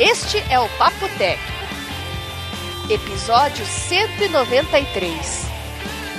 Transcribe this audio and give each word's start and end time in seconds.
Este 0.00 0.38
é 0.50 0.58
o 0.58 0.66
Papo 0.78 1.06
Tech, 1.18 1.38
episódio 2.88 3.66
193, 3.66 5.46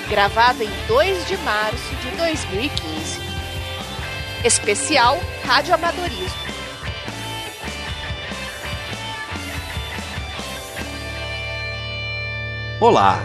gravado 0.07 0.61
em 0.61 0.69
2 0.87 1.27
de 1.27 1.35
março 1.37 1.95
de 1.95 2.11
2015. 2.15 3.19
Especial 4.45 5.17
Rádio 5.43 5.73
Amadorismo. 5.73 6.41
Olá! 12.79 13.19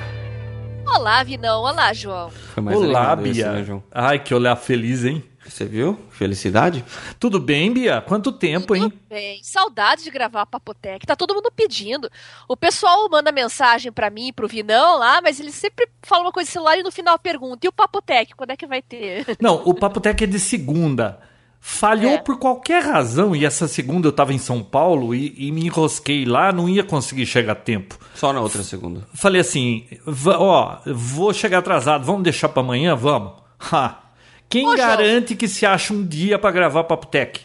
Olá, 0.86 1.22
Vinão. 1.22 1.62
Olá, 1.62 1.92
João. 1.92 2.30
Foi 2.30 2.62
mais 2.62 2.78
Olá, 2.78 3.12
esse, 3.14 3.22
Bia. 3.34 3.52
né, 3.52 3.62
João? 3.64 3.82
Ai, 3.92 4.18
que 4.18 4.34
olhar 4.34 4.56
feliz, 4.56 5.04
hein? 5.04 5.22
Você 5.48 5.64
viu? 5.64 5.98
Felicidade? 6.10 6.84
Tudo 7.18 7.38
bem, 7.40 7.72
Bia? 7.72 8.00
Quanto 8.00 8.32
tempo, 8.32 8.74
hein? 8.74 8.90
Tudo 8.90 9.00
bem. 9.08 9.40
Saudade 9.42 10.02
de 10.04 10.10
gravar 10.10 10.42
a 10.42 10.46
Papotec. 10.46 11.06
Tá 11.06 11.14
todo 11.16 11.34
mundo 11.34 11.50
pedindo. 11.54 12.10
O 12.48 12.56
pessoal 12.56 13.08
manda 13.10 13.30
mensagem 13.32 13.90
pra 13.92 14.10
mim, 14.10 14.32
pro 14.32 14.48
Vinão 14.48 14.98
lá, 14.98 15.20
mas 15.22 15.38
ele 15.40 15.52
sempre 15.52 15.88
fala 16.02 16.24
uma 16.24 16.32
coisa 16.32 16.46
de 16.48 16.52
celular 16.52 16.76
e 16.78 16.82
no 16.82 16.90
final 16.92 17.18
pergunta: 17.18 17.66
e 17.66 17.68
o 17.68 17.72
Papotec, 17.72 18.34
quando 18.34 18.50
é 18.50 18.56
que 18.56 18.66
vai 18.66 18.82
ter? 18.82 19.24
Não, 19.40 19.62
o 19.64 19.72
Papo 19.74 20.00
Tech 20.00 20.22
é 20.22 20.26
de 20.26 20.38
segunda. 20.40 21.20
Falhou 21.58 22.12
É. 22.12 22.18
por 22.18 22.38
qualquer 22.38 22.80
razão 22.84 23.34
e 23.34 23.44
essa 23.44 23.66
segunda 23.66 24.06
eu 24.06 24.12
tava 24.12 24.32
em 24.32 24.38
São 24.38 24.62
Paulo 24.62 25.12
e, 25.12 25.34
e 25.36 25.50
me 25.50 25.64
enrosquei 25.66 26.24
lá, 26.24 26.52
não 26.52 26.68
ia 26.68 26.84
conseguir 26.84 27.26
chegar 27.26 27.52
a 27.52 27.56
tempo. 27.56 27.98
Só 28.14 28.32
na 28.32 28.40
outra 28.40 28.62
segunda. 28.62 29.04
Falei 29.14 29.40
assim, 29.40 29.84
ó, 30.06 30.78
vou 30.86 31.32
chegar 31.34 31.58
atrasado, 31.58 32.04
vamos 32.04 32.22
deixar 32.22 32.48
pra 32.50 32.62
amanhã? 32.62 32.94
Vamos. 32.94 33.32
Ha. 33.72 34.02
Quem 34.48 34.66
Ô, 34.66 34.76
João. 34.76 34.88
garante 34.88 35.34
que 35.34 35.48
se 35.48 35.66
acha 35.66 35.92
um 35.92 36.04
dia 36.06 36.38
pra 36.38 36.50
gravar 36.50 36.84
Papo 36.84 37.06
Tech? 37.06 37.40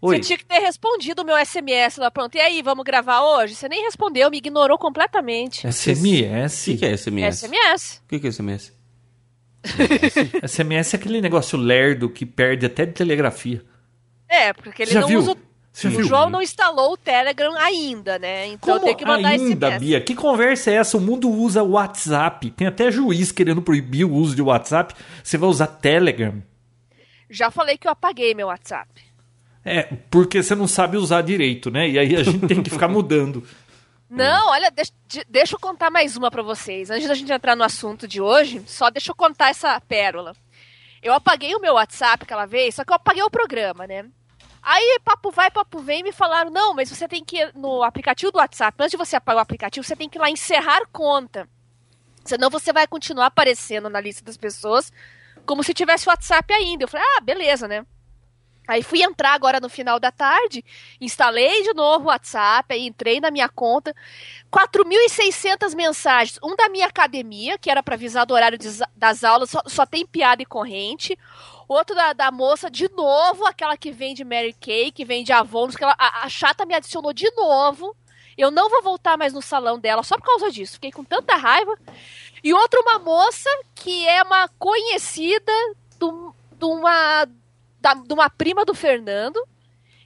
Oi. 0.00 0.16
Você 0.16 0.20
tinha 0.22 0.38
que 0.38 0.44
ter 0.44 0.58
respondido 0.58 1.22
o 1.22 1.24
meu 1.24 1.36
SMS 1.36 1.96
lá, 1.98 2.10
pronto. 2.10 2.34
E 2.34 2.40
aí, 2.40 2.60
vamos 2.60 2.84
gravar 2.84 3.22
hoje? 3.22 3.54
Você 3.54 3.68
nem 3.68 3.84
respondeu, 3.84 4.28
me 4.30 4.38
ignorou 4.38 4.76
completamente. 4.76 5.66
SMS? 5.72 6.62
O 6.62 6.64
que, 6.72 6.76
que 6.78 6.86
é 6.86 6.96
SMS? 6.96 7.38
SMS. 7.38 8.02
O 8.04 8.08
que, 8.08 8.18
que 8.20 8.26
é 8.26 8.32
SMS? 8.32 8.72
SMS 10.46 10.94
é 10.94 10.96
aquele 10.96 11.20
negócio 11.20 11.56
lerdo 11.56 12.10
que 12.10 12.26
perde 12.26 12.66
até 12.66 12.84
de 12.84 12.92
telegrafia. 12.92 13.62
É, 14.28 14.52
porque 14.52 14.82
ele 14.82 14.90
Já 14.90 15.02
não 15.02 15.08
viu? 15.08 15.20
usa. 15.20 15.36
Você 15.72 15.88
o 15.88 15.90
viu? 15.90 16.04
João 16.04 16.28
não 16.28 16.42
instalou 16.42 16.92
o 16.92 16.96
Telegram 16.98 17.56
ainda, 17.56 18.18
né? 18.18 18.46
Então 18.48 18.74
Como 18.74 18.84
tem 18.86 18.94
que 18.96 19.06
mandar 19.06 19.28
ainda, 19.30 19.68
SMS. 19.68 19.80
Bia? 19.80 20.00
Que 20.02 20.14
conversa 20.14 20.70
é 20.70 20.74
essa? 20.74 20.98
O 20.98 21.00
mundo 21.00 21.30
usa 21.30 21.62
WhatsApp. 21.62 22.50
Tem 22.50 22.66
até 22.66 22.90
juiz 22.90 23.32
querendo 23.32 23.62
proibir 23.62 24.04
o 24.04 24.12
uso 24.12 24.36
de 24.36 24.42
WhatsApp. 24.42 24.94
Você 25.24 25.38
vai 25.38 25.48
usar 25.48 25.66
Telegram. 25.68 26.42
Já 27.30 27.50
falei 27.50 27.78
que 27.78 27.86
eu 27.86 27.92
apaguei 27.92 28.34
meu 28.34 28.48
WhatsApp. 28.48 28.88
É, 29.64 29.84
porque 30.10 30.42
você 30.42 30.54
não 30.54 30.66
sabe 30.68 30.96
usar 30.98 31.22
direito, 31.22 31.70
né? 31.70 31.88
E 31.88 31.98
aí 31.98 32.16
a 32.16 32.22
gente 32.22 32.46
tem 32.46 32.62
que 32.62 32.68
ficar 32.68 32.88
mudando. 32.88 33.42
Não, 34.10 34.50
olha, 34.50 34.70
deixa, 34.70 34.92
de- 35.08 35.24
deixa 35.26 35.54
eu 35.54 35.60
contar 35.60 35.88
mais 35.90 36.18
uma 36.18 36.30
pra 36.30 36.42
vocês. 36.42 36.90
Antes 36.90 37.08
da 37.08 37.14
gente 37.14 37.32
entrar 37.32 37.56
no 37.56 37.64
assunto 37.64 38.06
de 38.06 38.20
hoje, 38.20 38.60
só 38.66 38.90
deixa 38.90 39.10
eu 39.10 39.14
contar 39.14 39.48
essa 39.48 39.80
pérola. 39.80 40.34
Eu 41.02 41.14
apaguei 41.14 41.54
o 41.54 41.60
meu 41.60 41.74
WhatsApp 41.74 42.24
aquela 42.24 42.44
vez, 42.44 42.74
só 42.74 42.84
que 42.84 42.90
eu 42.90 42.96
apaguei 42.96 43.22
o 43.22 43.30
programa, 43.30 43.86
né? 43.86 44.04
Aí, 44.62 45.00
papo 45.04 45.30
vai, 45.30 45.50
papo 45.50 45.80
vem, 45.80 46.02
me 46.02 46.12
falaram, 46.12 46.50
não, 46.50 46.72
mas 46.72 46.88
você 46.88 47.08
tem 47.08 47.24
que 47.24 47.36
ir 47.38 47.52
no 47.54 47.82
aplicativo 47.82 48.30
do 48.30 48.38
WhatsApp, 48.38 48.76
antes 48.80 48.92
de 48.92 48.96
você 48.96 49.16
apagar 49.16 49.40
o 49.40 49.42
aplicativo, 49.42 49.84
você 49.84 49.96
tem 49.96 50.08
que 50.08 50.18
ir 50.18 50.20
lá 50.20 50.30
encerrar 50.30 50.86
conta. 50.92 51.48
Senão 52.24 52.48
você 52.48 52.72
vai 52.72 52.86
continuar 52.86 53.26
aparecendo 53.26 53.90
na 53.90 54.00
lista 54.00 54.24
das 54.24 54.36
pessoas 54.36 54.92
como 55.44 55.64
se 55.64 55.74
tivesse 55.74 56.08
WhatsApp 56.08 56.52
ainda. 56.54 56.84
Eu 56.84 56.88
falei, 56.88 57.04
ah, 57.16 57.20
beleza, 57.20 57.66
né? 57.66 57.84
Aí 58.66 58.82
fui 58.82 59.02
entrar 59.02 59.32
agora 59.34 59.58
no 59.58 59.68
final 59.68 59.98
da 59.98 60.12
tarde, 60.12 60.64
instalei 61.00 61.62
de 61.64 61.74
novo 61.74 62.04
o 62.04 62.08
WhatsApp, 62.08 62.72
aí 62.72 62.86
entrei 62.86 63.20
na 63.20 63.30
minha 63.30 63.48
conta, 63.48 63.94
4.600 64.50 65.74
mensagens, 65.74 66.38
um 66.42 66.54
da 66.54 66.68
minha 66.68 66.86
academia, 66.86 67.58
que 67.58 67.70
era 67.70 67.82
para 67.82 67.94
avisar 67.94 68.24
do 68.24 68.34
horário 68.34 68.56
de- 68.56 68.68
das 68.94 69.24
aulas, 69.24 69.50
só, 69.50 69.62
só 69.66 69.84
tem 69.84 70.06
piada 70.06 70.42
e 70.42 70.46
corrente, 70.46 71.18
outro 71.66 71.94
da, 71.94 72.12
da 72.12 72.30
moça, 72.30 72.70
de 72.70 72.88
novo, 72.90 73.44
aquela 73.46 73.76
que 73.76 73.90
vende 73.90 74.24
Mary 74.24 74.54
Kay, 74.60 74.92
que 74.92 75.04
vende 75.04 75.32
Avon, 75.32 75.68
que 75.68 75.82
ela, 75.82 75.96
a, 75.98 76.24
a 76.24 76.28
chata 76.28 76.64
me 76.64 76.74
adicionou 76.74 77.12
de 77.12 77.30
novo, 77.32 77.96
eu 78.38 78.50
não 78.50 78.70
vou 78.70 78.82
voltar 78.82 79.18
mais 79.18 79.32
no 79.32 79.42
salão 79.42 79.78
dela 79.78 80.02
só 80.02 80.16
por 80.16 80.24
causa 80.26 80.50
disso, 80.50 80.74
fiquei 80.74 80.92
com 80.92 81.04
tanta 81.04 81.34
raiva, 81.36 81.76
e 82.44 82.54
outra 82.54 82.80
uma 82.80 82.98
moça 82.98 83.50
que 83.74 84.06
é 84.06 84.22
uma 84.22 84.48
conhecida 84.58 85.52
de 85.98 86.64
uma 86.64 87.26
da- 87.82 87.94
de 87.94 88.12
uma 88.14 88.30
prima 88.30 88.64
do 88.64 88.74
Fernando, 88.74 89.38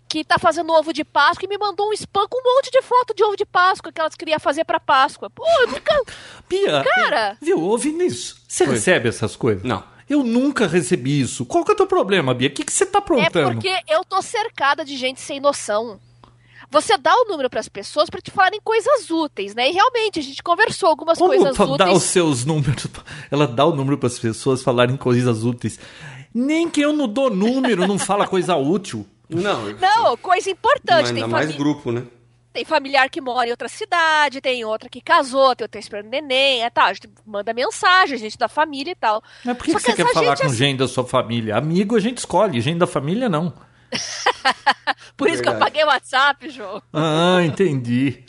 que 0.08 0.24
tá 0.24 0.38
fazendo 0.38 0.72
ovo 0.72 0.92
de 0.92 1.04
Páscoa 1.04 1.44
e 1.44 1.48
me 1.48 1.58
mandou 1.58 1.88
um 1.88 1.92
spam 1.92 2.26
com 2.28 2.38
um 2.40 2.54
monte 2.56 2.70
de 2.70 2.80
foto 2.82 3.14
de 3.14 3.22
ovo 3.24 3.36
de 3.36 3.44
Páscoa 3.44 3.92
que 3.92 4.00
elas 4.00 4.14
queriam 4.14 4.38
fazer 4.40 4.64
pra 4.64 4.80
Páscoa. 4.80 5.28
Pô, 5.28 5.44
eu 5.60 5.66
nunca. 5.68 6.02
Bia, 6.48 6.82
Cara! 6.84 7.36
viu? 7.40 7.60
Ouve 7.60 7.90
nisso. 7.92 8.40
Você 8.48 8.64
Oi. 8.64 8.70
recebe 8.70 9.08
essas 9.08 9.34
coisas? 9.36 9.62
Não. 9.64 9.82
Eu 10.08 10.22
nunca 10.22 10.68
recebi 10.68 11.20
isso. 11.20 11.44
Qual 11.44 11.64
que 11.64 11.72
é 11.72 11.74
o 11.74 11.76
teu 11.76 11.86
problema, 11.88 12.32
Bia? 12.32 12.48
O 12.48 12.52
que, 12.52 12.64
que 12.64 12.72
você 12.72 12.86
tá 12.86 12.98
É 12.98 13.02
aprontando? 13.02 13.52
porque 13.54 13.76
eu 13.88 14.04
tô 14.04 14.22
cercada 14.22 14.84
de 14.84 14.96
gente 14.96 15.20
sem 15.20 15.40
noção. 15.40 15.98
Você 16.70 16.96
dá 16.96 17.12
o 17.14 17.24
número 17.24 17.50
pras 17.50 17.68
pessoas 17.68 18.08
pra 18.08 18.20
te 18.20 18.30
falarem 18.30 18.60
coisas 18.62 19.08
úteis, 19.10 19.54
né? 19.54 19.68
E 19.68 19.72
realmente, 19.72 20.18
a 20.18 20.22
gente 20.22 20.42
conversou 20.42 20.88
algumas 20.88 21.16
Como 21.18 21.30
coisas 21.32 21.56
dar 21.56 21.64
úteis. 21.66 21.96
os 21.96 22.02
seus 22.04 22.44
números? 22.44 22.86
Ela 23.30 23.46
dá 23.46 23.64
o 23.64 23.74
número 23.74 23.98
para 23.98 24.06
as 24.08 24.18
pessoas 24.18 24.62
falarem 24.62 24.96
coisas 24.96 25.42
úteis. 25.44 25.78
Nem 26.38 26.68
que 26.68 26.82
eu 26.82 26.92
não 26.92 27.08
dou 27.08 27.30
número 27.30 27.86
não 27.88 27.98
fala 27.98 28.26
coisa 28.28 28.56
útil. 28.56 29.06
Não. 29.28 29.70
Não, 29.72 30.16
coisa 30.18 30.50
importante. 30.50 31.04
Mas 31.04 31.12
Tem, 31.12 31.22
ainda 31.22 31.28
mais 31.28 31.56
grupo, 31.56 31.90
né? 31.90 32.02
tem 32.52 32.64
familiar 32.64 33.10
que 33.10 33.20
mora 33.20 33.48
em 33.48 33.50
outra 33.50 33.68
cidade, 33.68 34.40
tem 34.40 34.64
outra 34.64 34.88
que 34.88 35.00
casou, 35.02 35.54
tem 35.54 35.64
outra 35.64 35.78
esperando 35.78 36.08
neném, 36.08 36.64
é 36.64 36.70
tal. 36.70 36.86
A 36.86 36.92
gente 36.94 37.08
manda 37.26 37.52
mensagem, 37.52 38.16
gente 38.16 38.38
da 38.38 38.48
família 38.48 38.92
e 38.92 38.94
tal. 38.94 39.22
Mas 39.44 39.56
por 39.58 39.64
que, 39.64 39.72
Só 39.72 39.78
que 39.78 39.84
você 39.84 39.94
quer 39.94 40.12
falar 40.12 40.36
gente 40.36 40.46
com 40.46 40.52
é- 40.52 40.56
gente 40.56 40.78
da 40.78 40.88
sua 40.88 41.04
família? 41.04 41.56
Amigo 41.56 41.96
a 41.96 42.00
gente 42.00 42.18
escolhe, 42.18 42.60
gente 42.62 42.78
da 42.78 42.86
família 42.86 43.28
não. 43.28 43.52
Por 45.16 45.28
isso 45.28 45.42
que 45.42 45.48
eu 45.48 45.52
Verdade. 45.52 45.58
paguei 45.72 45.84
o 45.84 45.86
WhatsApp, 45.88 46.48
João. 46.50 46.82
Ah, 46.92 47.42
entendi. 47.44 48.24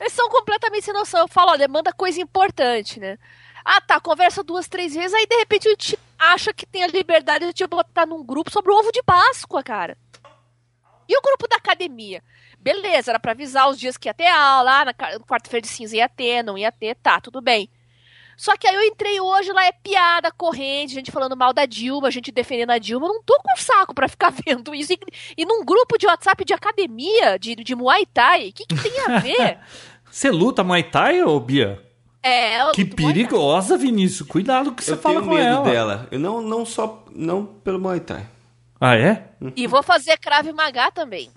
Eles 0.00 0.12
são 0.12 0.28
completamente 0.28 0.84
sem 0.84 0.94
noção. 0.94 1.20
Eu 1.20 1.28
falo, 1.28 1.52
olha, 1.52 1.68
manda 1.68 1.92
coisa 1.92 2.20
importante, 2.20 3.00
né? 3.00 3.18
Ah, 3.64 3.80
tá, 3.80 3.98
conversa 4.00 4.42
duas, 4.44 4.68
três 4.68 4.94
vezes, 4.94 5.12
aí 5.14 5.26
de 5.26 5.36
repente 5.36 5.68
gente 5.68 5.98
acha 6.18 6.52
que 6.52 6.66
tem 6.66 6.82
a 6.82 6.88
liberdade 6.88 7.46
de 7.46 7.52
te 7.52 7.66
botar 7.66 8.06
num 8.06 8.24
grupo 8.24 8.50
sobre 8.50 8.72
o 8.72 8.76
ovo 8.76 8.92
de 8.92 9.02
Páscoa, 9.02 9.62
cara. 9.62 9.96
E 11.08 11.16
o 11.16 11.22
grupo 11.22 11.46
da 11.48 11.56
academia? 11.56 12.22
Beleza, 12.58 13.12
era 13.12 13.20
pra 13.20 13.32
avisar 13.32 13.68
os 13.68 13.78
dias 13.78 13.96
que 13.96 14.08
ia 14.08 14.14
ter 14.14 14.26
aula, 14.26 14.80
ah, 14.80 14.84
na 14.86 14.94
quarta-feira 14.94 15.62
de 15.62 15.68
cinza 15.68 15.96
ia 15.96 16.08
ter, 16.08 16.42
não 16.42 16.58
ia 16.58 16.72
ter, 16.72 16.96
tá, 16.96 17.20
tudo 17.20 17.40
bem. 17.40 17.70
Só 18.36 18.54
que 18.56 18.66
aí 18.66 18.74
eu 18.74 18.82
entrei 18.82 19.18
hoje, 19.18 19.50
lá 19.52 19.64
é 19.64 19.72
piada, 19.72 20.30
corrente, 20.30 20.92
gente 20.92 21.10
falando 21.10 21.36
mal 21.36 21.54
da 21.54 21.64
Dilma, 21.64 22.10
gente 22.10 22.30
defendendo 22.30 22.70
a 22.70 22.78
Dilma. 22.78 23.06
Eu 23.06 23.14
não 23.14 23.22
tô 23.22 23.38
com 23.42 23.56
saco 23.56 23.94
pra 23.94 24.08
ficar 24.08 24.30
vendo 24.44 24.74
isso. 24.74 24.92
E, 24.92 24.98
e 25.38 25.46
num 25.46 25.64
grupo 25.64 25.96
de 25.96 26.06
WhatsApp 26.06 26.44
de 26.44 26.52
academia, 26.52 27.38
de, 27.38 27.54
de 27.54 27.74
Muay 27.74 28.04
Thai, 28.04 28.48
o 28.48 28.52
que, 28.52 28.66
que 28.66 28.82
tem 28.82 29.00
a 29.00 29.18
ver? 29.20 29.58
Você 30.10 30.30
luta 30.30 30.62
Muay 30.62 30.82
Thai, 30.82 31.22
ô 31.22 31.38
Bia? 31.40 31.85
É, 32.26 32.60
eu 32.62 32.72
Que 32.72 32.84
perigosa, 32.84 33.78
Vinícius. 33.78 34.28
Cuidado 34.28 34.72
que 34.72 34.82
você 34.84 34.94
eu 34.94 34.98
fala 34.98 35.20
tenho 35.20 35.28
com 35.28 35.34
medo 35.36 35.48
ela. 35.48 35.64
dela. 35.64 36.08
Eu 36.10 36.18
não, 36.18 36.40
não 36.42 36.66
só. 36.66 37.04
Não 37.14 37.46
pelo 37.46 37.78
Muay 37.78 38.00
Thai. 38.00 38.26
Ah, 38.80 38.96
é? 38.96 39.28
E 39.54 39.66
vou 39.66 39.82
fazer 39.82 40.18
Krav 40.18 40.46
Maga 40.52 40.90
também. 40.90 41.30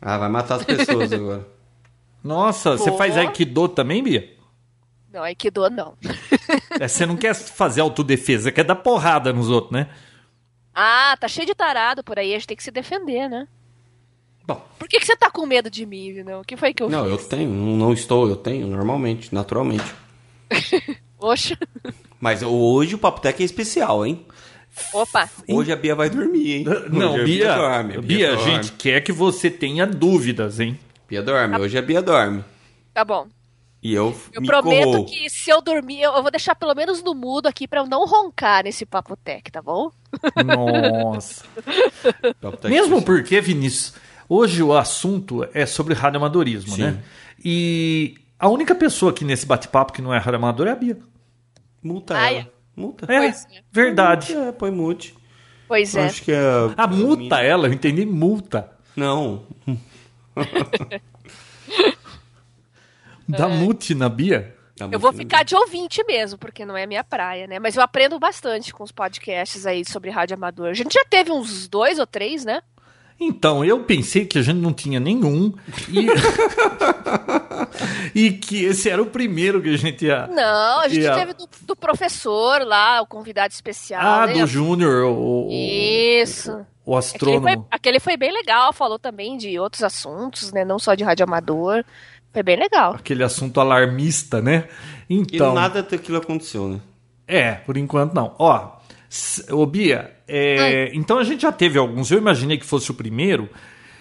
Ah, 0.00 0.18
vai 0.18 0.28
matar 0.28 0.56
as 0.56 0.64
pessoas 0.64 1.12
agora. 1.12 1.48
Nossa, 2.22 2.76
você 2.76 2.90
Pô. 2.90 2.98
faz 2.98 3.16
Aikido 3.16 3.68
também, 3.68 4.02
Bia? 4.02 4.36
Não, 5.12 5.22
Aikido 5.22 5.68
não. 5.70 5.94
É, 6.80 6.86
você 6.86 7.04
não 7.04 7.16
quer 7.16 7.34
fazer 7.34 7.80
autodefesa, 7.80 8.52
quer 8.52 8.62
dar 8.62 8.76
porrada 8.76 9.32
nos 9.32 9.48
outros, 9.50 9.72
né? 9.72 9.88
Ah, 10.72 11.16
tá 11.18 11.26
cheio 11.26 11.46
de 11.46 11.54
tarado 11.54 12.04
por 12.04 12.18
aí, 12.18 12.30
a 12.32 12.34
gente 12.38 12.46
tem 12.46 12.56
que 12.56 12.62
se 12.62 12.70
defender, 12.70 13.28
né? 13.28 13.48
Bom, 14.48 14.66
Por 14.78 14.88
que, 14.88 14.98
que 14.98 15.04
você 15.04 15.14
tá 15.14 15.30
com 15.30 15.44
medo 15.44 15.70
de 15.70 15.84
mim, 15.84 16.22
não? 16.24 16.40
O 16.40 16.44
que 16.44 16.56
foi 16.56 16.72
que 16.72 16.82
eu 16.82 16.88
Não, 16.88 17.04
eu 17.06 17.18
fiz? 17.18 17.26
tenho. 17.28 17.50
Não, 17.50 17.92
estou, 17.92 18.26
eu 18.26 18.34
tenho, 18.34 18.66
normalmente, 18.66 19.34
naturalmente. 19.34 19.84
Oxa. 21.20 21.54
Mas 22.18 22.42
hoje 22.42 22.94
o 22.94 22.98
Papo 22.98 23.20
Tech 23.20 23.40
é 23.42 23.44
especial, 23.44 24.06
hein? 24.06 24.24
Opa. 24.94 25.28
Hoje 25.46 25.70
a 25.70 25.76
Bia 25.76 25.94
vai 25.94 26.08
dormir, 26.08 26.52
hein? 26.58 26.64
não, 26.90 27.12
Hoje 27.12 27.20
a 27.20 27.24
Bia, 27.24 27.54
dorme, 27.56 27.96
a 27.96 28.00
Bia, 28.00 28.32
a 28.32 28.36
dorme. 28.36 28.50
gente 28.54 28.72
quer 28.72 29.00
que 29.02 29.12
você 29.12 29.50
tenha 29.50 29.86
dúvidas, 29.86 30.60
hein? 30.60 30.78
Bia 31.08 31.22
dorme, 31.22 31.58
hoje 31.58 31.76
a 31.76 31.82
Bia 31.82 32.00
dorme. 32.00 32.42
Tá 32.94 33.04
bom. 33.04 33.26
E 33.82 33.92
eu, 33.94 34.16
Eu 34.32 34.40
me 34.40 34.46
prometo 34.48 35.04
que 35.04 35.28
se 35.30 35.50
eu 35.50 35.60
dormir, 35.60 36.00
eu 36.00 36.12
eu 36.14 36.22
vou 36.22 36.30
deixar 36.30 36.54
pelo 36.54 36.74
menos 36.74 37.02
no 37.02 37.14
mudo 37.14 37.46
aqui 37.46 37.68
pra 37.68 37.80
eu 37.80 37.86
não 37.86 38.06
roncar 38.06 38.64
nesse 38.64 38.84
papo 38.86 39.14
tech, 39.16 39.52
tá 39.52 39.60
bom? 39.62 39.90
Nossa. 40.44 41.44
Papo 42.40 42.56
Tech 42.56 42.68
Mesmo 42.72 43.02
porque, 43.02 43.40
Vinícius, 43.40 43.94
hoje 44.28 44.62
o 44.62 44.76
assunto 44.76 45.48
é 45.54 45.64
sobre 45.66 45.94
radioamadorismo, 45.94 46.74
Sim. 46.76 46.82
né? 46.82 47.02
E 47.44 48.16
a 48.38 48.48
única 48.48 48.74
pessoa 48.74 49.10
aqui 49.12 49.24
nesse 49.24 49.46
bate-papo 49.46 49.92
que 49.92 50.02
não 50.02 50.12
é 50.14 50.18
radioamador 50.18 50.66
é 50.66 50.72
a 50.72 50.76
Bia. 50.76 50.98
Multa 51.82 52.16
Ah, 52.18 52.30
ela. 52.32 52.40
é? 52.40 52.46
Multa. 52.76 53.06
É, 53.12 53.18
Pois 53.20 53.46
é. 53.52 53.60
verdade. 53.72 54.34
É, 54.34 54.52
põe 54.52 54.70
mute. 54.70 55.14
Pois 55.66 55.94
Eu 55.94 56.02
é. 56.02 56.06
Acho 56.06 56.22
que 56.22 56.32
é. 56.32 56.38
A 56.76 56.86
multa, 56.86 57.40
ela, 57.40 57.68
eu 57.68 57.72
entendi 57.72 58.04
multa. 58.06 58.70
Não. 58.96 59.44
Dá 63.28 63.48
mute 63.48 63.94
na 63.94 64.08
Bia? 64.08 64.54
Eu 64.92 64.98
vou 65.00 65.12
ficar 65.12 65.42
de 65.42 65.56
ouvinte 65.56 66.02
mesmo, 66.04 66.38
porque 66.38 66.64
não 66.64 66.76
é 66.76 66.86
minha 66.86 67.02
praia, 67.02 67.46
né? 67.48 67.58
Mas 67.58 67.74
eu 67.76 67.82
aprendo 67.82 68.16
bastante 68.18 68.72
com 68.72 68.84
os 68.84 68.92
podcasts 68.92 69.66
aí 69.66 69.84
sobre 69.84 70.08
rádio 70.08 70.34
amador. 70.36 70.68
A 70.68 70.74
gente 70.74 70.92
já 70.94 71.04
teve 71.04 71.32
uns 71.32 71.66
dois 71.68 71.98
ou 71.98 72.06
três, 72.06 72.44
né? 72.44 72.62
Então, 73.20 73.64
eu 73.64 73.80
pensei 73.82 74.24
que 74.26 74.38
a 74.38 74.42
gente 74.42 74.58
não 74.58 74.72
tinha 74.72 75.00
nenhum 75.00 75.52
e, 75.88 76.06
e 78.14 78.30
que 78.32 78.64
esse 78.64 78.88
era 78.88 79.02
o 79.02 79.06
primeiro 79.06 79.60
que 79.60 79.68
a 79.74 79.76
gente 79.76 80.04
ia. 80.06 80.26
Não, 80.28 80.80
a 80.80 80.88
gente 80.88 81.02
E 81.02 81.08
a- 81.08 81.14
teve 81.14 81.32
do, 81.34 81.48
do 81.62 81.76
professor 81.76 82.62
lá, 82.64 83.00
o 83.02 83.06
convidado 83.06 83.52
especial. 83.52 84.00
Ah, 84.04 84.26
né? 84.26 84.34
do 84.34 84.46
Júnior, 84.46 85.04
o, 85.06 85.48
Isso. 85.50 86.52
o 86.84 86.96
Aquele 86.96 86.98
astrônomo. 86.98 87.42
foi, 87.48 87.58
aquele 87.70 88.00
foi 88.00 88.16
bem 88.16 88.32
legal, 88.32 88.72
falou 88.72 88.98
também 88.98 89.36
de 89.36 89.58
outros 89.58 89.82
assuntos, 89.82 90.52
né? 90.52 90.64
Não 90.64 90.78
só 90.78 90.94
de 90.94 91.04
rádio 91.04 91.24
amador. 91.24 91.84
Foi 92.32 92.42
bem 92.42 92.56
legal. 92.56 92.94
Aquele 92.94 93.24
assunto 93.24 93.60
alarmista, 93.60 94.40
né? 94.40 94.68
E 95.08 95.16
Então. 95.16 95.54
nada 95.54 95.82
daquilo 95.82 96.18
aconteceu, 96.18 96.68
né? 96.68 96.80
É, 97.26 97.52
por 97.52 97.76
enquanto 97.76 98.14
não. 98.14 98.34
Ó, 98.38 98.77
ô 99.50 99.64
Bia, 99.66 100.16
é, 100.26 100.90
então 100.94 101.18
a 101.18 101.24
gente 101.24 101.42
já 101.42 101.52
teve 101.52 101.78
alguns. 101.78 102.10
Eu 102.10 102.18
imaginei 102.18 102.58
que 102.58 102.66
fosse 102.66 102.90
o 102.90 102.94
primeiro. 102.94 103.48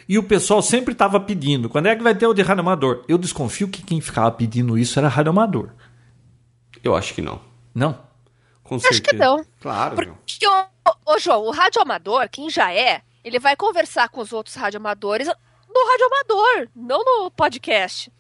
E 0.10 0.18
o 0.18 0.24
pessoal 0.24 0.62
sempre 0.62 0.94
estava 0.94 1.20
pedindo. 1.20 1.68
Quando 1.68 1.88
é 1.88 1.96
que 1.96 2.02
vai 2.02 2.16
ter 2.16 2.26
o 2.26 2.34
de 2.34 2.42
Rádio 2.42 2.62
Amador? 2.62 3.04
Eu 3.10 3.18
desconfio 3.18 3.68
que 3.68 3.82
quem 3.82 4.00
ficava 4.00 4.32
pedindo 4.32 4.78
isso 4.78 4.98
era 4.98 5.10
Rádio 5.10 5.32
Amador. 5.32 5.72
Eu 6.82 6.96
acho 6.96 7.14
que 7.14 7.22
não. 7.22 7.42
Não? 7.76 8.08
Com 8.64 8.76
Acho 8.76 9.02
que 9.02 9.16
não. 9.16 9.46
Claro. 9.62 9.96
Porque, 9.96 10.48
ô, 10.48 11.14
ô, 11.14 11.20
João, 11.20 11.44
o 11.44 11.52
rádio 11.52 11.82
amador, 11.82 12.28
quem 12.30 12.50
já 12.50 12.74
é, 12.74 13.02
ele 13.24 13.40
vai 13.40 13.56
conversar 13.56 14.10
com 14.10 14.20
os 14.20 14.34
outros 14.34 14.56
radioamadores 14.56 15.28
no 15.28 15.92
rádio 15.92 16.06
amador, 16.06 16.70
não 16.76 17.04
no 17.04 17.32
podcast. 17.32 18.12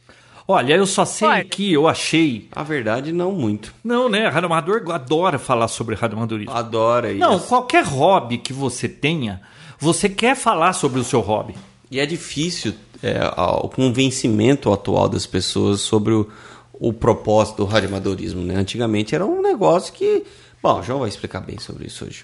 Olha, 0.47 0.75
eu 0.75 0.85
só 0.85 1.03
sei 1.03 1.27
Olha. 1.27 1.43
que 1.43 1.73
eu 1.73 1.87
achei. 1.87 2.47
A 2.53 2.63
verdade, 2.63 3.11
não 3.11 3.33
muito. 3.33 3.73
Não, 3.83 4.07
né? 4.07 4.29
Rádio 4.29 4.45
Amador 4.45 4.83
adora 4.91 5.37
falar 5.37 5.67
sobre 5.67 5.93
Rádio 5.93 6.17
Amadorismo. 6.17 6.53
Adora 6.53 7.11
isso. 7.11 7.19
Não, 7.19 7.37
qualquer 7.37 7.83
hobby 7.83 8.37
que 8.37 8.53
você 8.53 8.87
tenha, 8.87 9.41
você 9.77 10.07
quer 10.07 10.37
falar 10.37 10.71
sobre 10.71 11.01
o 11.01 11.03
seu 11.03 11.19
hobby. 11.19 11.53
E 11.91 11.99
é 11.99 12.05
difícil 12.05 12.73
é, 13.03 13.19
o 13.61 13.67
convencimento 13.67 14.71
atual 14.71 15.09
das 15.09 15.25
pessoas 15.25 15.81
sobre 15.81 16.13
o, 16.13 16.29
o 16.73 16.93
propósito 16.93 17.57
do 17.57 17.65
radioamadorismo, 17.65 18.41
né? 18.41 18.55
Antigamente 18.55 19.13
era 19.13 19.25
um 19.25 19.41
negócio 19.41 19.93
que... 19.93 20.23
Bom, 20.63 20.79
o 20.79 20.83
João 20.83 20.99
vai 20.99 21.09
explicar 21.09 21.41
bem 21.41 21.59
sobre 21.59 21.87
isso 21.87 22.05
hoje. 22.05 22.23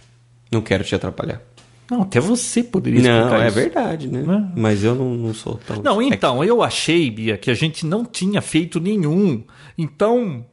Não 0.49 0.61
quero 0.61 0.83
te 0.83 0.95
atrapalhar. 0.95 1.41
Não, 1.89 2.01
até 2.01 2.19
você 2.19 2.63
poderia 2.63 2.99
explicar 2.99 3.29
Não, 3.29 3.41
é 3.41 3.47
isso. 3.47 3.55
verdade, 3.55 4.07
né? 4.07 4.21
Né? 4.21 4.51
Mas 4.55 4.83
eu 4.83 4.95
não, 4.95 5.13
não 5.15 5.33
sou 5.33 5.55
tão... 5.55 5.81
Não, 5.81 6.01
então, 6.01 6.43
eu 6.43 6.63
achei, 6.63 7.09
Bia, 7.11 7.37
que 7.37 7.51
a 7.51 7.53
gente 7.53 7.85
não 7.85 8.05
tinha 8.05 8.41
feito 8.41 8.79
nenhum. 8.79 9.43
Então, 9.77 10.45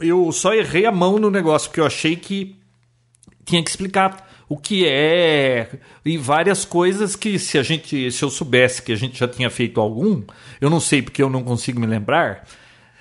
eu 0.00 0.30
só 0.32 0.54
errei 0.54 0.86
a 0.86 0.92
mão 0.92 1.18
no 1.18 1.30
negócio, 1.30 1.68
porque 1.68 1.80
eu 1.80 1.86
achei 1.86 2.16
que 2.16 2.56
tinha 3.44 3.62
que 3.62 3.70
explicar 3.70 4.26
o 4.48 4.56
que 4.56 4.86
é 4.86 5.68
e 6.04 6.16
várias 6.16 6.64
coisas 6.64 7.16
que 7.16 7.38
se 7.38 7.58
a 7.58 7.62
gente, 7.62 8.10
se 8.12 8.24
eu 8.24 8.30
soubesse 8.30 8.82
que 8.82 8.92
a 8.92 8.96
gente 8.96 9.18
já 9.18 9.26
tinha 9.26 9.50
feito 9.50 9.80
algum, 9.80 10.22
eu 10.60 10.70
não 10.70 10.78
sei 10.78 11.02
porque 11.02 11.22
eu 11.22 11.28
não 11.28 11.42
consigo 11.42 11.80
me 11.80 11.86
lembrar. 11.86 12.46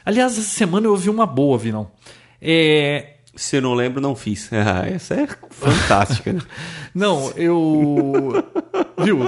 Aliás, 0.03 0.33
essa 0.33 0.41
semana 0.41 0.87
eu 0.87 0.91
ouvi 0.91 1.09
uma 1.09 1.25
boa, 1.25 1.57
Vinão. 1.57 1.91
É, 2.41 3.14
Se 3.35 3.57
eu 3.57 3.61
não 3.61 3.73
lembro, 3.73 3.99
não 4.01 4.15
fiz. 4.15 4.49
Ah, 4.53 4.87
essa 4.87 5.13
é 5.15 5.27
fantástica, 5.49 6.33
né? 6.33 6.41
Não, 6.95 7.29
eu. 7.31 8.43
Viu? 9.03 9.19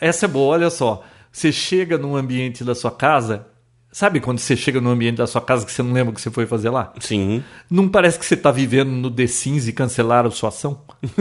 Essa 0.00 0.24
é 0.24 0.28
boa, 0.28 0.54
olha 0.54 0.70
só. 0.70 1.04
Você 1.30 1.52
chega 1.52 1.98
num 1.98 2.16
ambiente 2.16 2.64
da 2.64 2.74
sua 2.74 2.90
casa. 2.90 3.46
Sabe 3.92 4.18
quando 4.20 4.38
você 4.38 4.56
chega 4.56 4.80
num 4.80 4.90
ambiente 4.90 5.16
da 5.18 5.26
sua 5.26 5.40
casa 5.40 5.64
que 5.66 5.70
você 5.70 5.82
não 5.82 5.92
lembra 5.92 6.10
o 6.12 6.14
que 6.14 6.20
você 6.20 6.30
foi 6.30 6.46
fazer 6.46 6.70
lá? 6.70 6.92
Sim. 6.98 7.44
Não 7.70 7.88
parece 7.88 8.18
que 8.18 8.24
você 8.26 8.36
tá 8.36 8.50
vivendo 8.50 8.90
no 8.90 9.08
The 9.10 9.26
Sims 9.28 9.68
e 9.68 9.72
cancelaram 9.72 10.30
sua 10.32 10.48
ação? 10.48 10.80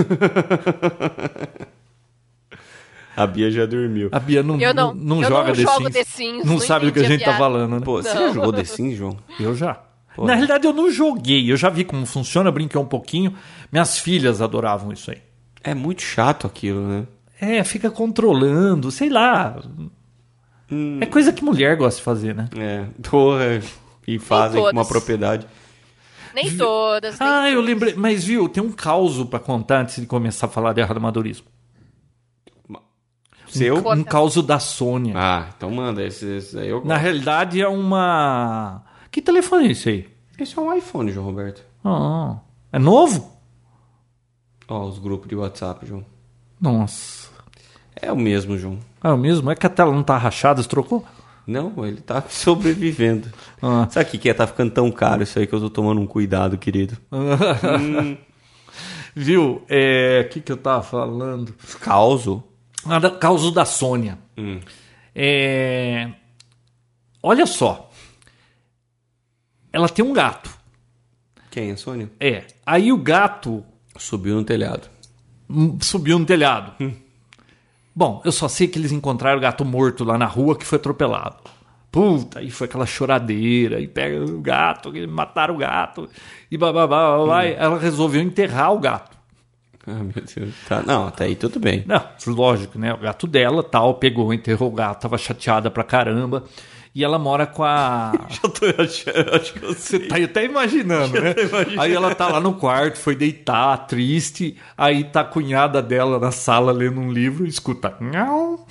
A 3.15 3.27
Bia 3.27 3.51
já 3.51 3.65
dormiu. 3.67 4.09
A 4.11 4.19
Bia 4.19 4.41
não, 4.41 4.59
Eu 4.59 4.73
não- 4.73 4.91
não, 4.93 5.21
eu 5.21 5.29
joga 5.29 5.49
não 5.49 5.55
The, 5.55 5.61
jogo 5.61 5.77
Sims, 5.83 5.93
The 5.93 6.03
Sims, 6.03 6.45
Não 6.45 6.53
não 6.53 6.59
sabe 6.59 6.87
do 6.87 6.91
que 6.91 6.99
a 6.99 7.03
gente 7.03 7.19
tá 7.19 7.25
piada. 7.25 7.37
falando, 7.37 7.71
né? 7.75 7.79
Pô, 7.85 8.01
você 8.01 8.09
já 8.09 8.31
jogou 8.33 8.51
The 8.51 8.63
Sims, 8.63 8.97
João? 8.97 9.17
Eu 9.39 9.55
já. 9.55 9.79
Pô. 10.15 10.25
Na 10.25 10.33
realidade, 10.33 10.65
eu 10.67 10.73
não 10.73 10.91
joguei. 10.91 11.51
Eu 11.51 11.57
já 11.57 11.69
vi 11.69 11.83
como 11.83 12.05
funciona, 12.05 12.51
brinquei 12.51 12.79
um 12.79 12.85
pouquinho. 12.85 13.33
Minhas 13.71 13.97
filhas 13.97 14.41
adoravam 14.41 14.91
isso 14.91 15.09
aí. 15.11 15.21
É 15.63 15.73
muito 15.73 16.01
chato 16.01 16.45
aquilo, 16.45 16.87
né? 16.87 17.07
É, 17.41 17.63
fica 17.63 17.89
controlando, 17.89 18.91
sei 18.91 19.09
lá. 19.09 19.59
Hum. 20.71 20.99
É 21.01 21.05
coisa 21.05 21.33
que 21.33 21.43
mulher 21.43 21.75
gosta 21.77 21.97
de 21.99 22.03
fazer, 22.03 22.35
né? 22.35 22.49
É. 22.57 22.85
Porra. 23.09 23.61
E 24.07 24.19
fazem 24.19 24.61
com 24.61 24.69
uma 24.69 24.85
propriedade. 24.85 25.47
Nem 26.35 26.55
todas. 26.57 27.19
nem 27.19 27.27
Ah, 27.29 27.49
eu 27.49 27.55
todas. 27.55 27.65
lembrei. 27.69 27.93
Mas 27.95 28.23
viu, 28.23 28.47
tem 28.49 28.61
um 28.63 28.71
caos 28.71 29.23
pra 29.25 29.39
contar 29.39 29.81
antes 29.81 29.99
de 29.99 30.05
começar 30.05 30.47
a 30.47 30.49
falar 30.49 30.73
de 30.73 30.81
amadorismo. 30.81 31.47
Seu? 33.47 33.83
Conta. 33.83 33.95
Um 34.01 34.03
caos 34.03 34.35
da 34.43 34.57
Sônia. 34.59 35.13
Ah, 35.15 35.49
então 35.55 35.69
manda. 35.69 36.03
Esse, 36.03 36.25
esse 36.37 36.57
eu 36.57 36.83
Na 36.83 36.97
realidade 36.97 37.61
é 37.61 37.67
uma. 37.67 38.81
Que 39.13 39.21
telefone 39.21 39.67
é 39.67 39.71
esse 39.73 39.89
aí? 39.89 40.09
Esse 40.39 40.57
é 40.57 40.61
um 40.61 40.75
iPhone, 40.75 41.11
João 41.11 41.27
Roberto. 41.27 41.63
Ah, 41.85 42.37
é 42.71 42.79
novo? 42.79 43.31
Ó, 44.67 44.87
os 44.87 44.97
grupos 44.97 45.29
de 45.29 45.35
WhatsApp, 45.35 45.85
João. 45.85 46.03
Nossa. 46.59 47.29
É 47.95 48.11
o 48.11 48.17
mesmo, 48.17 48.57
João. 48.57 48.79
É 49.03 49.09
o 49.09 49.17
mesmo? 49.17 49.51
É 49.51 49.55
que 49.55 49.67
a 49.67 49.69
tela 49.69 49.91
não 49.91 50.01
tá 50.01 50.17
rachada, 50.17 50.63
você 50.63 50.67
trocou? 50.67 51.05
Não, 51.45 51.85
ele 51.85 52.01
tá 52.01 52.23
sobrevivendo. 52.27 53.31
Ah. 53.61 53.87
Sabe 53.91 54.07
o 54.07 54.11
que 54.13 54.17
que 54.17 54.29
é? 54.31 54.33
Tá 54.33 54.47
ficando 54.47 54.71
tão 54.71 54.91
caro 54.91 55.21
isso 55.21 55.37
aí 55.37 55.45
que 55.45 55.53
eu 55.53 55.59
tô 55.59 55.69
tomando 55.69 56.01
um 56.01 56.07
cuidado, 56.07 56.57
querido. 56.57 56.97
Viu? 59.13 59.61
É. 59.69 60.25
O 60.25 60.29
que, 60.33 60.41
que 60.41 60.51
eu 60.51 60.57
tava 60.57 60.81
falando? 60.81 61.53
Causo. 61.79 62.43
Ah, 62.83 62.97
da 62.97 63.11
causa 63.11 63.51
da 63.51 63.63
Sônia. 63.63 64.17
Hum. 64.35 64.59
É. 65.13 66.09
Olha 67.21 67.45
só. 67.45 67.91
Ela 69.73 69.89
tem 69.89 70.05
um 70.05 70.13
gato. 70.13 70.49
Quem 71.49 71.71
é, 71.71 71.75
Sônia? 71.75 72.09
É. 72.19 72.45
Aí 72.65 72.91
o 72.91 72.97
gato 72.97 73.65
Subiu 73.97 74.35
no 74.35 74.43
telhado. 74.43 74.87
hum, 75.49 75.77
subiu 75.81 76.17
no 76.17 76.25
telhado. 76.25 76.73
Bom, 77.95 78.21
eu 78.25 78.31
só 78.31 78.47
sei 78.47 78.67
que 78.67 78.79
eles 78.79 78.91
encontraram 78.91 79.37
o 79.37 79.41
gato 79.41 79.63
morto 79.63 80.03
lá 80.03 80.17
na 80.17 80.25
rua 80.25 80.57
que 80.57 80.65
foi 80.65 80.77
atropelado. 80.77 81.37
Puta, 81.91 82.39
aí 82.39 82.49
foi 82.49 82.65
aquela 82.65 82.87
choradeira, 82.87 83.79
e 83.79 83.87
pega 83.87 84.25
o 84.25 84.41
gato, 84.41 84.95
e 84.97 85.05
mataram 85.05 85.53
o 85.53 85.57
gato, 85.59 86.09
e 86.49 86.57
bababá, 86.57 87.19
babá, 87.19 87.45
e 87.45 87.53
ela 87.53 87.77
resolveu 87.77 88.19
enterrar 88.19 88.73
o 88.73 88.79
gato. 88.79 89.15
Ah, 89.85 90.01
meu 90.01 90.13
Deus. 90.13 90.55
Tá, 90.67 90.81
não, 90.81 91.07
até 91.07 91.25
aí 91.25 91.35
tudo 91.35 91.59
bem. 91.59 91.83
Não, 91.85 92.03
lógico, 92.27 92.79
né? 92.79 92.93
O 92.93 92.97
gato 92.97 93.27
dela, 93.27 93.61
tal, 93.61 93.93
pegou, 93.95 94.33
enterrou 94.33 94.69
o 94.69 94.73
gato, 94.73 95.01
tava 95.01 95.19
chateada 95.19 95.69
pra 95.69 95.83
caramba. 95.83 96.43
E 96.95 97.03
ela 97.03 97.17
mora 97.17 97.47
com 97.47 97.63
a. 97.63 98.11
Já 98.29 98.49
tô 98.49 98.81
achando, 98.81 99.35
acho 99.35 99.53
que 99.53 99.63
eu 99.63 99.73
Você 99.73 99.99
tá 99.99 100.15
até 100.17 100.45
imaginando, 100.45 101.19
né? 101.19 101.33
Aí 101.79 101.91
ela 101.91 102.13
tá 102.13 102.27
lá 102.27 102.39
no 102.39 102.53
quarto, 102.53 102.99
foi 102.99 103.15
deitar, 103.15 103.87
triste. 103.87 104.55
Aí 104.77 105.03
tá 105.03 105.21
a 105.21 105.25
cunhada 105.25 105.81
dela 105.81 106.19
na 106.19 106.31
sala 106.31 106.71
lendo 106.71 106.99
um 106.99 107.11
livro 107.11 107.45
e 107.45 107.49
escuta. 107.49 107.95
Nhau. 107.99 108.67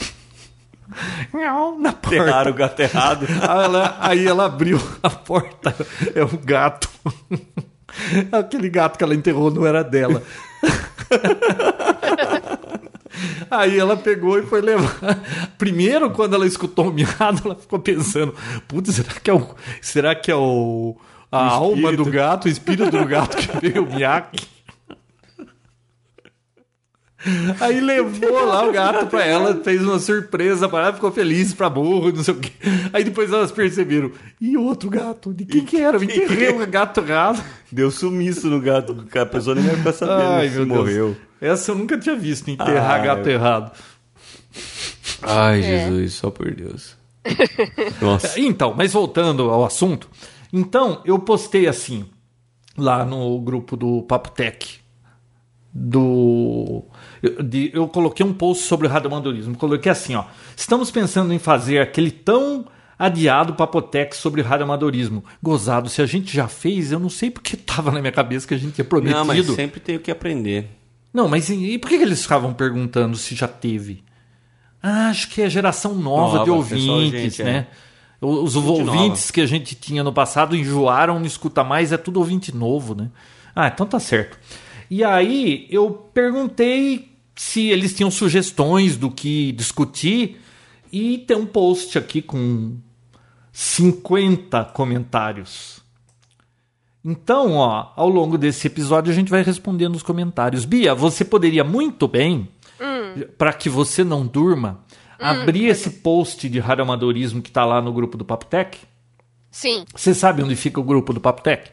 Nhau 1.35 1.79
na 1.81 1.93
porta. 1.93 2.17
Enterraram 2.17 2.51
o 2.53 2.55
gato 2.55 2.81
errado. 2.81 3.27
Aí 3.43 3.65
ela, 3.65 3.97
aí 4.01 4.27
ela 4.27 4.45
abriu 4.45 4.81
a 5.03 5.11
porta. 5.11 5.75
É 6.15 6.25
um 6.25 6.39
gato. 6.45 6.89
Aquele 8.31 8.69
gato 8.69 8.99
que 8.99 9.05
ela 9.05 9.15
enterrou 9.15 9.51
não 9.51 9.67
era 9.67 9.83
dela. 9.83 10.23
Aí 13.51 13.79
ela 13.79 13.97
pegou 13.97 14.39
e 14.39 14.43
foi 14.43 14.61
levar. 14.61 14.99
Primeiro, 15.59 16.11
quando 16.11 16.35
ela 16.35 16.47
escutou 16.47 16.89
o 16.89 16.93
miado, 16.93 17.43
ela 17.45 17.55
ficou 17.55 17.79
pensando: 17.79 18.35
Putz, 18.67 18.95
será 18.95 19.13
que 19.13 19.31
é 19.31 19.35
o. 19.35 19.55
Será 19.81 20.15
que 20.15 20.31
é 20.31 20.37
o. 20.37 20.97
A 21.31 21.49
alma 21.49 21.93
do 21.93 22.05
gato, 22.05 22.45
o 22.45 22.49
espírito 22.49 22.91
do 22.91 23.07
gato 23.07 23.37
que 23.37 23.61
veio 23.61 23.85
o 23.85 23.95
miaque? 23.95 24.47
Aí 27.61 27.81
levou 27.81 28.45
lá 28.45 28.69
o 28.69 28.73
gato 28.73 29.07
pra 29.07 29.25
ela, 29.25 29.55
fez 29.63 29.83
uma 29.83 29.99
surpresa 29.99 30.69
pra 30.69 30.81
ela, 30.81 30.93
ficou 30.93 31.13
feliz 31.13 31.55
pra 31.55 31.71
burro, 31.71 32.13
não 32.13 32.23
sei 32.23 32.35
o 32.35 32.37
quê. 32.39 32.51
Aí 32.93 33.05
depois 33.05 33.33
elas 33.33 33.53
perceberam, 33.53 34.11
e 34.41 34.57
outro 34.57 34.91
gato? 34.91 35.33
De 35.33 35.45
quem 35.45 35.65
que 35.65 35.81
era? 35.81 35.97
Eu 35.97 36.03
enterrei 36.03 36.51
o 36.51 36.67
gato 36.67 37.01
errado. 37.01 37.43
Deu 37.71 37.91
sumiço 37.91 38.49
no 38.49 38.61
gato. 38.61 39.07
A 39.15 39.27
pessoa 39.27 39.55
nem 39.55 39.65
vai 39.65 39.77
ficar 39.77 39.93
sabendo 39.93 40.31
Ai, 40.31 40.49
se 40.49 40.59
meu 40.61 40.85
Deus. 40.85 41.17
Essa 41.43 41.73
eu 41.73 41.75
nunca 41.75 41.99
tinha 41.99 42.15
visto, 42.17 42.49
enterrar 42.51 43.01
Ah, 43.01 43.05
gato 43.05 43.29
eu- 43.29 43.33
errado. 43.35 43.73
Ai, 45.23 45.63
Jesus, 45.63 46.15
só 46.15 46.31
por 46.31 46.51
Deus. 46.55 46.97
Nossa. 48.01 48.39
Então, 48.41 48.75
mas 48.77 48.93
voltando 48.93 49.51
ao 49.51 49.65
assunto. 49.65 50.09
Então, 50.53 51.01
eu 51.05 51.19
postei 51.19 51.67
assim, 51.67 52.05
lá 52.77 53.05
no 53.05 53.41
grupo 53.41 53.77
do 53.77 54.03
Papo 54.03 54.31
Tech. 54.31 54.81
do. 55.75 56.85
Eu, 57.23 57.43
de- 57.43 57.71
eu 57.73 57.89
coloquei 57.89 58.25
um 58.27 58.33
post 58.35 58.65
sobre 58.65 58.87
o 58.87 58.91
radioamadorismo. 58.91 59.57
Coloquei 59.57 59.91
assim, 59.91 60.15
ó. 60.15 60.25
Estamos 60.57 60.91
pensando 60.91 61.33
em 61.33 61.39
fazer 61.39 61.79
aquele 61.79 62.11
tão 62.11 62.67
adiado 62.99 63.55
Papotec 63.55 64.15
sobre 64.15 64.43
radioamadorismo. 64.43 65.25
Gozado, 65.43 65.89
se 65.89 66.03
a 66.03 66.07
gente 66.07 66.35
já 66.35 66.47
fez, 66.47 66.93
eu 66.93 67.01
não 67.01 67.09
sei 67.09 67.31
porque 67.31 67.57
tava 67.57 67.91
na 67.91 68.01
minha 68.01 68.13
cabeça 68.13 68.47
que 68.47 68.53
a 68.55 68.59
gente 68.59 68.75
tinha 68.75 68.85
prometido. 68.85 69.19
Não, 69.19 69.25
mas 69.25 69.47
sempre 69.47 69.81
tem 69.81 69.97
o 69.97 70.01
que 70.01 70.11
aprender. 70.11 70.69
Não, 71.13 71.29
mas 71.29 71.49
e, 71.51 71.73
e 71.73 71.79
por 71.79 71.89
que, 71.89 71.99
que 71.99 72.05
eles 72.05 72.23
ficavam 72.23 72.55
perguntando 72.55 73.17
se 73.17 73.35
já 73.35 73.49
teve? 73.49 74.03
Ah, 74.83 75.09
acho 75.11 75.29
que 75.29 75.43
é 75.43 75.49
geração 75.49 75.95
nova, 75.95 76.39
Nova, 76.39 76.45
de 76.45 76.51
ouvintes, 76.51 77.37
gente, 77.37 77.43
é. 77.43 77.45
né? 77.45 77.67
Os 78.21 78.53
Gente 78.53 78.69
ouvintes 78.69 79.23
nova. 79.23 79.33
que 79.33 79.41
a 79.41 79.47
gente 79.47 79.75
tinha 79.75 80.05
no 80.05 80.13
passado 80.13 80.55
enjoaram, 80.57 81.19
não 81.19 81.27
escuta 81.27 81.65
mais, 81.65 81.91
é 81.91 81.97
tudo 81.97 82.19
ouvinte 82.19 82.55
novo, 82.55 82.95
né? 82.95 83.11
Ah, 83.55 83.67
então 83.67 83.85
tá 83.85 83.99
certo. 83.99 84.39
E 84.89 85.03
aí 85.03 85.67
eu 85.71 85.91
perguntei 85.91 87.17
se 87.35 87.69
eles 87.69 87.95
tinham 87.95 88.11
sugestões 88.11 88.97
do 88.97 89.11
que 89.11 89.51
discutir 89.53 90.41
e 90.93 91.19
tem 91.19 91.37
um 91.37 91.47
post 91.47 91.99
aqui 91.99 92.23
com 92.23 92.77
50 93.53 94.67
comentários. 94.67 95.82
Então, 97.05 97.55
ó, 97.55 97.93
ao 97.97 98.09
longo 98.09 98.39
desse 98.39 98.67
episódio 98.67 99.13
a 99.13 99.15
gente 99.15 99.31
vai 99.31 99.43
respondendo 99.43 99.97
os 99.97 100.03
comentários. 100.03 100.65
Bia, 100.65 100.95
você 100.95 101.25
poderia 101.25 101.65
muito 101.65 102.07
bem, 102.07 102.49
para 103.37 103.53
que 103.53 103.69
você 103.69 104.05
não 104.05 104.27
durma, 104.27 104.85
abrir 105.19 105.67
esse 105.67 105.91
post 105.91 106.49
de 106.49 106.59
radioamadorismo 106.61 107.43
que 107.43 107.51
tá 107.51 107.65
lá 107.65 107.81
no 107.83 107.93
grupo 107.93 108.17
do 108.17 108.25
Papotec? 108.25 108.79
Sim. 109.51 109.85
Você 109.95 110.15
sabe 110.15 110.43
onde 110.43 110.57
fica 110.57 110.81
o 110.81 110.85
grupo 110.85 111.13
do 111.13 111.21
Papotec? 111.21 111.71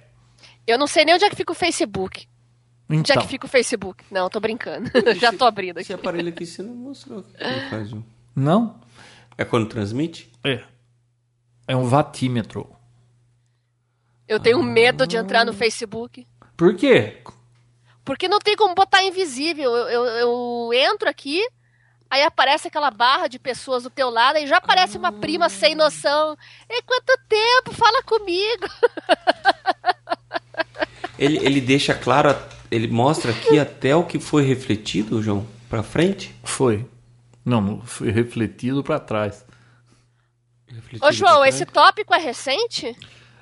Eu 0.67 0.77
não 0.77 0.87
sei 0.87 1.05
nem 1.05 1.15
onde 1.15 1.25
é 1.25 1.29
que 1.29 1.35
fica 1.35 1.51
o 1.51 1.55
Facebook. 1.55 2.27
Onde 2.89 3.11
é 3.11 3.13
Então, 3.13 3.21
que 3.21 3.27
fica 3.27 3.45
o 3.45 3.49
Facebook? 3.49 4.03
Não, 4.11 4.29
tô 4.29 4.39
brincando. 4.39 4.89
Já 5.19 5.31
tô 5.31 5.45
abrindo 5.45 5.77
aqui. 5.77 5.81
Esse 5.81 5.93
aparelho 5.93 6.29
aqui 6.29 6.45
você 6.45 6.61
não 6.61 6.75
mostrou. 6.75 7.19
o 7.19 7.23
que 7.23 7.43
ele 7.43 7.69
faz, 7.69 7.89
João. 7.89 8.03
não? 8.35 8.75
É 9.37 9.45
quando 9.45 9.67
transmite? 9.67 10.29
É. 10.43 10.61
É 11.67 11.75
um 11.75 11.85
vatímetro. 11.85 12.67
Eu 14.29 14.39
tenho 14.39 14.61
medo 14.61 15.07
de 15.07 15.17
entrar 15.17 15.43
no 15.43 15.51
Facebook. 15.51 16.27
Por 16.55 16.75
quê? 16.75 17.17
Porque 18.05 18.27
não 18.27 18.37
tem 18.37 18.55
como 18.55 18.75
botar 18.75 19.03
invisível. 19.03 19.75
Eu, 19.75 19.87
eu, 19.87 20.05
eu 20.05 20.69
entro 20.71 21.09
aqui, 21.09 21.41
aí 22.07 22.21
aparece 22.21 22.67
aquela 22.67 22.91
barra 22.91 23.27
de 23.27 23.39
pessoas 23.39 23.81
do 23.81 23.89
teu 23.89 24.11
lado, 24.11 24.35
aí 24.35 24.45
já 24.45 24.57
aparece 24.57 24.99
uma 24.99 25.11
prima 25.11 25.49
sem 25.49 25.73
noção. 25.73 26.37
E 26.69 26.81
quanto 26.83 27.19
tempo? 27.27 27.73
Fala 27.73 28.03
comigo. 28.03 28.67
Ele, 31.17 31.37
ele 31.45 31.59
deixa 31.59 31.93
claro, 31.93 32.33
ele 32.71 32.87
mostra 32.87 33.31
aqui 33.31 33.59
até 33.59 33.93
o 33.93 34.05
que 34.05 34.19
foi 34.19 34.41
refletido, 34.41 35.21
João, 35.21 35.45
pra 35.69 35.83
frente. 35.83 36.33
Foi. 36.45 36.85
Não, 37.43 37.81
foi 37.81 38.09
refletido 38.09 38.81
para 38.81 39.01
trás. 39.01 39.45
Refletido 40.65 41.05
Ô, 41.05 41.11
João, 41.11 41.43
esse 41.43 41.65
tópico 41.65 42.13
é 42.13 42.19
recente? 42.19 42.95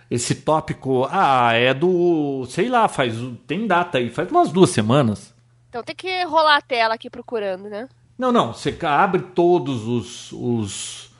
Esse 0.10 0.36
tópico, 0.36 1.08
ah, 1.12 1.54
é 1.54 1.74
do, 1.74 2.46
sei 2.50 2.70
lá, 2.70 2.88
faz, 2.88 3.14
tem 3.46 3.68
data 3.68 3.98
aí, 3.98 4.10
faz 4.10 4.32
umas 4.32 4.52
duas 4.52 4.70
semanas. 4.70 5.34
Então 5.70 5.84
tem 5.84 5.96
que 5.96 6.24
rolar 6.24 6.58
a 6.58 6.62
tela 6.62 6.94
aqui 6.94 7.10
procurando, 7.10 7.70
né? 7.70 7.90
Não, 8.18 8.32
não, 8.32 8.54
você 8.54 8.76
abre 8.82 9.22
todos 9.22 9.86
os, 9.86 10.32
os 10.32 11.12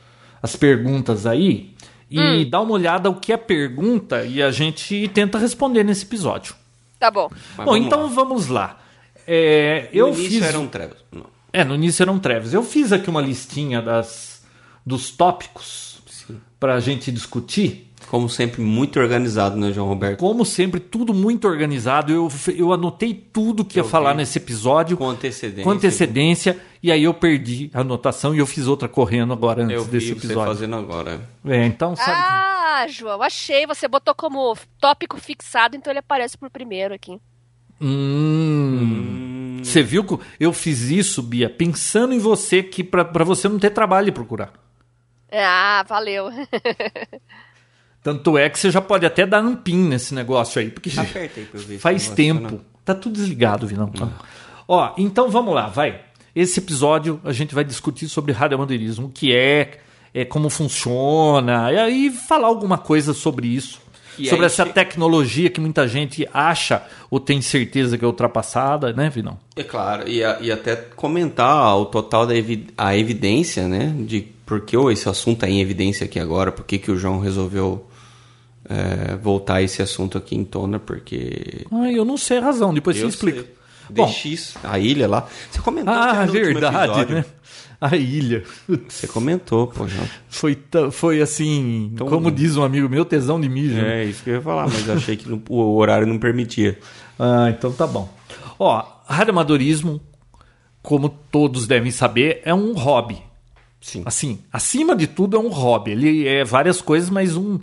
as 0.42 0.56
perguntas 0.56 1.26
aí 1.26 1.76
e 2.10 2.46
dá 2.46 2.62
uma 2.62 2.72
olhada 2.72 3.10
o 3.10 3.16
que 3.16 3.34
é 3.34 3.38
pergunta 3.38 4.24
e 4.24 4.42
a 4.42 4.50
gente 4.52 5.10
tenta 5.10 5.38
responder 5.38 5.84
nesse 5.84 6.06
episódio. 6.06 6.56
Tá 7.00 7.12
bom. 7.12 7.28
Mas 7.30 7.66
Bom, 7.66 7.74
vamos 7.74 7.86
então 7.86 8.02
lá. 8.04 8.08
vamos 8.08 8.48
lá. 8.48 8.80
É, 9.28 9.90
eu 9.92 10.08
no 10.08 10.14
início 10.14 10.40
fiz 10.40 10.44
eram 10.44 10.68
trevas. 10.68 10.98
Não. 11.12 11.26
É, 11.52 11.64
no 11.64 11.76
início 11.76 12.02
eram 12.04 12.18
trevas. 12.18 12.54
Eu 12.54 12.64
fiz 12.64 12.92
aqui 12.92 13.10
uma 13.10 13.22
listinha 13.22 13.82
das 13.82 14.44
dos 14.86 15.12
tópicos 15.12 16.02
Sim. 16.08 16.40
pra 16.60 16.80
gente 16.80 17.12
discutir. 17.12 17.87
Como 18.10 18.30
sempre, 18.30 18.62
muito 18.62 19.00
organizado, 19.00 19.58
né, 19.58 19.72
João 19.74 19.88
Roberto? 19.88 20.20
Como 20.20 20.46
sempre, 20.46 20.80
tudo 20.80 21.14
muito 21.14 21.46
organizado. 21.48 22.12
Eu, 22.14 22.30
eu 22.56 22.72
anotei 22.72 23.14
tudo 23.14 23.66
que 23.66 23.78
ia 23.78 23.84
Eu 23.84 23.88
falar 23.90 24.12
vi. 24.12 24.18
nesse 24.18 24.38
episódio 24.38 24.96
Com 24.96 25.10
antecedência. 25.10 25.64
com 25.64 25.70
antecedência. 25.72 26.58
E 26.82 26.90
aí 26.92 27.04
eu 27.04 27.14
perdi 27.14 27.70
a 27.74 27.82
anotação 27.82 28.34
e 28.34 28.38
eu 28.38 28.48
fiz 28.48 28.66
outra 28.66 28.88
correndo 28.88 29.34
agora 29.34 29.62
antes 29.64 29.76
Eu 29.76 29.84
vi 29.84 29.92
desse 29.92 30.08
você 30.08 30.14
episódio. 30.26 30.54
fazendo 30.54 30.76
agora. 30.78 31.20
É, 31.46 31.66
então, 31.66 31.96
sabe? 31.98 32.12
Ah, 32.14 32.86
João, 32.88 33.22
achei. 33.22 33.68
Você 33.68 33.88
botou 33.90 34.16
como 34.16 34.56
tópico 34.80 35.18
fixado, 35.18 35.76
então 35.76 35.92
ele 35.92 36.00
aparece 36.00 36.38
por 36.38 36.50
primeiro 36.50 36.94
aqui. 36.94 37.20
Hum. 37.82 39.60
Você 39.64 39.84
viu 39.84 40.04
que 40.04 40.18
eu 40.40 40.54
fiz 40.54 40.84
isso, 40.84 41.22
Bia, 41.22 41.50
pensando 41.50 42.14
em 42.14 42.20
você 42.20 42.64
que 42.64 42.84
pra 42.84 43.04
pra 43.04 43.24
você 43.26 43.50
não 43.50 43.60
ter 43.60 43.72
trabalho 43.72 44.06
de 44.06 44.12
procurar. 44.14 44.54
Ah, 45.32 45.84
valeu. 45.88 46.30
Tanto 48.08 48.38
é 48.38 48.50
que 48.50 48.58
você 48.58 48.72
já 48.72 48.80
pode 48.80 49.06
até 49.06 49.26
dar 49.26 49.42
um 49.44 49.54
pin 49.54 49.76
nesse 49.90 50.14
negócio 50.14 50.62
aí, 50.62 50.70
porque 50.70 50.90
Aperta 50.98 51.42
aí 51.42 51.46
pra 51.46 51.60
eu 51.60 51.66
ver 51.66 51.74
se 51.76 51.80
faz 51.80 52.08
não 52.08 52.16
tempo. 52.16 52.42
funcionar. 52.44 52.64
Tá 52.86 52.96
tudo 52.96 53.14
desligado, 53.16 53.68
Vinão. 53.68 53.92
Ó, 54.66 54.94
então 54.98 55.30
vamos 55.30 55.54
lá, 55.54 55.68
vai. 55.68 56.00
Esse 56.34 56.60
episódio 56.62 57.20
a 57.26 57.34
gente 57.34 57.54
vai 57.54 57.66
discutir 57.66 58.08
sobre 58.08 58.32
radioamadeirismo, 58.32 59.08
o 59.08 59.10
que 59.10 59.36
é, 59.36 59.80
é 60.14 60.24
como 60.24 60.50
funciona, 60.50 61.70
e 61.74 61.78
aí 61.78 62.10
falar 62.10 62.48
alguma 62.48 62.78
coisa 62.78 63.14
sobre 63.14 63.48
isso. 63.48 63.82
E 64.18 64.28
sobre 64.30 64.46
essa 64.46 64.66
che- 64.66 64.72
tecnologia 64.74 65.50
que 65.50 65.60
muita 65.60 65.86
gente 65.88 66.26
acha 66.34 66.82
ou 67.12 67.20
tem 67.20 67.40
certeza 67.42 67.98
que 67.98 68.06
é 68.06 68.08
ultrapassada, 68.08 68.92
né, 68.94 69.10
Vinão? 69.10 69.38
É 69.56 69.64
claro, 69.64 70.08
e, 70.10 70.24
a- 70.24 70.38
e 70.42 70.50
até 70.52 70.76
comentar 70.76 71.78
o 71.78 71.86
total 71.86 72.26
da 72.26 72.36
evi- 72.36 72.68
a 72.78 72.96
evidência, 72.98 73.68
né? 73.68 73.94
De 74.08 74.22
por 74.46 74.62
que 74.62 74.76
esse 74.92 75.08
assunto 75.10 75.36
está 75.44 75.50
em 75.50 75.60
evidência 75.62 76.06
aqui 76.06 76.20
agora, 76.20 76.52
por 76.54 76.66
que, 76.66 76.78
que 76.80 76.90
o 76.90 76.98
João 76.98 77.20
resolveu 77.20 77.86
é, 78.70 79.16
voltar 79.16 79.62
esse 79.62 79.82
assunto 79.82 80.18
aqui 80.18 80.36
em 80.36 80.44
tona, 80.44 80.80
porque. 80.80 81.66
Ah, 81.72 81.92
eu 81.92 82.04
não 82.06 82.18
sei 82.18 82.38
a 82.38 82.42
razão, 82.42 82.74
depois 82.74 82.98
eu 82.98 83.04
você 83.04 83.10
explica. 83.16 83.42
sei. 83.42 83.58
Bom, 83.90 84.06
DX, 84.06 84.56
a 84.64 84.78
ilha 84.78 85.08
lá. 85.08 85.28
Você 85.50 85.62
comentou 85.62 85.94
ah, 85.94 86.26
verdade, 86.26 87.14
né? 87.14 87.26
A 87.80 87.96
ilha. 87.96 88.44
Você 88.88 89.08
comentou, 89.08 89.68
pô, 89.68 89.88
João. 89.88 90.06
Foi, 90.28 90.58
foi 90.92 91.22
assim, 91.22 91.94
como 91.98 92.30
diz 92.32 92.58
um 92.58 92.64
amigo 92.64 92.90
meu, 92.90 93.06
tesão 93.06 93.40
de 93.40 93.48
mijo. 93.48 93.76
né? 93.76 94.02
É 94.02 94.06
isso 94.06 94.24
que 94.24 94.32
eu 94.32 94.36
ia 94.36 94.42
falar, 94.42 94.68
mas 94.68 94.90
achei 94.90 95.16
que 95.16 95.30
no- 95.30 95.42
o 95.48 95.76
horário 95.78 96.06
não 96.08 96.18
permitia. 96.20 96.78
Ah, 97.20 97.48
então 97.50 97.72
tá 97.72 97.86
bom. 97.88 98.10
Ó, 98.60 98.84
radioamadorismo, 99.06 100.02
como 100.82 101.08
todos 101.08 101.68
devem 101.68 101.92
saber, 101.92 102.42
é 102.44 102.54
um 102.54 102.74
hobby. 102.74 103.22
Sim. 103.80 104.02
Assim, 104.06 104.40
acima 104.52 104.96
de 104.96 105.06
tudo 105.08 105.38
é 105.38 105.40
um 105.40 105.50
hobby. 105.50 105.92
Ele 105.92 106.28
é 106.28 106.44
várias 106.44 106.82
coisas, 106.82 107.10
mas 107.10 107.38
um 107.38 107.60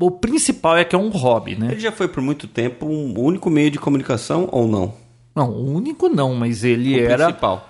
o 0.00 0.10
principal 0.10 0.76
é 0.76 0.84
que 0.84 0.96
é 0.96 0.98
um 0.98 1.10
hobby, 1.10 1.54
né? 1.56 1.68
Ele 1.72 1.80
já 1.80 1.92
foi 1.92 2.08
por 2.08 2.22
muito 2.22 2.46
tempo 2.46 2.86
um 2.86 3.18
único 3.18 3.50
meio 3.50 3.70
de 3.70 3.78
comunicação 3.78 4.48
ou 4.50 4.66
não? 4.66 4.94
Não, 5.34 5.50
o 5.50 5.74
único 5.74 6.08
não, 6.08 6.34
mas 6.34 6.64
ele 6.64 6.94
O 6.96 7.04
era 7.10 7.24
principal. 7.26 7.68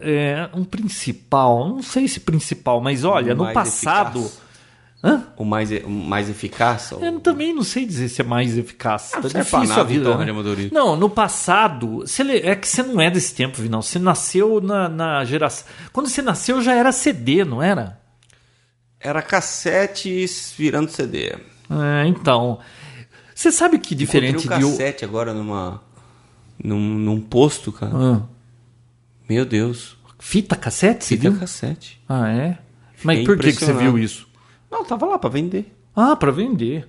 é, 0.00 0.48
um 0.54 0.64
principal. 0.64 1.68
Não 1.68 1.82
sei 1.82 2.06
se 2.08 2.20
principal, 2.20 2.80
mas 2.80 3.04
olha, 3.04 3.34
no 3.34 3.50
passado, 3.52 4.20
eficaz. 4.20 4.44
Hã? 5.02 5.22
O 5.36 5.44
mais, 5.44 5.70
o 5.70 5.88
mais 5.90 6.30
eficaz? 6.30 6.90
ou- 6.92 7.04
Eu 7.04 7.20
também 7.20 7.54
não 7.54 7.62
sei 7.62 7.84
dizer 7.86 8.08
se 8.08 8.22
é 8.22 8.24
mais 8.24 8.56
eficaz. 8.56 9.10
Ah, 9.14 9.20
tá 9.20 9.28
pra 9.28 9.40
difícil 9.40 9.68
nada, 9.68 9.80
a 9.80 9.84
vida. 9.84 10.10
então, 10.10 10.18
né? 10.18 10.70
Não, 10.72 10.96
no 10.96 11.10
passado, 11.10 11.98
você 11.98 12.22
é 12.22 12.56
que 12.56 12.66
você 12.66 12.82
não 12.82 13.00
é 13.00 13.10
desse 13.10 13.34
tempo, 13.34 13.60
Vinão. 13.60 13.82
Você 13.82 13.98
nasceu 13.98 14.60
na, 14.62 14.88
na 14.88 15.24
geração. 15.24 15.66
Quando 15.92 16.08
você 16.08 16.22
nasceu 16.22 16.60
já 16.62 16.72
era 16.74 16.90
CD, 16.90 17.44
não 17.44 17.62
era? 17.62 17.98
Era 19.04 19.20
cassete 19.20 20.24
virando 20.56 20.90
CD. 20.90 21.36
É, 21.70 22.06
então. 22.06 22.58
Você 23.34 23.52
sabe 23.52 23.78
que 23.78 23.94
diferente 23.94 24.46
Encontrei 24.46 24.58
de. 24.60 24.64
um 24.64 24.70
cassete 24.70 25.04
agora 25.04 25.34
numa 25.34 25.82
num, 26.62 26.80
num 26.80 27.20
posto, 27.20 27.70
cara. 27.70 27.92
Ah, 27.94 28.22
Meu 29.28 29.44
Deus. 29.44 29.96
fita 30.18 30.56
cassete, 30.56 31.04
Fita 31.04 31.28
viu? 31.30 31.38
cassete. 31.38 32.00
Ah, 32.08 32.28
é? 32.30 32.58
Mas 33.02 33.18
Fiquei 33.18 33.24
por 33.36 33.38
que, 33.42 33.52
que 33.52 33.64
você 33.64 33.72
viu 33.74 33.98
isso? 33.98 34.26
Não, 34.70 34.84
tava 34.84 35.04
lá 35.04 35.18
pra 35.18 35.28
vender. 35.28 35.70
Ah, 35.94 36.16
pra 36.16 36.30
vender. 36.30 36.88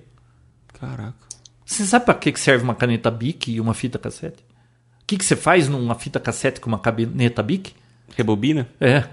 Caraca. 0.80 1.14
Você 1.64 1.84
sabe 1.84 2.04
pra 2.06 2.14
que 2.14 2.32
que 2.32 2.40
serve 2.40 2.64
uma 2.64 2.74
caneta 2.74 3.10
Bic 3.10 3.50
e 3.52 3.60
uma 3.60 3.74
fita 3.74 3.98
cassete? 3.98 4.42
O 5.02 5.06
que, 5.06 5.18
que 5.18 5.24
você 5.24 5.36
faz 5.36 5.68
numa 5.68 5.94
fita 5.94 6.18
cassete 6.18 6.60
com 6.60 6.68
uma 6.68 6.78
caneta 6.78 7.42
Bic? 7.42 7.74
Rebobina? 8.16 8.68
É. 8.80 9.04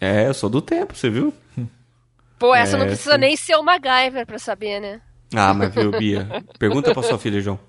É, 0.00 0.28
eu 0.28 0.34
sou 0.34 0.48
do 0.48 0.62
tempo, 0.62 0.94
você 0.96 1.10
viu? 1.10 1.34
Pô, 2.40 2.52
essa 2.54 2.76
não 2.76 2.84
É, 2.86 2.88
precisa 2.88 3.12
sim. 3.14 3.20
nem 3.20 3.36
ser 3.36 3.54
o 3.54 3.62
MacGyver 3.62 4.26
pra 4.26 4.38
saber, 4.38 4.80
né? 4.80 5.00
Ah, 5.34 5.54
mas 5.54 5.72
viu, 5.72 5.92
Bia? 5.92 6.42
Pergunta 6.58 6.92
pra 6.92 7.02
sua 7.04 7.18
filha, 7.18 7.40
João. 7.40 7.60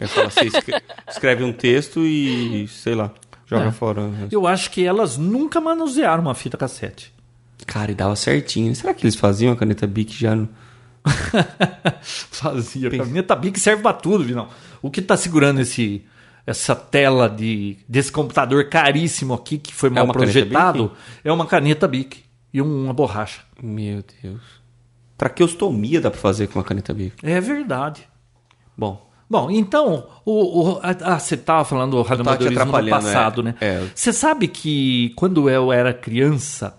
Ela 0.00 0.08
fala, 0.08 0.30
você 0.30 0.44
escre- 0.46 0.82
escreve 1.08 1.44
um 1.44 1.52
texto 1.52 2.00
e, 2.06 2.66
sei 2.68 2.94
lá, 2.94 3.10
joga 3.46 3.66
É. 3.66 3.70
fora. 3.72 4.10
Eu 4.30 4.46
acho 4.46 4.70
que 4.70 4.82
elas 4.84 5.18
nunca 5.18 5.60
manusearam 5.60 6.22
uma 6.22 6.34
fita 6.34 6.56
cassete. 6.56 7.12
Cara, 7.66 7.90
e 7.92 7.94
dava 7.94 8.16
certinho. 8.16 8.74
Será 8.74 8.94
que 8.94 9.04
eles 9.04 9.14
faziam 9.14 9.52
a 9.52 9.56
caneta 9.56 9.86
Bic 9.86 10.12
já 10.18 10.34
no... 10.34 10.48
Fazia. 12.02 12.88
A 12.88 12.90
caneta 12.98 13.36
Bic 13.36 13.58
serve 13.60 13.82
pra 13.82 13.92
tudo, 13.92 14.24
Vinão. 14.24 14.48
O 14.80 14.90
que 14.90 15.02
tá 15.02 15.16
segurando 15.16 15.60
esse 15.60 16.04
essa 16.44 16.74
tela 16.74 17.28
de 17.28 17.76
desse 17.88 18.10
computador 18.10 18.68
caríssimo 18.68 19.32
aqui 19.32 19.58
que 19.58 19.72
foi 19.72 19.88
mal 19.90 20.04
uma 20.04 20.12
caneta 20.14 20.32
projetado 20.32 20.90
é 21.22 21.30
uma 21.32 21.46
caneta 21.46 21.86
Bic 21.86 22.24
e 22.52 22.60
uma 22.60 22.92
borracha. 22.92 23.42
Meu 23.62 24.04
Deus. 24.22 24.40
Traqueostomia 25.16 26.00
dá 26.00 26.10
pra 26.10 26.20
fazer 26.20 26.48
com 26.48 26.58
uma 26.58 26.64
caneta 26.64 26.92
Bic. 26.92 27.14
É 27.22 27.40
verdade. 27.40 28.08
Bom, 28.76 29.10
Bom, 29.32 29.50
então, 29.50 30.06
o, 30.26 30.72
o- 30.74 30.80
ah, 30.82 31.18
você 31.18 31.36
estava 31.36 31.64
falando 31.64 31.92
do 31.92 32.02
radioamadorismo 32.02 32.54
no 32.54 32.60
atrapalhando, 32.60 32.90
passado, 33.02 33.40
é. 33.40 33.44
né? 33.44 33.54
É. 33.62 33.86
Você 33.94 34.12
sabe 34.12 34.46
que 34.46 35.10
quando 35.16 35.48
eu 35.48 35.72
era 35.72 35.94
criança, 35.94 36.76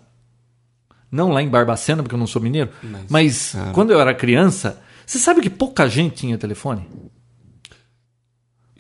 não 1.12 1.32
lá 1.32 1.42
em 1.42 1.50
Barbacena, 1.50 2.04
porque 2.04 2.14
eu 2.14 2.20
não 2.20 2.28
sou 2.28 2.40
mineiro, 2.40 2.70
mas, 2.84 3.06
Mas, 3.10 3.56
ah. 3.56 3.72
quando 3.74 3.90
eu 3.90 4.00
era 4.00 4.14
criança, 4.14 4.80
você 5.04 5.18
sabe 5.18 5.42
que 5.42 5.50
pouca 5.50 5.90
gente 5.90 6.14
tinha 6.16 6.38
telefone? 6.38 6.88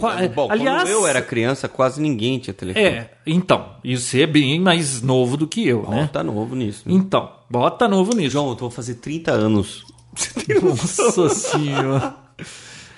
Qua- 0.07 0.27
bom 0.27 0.47
aliás, 0.51 0.83
quando 0.83 0.89
eu 0.91 1.07
era 1.07 1.21
criança, 1.21 1.67
quase 1.67 2.01
ninguém 2.01 2.39
tinha 2.39 2.53
telefone. 2.53 2.85
é, 2.85 3.11
então, 3.25 3.75
e 3.83 3.97
você 3.97 4.23
é 4.23 4.27
bem 4.27 4.59
mais 4.59 5.01
novo 5.01 5.37
do 5.37 5.47
que 5.47 5.67
eu, 5.67 5.83
Bom, 5.83 5.91
né? 5.91 6.09
tá 6.11 6.23
novo 6.23 6.55
nisso. 6.55 6.83
né? 6.85 6.93
Então, 6.95 7.31
bota 7.49 7.87
novo 7.87 8.15
nisso. 8.15 8.31
João, 8.31 8.49
eu 8.49 8.55
vou 8.55 8.69
fazer 8.71 8.95
30 8.95 9.31
anos. 9.31 9.85
Nossa 10.61 11.29
senhora. 11.29 12.15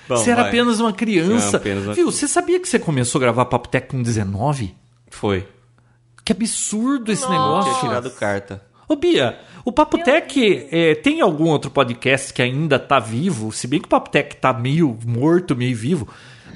Bom, 0.08 0.16
você 0.16 0.30
era 0.30 0.42
vai. 0.42 0.50
apenas 0.50 0.80
uma 0.80 0.92
criança. 0.92 1.48
Era 1.48 1.56
apenas 1.56 1.84
uma- 1.84 1.94
Viu, 1.94 2.10
você 2.10 2.28
sabia 2.28 2.60
que 2.60 2.68
você 2.68 2.78
começou 2.78 3.18
a 3.18 3.22
gravar 3.22 3.44
Papo 3.46 3.68
Tech 3.68 3.86
com 3.88 4.02
19? 4.02 4.74
Foi. 5.10 5.46
Que 6.24 6.32
absurdo 6.32 7.10
esse 7.12 7.22
Nossa. 7.22 7.32
negócio. 7.34 7.70
Tinha 7.80 7.88
tirado 7.88 8.10
carta. 8.10 8.62
Ô 8.88 8.94
Bia, 8.94 9.38
o 9.64 9.72
Papo 9.72 9.98
Tech 9.98 10.68
é, 10.70 10.94
tem 10.94 11.20
algum 11.20 11.48
outro 11.48 11.70
podcast 11.70 12.32
que 12.32 12.40
ainda 12.40 12.78
tá 12.78 13.00
vivo? 13.00 13.50
Se 13.50 13.66
bem 13.66 13.80
que 13.80 13.86
o 13.86 13.88
Papo 13.88 14.10
Tech 14.10 14.36
tá 14.36 14.52
meio 14.52 14.96
morto, 15.04 15.56
meio 15.56 15.76
vivo, 15.76 16.06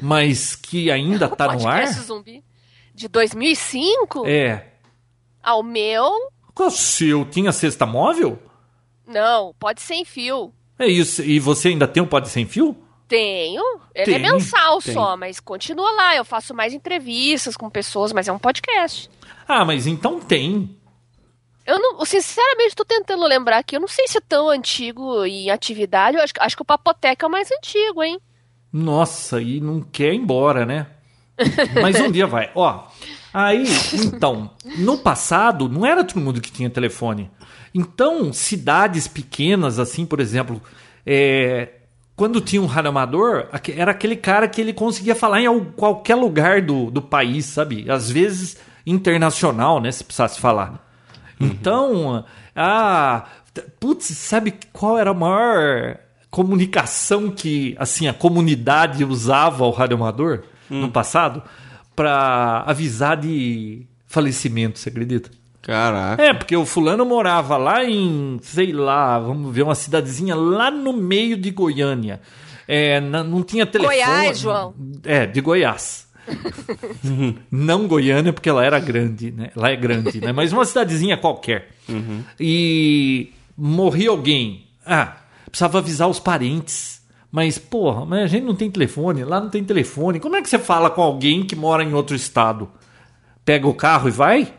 mas 0.02 0.54
que 0.56 0.90
ainda 0.90 1.28
tá 1.28 1.52
no 1.54 1.66
ar? 1.68 1.86
Zumbi 1.88 2.42
de 2.94 3.08
2005 3.08 4.26
É. 4.26 4.66
ao 5.42 5.62
meu, 5.62 6.10
Qual 6.54 6.68
o 6.68 6.72
seu? 6.72 7.24
Tinha 7.24 7.52
cesta 7.52 7.86
móvel? 7.86 8.38
não, 9.06 9.54
pode 9.58 9.80
sem 9.80 10.04
fio. 10.04 10.52
É 10.78 10.86
isso. 10.86 11.22
E 11.22 11.38
você 11.38 11.68
ainda 11.68 11.86
tem 11.88 12.02
um 12.02 12.06
Pod 12.06 12.26
Sem 12.28 12.46
Fio? 12.46 12.74
Tenho. 13.06 13.62
Ele 13.94 14.04
Tem, 14.06 14.14
é 14.14 14.18
mensal 14.18 14.80
tem. 14.80 14.94
só, 14.94 15.14
mas 15.16 15.38
continua 15.40 15.90
lá. 15.92 16.16
Eu 16.16 16.24
faço 16.24 16.54
mais 16.54 16.72
entrevistas 16.72 17.54
com 17.56 17.68
pessoas, 17.68 18.12
mas 18.14 18.28
é 18.28 18.32
um 18.32 18.38
podcast. 18.38 19.10
Ah, 19.46 19.62
mas 19.64 19.86
então 19.86 20.18
tem. 20.20 20.74
Eu 21.66 21.78
não, 21.78 22.04
sinceramente, 22.06 22.68
estou 22.70 22.86
tentando 22.86 23.22
lembrar 23.26 23.58
aqui. 23.58 23.76
Eu 23.76 23.80
não 23.80 23.88
sei 23.88 24.06
se 24.08 24.16
é 24.16 24.20
tão 24.22 24.48
antigo 24.48 25.22
em 25.26 25.50
atividade. 25.50 26.16
Eu 26.16 26.22
acho, 26.22 26.32
acho 26.38 26.56
que 26.56 26.62
o 26.62 26.64
Papoteca 26.64 27.26
é 27.26 27.28
o 27.28 27.30
mais 27.30 27.50
antigo, 27.52 28.02
hein? 28.02 28.18
Nossa, 28.72 29.40
e 29.40 29.60
não 29.60 29.80
quer 29.80 30.12
ir 30.12 30.18
embora, 30.18 30.64
né? 30.64 30.86
Mas 31.80 31.98
um 32.00 32.10
dia 32.10 32.26
vai. 32.26 32.50
Ó, 32.54 32.84
aí, 33.32 33.64
então, 33.94 34.50
no 34.78 34.98
passado, 34.98 35.68
não 35.68 35.84
era 35.86 36.04
todo 36.04 36.20
mundo 36.22 36.40
que 36.40 36.52
tinha 36.52 36.68
telefone. 36.70 37.30
Então, 37.74 38.32
cidades 38.32 39.06
pequenas, 39.08 39.78
assim, 39.78 40.04
por 40.04 40.20
exemplo, 40.20 40.60
é, 41.06 41.68
quando 42.14 42.40
tinha 42.40 42.60
um 42.60 42.66
radioamador, 42.66 43.46
aque- 43.52 43.72
era 43.72 43.90
aquele 43.92 44.16
cara 44.16 44.46
que 44.48 44.60
ele 44.60 44.72
conseguia 44.72 45.14
falar 45.14 45.40
em 45.40 45.46
al- 45.46 45.60
qualquer 45.76 46.14
lugar 46.16 46.60
do, 46.62 46.90
do 46.90 47.00
país, 47.00 47.46
sabe? 47.46 47.90
Às 47.90 48.10
vezes 48.10 48.56
internacional, 48.86 49.80
né? 49.80 49.90
Se 49.90 50.04
precisasse 50.04 50.38
falar. 50.40 50.86
Então, 51.40 52.24
ah, 52.54 53.24
putz, 53.78 54.04
sabe 54.06 54.52
qual 54.72 54.98
era 54.98 55.10
a 55.10 55.14
maior 55.14 55.96
comunicação 56.30 57.30
que, 57.30 57.74
assim, 57.78 58.06
a 58.06 58.14
comunidade 58.14 59.04
usava 59.04 59.64
o 59.64 59.70
radioamador 59.70 60.44
no 60.68 60.90
passado 60.90 61.42
para 61.96 62.62
avisar 62.66 63.16
de 63.16 63.84
falecimento, 64.06 64.78
você 64.78 64.88
acredita? 64.88 65.30
Caraca. 65.62 66.22
É, 66.22 66.32
porque 66.32 66.56
o 66.56 66.64
fulano 66.64 67.04
morava 67.04 67.56
lá 67.56 67.84
em, 67.84 68.38
sei 68.42 68.72
lá, 68.72 69.18
vamos 69.18 69.54
ver, 69.54 69.62
uma 69.62 69.74
cidadezinha 69.74 70.34
lá 70.34 70.70
no 70.70 70.92
meio 70.92 71.36
de 71.36 71.50
Goiânia. 71.50 72.20
É, 72.66 73.00
não 73.00 73.42
tinha 73.42 73.66
telefone. 73.66 73.96
Goiás, 73.96 74.38
João. 74.38 74.74
É, 75.04 75.26
de 75.26 75.40
Goiás. 75.40 76.08
não 77.50 77.88
Goiânia, 77.88 78.32
porque 78.32 78.48
ela 78.48 78.64
era 78.64 78.78
grande, 78.78 79.32
né? 79.32 79.50
Lá 79.56 79.70
é 79.70 79.76
grande, 79.76 80.20
né? 80.20 80.32
Mas 80.32 80.52
uma 80.52 80.64
cidadezinha 80.64 81.16
qualquer. 81.16 81.70
E 82.38 83.32
morria 83.56 84.10
alguém. 84.10 84.64
Ah, 84.86 85.16
precisava 85.50 85.78
avisar 85.78 86.08
os 86.08 86.20
parentes. 86.20 87.00
Mas, 87.30 87.58
porra, 87.58 88.04
mas 88.04 88.24
a 88.24 88.26
gente 88.26 88.44
não 88.44 88.56
tem 88.56 88.70
telefone, 88.70 89.24
lá 89.24 89.40
não 89.40 89.50
tem 89.50 89.62
telefone. 89.62 90.18
Como 90.18 90.34
é 90.36 90.42
que 90.42 90.48
você 90.48 90.58
fala 90.58 90.90
com 90.90 91.00
alguém 91.00 91.46
que 91.46 91.54
mora 91.54 91.84
em 91.84 91.94
outro 91.94 92.16
estado? 92.16 92.68
Pega 93.44 93.68
o 93.68 93.74
carro 93.74 94.08
e 94.08 94.12
vai? 94.12 94.52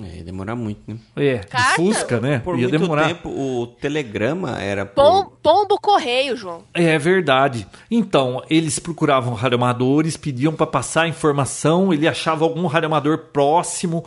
É, 0.00 0.18
ia 0.18 0.24
demorar 0.24 0.56
muito, 0.56 0.80
né? 0.86 0.96
É, 1.16 1.38
de 1.38 1.46
Carta? 1.48 1.74
Fusca, 1.74 2.18
né? 2.18 2.38
Por 2.38 2.58
Ia 2.58 2.62
muito 2.62 2.80
demorar. 2.80 3.08
tempo, 3.08 3.28
o 3.28 3.66
telegrama 3.66 4.58
era 4.58 4.86
por... 4.86 4.94
Pom, 4.94 5.32
pombo 5.42 5.78
correio, 5.78 6.34
João. 6.34 6.64
É 6.72 6.98
verdade. 6.98 7.66
Então, 7.90 8.42
eles 8.48 8.78
procuravam 8.78 9.34
radioamadores, 9.34 10.16
pediam 10.16 10.54
para 10.54 10.66
passar 10.66 11.02
a 11.02 11.08
informação, 11.08 11.92
ele 11.92 12.08
achava 12.08 12.42
algum 12.42 12.66
radioamador 12.66 13.18
próximo, 13.34 14.02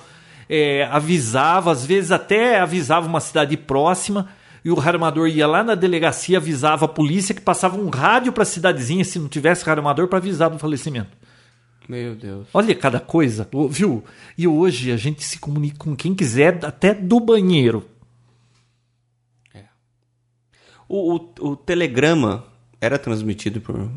é, 0.49 0.85
avisava, 0.85 1.71
às 1.71 1.85
vezes 1.85 2.11
até 2.11 2.59
avisava 2.59 3.07
uma 3.07 3.19
cidade 3.19 3.55
próxima, 3.55 4.27
e 4.65 4.71
o 4.71 4.73
radioamador 4.73 5.27
ia 5.27 5.45
lá 5.45 5.63
na 5.63 5.75
delegacia, 5.75 6.39
avisava 6.39 6.85
a 6.85 6.87
polícia 6.87 7.35
que 7.35 7.41
passava 7.41 7.77
um 7.77 7.89
rádio 7.89 8.33
para 8.33 8.41
a 8.41 8.47
cidadezinha, 8.47 9.05
se 9.05 9.19
não 9.19 9.29
tivesse 9.29 9.63
radioamador, 9.63 10.07
para 10.07 10.17
avisar 10.17 10.49
do 10.49 10.57
falecimento. 10.57 11.15
Meu 11.87 12.15
Deus. 12.15 12.47
Olha 12.51 12.73
cada 12.73 12.99
coisa, 12.99 13.47
viu? 13.69 14.03
E 14.35 14.47
hoje 14.47 14.91
a 14.91 14.97
gente 14.97 15.23
se 15.23 15.37
comunica 15.37 15.77
com 15.77 15.95
quem 15.95 16.15
quiser, 16.15 16.65
até 16.65 16.95
do 16.95 17.19
banheiro. 17.19 17.87
O, 20.87 21.15
o, 21.15 21.51
o 21.51 21.55
telegrama 21.55 22.43
era 22.81 22.97
transmitido 22.97 23.61
por 23.61 23.91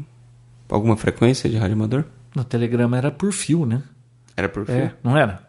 alguma 0.69 0.99
frequência 0.99 1.49
de 1.49 1.57
rádio 1.57 1.77
amador? 1.77 2.05
No 2.37 2.45
telegrama 2.45 2.99
era 2.99 3.11
por 3.11 3.33
fio, 3.33 3.65
né? 3.65 3.83
Era 4.37 4.51
por 4.51 4.67
fio? 4.67 4.75
É, 4.75 4.95
não 5.03 5.17
era? 5.17 5.49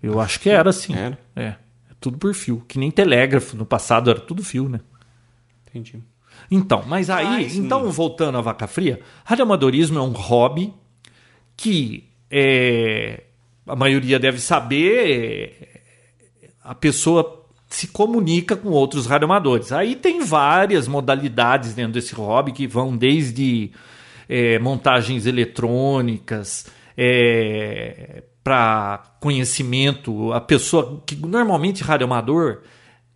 Eu 0.00 0.20
acho 0.20 0.38
que 0.38 0.48
era 0.48 0.72
sim. 0.72 0.94
Era? 0.94 1.18
É, 1.34 1.42
é 1.44 1.56
tudo 2.02 2.18
por 2.18 2.34
fio. 2.34 2.64
Que 2.66 2.78
nem 2.78 2.90
telégrafo 2.90 3.56
no 3.56 3.64
passado 3.64 4.10
era 4.10 4.20
tudo 4.20 4.44
fio, 4.44 4.68
né? 4.68 4.80
Entendi. 5.66 6.02
Então, 6.50 6.82
mas 6.86 7.08
aí, 7.08 7.24
Mas, 7.24 7.56
então 7.56 7.90
voltando 7.90 8.36
à 8.36 8.40
vaca 8.40 8.66
fria, 8.66 9.00
radioamadorismo 9.24 9.98
é 9.98 10.02
um 10.02 10.12
hobby 10.12 10.72
que 11.56 12.08
é, 12.30 13.22
a 13.66 13.76
maioria 13.76 14.18
deve 14.18 14.38
saber, 14.38 15.56
é, 16.42 16.50
a 16.62 16.74
pessoa 16.74 17.46
se 17.68 17.88
comunica 17.88 18.54
com 18.54 18.68
outros 18.68 19.06
radioamadores. 19.06 19.72
Aí 19.72 19.96
tem 19.96 20.22
várias 20.22 20.86
modalidades 20.86 21.74
dentro 21.74 21.92
desse 21.92 22.14
hobby 22.14 22.52
que 22.52 22.66
vão 22.66 22.94
desde 22.94 23.70
é, 24.28 24.58
montagens 24.58 25.24
eletrônicas, 25.24 26.66
para 28.42 29.02
conhecimento, 29.20 30.32
a 30.32 30.40
pessoa 30.40 31.02
que 31.06 31.14
normalmente 31.14 31.84
radioamador, 31.84 32.58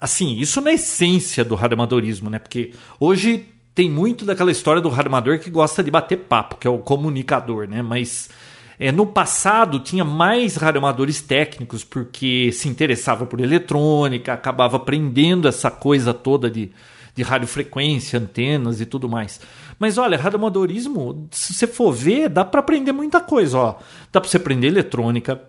assim, 0.01 0.37
isso 0.39 0.61
na 0.61 0.73
essência 0.73 1.45
do 1.45 1.55
radioamadorismo, 1.55 2.31
né? 2.31 2.39
Porque 2.39 2.73
hoje 3.01 3.47
tem 3.75 3.91
muito 3.91 4.25
daquela 4.25 4.51
história 4.51 4.81
do 4.81 4.89
radioamador 4.89 5.39
que 5.39 5.51
gosta 5.51 5.83
de 5.83 5.91
bater 5.91 6.17
papo, 6.17 6.57
que 6.57 6.67
é 6.67 6.71
o 6.71 6.79
comunicador, 6.79 7.69
né? 7.69 7.83
Mas 7.83 8.31
é, 8.79 8.93
no 8.93 9.07
passado 9.07 9.81
tinha 9.81 10.05
mais 10.05 10.57
radioamadores 10.57 11.21
técnicos 11.21 11.83
porque 11.83 12.51
se 12.53 12.69
interessava 12.69 13.27
por 13.27 13.41
eletrônica, 13.41 14.33
acabava 14.33 14.77
aprendendo 14.77 15.49
essa 15.49 15.71
coisa 15.71 16.15
toda 16.15 16.51
de, 16.51 16.71
de 17.15 17.23
radiofrequência, 17.23 18.19
antenas 18.19 18.81
e 18.81 18.87
tudo 18.87 19.09
mais. 19.09 19.41
Mas 19.79 19.99
olha, 19.99 20.17
radioamadorismo, 20.17 21.29
se 21.31 21.53
você 21.53 21.67
for 21.67 21.93
ver, 21.93 22.29
dá 22.29 22.45
para 22.45 22.61
aprender 22.61 22.93
muita 22.93 23.21
coisa. 23.21 23.59
Ó. 23.59 23.75
Dá 24.11 24.21
para 24.21 24.29
você 24.29 24.39
aprender 24.39 24.69
eletrônica, 24.69 25.43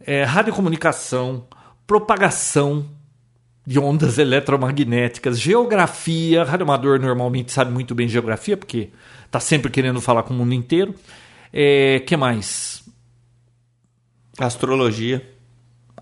é, 0.00 0.24
radiocomunicação, 0.24 1.46
propagação 1.86 2.86
de 3.66 3.78
ondas 3.78 4.16
eletromagnéticas, 4.18 5.38
geografia. 5.38 6.44
Radioamador 6.44 7.00
normalmente 7.00 7.52
sabe 7.52 7.72
muito 7.72 7.94
bem 7.94 8.08
geografia, 8.08 8.56
porque 8.56 8.90
está 9.24 9.40
sempre 9.40 9.70
querendo 9.70 10.00
falar 10.00 10.22
com 10.22 10.34
o 10.34 10.36
mundo 10.36 10.54
inteiro. 10.54 10.94
É, 11.52 12.00
que 12.00 12.16
mais? 12.16 12.82
Astrologia. 14.38 15.26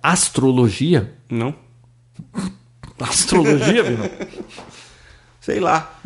Astrologia? 0.02 1.14
Não? 1.30 1.54
Astrologia, 3.00 3.82
viu? 3.82 3.98
Sei 5.40 5.60
lá. 5.60 5.97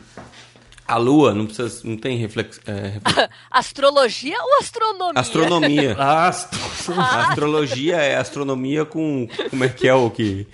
A 0.92 0.98
lua 0.98 1.32
não 1.32 1.46
precisa, 1.46 1.80
não 1.84 1.96
tem 1.96 2.18
reflex, 2.18 2.60
é, 2.66 3.00
reflex- 3.00 3.28
Astrologia 3.50 4.36
ou 4.38 4.58
astronomia? 4.60 5.12
astronomia. 5.20 5.96
Astro... 5.98 6.60
A 7.00 7.28
astrologia 7.28 7.96
é 7.96 8.16
astronomia 8.16 8.84
com 8.84 9.26
como 9.48 9.64
é 9.64 9.68
que 9.70 9.88
é 9.88 9.94
o 9.94 10.10
que 10.10 10.46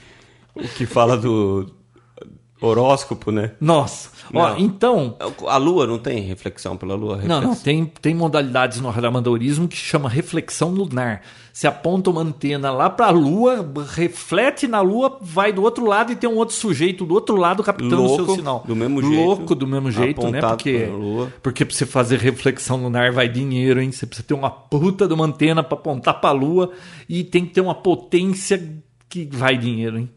o 0.54 0.68
que 0.68 0.86
fala 0.86 1.16
do 1.16 1.68
Horóscopo, 2.60 3.32
né? 3.32 3.52
Nossa. 3.60 4.10
Ó, 4.34 4.48
Não. 4.50 4.58
então, 4.58 5.16
A 5.46 5.56
lua 5.56 5.86
não 5.86 5.98
tem 5.98 6.20
reflexão 6.20 6.76
pela 6.76 6.94
lua? 6.94 7.16
Não, 7.16 7.20
Reflexão. 7.40 7.48
não, 7.48 7.54
tem, 7.56 7.86
tem 8.00 8.14
modalidades 8.14 8.80
no 8.80 8.90
radioamadorismo 8.90 9.66
que 9.68 9.76
chama 9.76 10.08
reflexão 10.08 10.70
lunar. 10.70 11.22
Você 11.52 11.66
aponta 11.66 12.08
uma 12.10 12.20
antena 12.20 12.70
lá 12.70 12.88
para 12.88 13.06
a 13.06 13.10
Lua, 13.10 13.68
reflete 13.90 14.68
na 14.68 14.80
Lua, 14.80 15.18
vai 15.20 15.52
do 15.52 15.60
outro 15.62 15.84
lado 15.84 16.12
e 16.12 16.16
tem 16.16 16.30
um 16.30 16.36
outro 16.36 16.54
sujeito 16.54 17.04
do 17.04 17.14
outro 17.14 17.34
lado 17.36 17.64
captando 17.64 18.04
o 18.04 18.08
seu 18.14 18.18
Louco, 18.18 18.36
sinal. 18.36 18.62
do 18.64 18.76
mesmo 18.76 19.02
jeito, 19.02 19.16
Louco 19.24 19.54
do 19.56 19.66
mesmo 19.66 19.90
jeito, 19.90 20.28
né? 20.30 20.40
Porque, 20.40 20.88
porque 21.42 21.64
pra 21.64 21.74
você 21.74 21.84
fazer 21.84 22.20
reflexão 22.20 22.76
lunar 22.80 23.10
vai 23.10 23.28
dinheiro, 23.28 23.80
hein? 23.82 23.90
Você 23.90 24.06
precisa 24.06 24.28
ter 24.28 24.34
uma 24.34 24.50
puta 24.50 25.08
de 25.08 25.14
uma 25.14 25.24
antena 25.24 25.64
para 25.64 25.76
apontar 25.76 26.20
para 26.20 26.30
a 26.30 26.32
Lua 26.32 26.70
e 27.08 27.24
tem 27.24 27.44
que 27.44 27.54
ter 27.54 27.60
uma 27.60 27.74
potência 27.74 28.80
que 29.08 29.28
vai 29.32 29.56
dinheiro, 29.58 29.98
hein? 29.98 30.08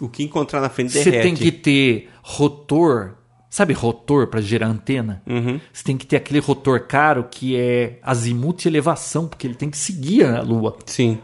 O 0.00 0.08
que 0.08 0.22
encontrar 0.22 0.60
na 0.60 0.68
frente 0.68 0.92
Você 0.92 1.10
derrete. 1.10 1.22
tem 1.24 1.34
que 1.34 1.50
ter 1.50 2.08
rotor, 2.22 3.14
sabe 3.50 3.72
rotor 3.72 4.26
para 4.26 4.40
gerar 4.40 4.68
antena? 4.68 5.22
Uhum. 5.26 5.60
Você 5.72 5.84
tem 5.84 5.96
que 5.96 6.06
ter 6.06 6.16
aquele 6.16 6.40
rotor 6.40 6.80
caro 6.80 7.24
que 7.30 7.56
é 7.56 7.98
azimuth 8.02 8.64
e 8.64 8.68
elevação, 8.68 9.26
porque 9.26 9.46
ele 9.46 9.54
tem 9.54 9.70
que 9.70 9.78
seguir 9.78 10.24
a 10.24 10.42
Lua, 10.42 10.76
Sim. 10.86 11.18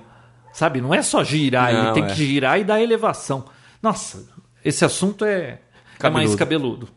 sabe? 0.53 0.81
Não 0.81 0.95
é 0.95 1.03
só 1.03 1.23
girar, 1.23 1.71
ele 1.71 1.83
Não, 1.83 1.93
tem 1.93 2.05
é. 2.05 2.07
que 2.07 2.15
girar 2.15 2.59
e 2.59 2.65
dar 2.65 2.81
elevação. 2.81 3.45
Nossa, 3.83 4.27
esse 4.65 4.85
assunto 4.85 5.25
é, 5.25 5.61
é 6.01 6.11
mais 6.11 6.35
Cabeludo. 6.35 6.89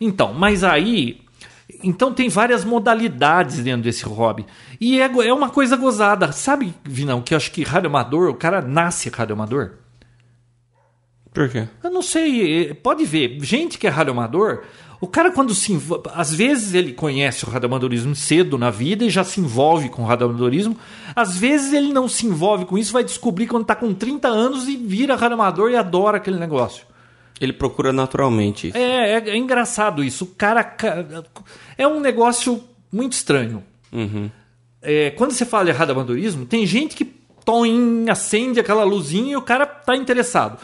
Então, 0.00 0.34
mas 0.34 0.64
aí... 0.64 1.22
Então 1.82 2.12
tem 2.12 2.28
várias 2.28 2.62
modalidades 2.62 3.58
dentro 3.58 3.82
desse 3.82 4.04
hobby. 4.04 4.44
E 4.78 5.00
é, 5.00 5.06
é 5.06 5.32
uma 5.32 5.48
coisa 5.48 5.76
gozada. 5.76 6.30
Sabe, 6.30 6.74
Vinão, 6.84 7.22
que 7.22 7.32
eu 7.32 7.36
acho 7.36 7.50
que 7.50 7.62
radioamador, 7.62 8.28
o 8.28 8.34
cara 8.34 8.60
nasce 8.60 9.08
radioamador. 9.08 9.72
Por 11.34 11.48
quê? 11.50 11.68
Eu 11.82 11.90
não 11.90 12.00
sei, 12.00 12.72
pode 12.74 13.04
ver, 13.04 13.36
gente 13.42 13.76
que 13.76 13.86
é 13.86 13.90
radioamador, 13.90 14.62
o 15.00 15.06
cara 15.08 15.30
quando 15.32 15.52
se 15.54 15.72
envolve, 15.72 16.04
às 16.14 16.32
vezes 16.32 16.72
ele 16.74 16.92
conhece 16.92 17.44
o 17.44 17.50
radioamadorismo 17.50 18.14
cedo 18.14 18.56
na 18.56 18.70
vida 18.70 19.04
e 19.04 19.10
já 19.10 19.24
se 19.24 19.40
envolve 19.40 19.88
com 19.88 20.02
o 20.02 20.06
radioamadorismo, 20.06 20.76
às 21.14 21.36
vezes 21.36 21.72
ele 21.72 21.92
não 21.92 22.08
se 22.08 22.24
envolve 22.24 22.64
com 22.64 22.78
isso, 22.78 22.92
vai 22.92 23.02
descobrir 23.02 23.48
quando 23.48 23.64
tá 23.66 23.74
com 23.74 23.92
30 23.92 24.28
anos 24.28 24.68
e 24.68 24.76
vira 24.76 25.16
radioamador 25.16 25.70
e 25.72 25.76
adora 25.76 26.16
aquele 26.18 26.38
negócio. 26.38 26.86
Ele 27.40 27.52
procura 27.52 27.92
naturalmente. 27.92 28.68
isso. 28.68 28.76
É, 28.78 29.14
é, 29.18 29.30
é 29.30 29.36
engraçado 29.36 30.04
isso, 30.04 30.22
o 30.24 30.28
cara 30.28 30.62
ca- 30.62 31.04
é 31.76 31.86
um 31.86 31.98
negócio 31.98 32.62
muito 32.92 33.12
estranho. 33.14 33.62
Uhum. 33.92 34.30
É, 34.80 35.10
quando 35.10 35.32
você 35.32 35.44
fala 35.44 35.64
de 35.64 35.72
radioamadorismo, 35.72 36.46
tem 36.46 36.64
gente 36.64 36.94
que 36.94 37.04
tom, 37.44 37.64
acende 38.08 38.60
aquela 38.60 38.84
luzinha 38.84 39.32
e 39.32 39.36
o 39.36 39.42
cara 39.42 39.66
tá 39.66 39.96
interessado. 39.96 40.58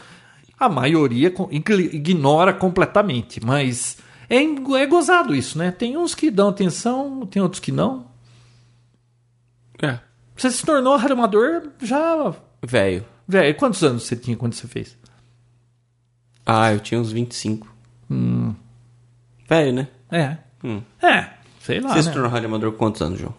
A 0.60 0.68
maioria 0.68 1.32
ignora 1.50 2.52
completamente, 2.52 3.42
mas 3.42 3.96
é, 4.28 4.36
é 4.42 4.86
gozado 4.86 5.34
isso, 5.34 5.56
né? 5.56 5.70
Tem 5.70 5.96
uns 5.96 6.14
que 6.14 6.30
dão 6.30 6.50
atenção, 6.50 7.26
tem 7.26 7.40
outros 7.40 7.60
que 7.60 7.72
não. 7.72 8.06
É. 9.82 9.98
Você 10.36 10.50
se 10.50 10.64
tornou 10.64 10.96
radioamador 10.96 11.70
já. 11.82 12.34
Velho. 12.62 13.04
Velho, 13.26 13.56
quantos 13.56 13.82
anos 13.82 14.02
você 14.02 14.14
tinha 14.14 14.36
quando 14.36 14.52
você 14.52 14.68
fez? 14.68 14.96
Ah, 16.44 16.72
eu 16.72 16.80
tinha 16.80 17.00
uns 17.00 17.10
25. 17.10 17.66
Velho, 19.48 19.72
né? 19.72 19.88
É. 20.10 20.36
Hum. 20.62 20.82
É, 21.02 21.30
sei 21.60 21.80
lá. 21.80 21.94
Você 21.94 22.02
se 22.02 22.08
né? 22.08 22.14
tornou 22.14 22.30
radioamador 22.30 22.72
com 22.72 22.78
quantos 22.78 23.00
anos, 23.00 23.18
João? 23.18 23.34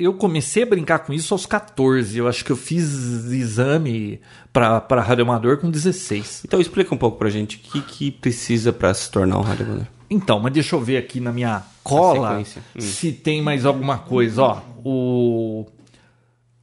Eu 0.00 0.14
comecei 0.14 0.62
a 0.62 0.66
brincar 0.66 1.00
com 1.00 1.12
isso 1.12 1.34
aos 1.34 1.44
14. 1.44 2.16
Eu 2.16 2.26
acho 2.26 2.44
que 2.44 2.50
eu 2.50 2.56
fiz 2.56 2.90
exame 3.30 4.20
para 4.52 5.02
radioamador 5.02 5.58
com 5.58 5.70
16. 5.70 6.42
Então 6.46 6.60
explica 6.60 6.94
um 6.94 6.98
pouco 6.98 7.18
pra 7.18 7.28
gente 7.28 7.56
o 7.56 7.60
que, 7.60 7.82
que 7.82 8.10
precisa 8.10 8.72
pra 8.72 8.94
se 8.94 9.10
tornar 9.10 9.38
um 9.38 9.42
radioamador. 9.42 9.86
Então, 10.08 10.40
mas 10.40 10.52
deixa 10.52 10.74
eu 10.74 10.80
ver 10.80 10.96
aqui 10.96 11.20
na 11.20 11.30
minha 11.30 11.62
cola. 11.84 12.38
Hum. 12.38 12.80
se 12.80 13.12
tem 13.12 13.42
mais 13.42 13.64
alguma 13.64 13.98
coisa, 13.98 14.42
ó. 14.42 14.62
O 14.84 15.66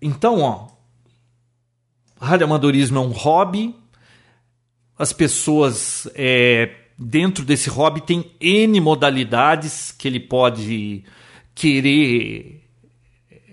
Então, 0.02 0.42
ó, 0.42 0.68
radioamadorismo 2.20 2.98
é 2.98 3.02
um 3.02 3.12
hobby. 3.12 3.76
As 4.98 5.14
pessoas 5.14 6.10
é, 6.16 6.74
dentro 6.98 7.46
desse 7.46 7.70
hobby 7.70 8.02
tem 8.02 8.32
N 8.42 8.82
modalidades 8.82 9.92
que 9.92 10.08
ele 10.08 10.20
pode 10.20 11.04
querer 11.54 12.67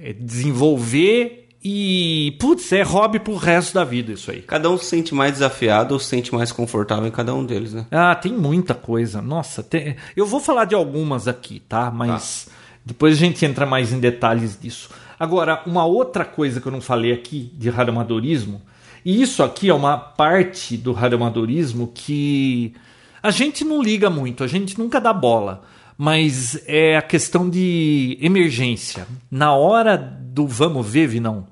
é, 0.05 0.13
desenvolver 0.13 1.49
e 1.65 2.37
putz, 2.39 2.71
é 2.73 2.83
hobby 2.83 3.19
pro 3.19 3.37
resto 3.37 3.73
da 3.73 3.85
vida 3.85 4.13
isso 4.13 4.31
aí. 4.31 4.43
Cada 4.43 4.69
um 4.71 4.77
se 4.77 4.85
sente 4.85 5.15
mais 5.15 5.33
desafiado 5.33 5.95
ou 5.95 5.99
se 5.99 6.07
sente 6.07 6.35
mais 6.35 6.53
confortável 6.53 7.07
em 7.07 7.11
cada 7.11 7.35
um 7.35 7.43
deles, 7.45 7.73
né? 7.73 7.87
Ah, 7.91 8.15
tem 8.15 8.33
muita 8.33 8.75
coisa. 8.75 9.23
Nossa, 9.23 9.63
tem- 9.63 9.97
eu 10.15 10.27
vou 10.27 10.41
falar 10.41 10.67
de 10.67 10.75
algumas 10.75 11.27
aqui, 11.27 11.61
tá? 11.67 11.91
Mas 11.91 12.49
depois 12.85 13.15
a 13.15 13.19
gente 13.19 13.47
entra 13.47 13.65
mais 13.65 13.93
em 13.95 13.99
detalhes 13.99 14.59
disso. 14.61 14.91
Agora, 15.19 15.63
uma 15.67 15.87
outra 15.87 16.23
coisa 16.25 16.61
que 16.61 16.67
eu 16.69 16.73
não 16.73 16.83
falei 16.83 17.13
aqui 17.13 17.51
de 17.57 17.71
radioamadorismo, 17.71 18.61
e 19.03 19.23
isso 19.23 19.43
aqui 19.43 19.71
é 19.71 19.75
uma 19.75 19.97
parte 19.97 20.77
do 20.77 20.93
radioamadorismo 20.93 21.91
que 21.95 22.75
a 23.23 23.31
gente 23.31 23.65
não 23.65 23.83
liga 23.83 24.11
muito, 24.11 24.45
a 24.45 24.47
gente 24.47 24.79
nunca 24.79 25.01
dá 25.01 25.15
bola. 25.15 25.63
Mas 25.97 26.61
é 26.67 26.97
a 26.97 27.03
questão 27.03 27.49
de 27.49 28.19
emergência. 28.21 29.07
Na 29.31 29.55
hora 29.55 29.97
do 29.97 30.47
vamos 30.47 30.87
ver, 30.89 31.07
Vinão, 31.07 31.47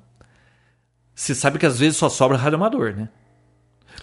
você 1.15 1.33
sabe 1.33 1.57
que 1.57 1.65
às 1.65 1.79
vezes 1.79 1.97
só 1.97 2.09
sobra 2.09 2.37
radioamador, 2.37 2.93
né? 2.93 3.09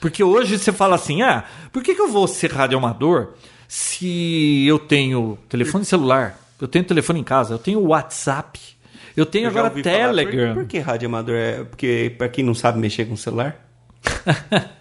Porque 0.01 0.25
hoje 0.25 0.59
você 0.59 0.73
fala 0.73 0.95
assim: 0.95 1.23
ah, 1.23 1.45
por 1.73 1.83
que, 1.83 1.95
que 1.95 2.01
eu 2.01 2.09
vou 2.09 2.27
ser 2.27 2.53
radioamador 2.53 3.35
se 3.69 4.67
eu 4.67 4.79
tenho 4.79 5.39
telefone 5.49 5.85
celular, 5.85 6.39
eu 6.61 6.67
tenho 6.67 6.85
telefone 6.85 7.21
em 7.21 7.25
casa, 7.25 7.55
eu 7.55 7.59
tenho 7.59 7.81
WhatsApp, 7.81 8.59
eu 9.17 9.27
tenho 9.27 9.45
Eu 9.45 9.51
agora 9.51 9.69
ouvi 9.69 9.83
falar, 9.83 9.97
Telegram. 9.97 10.55
por, 10.55 10.63
por 10.63 10.69
que 10.69 10.79
radioamador 10.79 11.35
é? 11.35 11.65
Porque 11.65 12.15
pra 12.17 12.29
quem 12.29 12.45
não 12.45 12.55
sabe 12.55 12.79
mexer 12.79 13.05
com 13.05 13.17
celular? 13.17 13.57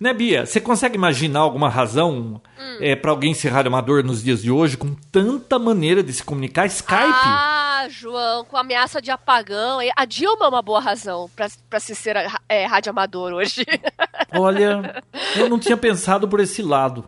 Né, 0.00 0.14
Bia? 0.14 0.46
Você 0.46 0.60
consegue 0.60 0.96
imaginar 0.96 1.40
alguma 1.40 1.68
razão 1.68 2.40
é, 2.80 2.94
para 2.94 3.10
alguém 3.10 3.34
ser 3.34 3.48
radioamador 3.48 4.04
nos 4.04 4.22
dias 4.22 4.42
de 4.42 4.50
hoje 4.50 4.76
com 4.76 4.94
tanta 5.10 5.58
maneira 5.58 6.02
de 6.02 6.12
se 6.12 6.22
comunicar? 6.22 6.66
Skype? 6.66 6.94
Ah, 6.96 7.86
João, 7.88 8.44
com 8.44 8.56
ameaça 8.56 9.02
de 9.02 9.10
apagão. 9.10 9.80
A 9.96 10.04
Dilma 10.04 10.46
é 10.46 10.48
uma 10.48 10.62
boa 10.62 10.80
razão 10.80 11.28
pra, 11.34 11.48
pra 11.68 11.80
se 11.80 11.94
ser 11.96 12.16
é, 12.48 12.64
radioamador 12.66 13.32
hoje. 13.32 13.64
Olha, 14.32 15.02
eu 15.36 15.48
não 15.48 15.58
tinha 15.58 15.76
pensado 15.76 16.28
por 16.28 16.38
esse 16.38 16.62
lado. 16.62 17.04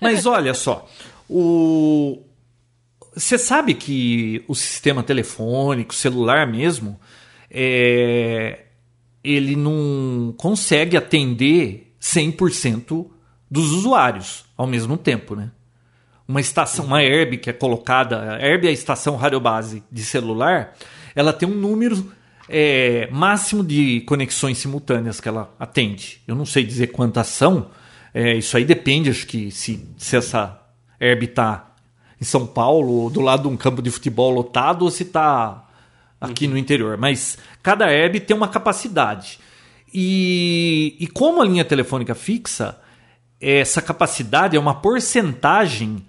Mas 0.00 0.24
olha 0.24 0.54
só, 0.54 0.88
o 1.28 2.22
você 3.14 3.38
sabe 3.38 3.74
que 3.74 4.44
o 4.48 4.54
sistema 4.54 5.02
telefônico, 5.02 5.94
celular 5.94 6.46
mesmo, 6.46 6.98
é... 7.48 8.64
ele 9.24 9.56
não 9.56 10.34
consegue 10.36 10.96
atender 10.96 11.94
100% 12.00 13.06
dos 13.50 13.72
usuários 13.72 14.44
ao 14.56 14.66
mesmo 14.66 14.98
tempo, 14.98 15.34
né? 15.34 15.50
Uma 16.28 16.40
estação, 16.40 16.86
uma 16.86 17.02
Herb 17.02 17.38
que 17.38 17.50
é 17.50 17.52
colocada, 17.52 18.34
a 18.34 18.40
Herb 18.40 18.66
é 18.66 18.70
a 18.70 18.72
estação 18.72 19.16
radiobase 19.16 19.82
de 19.90 20.04
celular, 20.04 20.74
ela 21.14 21.32
tem 21.32 21.48
um 21.48 21.54
número 21.54 22.12
é, 22.48 23.08
máximo 23.10 23.62
de 23.64 24.00
conexões 24.02 24.58
simultâneas 24.58 25.20
que 25.20 25.28
ela 25.28 25.54
atende. 25.58 26.20
Eu 26.26 26.34
não 26.34 26.46
sei 26.46 26.64
dizer 26.64 26.88
quantas 26.88 27.28
são, 27.28 27.70
é, 28.12 28.36
isso 28.36 28.56
aí 28.56 28.64
depende, 28.64 29.10
acho 29.10 29.26
que 29.26 29.50
se, 29.50 29.86
se 29.98 30.16
essa 30.16 30.60
Herb 31.00 31.24
está 31.24 31.74
em 32.20 32.24
São 32.24 32.46
Paulo, 32.46 32.92
ou 32.92 33.10
do 33.10 33.20
lado 33.20 33.42
de 33.42 33.48
um 33.48 33.56
campo 33.56 33.82
de 33.82 33.90
futebol 33.90 34.30
lotado, 34.30 34.82
ou 34.82 34.90
se 34.90 35.02
está 35.02 35.63
aqui 36.20 36.46
no 36.46 36.56
interior. 36.56 36.96
Mas 36.96 37.38
cada 37.62 37.90
Herb 37.90 38.20
tem 38.20 38.36
uma 38.36 38.48
capacidade. 38.48 39.38
E, 39.92 40.96
e 40.98 41.06
como 41.06 41.40
a 41.40 41.44
linha 41.44 41.64
telefônica 41.64 42.14
fixa, 42.14 42.80
essa 43.40 43.80
capacidade 43.80 44.56
é 44.56 44.60
uma 44.60 44.74
porcentagem 44.74 46.06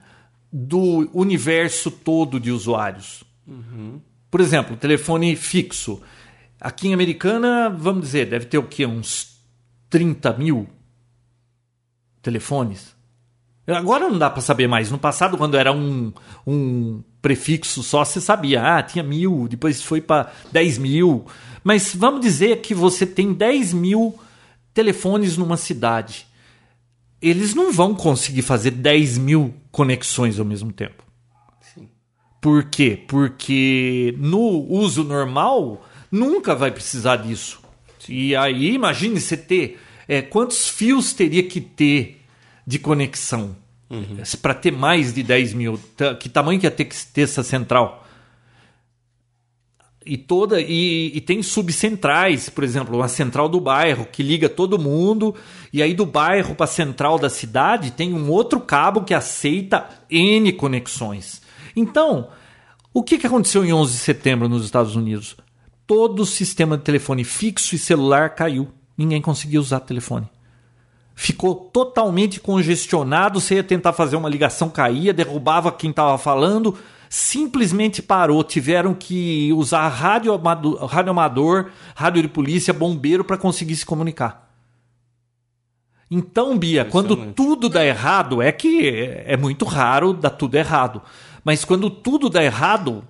do 0.52 1.10
universo 1.14 1.92
todo 1.92 2.40
de 2.40 2.52
usuários. 2.52 3.24
Por 4.32 4.42
exemplo, 4.42 4.76
telefone 4.78 5.36
fixo. 5.36 6.02
Aqui 6.60 6.88
em 6.88 6.94
Americana, 6.94 7.70
vamos 7.70 8.04
dizer, 8.04 8.30
deve 8.30 8.46
ter 8.46 8.58
o 8.58 8.64
quê? 8.64 8.86
Uns 8.86 9.40
30 9.90 10.34
mil 10.34 10.68
telefones. 12.22 12.95
Agora 13.68 14.08
não 14.08 14.18
dá 14.18 14.30
para 14.30 14.42
saber 14.42 14.68
mais. 14.68 14.92
No 14.92 14.98
passado, 14.98 15.38
quando 15.38 15.58
era 15.58 15.72
um, 15.72 16.14
um 16.46 17.02
prefixo 17.22 17.82
só, 17.82 18.06
você 18.06 18.22
sabia. 18.22 18.62
Ah, 18.62 18.84
tinha 18.84 19.04
mil, 19.04 19.48
depois 19.48 19.82
foi 19.82 20.02
para 20.02 20.32
10 20.52 20.78
mil. 20.78 21.26
Mas 21.64 21.96
vamos 21.96 22.22
dizer 22.22 22.62
que 22.62 22.76
você 22.76 23.06
tem 23.08 23.34
10 23.34 23.74
mil 23.74 24.20
telefones 24.74 25.36
numa 25.36 25.58
cidade. 25.58 26.28
Eles 27.20 27.56
não 27.56 27.72
vão 27.72 27.96
conseguir 27.96 28.44
fazer 28.44 28.70
10 28.72 29.18
mil 29.18 29.56
conexões 29.72 30.40
ao 30.40 30.46
mesmo 30.46 30.72
tempo. 30.72 31.04
Por 32.40 32.66
quê? 32.66 33.04
Porque 33.08 34.14
no 34.20 34.40
uso 34.70 35.04
normal 35.04 35.84
nunca 36.12 36.54
vai 36.54 36.70
precisar 36.70 37.16
disso. 37.16 37.60
E 38.08 38.36
aí, 38.36 38.76
imagine 38.76 39.20
você 39.20 39.36
ter. 39.36 39.80
é, 40.08 40.22
quantos 40.22 40.70
fios 40.70 41.14
teria 41.14 41.42
que 41.42 41.60
ter 41.60 42.22
de 42.66 42.80
conexão. 42.80 43.56
Uhum. 43.90 44.18
Para 44.42 44.54
ter 44.54 44.72
mais 44.72 45.14
de 45.14 45.22
10 45.22 45.54
mil. 45.54 45.80
Que 46.20 46.28
tamanho 46.28 46.60
que 46.60 46.66
ia 46.66 46.72
ter 46.72 46.86
que 46.86 46.96
ter 47.08 47.22
essa 47.22 47.44
central? 47.44 48.06
E 50.06 50.18
toda 50.18 50.62
e, 50.62 51.12
e, 51.16 51.22
tem 51.22 51.42
subcentrais, 51.42 52.48
por 52.48 52.64
exemplo, 52.64 52.96
uma 52.96 53.08
central 53.08 53.50
do 53.50 53.60
bairro 53.60 54.06
que 54.06 54.22
liga 54.22 54.48
todo 54.48 54.78
mundo, 54.78 55.34
e 55.74 55.82
aí 55.82 55.96
do 55.96 56.06
bairro 56.06 56.54
para 56.54 56.66
a 56.66 56.68
central 56.68 57.18
da 57.18 57.28
cidade 57.28 57.90
tem 57.90 58.14
um 58.14 58.30
outro 58.30 58.60
cabo 58.60 59.04
que 59.04 59.16
aceita 59.16 59.90
N 60.08 60.54
conexões. 60.54 61.42
Então, 61.76 62.30
o 62.94 63.02
que, 63.02 63.18
que 63.18 63.26
aconteceu 63.26 63.66
em 63.66 63.74
11 63.74 63.94
de 63.94 63.98
setembro 63.98 64.48
nos 64.48 64.64
Estados 64.64 64.96
Unidos? 64.96 65.36
Todo 65.88 66.22
o 66.22 66.26
sistema 66.26 66.78
de 66.78 66.84
telefone 66.84 67.24
fixo 67.24 67.74
e 67.74 67.80
celular 67.80 68.36
caiu. 68.36 68.68
Ninguém 68.96 69.22
conseguia 69.22 69.60
usar 69.60 69.80
telefone. 69.80 70.28
Ficou 71.16 71.56
totalmente 71.56 72.40
congestionado. 72.40 73.40
Você 73.40 73.56
ia 73.56 73.64
tentar 73.64 73.94
fazer 73.94 74.18
uma 74.18 74.30
ligação, 74.30 74.70
caía, 74.70 75.14
derrubava 75.14 75.72
quem 75.72 75.90
estava 75.90 76.18
falando 76.18 76.78
simplesmente 77.10 78.02
parou. 78.02 78.44
Tiveram 78.44 78.94
que 78.94 79.52
usar 79.54 79.88
rádio 79.88 80.34
amador, 80.34 80.86
rádio, 80.86 81.12
amador, 81.12 81.72
rádio 81.96 82.22
de 82.22 82.28
polícia, 82.28 82.74
bombeiro 82.74 83.24
para 83.24 83.38
conseguir 83.38 83.76
se 83.76 83.86
comunicar. 83.86 84.46
Então, 86.10 86.58
Bia, 86.58 86.86
quando 86.86 87.34
tudo 87.34 87.68
dá 87.68 87.84
errado, 87.84 88.42
é 88.42 88.52
que 88.52 88.88
é 89.26 89.36
muito 89.36 89.66
raro 89.66 90.14
dar 90.14 90.30
tudo 90.30 90.56
errado. 90.56 91.02
Mas 91.44 91.66
quando 91.66 91.90
tudo 91.90 92.30
dá 92.30 92.44
errado, 92.44 93.04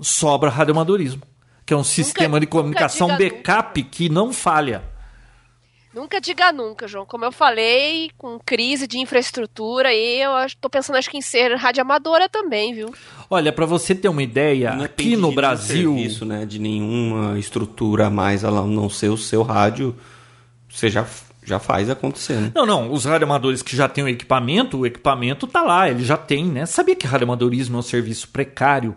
sobra 0.00 0.50
radioamadorismo, 0.50 1.22
que 1.64 1.72
é 1.72 1.76
um 1.76 1.80
nunca, 1.80 1.90
sistema 1.90 2.38
de 2.38 2.46
comunicação 2.46 3.08
backup 3.08 3.80
nunca. 3.80 3.90
que 3.90 4.08
não 4.08 4.32
falha. 4.32 4.82
Nunca 5.94 6.20
diga 6.20 6.52
nunca, 6.52 6.88
João. 6.88 7.06
Como 7.06 7.24
eu 7.24 7.30
falei, 7.30 8.10
com 8.18 8.38
crise 8.44 8.86
de 8.86 8.98
infraestrutura, 8.98 9.92
e 9.92 10.20
eu 10.20 10.36
estou 10.44 10.68
pensando 10.68 10.96
acho 10.96 11.08
que 11.08 11.16
em 11.16 11.22
ser 11.22 11.54
radioamadora 11.54 12.28
também, 12.28 12.74
viu? 12.74 12.92
Olha, 13.30 13.52
para 13.52 13.64
você 13.64 13.94
ter 13.94 14.08
uma 14.08 14.22
ideia, 14.22 14.74
não 14.74 14.84
aqui 14.84 15.16
no 15.16 15.30
Brasil, 15.30 15.94
serviço, 15.94 16.24
né, 16.24 16.44
de 16.44 16.58
nenhuma 16.58 17.38
estrutura 17.38 18.08
a 18.08 18.10
mais 18.10 18.44
a 18.44 18.50
não 18.50 18.90
ser 18.90 19.08
o 19.08 19.16
seu 19.16 19.42
rádio, 19.42 19.96
você 20.68 20.88
já 20.88 21.06
já 21.46 21.58
faz 21.58 21.90
acontecer. 21.90 22.40
Né? 22.40 22.52
Não, 22.54 22.64
não. 22.64 22.90
Os 22.90 23.04
radioamadores 23.04 23.62
que 23.62 23.76
já 23.76 23.86
têm 23.86 24.02
o 24.02 24.08
equipamento, 24.08 24.78
o 24.78 24.86
equipamento 24.86 25.46
tá 25.46 25.62
lá, 25.62 25.90
ele 25.90 26.02
já 26.02 26.16
tem, 26.16 26.46
né? 26.46 26.64
Sabia 26.64 26.96
que 26.96 27.06
radioamadorismo 27.06 27.76
é 27.76 27.78
um 27.80 27.82
serviço 27.82 28.28
precário 28.28 28.96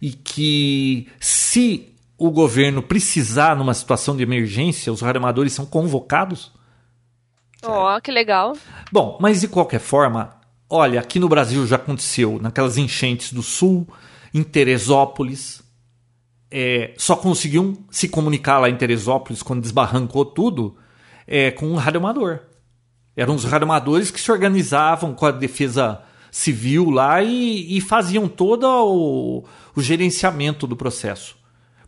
e 0.00 0.10
que 0.10 1.08
se 1.18 1.88
o 2.18 2.30
governo 2.30 2.82
precisar 2.82 3.54
numa 3.56 3.74
situação 3.74 4.16
de 4.16 4.22
emergência, 4.22 4.92
os 4.92 5.02
radioamadores 5.02 5.52
são 5.52 5.66
convocados. 5.66 6.52
Ó, 7.62 7.96
oh, 7.96 8.00
que 8.00 8.10
legal. 8.10 8.54
Bom, 8.90 9.18
mas 9.20 9.40
de 9.40 9.48
qualquer 9.48 9.80
forma, 9.80 10.34
olha, 10.68 11.00
aqui 11.00 11.18
no 11.18 11.28
Brasil 11.28 11.66
já 11.66 11.76
aconteceu, 11.76 12.38
naquelas 12.40 12.78
enchentes 12.78 13.32
do 13.32 13.42
sul, 13.42 13.86
em 14.32 14.42
Teresópolis, 14.42 15.62
é, 16.50 16.94
só 16.96 17.16
conseguiam 17.16 17.76
se 17.90 18.08
comunicar 18.08 18.58
lá 18.58 18.70
em 18.70 18.76
Teresópolis 18.76 19.42
quando 19.42 19.62
desbarrancou 19.62 20.24
tudo 20.24 20.76
é, 21.26 21.50
com 21.50 21.66
um 21.66 21.76
radioamador. 21.76 22.40
Eram 23.14 23.34
os 23.34 23.44
radioamadores 23.44 24.10
que 24.10 24.20
se 24.20 24.30
organizavam 24.30 25.14
com 25.14 25.26
a 25.26 25.30
defesa 25.30 26.02
civil 26.30 26.90
lá 26.90 27.22
e, 27.22 27.76
e 27.76 27.80
faziam 27.80 28.28
todo 28.28 28.64
o, 28.64 29.44
o 29.74 29.82
gerenciamento 29.82 30.66
do 30.66 30.76
processo 30.76 31.36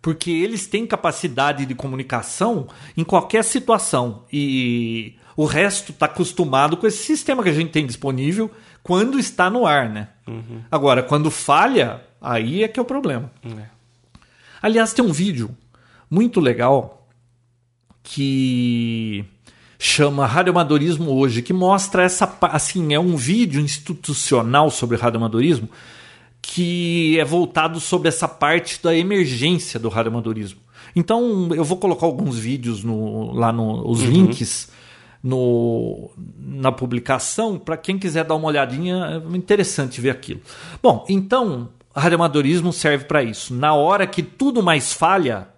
porque 0.00 0.30
eles 0.30 0.66
têm 0.66 0.86
capacidade 0.86 1.66
de 1.66 1.74
comunicação 1.74 2.68
em 2.96 3.04
qualquer 3.04 3.44
situação 3.44 4.24
e 4.32 5.14
o 5.36 5.44
resto 5.44 5.92
está 5.92 6.06
acostumado 6.06 6.76
com 6.76 6.86
esse 6.86 6.98
sistema 6.98 7.42
que 7.42 7.48
a 7.48 7.54
gente 7.54 7.70
tem 7.70 7.86
disponível 7.86 8.50
quando 8.82 9.18
está 9.18 9.50
no 9.50 9.66
ar, 9.66 9.88
né? 9.88 10.08
Uhum. 10.26 10.62
Agora, 10.70 11.02
quando 11.02 11.30
falha, 11.30 12.02
aí 12.20 12.62
é 12.62 12.68
que 12.68 12.78
é 12.78 12.82
o 12.82 12.86
problema. 12.86 13.30
É. 13.44 13.66
Aliás, 14.62 14.92
tem 14.92 15.04
um 15.04 15.12
vídeo 15.12 15.50
muito 16.10 16.40
legal 16.40 17.06
que 18.02 19.24
chama 19.78 20.26
Radioamadorismo 20.26 21.10
Hoje, 21.12 21.42
que 21.42 21.52
mostra 21.52 22.02
essa. 22.02 22.36
Assim, 22.42 22.94
é 22.94 22.98
um 22.98 23.16
vídeo 23.16 23.60
institucional 23.60 24.70
sobre 24.70 24.96
radioamadorismo 24.96 25.68
que 26.40 27.18
é 27.18 27.24
voltado 27.24 27.80
sobre 27.80 28.08
essa 28.08 28.28
parte 28.28 28.82
da 28.82 28.94
emergência 28.94 29.78
do 29.78 29.88
radioamadorismo. 29.88 30.60
Então, 30.94 31.50
eu 31.54 31.64
vou 31.64 31.76
colocar 31.76 32.06
alguns 32.06 32.38
vídeos 32.38 32.82
no, 32.82 33.32
lá 33.32 33.52
nos 33.52 34.00
uhum. 34.02 34.10
links 34.10 34.70
no, 35.22 36.10
na 36.38 36.72
publicação 36.72 37.58
para 37.58 37.76
quem 37.76 37.98
quiser 37.98 38.24
dar 38.24 38.34
uma 38.34 38.48
olhadinha. 38.48 39.22
É 39.24 39.36
interessante 39.36 40.00
ver 40.00 40.10
aquilo. 40.10 40.40
Bom, 40.82 41.04
então, 41.08 41.68
radioamadorismo 41.94 42.72
serve 42.72 43.04
para 43.04 43.22
isso. 43.22 43.54
Na 43.54 43.74
hora 43.74 44.06
que 44.06 44.22
tudo 44.22 44.62
mais 44.62 44.92
falha, 44.92 45.48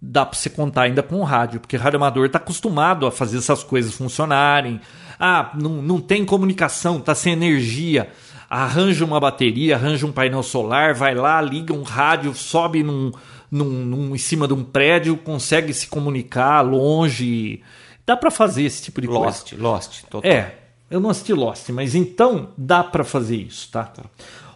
dá 0.00 0.24
para 0.24 0.38
você 0.38 0.48
contar 0.48 0.82
ainda 0.82 1.02
com 1.02 1.16
o 1.16 1.24
rádio, 1.24 1.60
porque 1.60 1.76
o 1.76 1.80
radioamador 1.80 2.26
está 2.26 2.38
acostumado 2.38 3.06
a 3.06 3.12
fazer 3.12 3.38
essas 3.38 3.62
coisas 3.62 3.94
funcionarem. 3.94 4.80
Ah, 5.18 5.50
não, 5.54 5.82
não 5.82 6.00
tem 6.00 6.24
comunicação, 6.24 6.98
está 6.98 7.14
sem 7.14 7.32
energia 7.32 8.10
arranja 8.48 9.04
uma 9.04 9.18
bateria, 9.18 9.76
arranja 9.76 10.06
um 10.06 10.12
painel 10.12 10.42
solar, 10.42 10.94
vai 10.94 11.14
lá, 11.14 11.40
liga 11.40 11.72
um 11.72 11.82
rádio, 11.82 12.34
sobe 12.34 12.82
num, 12.82 13.12
num, 13.50 13.64
num 13.64 14.14
em 14.14 14.18
cima 14.18 14.46
de 14.46 14.54
um 14.54 14.62
prédio, 14.62 15.16
consegue 15.16 15.72
se 15.72 15.86
comunicar 15.86 16.62
longe. 16.62 17.62
Dá 18.04 18.16
para 18.16 18.30
fazer 18.30 18.64
esse 18.64 18.82
tipo 18.82 19.00
de 19.00 19.06
Lost, 19.06 19.50
coisa. 19.50 19.62
Lost, 19.62 20.02
total. 20.08 20.30
É, 20.30 20.54
eu 20.90 21.00
não 21.00 21.10
assisti 21.10 21.32
Lost, 21.32 21.68
mas 21.70 21.94
então 21.94 22.50
dá 22.56 22.84
para 22.84 23.04
fazer 23.04 23.36
isso, 23.36 23.68
tá? 23.70 23.84
tá? 23.84 24.04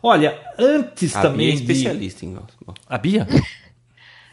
Olha, 0.02 0.40
antes 0.58 1.14
a 1.16 1.22
também. 1.22 1.46
Bia 1.46 1.50
é 1.50 1.54
especialista 1.54 2.20
de... 2.20 2.26
em 2.26 2.34
Lost. 2.34 2.80
A 2.88 2.98
Bia? 2.98 3.26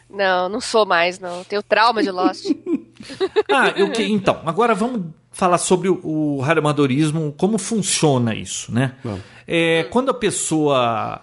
Não, 0.09 0.47
não 0.47 0.61
sou 0.61 0.85
mais, 0.85 1.19
não. 1.19 1.43
Tenho 1.43 1.61
trauma 1.61 2.01
de 2.01 2.09
Lost. 2.09 2.45
ah, 3.51 3.71
que, 3.93 4.03
então, 4.03 4.41
agora 4.45 4.73
vamos 4.73 5.07
falar 5.31 5.57
sobre 5.57 5.89
o, 5.89 5.99
o 6.03 6.41
como 7.37 7.57
funciona 7.57 8.33
isso, 8.33 8.73
né? 8.73 8.95
É, 9.47 9.83
quando 9.85 10.09
a 10.09 10.13
pessoa. 10.13 11.21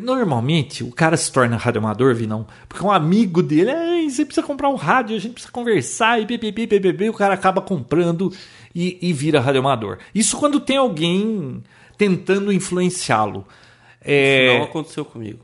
Normalmente 0.00 0.82
o 0.82 0.90
cara 0.90 1.14
se 1.14 1.30
torna 1.30 1.58
radioamador, 1.58 2.16
não? 2.26 2.46
Porque 2.66 2.82
um 2.82 2.90
amigo 2.90 3.42
dele, 3.42 4.08
você 4.08 4.24
precisa 4.24 4.46
comprar 4.46 4.70
um 4.70 4.76
rádio, 4.76 5.14
a 5.14 5.18
gente 5.18 5.34
precisa 5.34 5.52
conversar, 5.52 6.18
e 6.18 6.24
bbb, 6.24 6.66
bbb, 6.66 7.10
o 7.10 7.12
cara 7.12 7.34
acaba 7.34 7.60
comprando 7.60 8.32
e, 8.74 8.98
e 9.02 9.12
vira 9.12 9.40
radioamador. 9.40 9.98
Isso 10.14 10.38
quando 10.38 10.58
tem 10.58 10.78
alguém 10.78 11.62
tentando 11.98 12.50
influenciá-lo. 12.50 13.46
É... 14.00 14.46
Isso 14.46 14.58
não 14.58 14.64
aconteceu 14.64 15.04
comigo. 15.04 15.40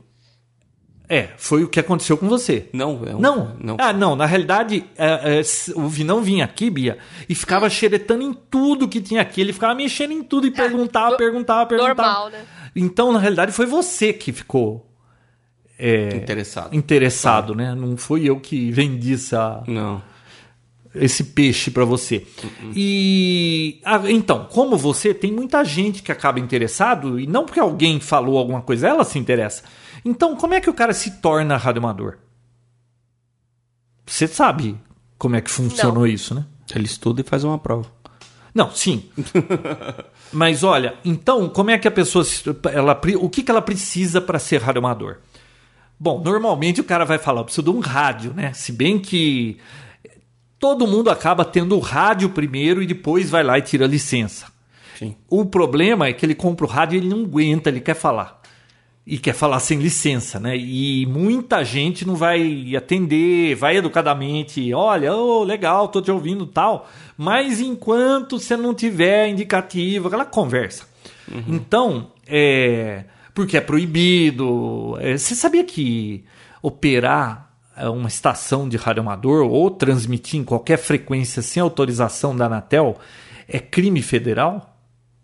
É, 1.13 1.27
foi 1.35 1.61
o 1.61 1.67
que 1.67 1.77
aconteceu 1.77 2.17
com 2.17 2.29
você. 2.29 2.69
Não, 2.71 3.01
é 3.05 3.13
um, 3.13 3.19
não. 3.19 3.55
não. 3.59 3.77
Ah, 3.77 3.91
não. 3.91 4.15
Na 4.15 4.25
realidade, 4.25 4.85
é, 4.97 5.41
é, 5.41 5.41
o 5.75 5.89
Vinão 5.89 6.21
vinha 6.21 6.45
aqui, 6.45 6.69
Bia, 6.69 6.99
e 7.27 7.35
ficava 7.35 7.69
xeretando 7.69 8.23
em 8.23 8.33
tudo 8.33 8.87
que 8.87 9.01
tinha 9.01 9.21
aqui. 9.21 9.41
Ele 9.41 9.51
ficava 9.51 9.75
mexendo 9.75 10.13
em 10.13 10.23
tudo 10.23 10.47
e 10.47 10.51
perguntava, 10.51 11.17
perguntava, 11.17 11.65
perguntava. 11.65 12.01
Normal, 12.01 12.29
né? 12.29 12.45
Então, 12.73 13.11
na 13.11 13.19
realidade, 13.19 13.51
foi 13.51 13.65
você 13.65 14.13
que 14.13 14.31
ficou 14.31 14.89
é, 15.77 16.15
interessado. 16.15 16.73
Interessado, 16.73 17.51
ah. 17.51 17.55
né? 17.57 17.75
Não 17.75 17.97
foi 17.97 18.23
eu 18.23 18.39
que 18.39 18.71
vendi 18.71 19.15
essa. 19.15 19.61
Não. 19.67 20.01
Esse 20.95 21.25
peixe 21.25 21.71
para 21.71 21.83
você. 21.83 22.25
Uh 22.41 22.47
-uh. 22.47 22.71
E 22.73 23.81
ah, 23.83 24.01
então, 24.07 24.47
como 24.49 24.77
você, 24.77 25.13
tem 25.13 25.29
muita 25.29 25.61
gente 25.65 26.01
que 26.01 26.11
acaba 26.11 26.39
interessado, 26.39 27.19
e 27.19 27.27
não 27.27 27.43
porque 27.43 27.59
alguém 27.59 27.99
falou 27.99 28.37
alguma 28.37 28.61
coisa, 28.61 28.87
ela 28.87 29.03
se 29.03 29.19
interessa. 29.19 29.63
Então, 30.03 30.35
como 30.35 30.53
é 30.53 30.61
que 30.61 30.69
o 30.69 30.73
cara 30.73 30.93
se 30.93 31.21
torna 31.21 31.57
radioamador? 31.57 32.17
Você 34.05 34.27
sabe 34.27 34.77
como 35.17 35.35
é 35.35 35.41
que 35.41 35.51
funcionou 35.51 36.03
Não. 36.03 36.07
isso, 36.07 36.33
né? 36.33 36.45
Ele 36.73 36.85
estuda 36.85 37.21
e 37.21 37.23
faz 37.23 37.43
uma 37.43 37.57
prova. 37.57 37.87
Não, 38.53 38.71
sim. 38.71 39.09
Mas 40.33 40.63
olha, 40.63 40.95
então, 41.05 41.47
como 41.47 41.69
é 41.69 41.77
que 41.77 41.87
a 41.87 41.91
pessoa. 41.91 42.25
Ela, 42.73 42.99
o 43.19 43.29
que, 43.29 43.43
que 43.43 43.51
ela 43.51 43.61
precisa 43.61 44.19
para 44.19 44.39
ser 44.39 44.61
radioamador? 44.61 45.17
Bom, 45.99 46.21
normalmente 46.21 46.81
o 46.81 46.83
cara 46.83 47.05
vai 47.05 47.19
falar, 47.19 47.41
eu 47.41 47.45
preciso 47.45 47.63
de 47.63 47.69
um 47.69 47.79
rádio, 47.79 48.33
né? 48.33 48.51
Se 48.53 48.71
bem 48.71 48.97
que 48.97 49.59
todo 50.57 50.87
mundo 50.87 51.09
acaba 51.09 51.45
tendo 51.45 51.75
o 51.75 51.79
rádio 51.79 52.29
primeiro 52.29 52.81
e 52.81 52.87
depois 52.87 53.29
vai 53.29 53.43
lá 53.43 53.57
e 53.57 53.61
tira 53.61 53.85
a 53.85 53.87
licença. 53.87 54.47
Sim. 54.97 55.15
O 55.29 55.45
problema 55.45 56.07
é 56.07 56.13
que 56.13 56.25
ele 56.25 56.35
compra 56.35 56.65
o 56.65 56.69
rádio 56.69 56.95
e 56.95 56.97
ele 56.97 57.09
não 57.09 57.23
aguenta, 57.23 57.69
ele 57.69 57.79
quer 57.79 57.93
falar 57.93 58.40
e 59.05 59.17
quer 59.17 59.33
falar 59.33 59.59
sem 59.59 59.79
licença, 59.79 60.39
né? 60.39 60.55
E 60.55 61.05
muita 61.07 61.63
gente 61.63 62.05
não 62.05 62.15
vai 62.15 62.75
atender, 62.75 63.55
vai 63.55 63.77
educadamente, 63.77 64.73
olha, 64.73 65.15
oh, 65.15 65.43
legal, 65.43 65.87
tô 65.87 66.01
te 66.01 66.11
ouvindo 66.11 66.45
tal, 66.45 66.87
mas 67.17 67.59
enquanto 67.59 68.39
você 68.39 68.55
não 68.55 68.73
tiver 68.73 69.27
indicativo, 69.27 70.07
aquela 70.07 70.25
conversa. 70.25 70.85
Uhum. 71.31 71.43
Então, 71.47 72.11
é, 72.27 73.05
porque 73.33 73.57
é 73.57 73.61
proibido. 73.61 74.97
É, 74.99 75.17
você 75.17 75.35
sabia 75.35 75.63
que 75.63 76.23
operar 76.61 77.51
é, 77.75 77.89
uma 77.89 78.07
estação 78.07 78.69
de 78.69 78.77
radioamador 78.77 79.45
ou 79.45 79.71
transmitir 79.71 80.39
em 80.39 80.43
qualquer 80.43 80.77
frequência 80.77 81.41
sem 81.41 81.61
autorização 81.61 82.35
da 82.35 82.45
Anatel 82.45 82.97
é 83.47 83.59
crime 83.59 84.01
federal, 84.01 84.77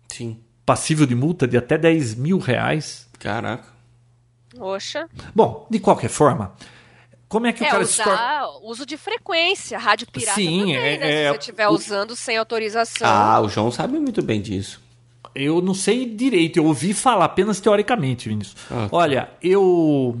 Sim. 0.08 0.38
passível 0.66 1.06
de 1.06 1.14
multa 1.14 1.46
de 1.46 1.56
até 1.56 1.78
10 1.78 2.14
mil 2.16 2.38
reais. 2.38 3.07
Caraca. 3.18 3.64
Oxa. 4.58 5.08
Bom, 5.34 5.66
de 5.70 5.78
qualquer 5.78 6.08
forma, 6.08 6.54
como 7.28 7.46
é 7.46 7.52
que 7.52 7.62
o 7.62 7.66
É, 7.66 7.70
cara 7.70 7.84
se 7.84 8.02
torna. 8.02 8.12
usar 8.14 8.46
uso 8.62 8.86
de 8.86 8.96
frequência, 8.96 9.78
rádio 9.78 10.06
pirata 10.10 10.34
Sim, 10.36 10.60
também, 10.60 10.76
é- 10.76 10.98
né? 10.98 11.22
é- 11.24 11.26
Se 11.26 11.32
você 11.34 11.38
estiver 11.38 11.68
o- 11.68 11.72
usando 11.72 12.16
sem 12.16 12.36
autorização. 12.36 13.06
Ah, 13.06 13.40
o 13.40 13.48
João 13.48 13.70
sabe 13.70 13.98
muito 13.98 14.22
bem 14.22 14.40
disso. 14.40 14.80
Eu 15.34 15.60
não 15.60 15.74
sei 15.74 16.06
direito, 16.06 16.56
eu 16.56 16.64
ouvi 16.64 16.94
falar 16.94 17.26
apenas 17.26 17.60
teoricamente, 17.60 18.28
Vinícius. 18.28 18.56
Ah, 18.70 18.88
tá. 18.88 18.96
Olha, 18.96 19.30
eu. 19.42 20.18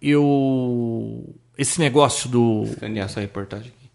Eu. 0.00 1.34
Esse 1.58 1.80
negócio 1.80 2.28
do. 2.30 2.62
Escanear 2.64 3.06
essa 3.06 3.20
reportagem 3.20 3.72
aqui. 3.76 3.90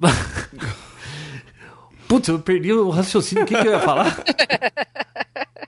Putz, 2.08 2.28
eu 2.28 2.38
perdi 2.40 2.72
o 2.72 2.90
raciocínio. 2.90 3.44
O 3.44 3.46
que, 3.46 3.54
que 3.56 3.66
eu 3.68 3.72
ia 3.72 3.80
falar? 3.80 4.16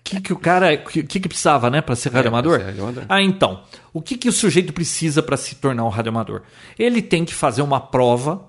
O 0.06 0.10
que, 0.10 0.20
que 0.20 0.32
o 0.34 0.36
cara. 0.36 0.74
O 0.74 0.86
que, 0.86 1.02
que 1.02 1.28
precisava, 1.28 1.70
né, 1.70 1.80
para 1.80 1.96
ser 1.96 2.12
radioamador? 2.12 2.56
É, 2.56 2.58
ser 2.58 2.64
radioamador. 2.66 3.04
Ah, 3.08 3.22
então. 3.22 3.62
O 3.90 4.02
que, 4.02 4.18
que 4.18 4.28
o 4.28 4.32
sujeito 4.32 4.70
precisa 4.72 5.22
para 5.22 5.36
se 5.36 5.54
tornar 5.54 5.82
um 5.84 5.88
radioamador? 5.88 6.42
Ele 6.78 7.00
tem 7.00 7.24
que 7.24 7.34
fazer 7.34 7.62
uma 7.62 7.80
prova 7.80 8.44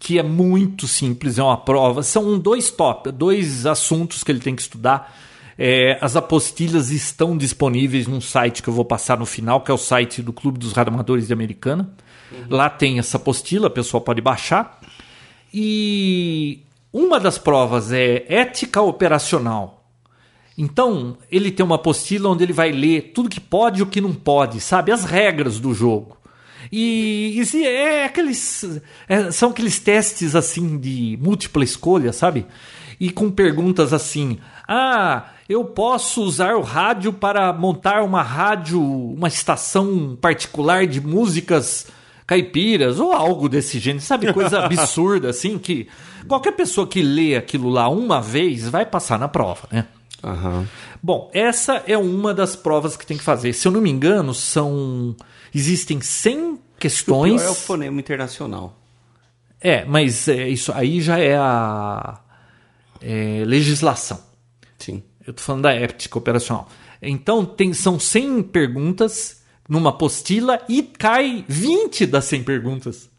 que 0.00 0.18
é 0.18 0.22
muito 0.22 0.88
simples, 0.88 1.38
é 1.38 1.42
uma 1.42 1.56
prova. 1.56 2.02
São 2.02 2.36
dois 2.38 2.70
top, 2.70 3.12
dois 3.12 3.66
assuntos 3.66 4.24
que 4.24 4.32
ele 4.32 4.40
tem 4.40 4.56
que 4.56 4.62
estudar. 4.62 5.16
É, 5.56 5.96
as 6.02 6.16
apostilhas 6.16 6.90
estão 6.90 7.36
disponíveis 7.36 8.06
num 8.06 8.20
site 8.20 8.62
que 8.62 8.68
eu 8.68 8.74
vou 8.74 8.84
passar 8.84 9.18
no 9.18 9.24
final, 9.24 9.60
que 9.60 9.70
é 9.70 9.74
o 9.74 9.78
site 9.78 10.20
do 10.20 10.32
Clube 10.32 10.58
dos 10.58 10.72
Radioamadores 10.72 11.28
de 11.28 11.32
Americana. 11.32 11.88
Lá 12.50 12.68
tem 12.68 12.98
essa 12.98 13.16
apostila, 13.16 13.68
a 13.68 13.70
pessoa 13.70 14.00
pode 14.00 14.20
baixar. 14.20 14.80
E 15.54 16.62
uma 16.92 17.20
das 17.20 17.38
provas 17.38 17.92
é 17.92 18.24
ética 18.28 18.82
operacional. 18.82 19.75
Então, 20.58 21.18
ele 21.30 21.50
tem 21.50 21.64
uma 21.64 21.74
apostila 21.74 22.30
onde 22.30 22.42
ele 22.42 22.52
vai 22.52 22.72
ler 22.72 23.12
tudo 23.14 23.28
que 23.28 23.40
pode 23.40 23.80
e 23.80 23.82
o 23.82 23.86
que 23.86 24.00
não 24.00 24.14
pode, 24.14 24.60
sabe? 24.60 24.90
As 24.90 25.04
regras 25.04 25.60
do 25.60 25.74
jogo. 25.74 26.16
E, 26.72 27.38
e 27.38 27.46
se 27.46 27.64
é 27.64 28.04
aqueles. 28.04 28.80
é, 29.08 29.30
são 29.30 29.50
aqueles 29.50 29.78
testes 29.78 30.34
assim 30.34 30.78
de 30.78 31.18
múltipla 31.20 31.62
escolha, 31.62 32.12
sabe? 32.12 32.46
E 32.98 33.10
com 33.10 33.30
perguntas 33.30 33.92
assim: 33.92 34.38
Ah, 34.66 35.26
eu 35.48 35.64
posso 35.64 36.22
usar 36.22 36.56
o 36.56 36.62
rádio 36.62 37.12
para 37.12 37.52
montar 37.52 38.02
uma 38.02 38.22
rádio, 38.22 38.82
uma 38.82 39.28
estação 39.28 40.16
particular 40.20 40.86
de 40.86 41.00
músicas 41.00 41.86
caipiras 42.26 42.98
ou 42.98 43.12
algo 43.12 43.48
desse 43.48 43.78
gênero, 43.78 44.04
sabe? 44.04 44.32
Coisa 44.32 44.60
absurda 44.64 45.30
assim 45.30 45.58
que 45.58 45.86
qualquer 46.26 46.52
pessoa 46.52 46.86
que 46.86 47.00
lê 47.00 47.36
aquilo 47.36 47.68
lá 47.68 47.88
uma 47.88 48.20
vez 48.20 48.68
vai 48.68 48.84
passar 48.84 49.18
na 49.18 49.28
prova, 49.28 49.68
né? 49.70 49.86
Aham. 50.22 50.66
Bom, 51.02 51.30
essa 51.32 51.82
é 51.86 51.96
uma 51.96 52.32
das 52.34 52.56
provas 52.56 52.96
que 52.96 53.06
tem 53.06 53.16
que 53.16 53.24
fazer. 53.24 53.52
Se 53.52 53.68
eu 53.68 53.72
não 53.72 53.80
me 53.80 53.90
engano, 53.90 54.34
são 54.34 55.14
existem 55.54 56.00
100 56.00 56.52
O 56.52 56.60
questões. 56.78 57.40
pior 57.40 57.48
é 57.48 57.50
o 57.50 57.54
fonema 57.54 58.00
internacional. 58.00 58.78
É, 59.60 59.84
mas 59.84 60.28
é, 60.28 60.48
isso 60.48 60.72
aí 60.72 61.00
já 61.00 61.18
é 61.18 61.36
a 61.36 62.20
é, 63.00 63.42
legislação. 63.44 64.20
Sim. 64.78 65.02
Eu 65.26 65.32
tô 65.32 65.42
falando 65.42 65.62
da 65.62 65.72
ética 65.72 66.18
operacional. 66.18 66.68
Então, 67.00 67.44
tem, 67.44 67.72
são 67.72 67.98
100 67.98 68.42
perguntas 68.44 69.42
numa 69.68 69.90
apostila 69.90 70.60
e 70.68 70.82
cai 70.82 71.44
20 71.48 72.06
das 72.06 72.24
100 72.26 72.44
perguntas. 72.44 73.10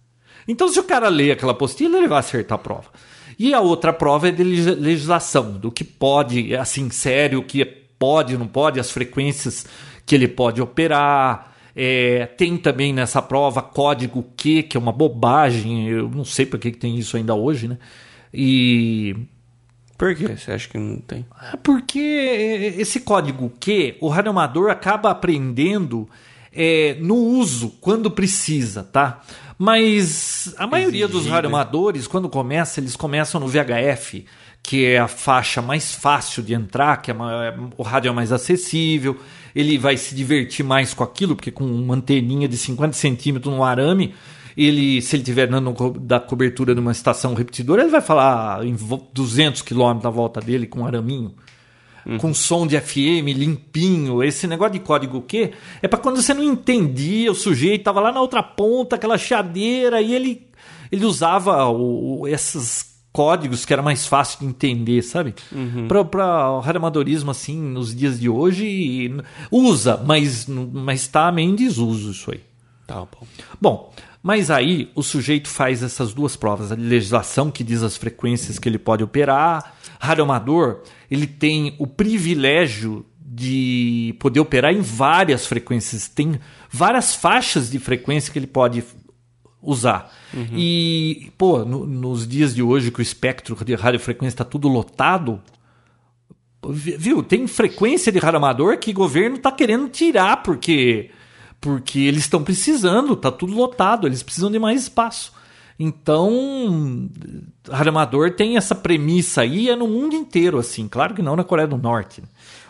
Então, 0.47 0.69
se 0.69 0.79
o 0.79 0.83
cara 0.83 1.09
lê 1.09 1.31
aquela 1.31 1.51
apostila, 1.51 1.97
ele 1.97 2.07
vai 2.07 2.19
acertar 2.19 2.57
a 2.57 2.61
prova. 2.61 2.89
E 3.39 3.53
a 3.53 3.59
outra 3.59 3.93
prova 3.93 4.29
é 4.29 4.31
de 4.31 4.43
legis- 4.43 4.77
legislação, 4.77 5.53
do 5.53 5.71
que 5.71 5.83
pode, 5.83 6.55
assim, 6.55 6.89
sério, 6.89 7.39
o 7.39 7.43
que 7.43 7.63
pode, 7.65 8.37
não 8.37 8.47
pode, 8.47 8.79
as 8.79 8.89
frequências 8.91 9.65
que 10.05 10.15
ele 10.15 10.27
pode 10.27 10.61
operar. 10.61 11.53
É, 11.75 12.25
tem 12.25 12.57
também 12.57 12.91
nessa 12.91 13.21
prova 13.21 13.61
código 13.61 14.25
Q, 14.35 14.63
que 14.63 14.75
é 14.75 14.79
uma 14.79 14.91
bobagem, 14.91 15.87
eu 15.87 16.09
não 16.09 16.25
sei 16.25 16.45
por 16.45 16.59
que 16.59 16.71
que 16.71 16.77
tem 16.77 16.97
isso 16.97 17.15
ainda 17.15 17.35
hoje, 17.35 17.67
né? 17.67 17.77
E 18.33 19.15
Por 19.95 20.15
quê? 20.15 20.35
Você 20.35 20.51
acha 20.51 20.67
que 20.67 20.77
não 20.77 20.97
tem? 20.97 21.25
é 21.53 21.57
Porque 21.57 21.99
esse 22.77 23.01
código 23.01 23.51
Q, 23.59 23.95
o 24.01 24.07
radioamador 24.07 24.71
acaba 24.71 25.11
aprendendo 25.11 26.09
é, 26.57 26.97
no 26.99 27.15
uso, 27.15 27.69
quando 27.79 28.09
precisa, 28.11 28.83
tá? 28.83 29.21
Mas 29.57 30.53
a 30.57 30.65
maioria 30.67 31.05
dos 31.07 31.17
Exigível. 31.17 31.33
radioamadores, 31.35 32.07
quando 32.07 32.27
começa, 32.29 32.79
eles 32.79 32.95
começam 32.95 33.39
no 33.39 33.47
VHF, 33.47 34.25
que 34.63 34.85
é 34.85 34.99
a 34.99 35.07
faixa 35.07 35.61
mais 35.61 35.93
fácil 35.95 36.43
de 36.43 36.53
entrar, 36.53 37.01
que 37.01 37.11
é 37.11 37.15
o 37.77 37.83
rádio 37.83 38.09
é 38.09 38.11
mais 38.13 38.31
acessível, 38.31 39.17
ele 39.55 39.77
vai 39.77 39.97
se 39.97 40.13
divertir 40.13 40.63
mais 40.65 40.93
com 40.93 41.03
aquilo, 41.03 41.35
porque 41.35 41.51
com 41.51 41.63
uma 41.65 41.95
anteninha 41.95 42.47
de 42.47 42.57
50 42.57 42.93
centímetros 42.93 43.53
no 43.53 43.63
arame, 43.63 44.13
ele, 44.55 45.01
se 45.01 45.15
ele 45.15 45.21
estiver 45.23 45.47
dando 45.47 45.71
da 45.99 46.19
cobertura 46.19 46.73
de 46.73 46.81
uma 46.81 46.91
estação 46.91 47.33
repetidora, 47.33 47.81
ele 47.83 47.91
vai 47.91 48.01
falar 48.01 48.65
em 48.65 48.73
vo- 48.73 49.07
200 49.13 49.61
km 49.61 49.99
na 50.03 50.09
volta 50.09 50.39
dele 50.41 50.65
com 50.67 50.81
um 50.81 50.85
araminho. 50.85 51.33
Com 52.19 52.33
som 52.33 52.65
de 52.65 52.79
FM 52.79 53.27
limpinho, 53.35 54.23
esse 54.23 54.47
negócio 54.47 54.73
de 54.73 54.79
código 54.79 55.21
Q 55.21 55.51
é 55.81 55.87
para 55.87 55.99
quando 55.99 56.21
você 56.21 56.33
não 56.33 56.43
entendia, 56.43 57.31
o 57.31 57.35
sujeito 57.35 57.83
tava 57.83 57.99
lá 57.99 58.11
na 58.11 58.21
outra 58.21 58.41
ponta, 58.41 58.95
aquela 58.95 59.17
chiadeira, 59.17 60.01
e 60.01 60.13
ele, 60.13 60.47
ele 60.91 61.03
usava 61.05 61.65
o, 61.65 62.21
o- 62.21 62.27
esses 62.27 62.95
códigos 63.11 63.65
que 63.65 63.73
era 63.73 63.81
mais 63.81 64.05
fácil 64.05 64.39
de 64.39 64.45
entender, 64.45 65.01
sabe? 65.01 65.33
Para 65.87 66.51
o 66.51 66.59
radioamadorismo, 66.59 67.31
assim, 67.31 67.59
nos 67.59 67.95
dias 67.95 68.19
de 68.19 68.29
hoje, 68.29 69.11
usa, 69.51 69.97
mas, 70.05 70.45
mas 70.47 71.07
tá 71.07 71.31
meio 71.31 71.49
em 71.49 71.55
desuso 71.55 72.11
isso 72.11 72.31
aí. 72.31 72.41
Tá 72.85 72.95
bom. 73.01 73.27
Bom, 73.59 73.93
mas 74.27 74.51
aí 74.51 74.91
o 74.93 75.01
sujeito 75.01 75.47
faz 75.47 75.81
essas 75.81 76.13
duas 76.13 76.35
provas, 76.35 76.69
a 76.69 76.75
legislação 76.75 77.49
que 77.49 77.63
diz 77.63 77.81
as 77.81 77.95
frequências 77.95 78.59
que 78.59 78.67
ele 78.67 78.77
pode 78.77 79.01
operar, 79.01 79.73
radioamador, 80.01 80.81
ele 81.09 81.25
tem 81.25 81.73
o 81.79 81.87
privilégio 81.87 83.05
de 83.25 84.13
poder 84.19 84.41
operar 84.41 84.73
em 84.73 84.81
várias 84.81 85.45
frequências, 85.47 86.09
tem 86.09 86.39
várias 86.69 87.15
faixas 87.15 87.69
de 87.71 87.79
frequência 87.79 88.33
que 88.33 88.37
ele 88.37 88.47
pode 88.47 88.83
usar. 89.61 90.11
E, 90.53 91.31
pô, 91.37 91.63
no- 91.63 91.85
nos 91.87 92.27
dias 92.27 92.53
de 92.53 92.61
hoje 92.61 92.91
que 92.91 92.99
o 92.99 93.01
espectro 93.01 93.55
de 93.63 93.75
radiofrequência 93.75 94.33
está 94.35 94.43
tudo 94.43 94.67
lotado, 94.67 95.41
Vi- 96.69 96.97
Viu? 96.97 97.23
Tem 97.23 97.47
frequência 97.47 98.11
de 98.11 98.19
radioamador 98.19 98.77
que 98.77 98.91
o 98.91 98.93
governo 98.93 99.37
tá 99.37 99.51
querendo 99.51 99.87
tirar 99.87 100.43
porque 100.43 101.11
porque 101.59 101.99
eles 101.99 102.21
estão 102.21 102.43
precisando, 102.43 103.15
tá 103.15 103.31
tudo 103.31 103.53
lotado, 103.53 104.07
eles 104.07 104.23
precisam 104.23 104.51
de 104.51 104.59
mais 104.59 104.83
espaço. 104.83 105.33
Então, 105.79 107.09
radioamador 107.69 108.31
tem 108.31 108.57
essa 108.57 108.73
premissa 108.73 109.41
aí 109.41 109.69
é 109.69 109.75
no 109.75 109.87
mundo 109.87 110.15
inteiro 110.15 110.57
assim, 110.57 110.87
claro 110.87 111.13
que 111.13 111.21
não 111.21 111.35
na 111.35 111.43
Coreia 111.43 111.67
do 111.67 111.77
Norte, 111.77 112.21
né? 112.21 112.27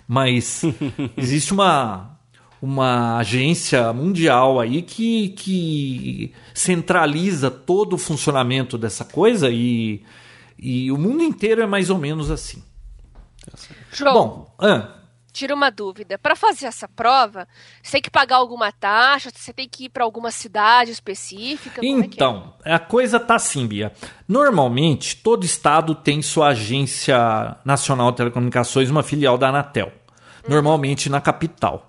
mas 0.07 0.61
existe 1.15 1.53
uma 1.53 2.17
uma 2.61 3.17
agência 3.17 3.93
mundial 3.93 4.59
aí 4.59 4.81
que, 4.81 5.29
que 5.29 6.33
centraliza 6.53 7.51
todo 7.51 7.93
o 7.93 7.97
funcionamento 7.97 8.77
dessa 8.77 9.05
coisa 9.05 9.49
e, 9.51 10.03
e 10.57 10.91
o 10.91 10.97
mundo 10.97 11.21
inteiro 11.21 11.61
é 11.61 11.67
mais 11.67 11.89
ou 11.89 11.97
menos 11.97 12.31
assim. 12.31 12.63
João, 13.91 14.13
Bom, 14.13 14.55
ah, 14.59 14.96
tira 15.37 15.53
uma 15.53 15.69
dúvida. 15.69 16.17
Para 16.17 16.35
fazer 16.35 16.65
essa 16.65 16.87
prova, 16.87 17.47
você 17.81 17.93
tem 17.93 18.01
que 18.01 18.09
pagar 18.09 18.37
alguma 18.37 18.71
taxa? 18.71 19.29
Você 19.33 19.53
tem 19.53 19.69
que 19.69 19.85
ir 19.85 19.89
para 19.89 20.03
alguma 20.03 20.31
cidade 20.31 20.91
específica? 20.91 21.79
Como 21.81 22.03
é 22.03 22.07
que 22.07 22.13
é? 22.13 22.15
então, 22.15 22.55
a 22.65 22.79
coisa 22.79 23.19
tá 23.19 23.35
assim, 23.35 23.67
Bia. 23.67 23.93
Normalmente, 24.27 25.15
todo 25.17 25.45
estado 25.45 25.93
tem 25.93 26.21
sua 26.23 26.49
agência 26.49 27.55
nacional 27.63 28.09
de 28.11 28.17
telecomunicações, 28.17 28.89
uma 28.89 29.03
filial 29.03 29.37
da 29.37 29.49
Anatel. 29.49 29.91
Normalmente 30.47 31.09
na 31.09 31.21
capital. 31.21 31.87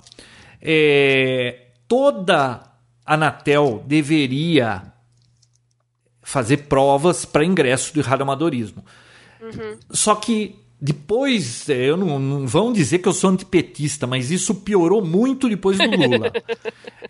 É, 0.60 1.68
toda 1.86 2.60
Anatel 3.06 3.82
deveria 3.86 4.92
fazer 6.20 6.68
provas 6.68 7.24
para 7.24 7.44
ingresso 7.44 7.94
de 7.94 8.00
radioamadorismo. 8.00 8.84
Só 9.90 10.16
que 10.16 10.67
depois, 10.80 11.68
é, 11.68 11.90
eu 11.90 11.96
não, 11.96 12.18
não 12.18 12.46
vão 12.46 12.72
dizer 12.72 12.98
que 12.98 13.08
eu 13.08 13.12
sou 13.12 13.30
antipetista, 13.30 14.06
mas 14.06 14.30
isso 14.30 14.54
piorou 14.54 15.04
muito 15.04 15.48
depois 15.48 15.78
do 15.78 15.84
Lula. 15.84 16.32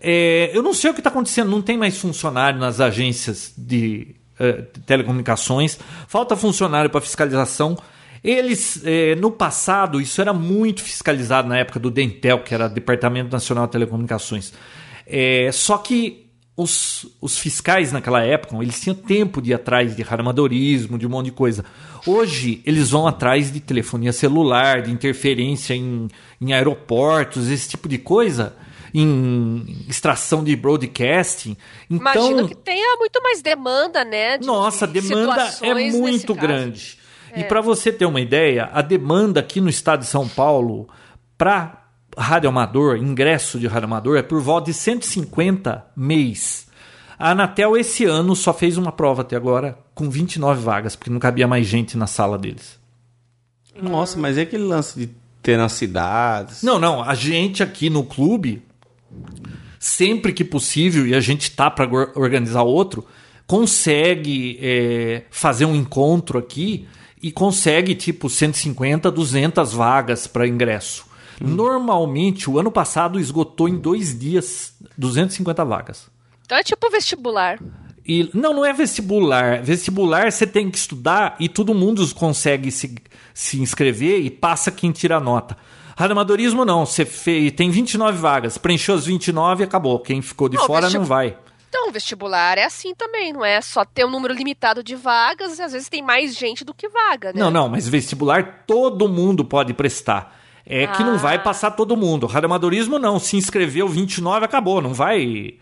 É, 0.00 0.52
eu 0.54 0.62
não 0.62 0.72
sei 0.72 0.92
o 0.92 0.94
que 0.94 1.00
está 1.00 1.10
acontecendo, 1.10 1.50
não 1.50 1.60
tem 1.60 1.76
mais 1.76 1.98
funcionário 1.98 2.60
nas 2.60 2.80
agências 2.80 3.52
de 3.58 4.14
eh, 4.38 4.62
telecomunicações, 4.86 5.76
falta 6.06 6.36
funcionário 6.36 6.88
para 6.88 7.00
fiscalização. 7.00 7.76
Eles, 8.22 8.80
eh, 8.84 9.16
no 9.16 9.32
passado, 9.32 10.00
isso 10.00 10.20
era 10.20 10.32
muito 10.32 10.80
fiscalizado 10.80 11.48
na 11.48 11.58
época 11.58 11.80
do 11.80 11.90
Dentel, 11.90 12.44
que 12.44 12.54
era 12.54 12.68
Departamento 12.68 13.32
Nacional 13.32 13.66
de 13.66 13.72
Telecomunicações. 13.72 14.52
Eh, 15.04 15.50
só 15.52 15.78
que 15.78 16.27
os, 16.60 17.06
os 17.20 17.38
fiscais 17.38 17.92
naquela 17.92 18.20
época, 18.20 18.56
eles 18.60 18.80
tinham 18.80 18.94
tempo 18.96 19.40
de 19.40 19.52
ir 19.52 19.54
atrás 19.54 19.94
de 19.94 20.02
radioamadorismo, 20.02 20.98
de 20.98 21.06
um 21.06 21.10
monte 21.10 21.26
de 21.26 21.30
coisa. 21.30 21.64
Hoje, 22.04 22.60
eles 22.66 22.90
vão 22.90 23.06
atrás 23.06 23.52
de 23.52 23.60
telefonia 23.60 24.12
celular, 24.12 24.82
de 24.82 24.90
interferência 24.90 25.72
em, 25.74 26.08
em 26.40 26.52
aeroportos, 26.52 27.48
esse 27.48 27.68
tipo 27.68 27.88
de 27.88 27.96
coisa, 27.96 28.56
em 28.92 29.84
extração 29.88 30.42
de 30.42 30.56
broadcasting. 30.56 31.56
Então, 31.88 32.00
Imagino 32.30 32.48
que 32.48 32.56
tenha 32.56 32.96
muito 32.98 33.22
mais 33.22 33.40
demanda, 33.40 34.04
né? 34.04 34.36
de- 34.38 34.44
nossa, 34.46 34.84
a 34.84 34.88
de 34.88 35.00
demanda 35.00 35.54
é 35.62 35.74
muito 35.92 36.34
grande. 36.34 36.98
E 37.36 37.44
para 37.44 37.60
você 37.60 37.92
ter 37.92 38.04
uma 38.06 38.20
ideia, 38.20 38.68
a 38.72 38.82
demanda 38.82 39.38
aqui 39.38 39.60
no 39.60 39.68
estado 39.68 40.00
de 40.00 40.06
São 40.06 40.26
Paulo 40.28 40.88
para 41.36 41.77
radioamador, 42.18 42.96
ingresso 42.96 43.58
de 43.58 43.66
radioamador, 43.66 44.16
é 44.16 44.22
por 44.22 44.40
volta 44.40 44.70
de 44.70 44.74
150 44.74 45.86
mês. 45.96 46.66
A 47.18 47.30
Anatel 47.30 47.76
esse 47.76 48.04
ano 48.04 48.36
só 48.36 48.52
fez 48.52 48.76
uma 48.76 48.92
prova 48.92 49.22
até 49.22 49.36
agora 49.36 49.78
com 49.94 50.08
29 50.08 50.60
vagas, 50.60 50.94
porque 50.94 51.10
não 51.10 51.18
cabia 51.18 51.48
mais 51.48 51.66
gente 51.66 51.96
na 51.96 52.06
sala 52.06 52.38
deles. 52.38 52.78
Nossa, 53.80 54.18
mas 54.18 54.38
é 54.38 54.42
aquele 54.42 54.64
lance 54.64 54.98
de 54.98 55.10
ter 55.42 55.56
nas 55.56 55.72
cidades. 55.72 56.62
Não, 56.62 56.78
não, 56.78 57.02
a 57.02 57.14
gente 57.14 57.62
aqui 57.62 57.88
no 57.88 58.04
clube, 58.04 58.62
sempre 59.78 60.32
que 60.32 60.44
possível, 60.44 61.06
e 61.06 61.14
a 61.14 61.20
gente 61.20 61.50
tá 61.52 61.70
para 61.70 61.88
organizar 62.14 62.62
outro, 62.62 63.06
consegue 63.46 64.58
é, 64.60 65.22
fazer 65.30 65.64
um 65.64 65.74
encontro 65.74 66.38
aqui 66.38 66.86
e 67.20 67.32
consegue 67.32 67.94
tipo 67.94 68.28
150, 68.28 69.10
200 69.10 69.72
vagas 69.72 70.26
para 70.26 70.46
ingresso. 70.46 71.07
Normalmente, 71.40 72.50
o 72.50 72.58
ano 72.58 72.70
passado 72.70 73.18
esgotou 73.18 73.68
em 73.68 73.76
dois 73.78 74.18
dias 74.18 74.74
250 74.96 75.64
vagas. 75.64 76.08
Então 76.44 76.58
é 76.58 76.62
tipo 76.62 76.90
vestibular. 76.90 77.58
E, 78.06 78.30
não, 78.32 78.54
não 78.54 78.64
é 78.64 78.72
vestibular. 78.72 79.62
Vestibular 79.62 80.32
você 80.32 80.46
tem 80.46 80.70
que 80.70 80.78
estudar 80.78 81.36
e 81.38 81.48
todo 81.48 81.74
mundo 81.74 82.02
consegue 82.14 82.70
se, 82.70 82.94
se 83.34 83.60
inscrever 83.60 84.20
e 84.24 84.30
passa 84.30 84.70
quem 84.70 84.90
tira 84.90 85.16
a 85.16 85.20
nota. 85.20 85.56
Radioamadorismo 85.96 86.64
não, 86.64 86.86
você 86.86 87.04
fez, 87.04 87.52
tem 87.52 87.70
29 87.70 88.16
vagas, 88.18 88.56
preencheu 88.56 88.94
as 88.94 89.04
29 89.04 89.62
e 89.62 89.64
acabou. 89.64 89.98
Quem 89.98 90.22
ficou 90.22 90.48
de 90.48 90.56
Não, 90.56 90.64
fora 90.66 90.82
vesti- 90.82 90.96
não 90.96 91.04
vai. 91.04 91.36
Então, 91.68 91.92
vestibular 91.92 92.56
é 92.56 92.64
assim 92.64 92.94
também, 92.94 93.30
não 93.32 93.44
é 93.44 93.60
só 93.60 93.84
ter 93.84 94.06
um 94.06 94.10
número 94.10 94.32
limitado 94.32 94.82
de 94.82 94.94
vagas 94.94 95.58
e 95.58 95.62
às 95.62 95.72
vezes 95.72 95.88
tem 95.88 96.00
mais 96.00 96.34
gente 96.34 96.64
do 96.64 96.72
que 96.72 96.88
vaga, 96.88 97.32
né? 97.32 97.40
Não, 97.40 97.50
não, 97.50 97.68
mas 97.68 97.86
vestibular 97.86 98.64
todo 98.66 99.06
mundo 99.06 99.44
pode 99.44 99.74
prestar. 99.74 100.34
É 100.70 100.86
que 100.86 101.02
não 101.02 101.14
Ah. 101.14 101.18
vai 101.18 101.42
passar 101.42 101.70
todo 101.70 101.96
mundo. 101.96 102.26
Radioamadorismo 102.26 102.98
não, 102.98 103.18
se 103.18 103.36
inscreveu 103.36 103.88
29, 103.88 104.44
acabou, 104.44 104.82
não 104.82 104.92
vai. 104.92 105.54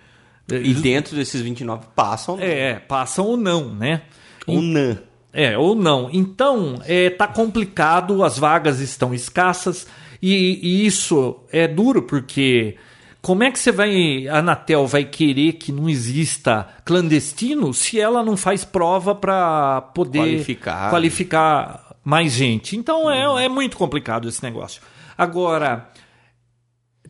E 0.48 0.74
dentro 0.74 1.14
desses 1.16 1.40
29 1.40 1.86
passam 1.94 2.38
É, 2.40 2.74
passam 2.80 3.24
ou 3.26 3.36
não, 3.36 3.72
né? 3.72 4.02
um 4.48 4.60
NAN. 4.60 4.98
É, 5.32 5.56
ou 5.58 5.74
não. 5.76 6.08
Então, 6.12 6.80
é, 6.86 7.10
tá 7.10 7.26
complicado, 7.28 8.22
as 8.24 8.38
vagas 8.38 8.80
estão 8.80 9.12
escassas 9.14 9.86
e, 10.22 10.58
e 10.62 10.86
isso 10.86 11.36
é 11.52 11.68
duro 11.68 12.02
porque 12.02 12.76
como 13.20 13.42
é 13.44 13.50
que 13.50 13.58
você 13.58 13.70
vai, 13.72 14.26
a 14.28 14.38
Anatel 14.38 14.86
vai 14.86 15.04
querer 15.04 15.54
que 15.54 15.70
não 15.72 15.88
exista 15.88 16.66
clandestino 16.84 17.74
se 17.74 18.00
ela 18.00 18.22
não 18.24 18.36
faz 18.36 18.64
prova 18.64 19.14
para 19.14 19.80
poder 19.94 20.20
Qualificar. 20.20 20.90
qualificar 20.90 21.96
mais 22.04 22.32
gente? 22.32 22.76
Então 22.76 23.10
é, 23.10 23.44
é 23.44 23.48
muito 23.48 23.76
complicado 23.76 24.28
esse 24.28 24.42
negócio. 24.42 24.80
Agora, 25.16 25.90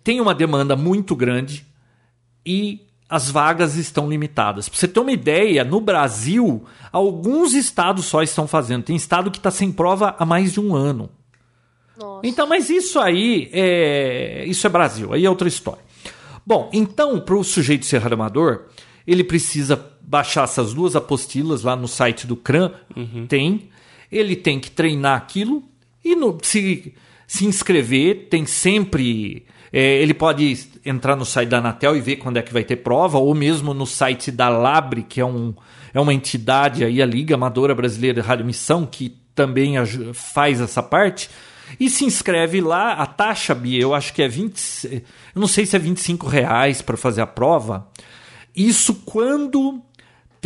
tem 0.02 0.20
uma 0.20 0.34
demanda 0.34 0.76
muito 0.76 1.14
grande 1.16 1.66
e 2.44 2.86
as 3.08 3.30
vagas 3.30 3.76
estão 3.76 4.08
limitadas. 4.08 4.68
Para 4.68 4.78
você 4.78 4.88
ter 4.88 5.00
uma 5.00 5.12
ideia, 5.12 5.64
no 5.64 5.80
Brasil, 5.80 6.64
alguns 6.92 7.54
estados 7.54 8.04
só 8.06 8.22
estão 8.22 8.46
fazendo. 8.48 8.82
Tem 8.84 8.96
estado 8.96 9.30
que 9.30 9.38
está 9.38 9.50
sem 9.50 9.70
prova 9.72 10.14
há 10.18 10.24
mais 10.24 10.52
de 10.52 10.60
um 10.60 10.74
ano. 10.74 11.08
Nossa. 11.98 12.26
Então, 12.26 12.46
mas 12.46 12.68
isso 12.68 12.98
aí 12.98 13.48
é 13.52 14.44
isso 14.46 14.66
é 14.66 14.70
Brasil, 14.70 15.12
aí 15.12 15.24
é 15.24 15.30
outra 15.30 15.48
história. 15.48 15.82
Bom, 16.44 16.68
então 16.72 17.18
para 17.20 17.34
o 17.34 17.42
sujeito 17.42 17.86
ser 17.86 17.98
radioamador, 17.98 18.66
ele 19.06 19.24
precisa 19.24 19.82
baixar 20.02 20.44
essas 20.44 20.74
duas 20.74 20.94
apostilas 20.94 21.62
lá 21.62 21.74
no 21.74 21.88
site 21.88 22.26
do 22.26 22.36
CRAN, 22.36 22.72
tem. 23.28 23.70
Ele 24.12 24.36
tem 24.36 24.60
que 24.60 24.70
treinar 24.70 25.16
aquilo 25.16 25.64
e 26.04 26.14
no- 26.14 26.38
se, 26.42 26.94
se 27.26 27.44
inscrever, 27.44 28.28
tem 28.30 28.46
sempre. 28.46 29.44
é, 29.72 30.00
ele 30.00 30.14
pode 30.14 30.68
entrar 30.84 31.16
no 31.16 31.24
site 31.24 31.48
da 31.48 31.58
Anatel 31.58 31.96
e 31.96 32.00
ver 32.00 32.16
quando 32.16 32.36
é 32.36 32.42
que 32.42 32.52
vai 32.52 32.64
ter 32.64 32.76
prova, 32.76 33.18
ou 33.18 33.34
mesmo 33.34 33.74
no 33.74 33.86
site 33.86 34.30
da 34.30 34.48
Labre, 34.48 35.02
que 35.02 35.20
é, 35.20 35.26
um, 35.26 35.54
é 35.92 36.00
uma 36.00 36.14
entidade 36.14 36.84
aí, 36.84 37.02
a 37.02 37.06
Liga 37.06 37.34
Amadora 37.34 37.74
Brasileira 37.74 38.20
de 38.20 38.26
Radiomissão, 38.26 38.86
que 38.86 39.16
também 39.34 39.74
faz 40.14 40.60
essa 40.60 40.82
parte. 40.82 41.28
E 41.80 41.90
se 41.90 42.04
inscreve 42.04 42.60
lá, 42.60 42.92
a 42.92 43.06
taxa, 43.06 43.54
Bia, 43.54 43.80
eu 43.80 43.92
acho 43.92 44.14
que 44.14 44.22
é 44.22 44.28
20. 44.28 45.02
Eu 45.34 45.40
não 45.40 45.48
sei 45.48 45.66
se 45.66 45.74
é 45.74 45.78
25 45.78 46.26
reais 46.26 46.80
para 46.80 46.96
fazer 46.96 47.20
a 47.20 47.26
prova. 47.26 47.88
Isso 48.54 48.94
quando 49.04 49.82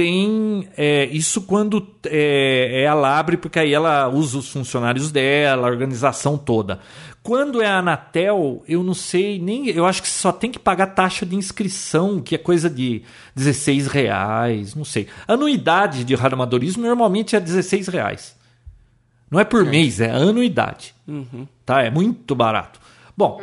tem. 0.00 0.68
é, 0.76 1.04
isso 1.06 1.42
quando 1.42 1.86
é, 2.06 2.82
é 2.82 2.86
a 2.86 2.94
Labre, 2.94 3.36
porque 3.36 3.58
aí 3.58 3.74
ela 3.74 4.08
usa 4.08 4.38
os 4.38 4.48
funcionários 4.48 5.12
dela, 5.12 5.66
a 5.66 5.70
organização 5.70 6.38
toda. 6.38 6.80
Quando 7.22 7.60
é 7.60 7.66
a 7.66 7.78
Anatel, 7.78 8.64
eu 8.66 8.82
não 8.82 8.94
sei 8.94 9.38
nem. 9.38 9.68
Eu 9.68 9.84
acho 9.84 10.00
que 10.00 10.08
só 10.08 10.32
tem 10.32 10.50
que 10.50 10.58
pagar 10.58 10.86
taxa 10.88 11.26
de 11.26 11.36
inscrição, 11.36 12.20
que 12.20 12.34
é 12.34 12.38
coisa 12.38 12.70
de 12.70 13.02
16 13.36 13.88
reais, 13.88 14.74
não 14.74 14.86
sei. 14.86 15.06
Anuidade 15.28 16.02
de 16.02 16.14
radioamadorismo 16.14 16.82
normalmente 16.82 17.36
é 17.36 17.40
16 17.40 17.88
reais. 17.88 18.34
Não 19.30 19.38
é 19.38 19.44
por 19.44 19.64
mês, 19.64 20.00
é 20.00 20.10
anuidade. 20.10 20.94
Tá? 21.66 21.82
É 21.82 21.90
muito 21.90 22.34
barato. 22.34 22.80
Bom, 23.16 23.38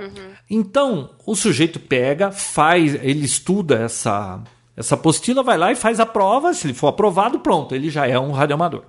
então 0.50 1.12
o 1.24 1.36
sujeito 1.36 1.80
pega, 1.80 2.32
faz, 2.32 2.96
ele 2.96 3.26
estuda 3.26 3.76
essa, 3.76 4.42
essa 4.78 4.94
apostila, 4.94 5.42
vai 5.42 5.58
lá 5.58 5.72
e 5.72 5.76
faz 5.76 6.00
a 6.00 6.06
prova. 6.06 6.54
Se 6.54 6.68
ele 6.68 6.76
for 6.76 6.88
aprovado, 6.88 7.40
pronto, 7.40 7.74
ele 7.74 7.90
já 7.90 8.06
é 8.06 8.18
um 8.20 8.32
radioamador. 8.32 8.84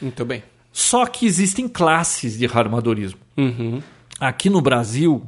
Muito 0.00 0.24
bem. 0.24 0.42
Só 0.72 1.04
que 1.04 1.26
existem 1.26 1.68
classes 1.68 2.38
de 2.38 2.46
radioamadorismo. 2.46 3.20
Uhum. 3.36 3.82
Aqui 4.18 4.48
no 4.48 4.62
Brasil, 4.62 5.22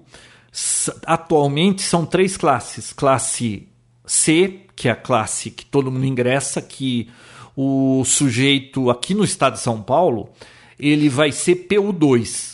atualmente 1.06 1.82
são 1.82 2.06
três 2.06 2.38
classes. 2.38 2.92
Classe 2.92 3.68
C, 4.06 4.60
que 4.74 4.88
é 4.88 4.92
a 4.92 4.96
classe 4.96 5.50
que 5.50 5.66
todo 5.66 5.92
mundo 5.92 6.06
ingressa, 6.06 6.62
que 6.62 7.10
o 7.54 8.02
sujeito 8.06 8.88
aqui 8.88 9.12
no 9.14 9.24
estado 9.24 9.54
de 9.54 9.60
São 9.60 9.82
Paulo, 9.82 10.30
ele 10.78 11.10
vai 11.10 11.32
ser 11.32 11.66
PU2. 11.68 12.51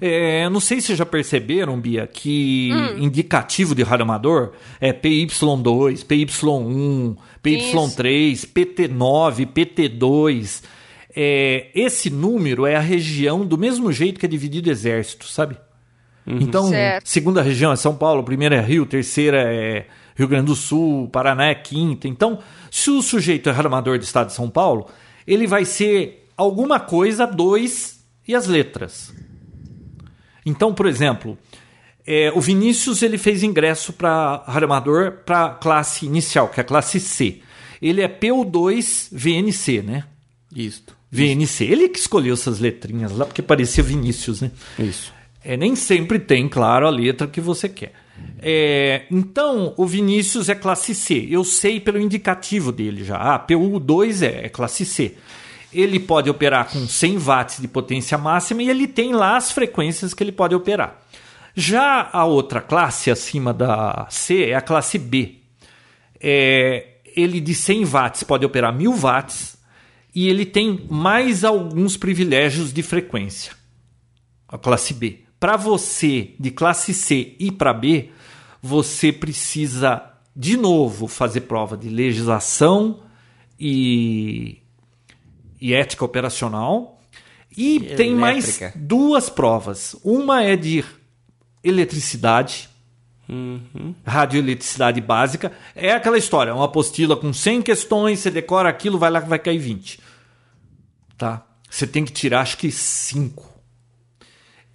É, 0.00 0.48
não 0.48 0.60
sei 0.60 0.80
se 0.80 0.88
vocês 0.88 0.98
já 0.98 1.06
perceberam, 1.06 1.78
Bia, 1.80 2.06
que 2.06 2.70
indicativo 2.98 3.74
de 3.74 3.82
radioamador 3.82 4.52
é 4.80 4.92
PY2, 4.92 6.06
PY1, 6.06 7.16
PY3, 7.42 8.48
PT9, 8.52 9.46
PT2. 9.52 10.62
É, 11.14 11.66
esse 11.74 12.08
número 12.08 12.64
é 12.64 12.76
a 12.76 12.80
região 12.80 13.44
do 13.44 13.58
mesmo 13.58 13.92
jeito 13.92 14.18
que 14.18 14.26
é 14.26 14.28
dividido 14.28 14.70
exército, 14.70 15.26
sabe? 15.26 15.56
Então, 16.26 16.68
Certo. 16.68 17.06
segunda 17.06 17.42
região 17.42 17.72
é 17.72 17.76
São 17.76 17.96
Paulo, 17.96 18.22
primeira 18.22 18.56
é 18.56 18.60
Rio, 18.60 18.86
terceira 18.86 19.42
é 19.52 19.86
Rio 20.14 20.28
Grande 20.28 20.46
do 20.46 20.56
Sul, 20.56 21.08
Paraná 21.08 21.46
é 21.46 21.54
quinta. 21.54 22.06
Então, 22.06 22.38
se 22.70 22.90
o 22.90 23.02
sujeito 23.02 23.48
é 23.48 23.52
radioamador 23.52 23.98
do 23.98 24.04
estado 24.04 24.28
de 24.28 24.34
São 24.34 24.48
Paulo, 24.48 24.86
ele 25.26 25.46
vai 25.46 25.64
ser 25.64 26.28
alguma 26.36 26.78
coisa, 26.78 27.26
dois 27.26 28.04
e 28.26 28.34
as 28.34 28.46
letras. 28.46 29.12
Então, 30.44 30.74
por 30.74 30.86
exemplo, 30.86 31.38
é, 32.06 32.32
o 32.34 32.40
Vinícius 32.40 33.02
ele 33.02 33.18
fez 33.18 33.42
ingresso 33.42 33.92
para 33.92 34.42
radioamador 34.46 35.22
para 35.24 35.50
classe 35.50 36.06
inicial, 36.06 36.48
que 36.48 36.60
é 36.60 36.62
a 36.62 36.64
classe 36.64 36.98
C. 36.98 37.40
Ele 37.80 38.00
é 38.00 38.08
PU2 38.08 39.08
VNC, 39.12 39.82
né? 39.82 40.04
Isto. 40.54 40.96
VNC. 41.10 41.64
Ele 41.64 41.88
que 41.88 41.98
escolheu 41.98 42.34
essas 42.34 42.58
letrinhas 42.58 43.12
lá, 43.12 43.26
porque 43.26 43.42
parecia 43.42 43.82
Vinícius, 43.82 44.40
né? 44.40 44.50
Isso. 44.78 45.12
É, 45.44 45.56
nem 45.56 45.74
sempre 45.74 46.18
tem, 46.18 46.48
claro, 46.48 46.86
a 46.86 46.90
letra 46.90 47.26
que 47.26 47.40
você 47.40 47.68
quer. 47.68 47.92
É, 48.40 49.02
então, 49.10 49.74
o 49.76 49.86
Vinícius 49.86 50.48
é 50.48 50.54
classe 50.54 50.94
C. 50.94 51.26
Eu 51.28 51.44
sei 51.44 51.80
pelo 51.80 52.00
indicativo 52.00 52.70
dele 52.70 53.04
já. 53.04 53.16
Ah, 53.16 53.38
PU2 53.38 54.22
é, 54.22 54.46
é 54.46 54.48
classe 54.48 54.84
C. 54.84 55.16
Ele 55.72 55.98
pode 55.98 56.28
operar 56.28 56.70
com 56.70 56.86
100 56.86 57.18
watts 57.18 57.60
de 57.60 57.68
potência 57.68 58.18
máxima 58.18 58.62
e 58.62 58.68
ele 58.68 58.86
tem 58.86 59.12
lá 59.12 59.36
as 59.36 59.50
frequências 59.50 60.12
que 60.12 60.22
ele 60.22 60.32
pode 60.32 60.54
operar. 60.54 61.00
Já 61.54 62.08
a 62.12 62.24
outra 62.24 62.60
classe 62.60 63.10
acima 63.10 63.52
da 63.52 64.06
C 64.10 64.50
é 64.50 64.54
a 64.54 64.60
classe 64.60 64.98
B. 64.98 65.36
É, 66.20 66.98
ele 67.16 67.40
de 67.40 67.54
100 67.54 67.84
watts 67.84 68.22
pode 68.22 68.44
operar 68.44 68.74
1000 68.74 68.92
watts 68.92 69.58
e 70.14 70.28
ele 70.28 70.44
tem 70.44 70.86
mais 70.90 71.44
alguns 71.44 71.96
privilégios 71.96 72.72
de 72.72 72.82
frequência 72.82 73.62
a 74.52 74.58
classe 74.58 74.92
B. 74.92 75.20
Para 75.40 75.56
você 75.56 76.34
de 76.38 76.50
classe 76.50 76.92
C 76.92 77.34
ir 77.40 77.52
para 77.52 77.72
B, 77.72 78.10
você 78.60 79.10
precisa 79.10 80.10
de 80.36 80.56
novo, 80.56 81.08
fazer 81.08 81.42
prova 81.42 81.76
de 81.76 81.88
legislação 81.88 83.00
e, 83.58 84.61
e 85.62 85.72
ética 85.72 86.04
operacional. 86.04 87.00
E 87.56 87.76
Elétrica. 87.76 87.96
tem 87.96 88.14
mais 88.14 88.60
duas 88.74 89.30
provas. 89.30 89.94
Uma 90.02 90.42
é 90.42 90.56
de 90.56 90.84
eletricidade, 91.62 92.68
radioeletricidade 94.04 95.00
básica. 95.00 95.52
É 95.76 95.92
aquela 95.92 96.18
história, 96.18 96.52
uma 96.52 96.64
apostila 96.64 97.16
com 97.16 97.32
100 97.32 97.62
questões, 97.62 98.18
você 98.18 98.30
decora 98.30 98.68
aquilo, 98.68 98.98
vai 98.98 99.10
lá 99.10 99.22
que 99.22 99.28
vai 99.28 99.38
cair 99.38 99.58
20. 99.58 100.00
Tá? 101.16 101.46
Você 101.70 101.86
tem 101.86 102.04
que 102.04 102.12
tirar, 102.12 102.40
acho 102.40 102.58
que 102.58 102.72
5. 102.72 103.48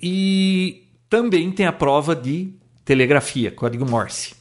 E 0.01 0.88
também 1.09 1.51
tem 1.51 1.65
a 1.65 1.73
prova 1.73 2.15
de 2.15 2.53
telegrafia, 2.85 3.51
código 3.51 3.85
Morse. 3.85 4.35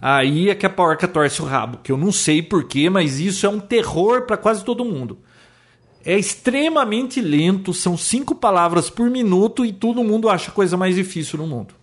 Aí 0.00 0.48
é 0.48 0.54
que 0.54 0.64
a 0.64 0.70
porca 0.70 1.06
torce 1.06 1.42
o 1.42 1.44
rabo, 1.44 1.78
que 1.82 1.92
eu 1.92 1.96
não 1.96 2.10
sei 2.10 2.42
porquê, 2.42 2.88
mas 2.88 3.20
isso 3.20 3.44
é 3.44 3.48
um 3.48 3.60
terror 3.60 4.22
para 4.22 4.36
quase 4.36 4.64
todo 4.64 4.84
mundo. 4.84 5.18
É 6.02 6.18
extremamente 6.18 7.20
lento, 7.20 7.74
são 7.74 7.96
cinco 7.98 8.34
palavras 8.34 8.88
por 8.88 9.10
minuto 9.10 9.64
e 9.64 9.72
todo 9.72 10.02
mundo 10.02 10.30
acha 10.30 10.50
a 10.50 10.54
coisa 10.54 10.76
mais 10.76 10.94
difícil 10.94 11.38
no 11.38 11.46
mundo. 11.46 11.74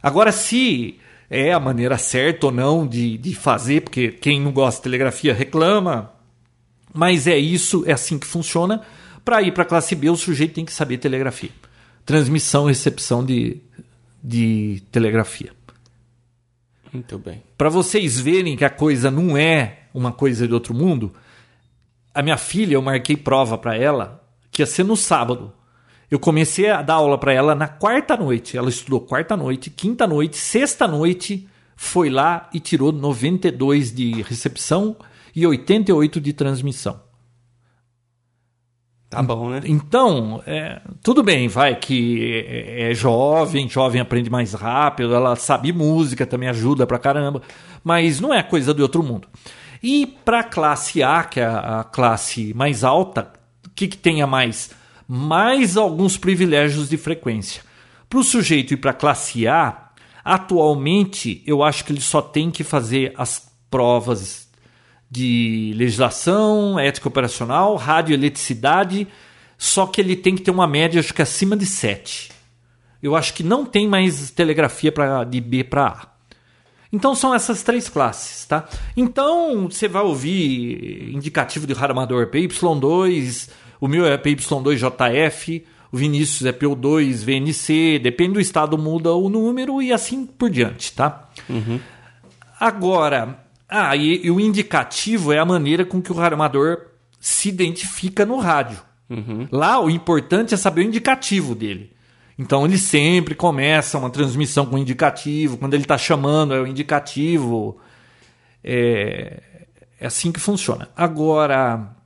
Agora, 0.00 0.30
se 0.30 1.00
é 1.28 1.52
a 1.52 1.58
maneira 1.58 1.98
certa 1.98 2.46
ou 2.46 2.52
não 2.52 2.86
de, 2.86 3.18
de 3.18 3.34
fazer, 3.34 3.82
porque 3.82 4.12
quem 4.12 4.40
não 4.40 4.52
gosta 4.52 4.78
de 4.78 4.84
telegrafia 4.84 5.34
reclama, 5.34 6.12
mas 6.94 7.26
é 7.26 7.36
isso, 7.36 7.82
é 7.84 7.92
assim 7.92 8.16
que 8.16 8.26
funciona. 8.26 8.82
Para 9.24 9.42
ir 9.42 9.52
para 9.52 9.64
a 9.64 9.66
classe 9.66 9.96
B, 9.96 10.08
o 10.08 10.16
sujeito 10.16 10.54
tem 10.54 10.64
que 10.64 10.72
saber 10.72 10.98
telegrafia. 10.98 11.50
Transmissão 12.06 12.66
e 12.66 12.72
recepção 12.72 13.24
de, 13.24 13.60
de 14.22 14.82
telegrafia. 14.92 15.57
Muito 16.92 17.18
bem. 17.18 17.42
Para 17.56 17.68
vocês 17.68 18.18
verem 18.18 18.56
que 18.56 18.64
a 18.64 18.70
coisa 18.70 19.10
não 19.10 19.36
é 19.36 19.80
uma 19.92 20.12
coisa 20.12 20.46
de 20.46 20.54
outro 20.54 20.74
mundo, 20.74 21.12
a 22.14 22.22
minha 22.22 22.36
filha, 22.36 22.74
eu 22.74 22.82
marquei 22.82 23.16
prova 23.16 23.56
para 23.56 23.76
ela 23.76 24.24
que 24.50 24.62
ia 24.62 24.66
ser 24.66 24.84
no 24.84 24.96
sábado. 24.96 25.52
Eu 26.10 26.18
comecei 26.18 26.70
a 26.70 26.82
dar 26.82 26.94
aula 26.94 27.18
para 27.18 27.32
ela 27.32 27.54
na 27.54 27.68
quarta 27.68 28.16
noite. 28.16 28.56
Ela 28.56 28.70
estudou 28.70 29.00
quarta 29.00 29.36
noite, 29.36 29.70
quinta 29.70 30.06
noite, 30.06 30.36
sexta 30.36 30.88
noite, 30.88 31.48
foi 31.76 32.10
lá 32.10 32.48
e 32.52 32.58
tirou 32.58 32.90
92 32.90 33.94
de 33.94 34.22
recepção 34.22 34.96
e 35.34 35.46
88 35.46 36.20
de 36.20 36.32
transmissão. 36.32 37.07
Tá 39.10 39.22
bom, 39.22 39.48
né? 39.48 39.62
Então, 39.64 40.42
é, 40.46 40.82
tudo 41.02 41.22
bem, 41.22 41.48
vai 41.48 41.74
que 41.74 42.44
é, 42.46 42.90
é 42.90 42.94
jovem, 42.94 43.66
jovem 43.66 44.02
aprende 44.02 44.28
mais 44.28 44.52
rápido, 44.52 45.14
ela 45.14 45.34
sabe 45.34 45.72
música, 45.72 46.26
também 46.26 46.48
ajuda 46.48 46.86
pra 46.86 46.98
caramba, 46.98 47.40
mas 47.82 48.20
não 48.20 48.34
é 48.34 48.42
coisa 48.42 48.74
do 48.74 48.82
outro 48.82 49.02
mundo. 49.02 49.26
E 49.82 50.06
para 50.06 50.40
a 50.40 50.44
classe 50.44 51.02
A, 51.02 51.24
que 51.24 51.40
é 51.40 51.46
a 51.46 51.86
classe 51.90 52.52
mais 52.52 52.84
alta, 52.84 53.32
o 53.66 53.70
que, 53.70 53.88
que 53.88 53.96
tem 53.96 54.20
a 54.20 54.26
mais? 54.26 54.72
Mais 55.06 55.78
alguns 55.78 56.18
privilégios 56.18 56.90
de 56.90 56.98
frequência. 56.98 57.62
Para 58.10 58.18
o 58.18 58.24
sujeito 58.24 58.74
ir 58.74 58.76
para 58.76 58.92
classe 58.92 59.48
A, 59.48 59.88
atualmente 60.22 61.42
eu 61.46 61.62
acho 61.62 61.82
que 61.82 61.92
ele 61.92 62.00
só 62.02 62.20
tem 62.20 62.50
que 62.50 62.62
fazer 62.62 63.14
as 63.16 63.50
provas 63.70 64.47
de 65.10 65.72
legislação, 65.76 66.78
ética 66.78 67.08
operacional, 67.08 67.76
radioeletricidade, 67.76 69.08
só 69.56 69.86
que 69.86 70.00
ele 70.00 70.14
tem 70.14 70.36
que 70.36 70.42
ter 70.42 70.50
uma 70.50 70.66
média, 70.66 71.00
acho 71.00 71.14
que 71.14 71.22
acima 71.22 71.56
de 71.56 71.66
7. 71.66 72.30
Eu 73.02 73.16
acho 73.16 73.32
que 73.34 73.42
não 73.42 73.64
tem 73.64 73.88
mais 73.88 74.30
telegrafia 74.30 74.92
pra, 74.92 75.24
de 75.24 75.40
B 75.40 75.64
para 75.64 75.86
A. 75.86 76.08
Então 76.92 77.14
são 77.14 77.34
essas 77.34 77.62
três 77.62 77.88
classes, 77.88 78.46
tá? 78.46 78.66
Então 78.96 79.68
você 79.70 79.88
vai 79.88 80.02
ouvir 80.02 81.14
indicativo 81.14 81.66
de 81.66 81.74
radamador 81.74 82.28
PY2, 82.28 83.50
o 83.80 83.86
meu 83.86 84.06
é 84.06 84.16
PY2JF, 84.16 85.62
o 85.92 85.96
Vinícius 85.96 86.46
é 86.46 86.52
PO2 86.52 87.24
VNC, 87.24 87.98
depende 87.98 88.34
do 88.34 88.40
estado 88.40 88.76
muda 88.78 89.12
o 89.12 89.28
número 89.28 89.82
e 89.82 89.92
assim 89.92 90.24
por 90.26 90.50
diante, 90.50 90.92
tá? 90.92 91.28
Agora, 92.58 93.38
ah, 93.68 93.94
e, 93.94 94.24
e 94.24 94.30
o 94.30 94.40
indicativo 94.40 95.32
é 95.32 95.38
a 95.38 95.44
maneira 95.44 95.84
com 95.84 96.00
que 96.00 96.10
o 96.10 96.14
radioamador 96.14 96.86
se 97.20 97.48
identifica 97.48 98.24
no 98.24 98.38
rádio. 98.38 98.80
Lá 99.50 99.80
o 99.80 99.90
importante 99.90 100.54
é 100.54 100.56
saber 100.56 100.82
o 100.82 100.84
indicativo 100.84 101.54
dele. 101.54 101.92
Então 102.38 102.64
ele 102.64 102.78
sempre 102.78 103.34
começa 103.34 103.98
uma 103.98 104.10
transmissão 104.10 104.64
com 104.66 104.78
indicativo, 104.78 105.56
quando 105.56 105.74
ele 105.74 105.82
está 105.82 105.98
chamando 105.98 106.54
é 106.54 106.60
o 106.60 106.66
indicativo. 106.66 107.78
É, 108.62 109.42
é 110.00 110.06
assim 110.06 110.30
que 110.30 110.38
funciona. 110.38 110.88
Agora, 110.96 111.96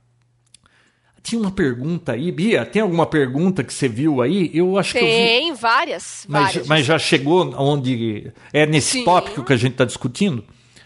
tinha 1.21 1.39
uma 1.39 1.51
pergunta 1.51 2.13
aí, 2.13 2.31
Bia, 2.31 2.65
tem 2.65 2.81
alguma 2.81 3.05
pergunta 3.05 3.63
que 3.63 3.73
você 3.73 3.87
viu 3.87 4.21
aí? 4.21 4.49
Eu 4.53 4.77
acho 4.77 4.93
que 4.93 4.99
eu 4.99 5.05
vi. 5.05 5.11
Tem 5.11 5.53
várias. 5.53 6.25
Mas, 6.27 6.43
várias. 6.45 6.67
mas 6.67 6.85
já 6.85 6.97
chegou 6.97 7.53
onde 7.57 8.31
é 8.51 8.65
nesse 8.65 8.99
Sim. 8.99 9.05
tópico 9.05 9.43
que 9.43 9.53
a 9.53 9.57
gente 9.57 9.73
está 9.73 9.85
discutindo? 9.85 10.43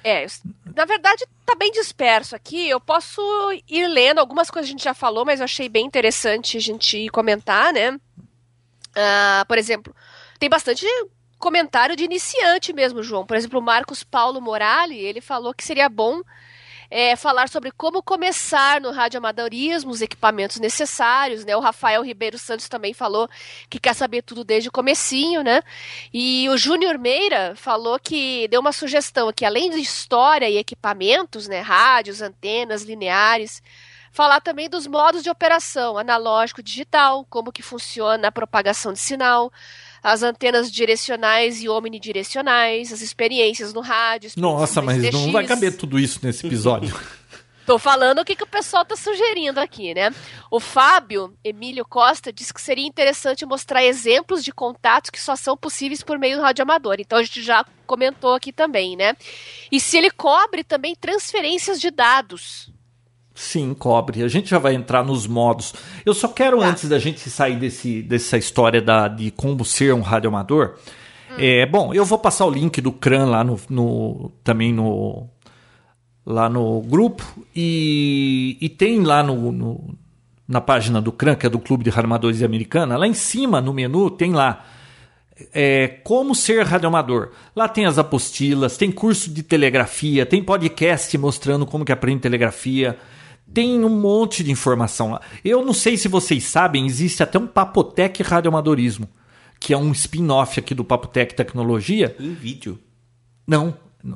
É, 0.07 0.25
na 0.73 0.85
verdade 0.85 1.25
tá 1.45 1.53
bem 1.55 1.69
disperso 1.71 2.35
aqui. 2.35 2.69
Eu 2.69 2.79
posso 2.79 3.21
ir 3.67 3.87
lendo 3.87 4.19
algumas 4.19 4.49
coisas 4.49 4.69
que 4.69 4.73
a 4.73 4.77
gente 4.77 4.83
já 4.85 4.93
falou, 4.93 5.25
mas 5.25 5.39
eu 5.39 5.43
achei 5.43 5.67
bem 5.67 5.85
interessante 5.85 6.55
a 6.55 6.61
gente 6.61 7.09
comentar, 7.09 7.73
né? 7.73 7.99
Ah, 8.95 9.43
por 9.47 9.57
exemplo, 9.57 9.93
tem 10.39 10.49
bastante 10.49 10.85
comentário 11.37 11.95
de 11.95 12.05
iniciante 12.05 12.71
mesmo, 12.71 13.03
João. 13.03 13.25
Por 13.25 13.35
exemplo, 13.35 13.59
o 13.59 13.61
Marcos 13.61 14.01
Paulo 14.01 14.39
Morali, 14.39 14.97
ele 14.97 15.19
falou 15.19 15.53
que 15.53 15.63
seria 15.63 15.89
bom 15.89 16.21
é, 16.89 17.15
falar 17.15 17.49
sobre 17.49 17.71
como 17.71 18.01
começar 18.01 18.79
no 18.79 18.91
radioamadorismo, 18.91 19.91
os 19.91 20.01
equipamentos 20.01 20.57
necessários, 20.57 21.43
né? 21.43 21.55
O 21.55 21.59
Rafael 21.59 22.03
Ribeiro 22.03 22.37
Santos 22.37 22.69
também 22.69 22.93
falou 22.93 23.29
que 23.69 23.79
quer 23.79 23.93
saber 23.93 24.21
tudo 24.21 24.43
desde 24.43 24.69
o 24.69 24.71
comecinho, 24.71 25.43
né? 25.43 25.61
E 26.13 26.47
o 26.49 26.57
Júnior 26.57 26.97
Meira 26.97 27.53
falou 27.55 27.99
que 27.99 28.47
deu 28.47 28.61
uma 28.61 28.71
sugestão 28.71 29.27
aqui, 29.29 29.45
além 29.45 29.69
de 29.69 29.79
história 29.79 30.49
e 30.49 30.57
equipamentos, 30.57 31.47
né? 31.47 31.59
Rádios, 31.61 32.21
antenas, 32.21 32.83
lineares, 32.83 33.61
falar 34.11 34.41
também 34.41 34.69
dos 34.69 34.87
modos 34.87 35.21
de 35.21 35.29
operação, 35.29 35.97
analógico, 35.97 36.63
digital, 36.63 37.25
como 37.29 37.51
que 37.51 37.61
funciona 37.61 38.29
a 38.29 38.31
propagação 38.31 38.93
de 38.93 38.99
sinal, 38.99 39.51
as 40.07 40.23
antenas 40.23 40.71
direcionais 40.71 41.61
e 41.61 41.67
omnidirecionais, 41.67 42.93
as 42.93 43.01
experiências 43.01 43.73
no 43.73 43.81
rádio. 43.81 44.31
Nossa, 44.37 44.81
mas 44.81 45.03
não 45.11 45.33
vai 45.33 45.45
caber 45.45 45.75
tudo 45.75 45.99
isso 45.99 46.21
nesse 46.23 46.47
episódio. 46.47 46.97
Tô 47.67 47.77
falando 47.77 48.19
o 48.19 48.23
que, 48.23 48.33
que 48.33 48.43
o 48.45 48.47
pessoal 48.47 48.85
tá 48.85 48.95
sugerindo 48.95 49.59
aqui, 49.59 49.93
né? 49.93 50.09
O 50.49 50.61
Fábio 50.61 51.37
Emílio 51.43 51.83
Costa 51.85 52.31
disse 52.31 52.53
que 52.53 52.61
seria 52.61 52.87
interessante 52.87 53.45
mostrar 53.45 53.83
exemplos 53.83 54.45
de 54.45 54.53
contatos 54.53 55.09
que 55.09 55.19
só 55.19 55.35
são 55.35 55.57
possíveis 55.57 56.01
por 56.01 56.17
meio 56.17 56.37
do 56.37 56.41
radioamador. 56.41 56.95
Então 56.99 57.19
a 57.19 57.23
gente 57.23 57.43
já 57.43 57.65
comentou 57.85 58.33
aqui 58.33 58.53
também, 58.53 58.95
né? 58.95 59.13
E 59.69 59.77
se 59.77 59.97
ele 59.97 60.09
cobre 60.09 60.63
também 60.63 60.95
transferências 60.95 61.81
de 61.81 61.91
dados. 61.91 62.71
Sim, 63.39 63.75
cobre. 63.75 64.23
A 64.23 64.27
gente 64.27 64.49
já 64.49 64.57
vai 64.57 64.73
entrar 64.73 65.03
nos 65.05 65.27
modos. 65.27 65.71
Eu 66.03 66.15
só 66.15 66.27
quero, 66.27 66.57
Tá. 66.59 66.69
antes 66.69 66.89
da 66.89 66.97
gente 66.97 67.29
sair 67.29 67.55
desse, 67.57 68.01
dessa 68.01 68.35
história 68.35 68.81
da, 68.81 69.07
de 69.07 69.29
como 69.29 69.63
ser 69.63 69.93
um 69.93 70.01
radioamador, 70.01 70.73
Hum. 71.29 71.35
é, 71.37 71.63
bom, 71.67 71.93
eu 71.93 72.03
vou 72.03 72.17
passar 72.17 72.45
o 72.47 72.49
link 72.49 72.81
do 72.81 72.91
CRAN 72.91 73.25
lá 73.25 73.43
no, 73.43 73.59
no- 73.69 74.31
também 74.43 74.73
no 74.73 75.27
lá 76.25 76.49
no 76.49 76.81
grupo 76.81 77.23
e, 77.55 78.57
e 78.59 78.67
tem 78.69 79.01
lá 79.03 79.21
no, 79.21 79.51
no- 79.51 79.95
na 80.47 80.59
página 80.59 80.99
do 80.99 81.11
CRAN, 81.11 81.35
que 81.35 81.45
é 81.45 81.49
do 81.49 81.59
Clube 81.59 81.83
de 81.83 81.91
Radioamadores 81.91 82.39
de 82.39 82.45
Americana, 82.45 82.97
lá 82.97 83.07
em 83.07 83.13
cima 83.13 83.61
no 83.61 83.71
menu 83.71 84.09
tem 84.09 84.33
lá 84.33 84.65
é, 85.53 85.87
como 86.03 86.33
ser 86.33 86.65
radioamador. 86.65 87.29
Lá 87.55 87.67
tem 87.67 87.85
as 87.85 87.99
apostilas, 87.99 88.75
tem 88.77 88.91
curso 88.91 89.29
de 89.31 89.43
telegrafia, 89.43 90.25
tem 90.25 90.43
podcast 90.43 91.15
mostrando 91.19 91.67
como 91.67 91.85
que 91.85 91.91
aprende 91.91 92.21
telegrafia. 92.21 92.97
Tem 93.53 93.83
um 93.83 93.89
monte 93.89 94.43
de 94.43 94.51
informação 94.51 95.11
lá. 95.11 95.21
Eu 95.43 95.65
não 95.65 95.73
sei 95.73 95.97
se 95.97 96.07
vocês 96.07 96.43
sabem, 96.43 96.85
existe 96.85 97.23
até 97.23 97.39
um 97.39 97.47
Papotec 97.47 98.21
Radioamadorismo, 98.21 99.07
que 99.59 99.73
é 99.73 99.77
um 99.77 99.91
spin-off 99.91 100.59
aqui 100.59 100.75
do 100.75 100.83
Papotec 100.83 101.33
Tecnologia. 101.33 102.15
Em 102.19 102.33
vídeo. 102.33 102.77
Não. 103.47 103.73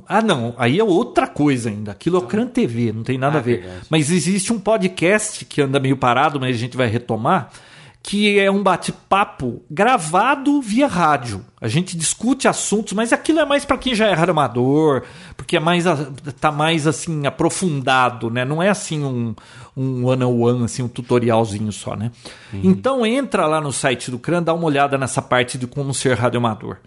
Ah, 0.08 0.22
não. 0.22 0.54
Aí 0.58 0.80
é 0.80 0.84
outra 0.84 1.26
coisa 1.28 1.70
ainda. 1.70 1.92
Aquilo 1.92 2.18
é 2.18 2.20
o 2.20 2.28
CRAN 2.28 2.48
TV, 2.48 2.92
não 2.94 3.04
tem 3.04 3.18
nada 3.18 3.38
Ah, 3.38 3.40
a 3.40 3.42
ver. 3.44 3.62
verdade. 3.62 3.86
Mas 3.90 4.12
existe 4.12 4.54
um 4.54 4.60
podcast 4.60 5.44
que 5.46 5.62
anda 5.62 5.80
meio 5.80 5.98
parado, 5.98 6.40
mas 6.40 6.56
a 6.56 6.60
gente 6.60 6.78
vai 6.78 6.88
retomar, 6.88 7.52
que 8.04 8.40
é 8.40 8.50
um 8.50 8.64
bate-papo 8.64 9.62
gravado 9.70 10.60
via 10.62 10.88
rádio. 10.88 11.46
A 11.60 11.68
gente 11.68 11.96
discute 11.96 12.48
assuntos, 12.48 12.94
mas 12.94 13.14
aquilo 13.14 13.40
é 13.40 13.46
mais 13.46 13.64
para 13.64 13.78
quem 13.78 13.94
já 13.94 14.08
é 14.08 14.14
radioamador, 14.14 15.04
porque 15.38 15.56
é 15.56 15.60
mais 15.60 15.86
tá 16.40 16.52
mais 16.52 16.88
assim 16.88 17.28
aprofundado, 17.28 18.32
né? 18.32 18.44
Não 18.44 18.62
é 18.62 18.70
assim 18.70 19.04
um 19.04 19.36
um 19.78 20.06
one 20.06 20.24
on 20.24 20.40
one, 20.40 20.64
assim 20.66 20.84
um 20.84 20.88
tutorialzinho 20.88 21.72
só, 21.72 21.96
né? 21.96 22.12
Então 22.64 23.06
entra 23.06 23.46
lá 23.46 23.62
no 23.62 23.72
site 23.72 24.10
do 24.10 24.18
CRAN, 24.18 24.42
dá 24.42 24.54
uma 24.54 24.66
olhada 24.66 24.98
nessa 24.98 25.22
parte 25.22 25.58
de 25.58 25.68
como 25.68 25.94
ser 25.94 26.18
radioamador. 26.18 26.78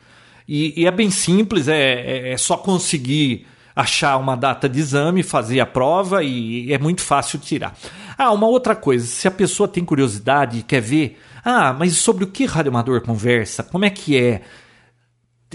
E, 0.46 0.82
e 0.82 0.86
é 0.86 0.90
bem 0.90 1.10
simples, 1.10 1.68
é, 1.68 1.92
é, 1.92 2.32
é 2.32 2.36
só 2.36 2.56
conseguir 2.56 3.46
achar 3.74 4.16
uma 4.18 4.36
data 4.36 4.68
de 4.68 4.78
exame, 4.78 5.22
fazer 5.22 5.60
a 5.60 5.66
prova 5.66 6.22
e 6.22 6.72
é 6.72 6.78
muito 6.78 7.00
fácil 7.00 7.38
tirar. 7.38 7.74
Ah, 8.16 8.32
uma 8.32 8.46
outra 8.46 8.74
coisa, 8.76 9.06
se 9.06 9.26
a 9.26 9.30
pessoa 9.30 9.68
tem 9.68 9.84
curiosidade 9.84 10.58
e 10.58 10.62
quer 10.62 10.80
ver, 10.80 11.18
ah, 11.44 11.72
mas 11.72 11.96
sobre 11.96 12.24
o 12.24 12.28
que 12.28 12.44
radioamador 12.44 13.00
conversa? 13.00 13.62
Como 13.62 13.84
é 13.84 13.90
que 13.90 14.16
é? 14.16 14.42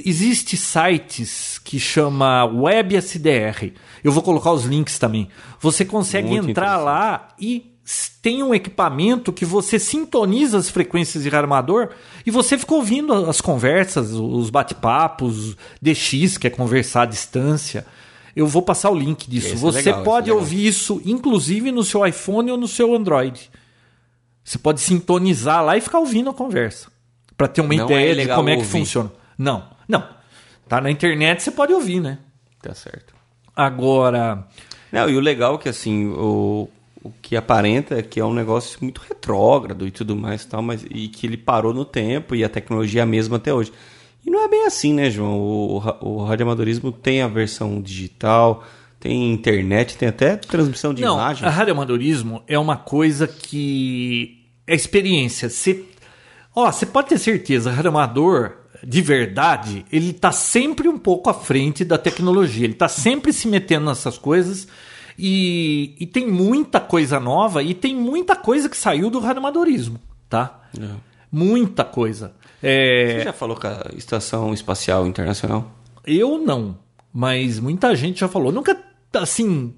Existe 0.05 0.55
sites 0.55 1.59
que 1.59 1.79
chama 1.79 2.45
Web 2.45 2.95
SDR. 2.95 3.73
Eu 4.03 4.11
vou 4.11 4.23
colocar 4.23 4.51
os 4.51 4.63
links 4.63 4.97
também. 4.97 5.27
Você 5.59 5.83
consegue 5.83 6.29
Muito 6.29 6.51
entrar 6.51 6.77
lá 6.77 7.29
e 7.39 7.69
tem 8.21 8.43
um 8.43 8.53
equipamento 8.53 9.33
que 9.33 9.45
você 9.45 9.79
sintoniza 9.79 10.57
as 10.57 10.69
frequências 10.69 11.23
de 11.23 11.29
radioamador 11.29 11.89
e 12.25 12.31
você 12.31 12.57
fica 12.57 12.75
ouvindo 12.75 13.13
as 13.13 13.41
conversas, 13.41 14.11
os 14.11 14.49
bate-papos, 14.49 15.57
DX, 15.81 16.37
que 16.37 16.47
é 16.47 16.49
conversar 16.49 17.03
à 17.03 17.05
distância. 17.05 17.85
Eu 18.39 18.47
vou 18.47 18.61
passar 18.61 18.89
o 18.89 18.95
link 18.95 19.29
disso. 19.29 19.47
Esse 19.47 19.55
é 19.55 19.59
você 19.59 19.77
legal, 19.89 19.99
é 19.99 20.03
pode 20.05 20.27
legal. 20.29 20.39
ouvir 20.39 20.65
isso, 20.65 21.01
inclusive 21.05 21.73
no 21.73 21.83
seu 21.83 22.05
iPhone 22.07 22.49
ou 22.51 22.57
no 22.57 22.69
seu 22.69 22.95
Android. 22.95 23.51
Você 24.45 24.57
pode 24.57 24.79
sintonizar 24.79 25.61
lá 25.63 25.75
e 25.75 25.81
ficar 25.81 25.99
ouvindo 25.99 26.29
a 26.29 26.33
conversa. 26.33 26.89
Para 27.35 27.49
ter 27.49 27.59
uma 27.59 27.73
Não 27.75 27.83
ideia 27.83 28.05
é 28.05 28.09
de 28.11 28.15
legal 28.15 28.37
como 28.37 28.47
é 28.47 28.53
que 28.53 28.59
ouvir. 28.59 28.71
funciona. 28.71 29.11
Não, 29.37 29.65
não. 29.87 30.07
Tá 30.69 30.79
na 30.79 30.89
internet, 30.89 31.43
você 31.43 31.51
pode 31.51 31.73
ouvir, 31.73 31.99
né? 31.99 32.17
Tá 32.61 32.73
certo. 32.73 33.13
Agora, 33.53 34.47
Não, 34.89 35.09
e 35.09 35.17
o 35.17 35.19
legal 35.19 35.55
é 35.55 35.57
que 35.57 35.67
assim, 35.67 36.07
o, 36.07 36.69
o 37.03 37.11
que 37.21 37.35
aparenta 37.35 37.99
é 37.99 38.01
que 38.01 38.21
é 38.21 38.25
um 38.25 38.33
negócio 38.33 38.79
muito 38.81 39.01
retrógrado 39.01 39.85
e 39.85 39.91
tudo 39.91 40.15
mais 40.15 40.43
e 40.43 40.47
tal, 40.47 40.61
mas 40.61 40.85
e 40.89 41.09
que 41.09 41.27
ele 41.27 41.35
parou 41.35 41.73
no 41.73 41.83
tempo 41.83 42.35
e 42.35 42.43
a 42.43 42.47
tecnologia 42.49 43.01
é 43.01 43.03
a 43.03 43.05
mesma 43.05 43.35
até 43.35 43.53
hoje. 43.53 43.73
E 44.25 44.29
não 44.29 44.43
é 44.43 44.47
bem 44.47 44.65
assim, 44.65 44.93
né, 44.93 45.09
João? 45.09 45.39
O, 45.39 45.75
o, 45.75 45.77
ra- 45.77 45.97
o 46.01 46.23
radioamadorismo 46.23 46.91
tem 46.91 47.21
a 47.21 47.27
versão 47.27 47.81
digital, 47.81 48.63
tem 48.99 49.31
internet, 49.31 49.97
tem 49.97 50.09
até 50.09 50.35
transmissão 50.35 50.93
de 50.93 51.01
não, 51.01 51.15
imagem. 51.15 51.47
a 51.47 51.49
radioamadorismo 51.49 52.43
é 52.47 52.59
uma 52.59 52.75
coisa 52.77 53.27
que 53.27 54.45
é 54.67 54.75
experiência. 54.75 55.49
Você, 55.49 55.85
ó, 56.55 56.71
você 56.71 56.85
pode 56.85 57.07
ter 57.09 57.17
certeza, 57.17 57.71
radioamador 57.71 58.57
de 58.83 59.01
verdade, 59.01 59.85
ele 59.91 60.13
tá 60.13 60.31
sempre 60.31 60.87
um 60.87 60.97
pouco 60.97 61.29
à 61.29 61.33
frente 61.33 61.83
da 61.83 61.97
tecnologia. 61.97 62.63
Ele 62.65 62.73
tá 62.73 62.87
sempre 62.87 63.33
se 63.33 63.45
metendo 63.47 63.87
nessas 63.87 64.17
coisas 64.17 64.67
e, 65.17 65.95
e 65.99 66.05
tem 66.05 66.25
muita 66.27 66.79
coisa 66.79 67.19
nova 67.19 67.61
e 67.61 67.73
tem 67.73 67.93
muita 67.93 68.37
coisa 68.37 68.69
que 68.69 68.77
saiu 68.77 69.09
do 69.09 69.19
radioamadorismo, 69.19 69.99
tá? 70.29 70.61
É. 70.79 70.87
Muita 71.29 71.83
coisa. 71.83 72.33
É, 72.61 73.17
Você 73.19 73.23
já 73.25 73.33
falou 73.33 73.55
com 73.55 73.67
a 73.67 73.85
Estação 73.95 74.53
Espacial 74.53 75.07
Internacional? 75.07 75.71
Eu 76.05 76.37
não, 76.37 76.77
mas 77.13 77.59
muita 77.59 77.95
gente 77.95 78.19
já 78.19 78.27
falou. 78.27 78.51
Nunca, 78.51 78.77
assim, 79.13 79.73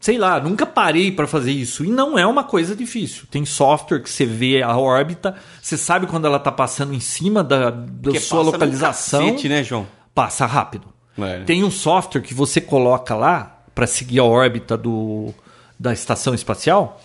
sei 0.00 0.18
lá, 0.18 0.40
nunca 0.40 0.66
parei 0.66 1.10
para 1.12 1.26
fazer 1.26 1.52
isso. 1.52 1.84
E 1.84 1.88
não 1.88 2.18
é 2.18 2.26
uma 2.26 2.44
coisa 2.44 2.74
difícil. 2.74 3.26
Tem 3.30 3.44
software 3.44 4.00
que 4.00 4.10
você 4.10 4.24
vê 4.24 4.62
a 4.62 4.76
órbita, 4.76 5.34
você 5.60 5.76
sabe 5.76 6.06
quando 6.06 6.26
ela 6.26 6.38
tá 6.38 6.52
passando 6.52 6.94
em 6.94 7.00
cima 7.00 7.42
da, 7.42 7.70
da 7.70 8.18
sua 8.20 8.42
localização. 8.42 9.26
cacete, 9.26 9.48
né, 9.48 9.62
João? 9.62 9.86
Passa 10.14 10.46
rápido. 10.46 10.86
É. 11.18 11.42
Tem 11.44 11.64
um 11.64 11.70
software 11.70 12.22
que 12.22 12.34
você 12.34 12.60
coloca 12.60 13.14
lá 13.14 13.62
para 13.74 13.86
seguir 13.86 14.20
a 14.20 14.24
órbita 14.24 14.76
do, 14.76 15.32
da 15.78 15.92
estação 15.92 16.34
espacial. 16.34 17.00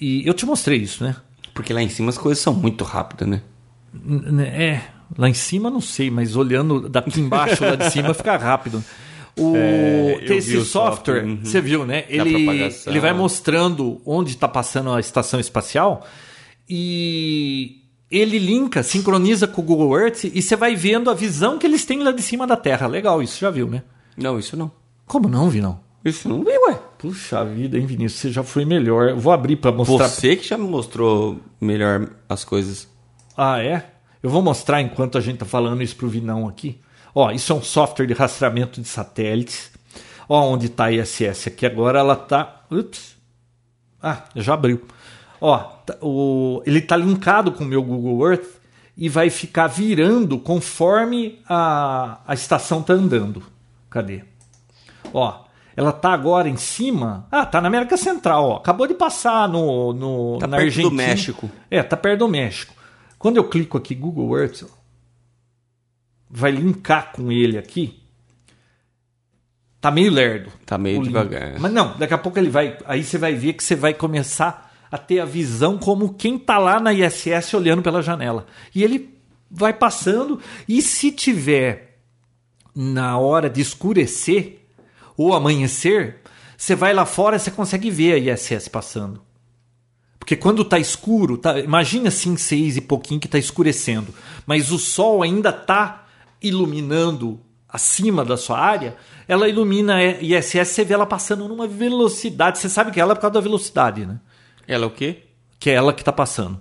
E 0.00 0.26
eu 0.26 0.34
te 0.34 0.44
mostrei 0.44 0.78
isso, 0.78 1.04
né? 1.04 1.16
Porque 1.54 1.72
lá 1.72 1.82
em 1.82 1.88
cima 1.88 2.10
as 2.10 2.18
coisas 2.18 2.42
são 2.42 2.52
muito 2.52 2.82
rápidas, 2.82 3.28
né? 3.28 3.42
É, 4.40 4.80
lá 5.16 5.28
em 5.28 5.34
cima 5.34 5.70
não 5.70 5.80
sei, 5.80 6.10
mas 6.10 6.36
olhando 6.36 6.88
daqui 6.88 7.20
embaixo, 7.20 7.64
lá 7.64 7.74
de 7.74 7.88
cima, 7.92 8.14
fica 8.14 8.36
rápido. 8.36 8.82
O, 9.36 9.56
É, 9.56 10.24
esse 10.24 10.56
o 10.56 10.64
software, 10.64 11.22
software, 11.22 11.24
uhum. 11.24 11.40
você 11.42 11.60
viu, 11.60 11.86
né? 11.86 12.04
Ele, 12.08 12.46
ele 12.86 13.00
vai 13.00 13.12
mostrando 13.14 14.00
onde 14.04 14.32
está 14.32 14.46
passando 14.46 14.92
a 14.92 15.00
estação 15.00 15.40
espacial 15.40 16.06
e 16.68 17.82
ele 18.10 18.38
linka, 18.38 18.82
sincroniza 18.82 19.46
com 19.46 19.62
o 19.62 19.64
Google 19.64 19.98
Earth 19.98 20.24
e 20.24 20.42
você 20.42 20.54
vai 20.54 20.76
vendo 20.76 21.10
a 21.10 21.14
visão 21.14 21.58
que 21.58 21.66
eles 21.66 21.84
têm 21.86 22.02
lá 22.02 22.12
de 22.12 22.22
cima 22.22 22.46
da 22.46 22.56
Terra. 22.56 22.86
Legal, 22.86 23.22
isso 23.22 23.40
já 23.40 23.50
viu, 23.50 23.66
né? 23.66 23.82
Não, 24.16 24.38
isso 24.38 24.54
não. 24.54 24.70
Como 25.06 25.28
não, 25.28 25.48
Vinão? 25.48 25.80
Isso 26.04 26.28
não 26.28 26.44
vi, 26.44 26.50
ué. 26.50 26.78
Puxa 26.98 27.44
vida, 27.44 27.78
hein, 27.78 27.86
Vinícius? 27.86 28.20
Você 28.20 28.32
já 28.32 28.42
foi 28.42 28.64
melhor. 28.64 29.10
Eu 29.10 29.18
vou 29.18 29.32
abrir 29.32 29.56
para 29.56 29.72
mostrar. 29.72 30.08
Você 30.08 30.36
que 30.36 30.46
já 30.46 30.58
me 30.58 30.68
mostrou 30.68 31.40
melhor 31.60 32.10
as 32.28 32.44
coisas. 32.44 32.88
Ah, 33.36 33.62
é? 33.62 33.86
Eu 34.22 34.30
vou 34.30 34.42
mostrar 34.42 34.80
enquanto 34.80 35.18
a 35.18 35.20
gente 35.20 35.38
tá 35.38 35.44
falando 35.46 35.82
isso 35.82 35.96
pro 35.96 36.08
Vinão 36.08 36.48
aqui. 36.48 36.80
Ó, 37.14 37.30
isso 37.30 37.52
é 37.52 37.56
um 37.56 37.62
software 37.62 38.06
de 38.06 38.14
rastreamento 38.14 38.80
de 38.80 38.88
satélites. 38.88 39.70
Ó, 40.28 40.40
onde 40.48 40.68
tá 40.68 40.84
a 40.86 40.92
ISS 40.92 41.48
aqui 41.48 41.66
agora, 41.66 41.98
ela 41.98 42.16
tá. 42.16 42.62
Ups. 42.70 43.16
Ah, 44.02 44.22
já 44.36 44.54
abriu. 44.54 44.82
Ó, 45.40 45.58
tá- 45.58 45.96
o, 46.00 46.62
ele 46.64 46.80
tá 46.80 46.96
linkado 46.96 47.52
com 47.52 47.64
o 47.64 47.66
meu 47.66 47.82
Google 47.82 48.30
Earth 48.30 48.46
e 48.96 49.08
vai 49.08 49.28
ficar 49.30 49.66
virando 49.66 50.38
conforme 50.38 51.40
a, 51.48 52.20
a 52.26 52.34
estação 52.34 52.82
tá 52.82 52.92
andando. 52.92 53.42
Cadê? 53.90 54.22
Ó, 55.12 55.44
ela 55.76 55.92
tá 55.92 56.12
agora 56.12 56.48
em 56.48 56.56
cima. 56.56 57.26
Ah, 57.30 57.44
tá 57.44 57.60
na 57.60 57.68
América 57.68 57.96
Central, 57.96 58.48
ó. 58.48 58.56
Acabou 58.56 58.86
de 58.86 58.94
passar 58.94 59.48
no, 59.48 59.92
no 59.92 60.38
Tá 60.38 60.46
na 60.46 60.56
perto 60.58 60.74
do 60.74 60.78
Argentina. 60.86 61.08
México. 61.08 61.50
É, 61.70 61.82
tá 61.82 61.96
perto 61.96 62.20
do 62.20 62.28
México. 62.28 62.74
Quando 63.22 63.36
eu 63.36 63.48
clico 63.48 63.78
aqui 63.78 63.94
Google 63.94 64.36
Earth, 64.36 64.64
vai 66.28 66.50
linkar 66.50 67.12
com 67.12 67.30
ele 67.30 67.56
aqui. 67.56 68.02
Tá 69.80 69.92
meio 69.92 70.10
lerdo. 70.10 70.50
Tá 70.66 70.76
meio 70.76 71.00
devagar. 71.04 71.56
Mas 71.60 71.72
não, 71.72 71.96
daqui 71.96 72.12
a 72.12 72.18
pouco 72.18 72.36
ele 72.36 72.50
vai. 72.50 72.76
Aí 72.84 73.04
você 73.04 73.18
vai 73.18 73.32
ver 73.32 73.52
que 73.52 73.62
você 73.62 73.76
vai 73.76 73.94
começar 73.94 74.74
a 74.90 74.98
ter 74.98 75.20
a 75.20 75.24
visão 75.24 75.78
como 75.78 76.14
quem 76.14 76.36
tá 76.36 76.58
lá 76.58 76.80
na 76.80 76.92
ISS 76.92 77.54
olhando 77.54 77.80
pela 77.80 78.02
janela. 78.02 78.44
E 78.74 78.82
ele 78.82 79.16
vai 79.48 79.72
passando. 79.72 80.40
E 80.68 80.82
se 80.82 81.12
tiver 81.12 82.00
na 82.74 83.16
hora 83.18 83.48
de 83.48 83.60
escurecer 83.60 84.66
ou 85.16 85.32
amanhecer, 85.32 86.22
você 86.58 86.74
vai 86.74 86.92
lá 86.92 87.06
fora 87.06 87.36
e 87.36 87.38
você 87.38 87.52
consegue 87.52 87.88
ver 87.88 88.14
a 88.14 88.32
ISS 88.34 88.66
passando. 88.66 89.22
Porque 90.22 90.36
quando 90.36 90.64
tá 90.64 90.78
escuro, 90.78 91.36
tá, 91.36 91.58
imagina 91.58 92.06
assim 92.06 92.36
seis 92.36 92.76
e 92.76 92.80
pouquinho 92.80 93.18
que 93.18 93.26
tá 93.26 93.38
escurecendo, 93.40 94.14
mas 94.46 94.70
o 94.70 94.78
sol 94.78 95.20
ainda 95.20 95.52
tá 95.52 96.06
iluminando 96.40 97.40
acima 97.68 98.24
da 98.24 98.36
sua 98.36 98.56
área, 98.56 98.94
ela 99.26 99.48
ilumina 99.48 99.96
a 99.96 100.04
ISS, 100.22 100.68
você 100.68 100.84
vê 100.84 100.94
ela 100.94 101.06
passando 101.06 101.48
numa 101.48 101.66
velocidade, 101.66 102.58
você 102.60 102.68
sabe 102.68 102.92
que 102.92 103.00
ela 103.00 103.12
é 103.12 103.14
por 103.16 103.22
causa 103.22 103.34
da 103.34 103.40
velocidade, 103.40 104.06
né? 104.06 104.20
Ela 104.68 104.84
é 104.84 104.86
o 104.86 104.90
quê? 104.92 105.24
Que 105.58 105.70
é 105.70 105.74
ela 105.74 105.92
que 105.92 106.04
tá 106.04 106.12
passando. 106.12 106.60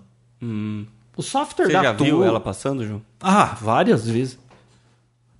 O 1.16 1.22
software 1.22 1.68
Você 1.68 1.74
da 1.74 1.84
já 1.84 1.92
viu 1.94 2.16
Tool- 2.16 2.24
ela 2.26 2.40
passando, 2.40 2.84
João? 2.84 3.04
Ah, 3.20 3.56
várias 3.62 4.08
vezes. 4.10 4.40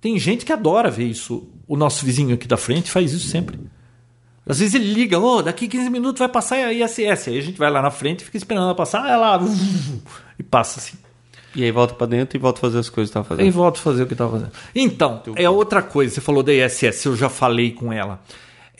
Tem 0.00 0.16
gente 0.16 0.44
que 0.44 0.52
adora 0.52 0.92
ver 0.92 1.06
isso. 1.06 1.48
O 1.66 1.76
nosso 1.76 2.06
vizinho 2.06 2.34
aqui 2.36 2.46
da 2.46 2.56
frente 2.56 2.88
faz 2.88 3.12
isso 3.12 3.26
sempre. 3.26 3.58
Às 4.46 4.58
vezes 4.58 4.74
ele 4.74 4.92
liga, 4.92 5.18
oh, 5.20 5.40
daqui 5.42 5.68
15 5.68 5.88
minutos 5.88 6.18
vai 6.18 6.28
passar 6.28 6.56
a 6.56 6.72
ISS. 6.72 7.28
Aí 7.28 7.38
a 7.38 7.42
gente 7.42 7.58
vai 7.58 7.70
lá 7.70 7.80
na 7.80 7.90
frente, 7.90 8.24
fica 8.24 8.36
esperando 8.36 8.64
ela 8.64 8.74
passar, 8.74 9.08
ela 9.08 9.38
e 10.38 10.42
passa 10.42 10.80
assim. 10.80 10.96
E 11.54 11.62
aí 11.62 11.70
volta 11.70 11.94
pra 11.94 12.06
dentro 12.06 12.36
e 12.36 12.40
volta 12.40 12.58
a 12.58 12.62
fazer 12.62 12.78
as 12.78 12.88
coisas 12.88 13.10
que 13.10 13.14
tava 13.14 13.26
Aí 13.34 13.38
fazendo. 13.38 13.52
volto 13.52 13.76
a 13.76 13.80
fazer 13.80 14.02
o 14.02 14.06
que 14.06 14.14
estava 14.14 14.32
fazendo. 14.32 14.52
Então, 14.74 15.22
é 15.36 15.48
outra 15.50 15.82
coisa. 15.82 16.14
Você 16.14 16.20
falou 16.20 16.42
da 16.42 16.52
ISS, 16.52 17.04
eu 17.04 17.14
já 17.16 17.28
falei 17.28 17.70
com 17.72 17.92
ela. 17.92 18.20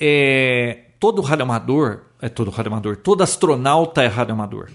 É, 0.01 0.81
todo 0.99 1.21
radioamador, 1.23 2.01
é 2.21 2.29
todo 2.29 2.51
radioamador, 2.51 2.97
todo 2.97 3.23
astronauta 3.23 4.03
é 4.03 4.07
radioamador. 4.07 4.69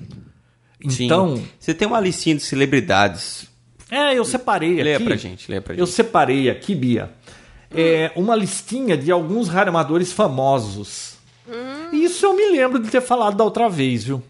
Sim. 0.90 1.06
Então, 1.06 1.44
Você 1.60 1.74
tem 1.74 1.88
uma 1.88 2.00
listinha 2.00 2.36
de 2.36 2.44
celebridades. 2.44 3.48
é, 3.90 4.14
eu 4.18 4.24
separei 4.24 4.80
aqui. 4.94 5.04
pra 5.04 5.16
gente, 5.16 5.50
leia 5.50 5.62
pra 5.62 5.74
Eu 5.74 5.86
gente. 5.86 5.96
separei 5.96 6.50
aqui, 6.52 6.76
Bia, 6.76 7.12
é, 7.72 8.12
uma 8.16 8.36
listinha 8.36 8.98
de 8.98 9.12
alguns 9.12 9.48
radioamadores 9.48 10.12
famosos. 10.12 11.16
Isso 11.92 12.26
eu 12.26 12.34
me 12.34 12.50
lembro 12.52 12.80
de 12.80 12.90
ter 12.90 13.02
falado 13.02 13.38
da 13.38 13.44
outra 13.44 13.70
vez, 13.70 14.04
viu? 14.04 14.22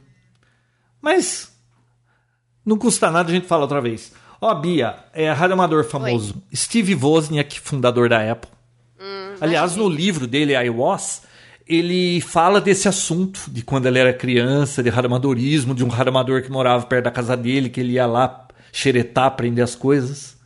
Mas 1.02 1.52
não 2.66 2.78
custa 2.78 3.10
nada 3.10 3.30
a 3.30 3.34
gente 3.34 3.48
falar 3.48 3.64
outra 3.64 3.82
vez. 3.82 4.14
Ó, 4.40 4.54
Bia, 4.54 4.96
é 5.14 5.32
radioamador 5.32 5.84
famoso. 5.84 6.36
Steve 6.54 6.96
Wozniak, 6.96 7.60
fundador 7.60 8.08
da 8.10 8.32
Apple. 8.32 8.52
Aliás, 9.40 9.76
no 9.76 9.88
livro 9.88 10.28
dele, 10.28 10.54
I 10.54 10.70
Was, 10.70 11.24
ele 11.68 12.22
fala 12.22 12.60
desse 12.60 12.88
assunto, 12.88 13.50
de 13.50 13.62
quando 13.62 13.86
ele 13.86 14.00
era 14.00 14.14
criança, 14.14 14.82
de 14.82 14.90
radioamadorismo, 14.90 15.76
de 15.76 15.84
um 15.84 15.88
radioamador 15.88 16.42
que 16.42 16.52
morava 16.52 16.86
perto 16.86 17.06
da 17.06 17.12
casa 17.12 17.38
dele, 17.38 17.70
que 17.70 17.80
ele 17.80 17.94
ia 17.94 18.06
lá 18.06 18.48
xeretar, 18.72 19.26
aprender 19.26 19.62
as 19.62 19.76
coisas. 19.76 20.37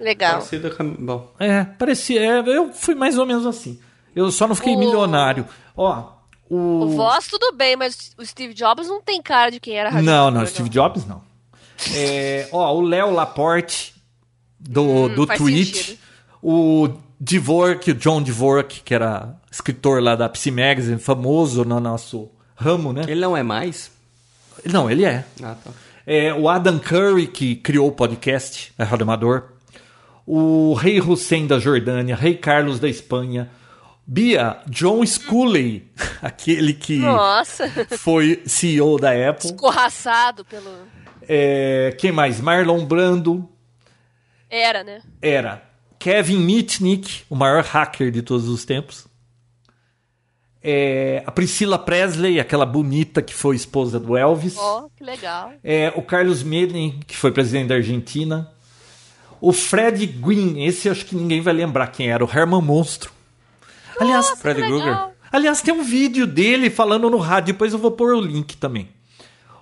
Legal. 0.00 0.34
Parecida 0.34 0.70
com 0.70 0.82
a- 0.82 0.86
Bom, 0.98 1.32
É, 1.38 1.64
parecia. 1.64 2.20
é, 2.20 2.38
eu 2.40 2.72
fui 2.72 2.94
mais 2.94 3.16
ou 3.18 3.24
menos 3.26 3.46
assim. 3.46 3.78
Eu 4.14 4.30
só 4.30 4.46
não 4.46 4.54
fiquei 4.54 4.74
O- 4.74 4.78
milionário. 4.78 5.46
Ó, 5.76 6.04
o. 6.48 6.56
O 6.84 6.88
Voz 6.96 7.26
tudo 7.28 7.52
bem, 7.54 7.76
mas 7.76 8.12
o 8.18 8.24
Steve 8.24 8.54
Jobs 8.54 8.86
não 8.88 9.00
tem 9.00 9.20
cara 9.22 9.50
de 9.50 9.60
quem 9.60 9.74
era 9.78 9.90
Não, 10.02 10.30
não, 10.30 10.46
Steve 10.46 10.68
Jobs 10.68 11.06
não. 11.06 11.22
É, 11.94 12.48
ó, 12.52 12.74
o 12.74 12.80
Léo 12.80 13.10
Laporte 13.12 13.94
do, 14.58 15.08
do 15.10 15.26
faz 15.26 15.38
tweet. 15.38 15.76
sentido. 15.76 15.98
O 16.42 16.88
Dvorak, 17.20 17.90
o 17.90 17.94
John 17.94 18.22
Dvorak, 18.22 18.80
que 18.82 18.94
era 18.94 19.34
escritor 19.50 20.02
lá 20.02 20.14
da 20.16 20.28
Psy 20.28 20.50
Magazine, 20.50 20.98
famoso 20.98 21.64
no 21.64 21.80
nosso 21.80 22.30
ramo, 22.54 22.92
né? 22.92 23.02
Ele 23.08 23.20
não 23.20 23.36
é 23.36 23.42
mais? 23.42 23.90
Não, 24.64 24.90
ele 24.90 25.04
é. 25.04 25.24
Ah, 25.42 25.54
tá. 25.62 25.70
É, 26.06 26.32
o 26.32 26.48
Adam 26.48 26.78
Curry, 26.78 27.26
que 27.26 27.56
criou 27.56 27.88
o 27.88 27.92
podcast, 27.92 28.72
é 28.78 28.84
Rádio 28.84 29.02
Amador. 29.04 29.52
O 30.26 30.74
Rei 30.74 31.00
Hussein 31.00 31.46
da 31.46 31.58
Jordânia, 31.58 32.16
Rei 32.16 32.34
Carlos 32.34 32.80
da 32.80 32.88
Espanha. 32.88 33.50
Bia, 34.06 34.60
John 34.68 35.04
Sculley, 35.04 35.90
aquele 36.22 36.72
que 36.72 36.98
Nossa, 36.98 37.68
foi 37.98 38.42
CEO 38.46 38.98
da 38.98 39.10
Apple. 39.10 39.46
escorraçado 39.50 40.44
pelo. 40.44 40.70
É, 41.28 41.94
quem 41.98 42.12
mais? 42.12 42.40
Marlon 42.40 42.84
Brando. 42.84 43.48
Era, 44.48 44.84
né? 44.84 45.02
Era 45.20 45.62
Kevin 45.98 46.38
Mitnick, 46.38 47.24
o 47.28 47.34
maior 47.34 47.64
hacker 47.64 48.12
de 48.12 48.22
todos 48.22 48.48
os 48.48 48.64
tempos. 48.64 49.06
É, 50.62 51.22
a 51.26 51.30
Priscila 51.30 51.78
Presley, 51.78 52.40
aquela 52.40 52.66
bonita 52.66 53.22
que 53.22 53.34
foi 53.34 53.56
esposa 53.56 53.98
do 54.00 54.16
Elvis. 54.16 54.56
Ó, 54.56 54.88
que 54.96 55.02
legal. 55.04 55.52
É, 55.62 55.92
o 55.96 56.02
Carlos 56.02 56.42
Menem, 56.42 57.00
que 57.06 57.16
foi 57.16 57.30
presidente 57.32 57.68
da 57.68 57.76
Argentina. 57.76 58.52
O 59.40 59.52
Fred 59.52 60.06
Gwynn, 60.06 60.64
esse 60.64 60.88
acho 60.88 61.04
que 61.06 61.14
ninguém 61.16 61.40
vai 61.40 61.52
lembrar 61.52 61.88
quem 61.88 62.08
era, 62.10 62.24
o 62.24 62.28
Herman 62.30 62.62
Monstro. 62.62 63.10
Aliás, 64.00 64.28
Nossa, 64.30 64.36
que 64.54 64.54
Krueger. 64.62 64.98
aliás, 65.32 65.60
tem 65.62 65.72
um 65.74 65.82
vídeo 65.82 66.26
dele 66.26 66.68
falando 66.70 67.08
no 67.10 67.18
rádio, 67.18 67.52
depois 67.54 67.72
eu 67.72 67.78
vou 67.78 67.90
pôr 67.90 68.14
o 68.14 68.20
link 68.20 68.56
também. 68.56 68.88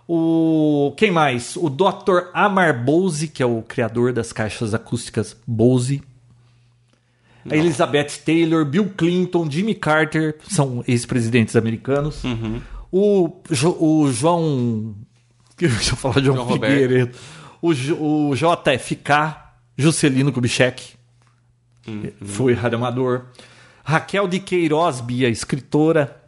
O 0.07 0.93
quem 0.97 1.11
mais? 1.11 1.57
O 1.57 1.71
Dr. 1.71 2.29
Amar 2.35 2.85
Bose, 2.85 3.27
que 3.29 3.43
é 3.43 3.47
o 3.47 3.63
criador 3.63 4.13
das 4.13 4.33
caixas 4.33 4.75
acústicas 4.75 5.37
Bose. 5.47 6.03
A 7.51 7.57
Elizabeth 7.57 8.09
Taylor, 8.25 8.65
Bill 8.65 8.91
Clinton, 8.97 9.51
Jimmy 9.51 9.75
Carter, 9.75 10.37
são 10.49 10.83
ex-presidentes 10.89 11.57
americanos. 11.57 12.23
O, 12.93 13.31
Jo- 13.51 13.77
o 13.81 14.11
João. 14.13 14.95
Deixa 15.57 15.93
eu 15.93 15.97
falar 15.97 16.21
João, 16.23 16.37
João 16.37 16.49
Roberto. 16.49 16.73
Figueiredo. 16.73 17.19
O, 17.63 17.71
o 18.31 18.35
JFK, 18.35 19.37
Juscelino 19.77 20.33
Kubitschek, 20.33 20.95
foi 22.25 22.55
radioamador. 22.55 23.27
Raquel 23.85 24.27
de 24.27 24.41
Queiroz, 24.41 25.01
Bia, 25.01 25.29
escritora. 25.29 26.23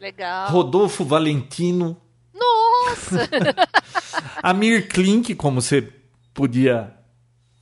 Legal. 0.00 0.48
Rodolfo 0.50 1.04
Valentino. 1.04 1.96
Nossa! 2.34 3.28
Amir 4.42 4.88
Klink, 4.88 5.34
como 5.34 5.60
você 5.60 5.88
podia. 6.34 6.92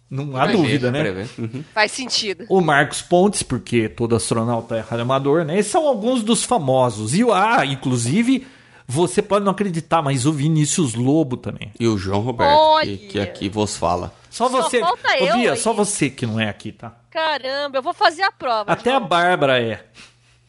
Não 0.09 0.35
há 0.37 0.45
Prever, 0.45 0.63
dúvida, 0.63 0.91
né? 0.91 1.29
Uhum. 1.37 1.63
Faz 1.75 1.93
sentido. 1.93 2.47
O 2.49 2.63
Marcos 2.63 3.03
Pontes, 3.03 3.43
porque 3.43 3.91
todo 3.91 4.17
astronauta 4.17 4.77
é 4.77 4.81
radioamador, 4.81 5.45
né? 5.45 5.59
Esses 5.59 5.71
são 5.71 5.87
alguns 5.87 6.23
dos 6.23 6.45
famosos. 6.45 7.15
E 7.15 7.23
ah, 7.31 7.67
inclusive, 7.67 8.47
você 8.91 9.21
pode 9.21 9.45
não 9.45 9.53
acreditar, 9.53 10.01
mas 10.01 10.25
o 10.25 10.33
Vinícius 10.33 10.95
Lobo 10.95 11.37
também. 11.37 11.71
E 11.79 11.87
o 11.87 11.99
João 11.99 12.21
Roberto, 12.21 12.81
que, 12.81 12.97
que 12.97 13.21
aqui 13.21 13.47
vos 13.51 13.77
fala. 13.77 14.15
Só 14.31 14.49
Só 14.49 14.63
você. 14.63 14.81
falta 14.81 15.09
Ô, 15.11 15.27
eu 15.27 15.37
Bia, 15.37 15.53
aí. 15.53 15.59
só 15.59 15.75
você 15.75 16.09
que 16.09 16.25
não 16.25 16.41
é 16.41 16.49
aqui, 16.49 16.73
tá? 16.73 16.97
Caramba, 17.11 17.77
eu 17.77 17.83
vou 17.83 17.93
fazer 17.93 18.23
a 18.23 18.33
prova. 18.33 18.73
Até 18.73 18.91
a 18.93 18.99
João. 18.99 19.07
Bárbara 19.07 19.61
é. 19.63 19.85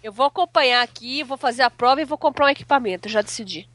Eu 0.02 0.14
vou 0.14 0.26
acompanhar 0.26 0.82
aqui, 0.82 1.22
vou 1.22 1.38
fazer 1.38 1.64
a 1.64 1.70
prova 1.70 2.02
e 2.02 2.06
vou 2.06 2.18
comprar 2.18 2.46
um 2.46 2.50
equipamento, 2.50 3.10
já 3.10 3.22
decidi. 3.22 3.68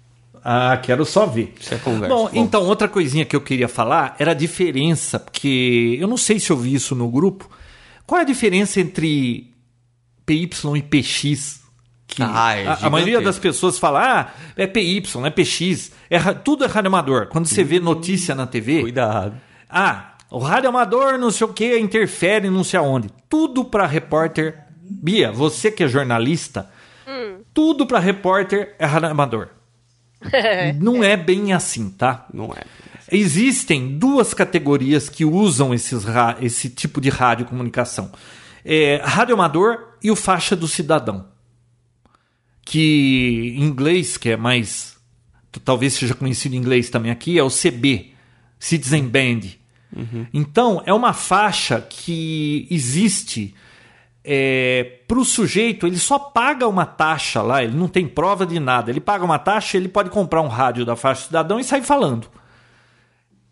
Ah, 0.43 0.79
quero 0.83 1.05
só 1.05 1.27
ver. 1.27 1.53
Isso 1.61 1.75
é 1.75 1.79
conversa. 1.79 2.15
Bom, 2.15 2.31
então, 2.33 2.67
outra 2.67 2.89
coisinha 2.89 3.27
que 3.27 3.37
eu 3.37 3.43
queria 3.43 3.69
falar 3.69 4.17
era 4.19 4.31
a 4.31 4.35
diferença, 4.35 5.21
porque 5.21 5.99
eu 6.01 6.09
não 6.09 6.17
sei 6.17 6.41
se 6.41 6.51
eu 6.51 6.57
vi 6.57 6.73
isso 6.73 6.95
no 6.95 7.11
grupo. 7.11 7.51
Qual 8.07 8.19
é 8.19 8.23
a 8.23 8.27
diferença 8.27 8.81
entre 8.81 9.53
PY 10.25 10.51
e 10.77 10.83
PX? 10.83 11.64
Que 12.07 12.23
Ah, 12.23 12.55
é 12.57 12.67
a, 12.67 12.79
a 12.83 12.91
maioria 12.91 13.21
das 13.21 13.39
pessoas 13.39 13.79
fala, 13.79 14.21
ah, 14.21 14.35
é 14.57 14.67
PY, 14.67 15.03
é 15.25 15.31
PX, 15.31 15.93
é, 16.11 16.19
tudo 16.35 16.65
é 16.65 16.69
rádio 16.69 16.89
amador. 16.89 17.27
Quando 17.27 17.47
você 17.47 17.65
vê 17.65 17.81
notícia 17.81 18.35
na 18.35 18.47
TV, 18.47 18.83
Cuidado. 18.83 19.35
ah, 19.69 20.15
o 20.31 20.39
rádio 20.39 20.69
amador 20.69 21.19
não 21.19 21.31
sei 21.31 21.47
o 21.47 21.53
que 21.53 21.79
interfere 21.79 22.51
não 22.51 22.65
sei 22.65 22.79
aonde. 22.79 23.09
Tudo 23.29 23.65
para 23.65 23.87
repórter. 23.87 24.59
Bia, 24.83 25.33
você 25.33 25.71
que 25.71 25.85
é 25.85 25.89
jornalista, 25.89 26.71
tudo 27.55 27.87
para 27.87 27.99
repórter 27.99 28.75
é 28.79 28.85
rádio 28.85 29.09
amador. 29.09 29.49
Não 30.81 31.05
é 31.05 31.17
bem 31.17 31.53
assim, 31.53 31.91
tá? 31.91 32.27
Não 32.33 32.47
é. 32.47 32.63
Existem 33.13 33.99
duas 33.99 34.33
categorias 34.33 35.09
que 35.09 35.25
usam 35.25 35.75
esses 35.75 36.05
esse 36.41 36.69
tipo 36.71 37.01
de 37.01 37.11
radiocomunicação. 37.11 38.11
É, 38.65 39.01
rádio 39.05 39.35
amador 39.35 39.97
e 40.03 40.11
o 40.11 40.17
faixa 40.17 40.57
do 40.57 40.67
cidadão. 40.67 41.27
Que 42.65 43.55
em 43.57 43.65
inglês, 43.65 44.17
que 44.17 44.31
é 44.31 44.37
mais. 44.37 44.97
Talvez 45.65 45.95
seja 45.95 46.15
conhecido 46.15 46.55
em 46.55 46.59
inglês 46.59 46.91
também 46.91 47.13
aqui, 47.13 47.39
é 47.39 47.43
o 47.43 47.51
CB 47.51 48.13
Citizen 48.59 49.07
Band. 49.07 49.41
Então, 50.33 50.83
é 50.85 50.93
uma 50.93 51.13
faixa 51.13 51.81
que 51.81 52.67
existe 52.71 53.55
para 55.07 55.19
o 55.19 55.25
sujeito, 55.25 55.87
ele 55.87 55.99
só 55.99 56.19
paga 56.19 56.67
uma 56.67 56.87
taxa 56.87 57.43
lá, 57.43 57.63
ele 57.63 57.77
não 57.77 57.87
tem 57.87 58.09
prova 58.09 58.47
de 58.47 58.59
nada. 58.59 58.91
Ele 58.91 59.01
paga 59.01 59.25
uma 59.25 59.39
taxa, 59.39 59.77
ele 59.77 59.89
pode 59.89 60.11
comprar 60.11 60.41
um 60.41 60.49
rádio 60.49 60.85
da 60.85 60.97
faixa 60.97 61.27
cidadão 61.27 61.61
e 61.61 61.65
sair 61.65 61.83
falando. 61.83 62.29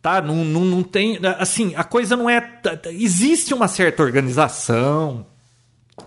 Tá? 0.00 0.20
Não, 0.20 0.44
não, 0.44 0.64
não 0.64 0.82
tem. 0.82 1.18
Assim, 1.38 1.74
a 1.76 1.84
coisa 1.84 2.16
não 2.16 2.28
é. 2.28 2.60
Existe 2.86 3.54
uma 3.54 3.68
certa 3.68 4.02
organização, 4.02 5.26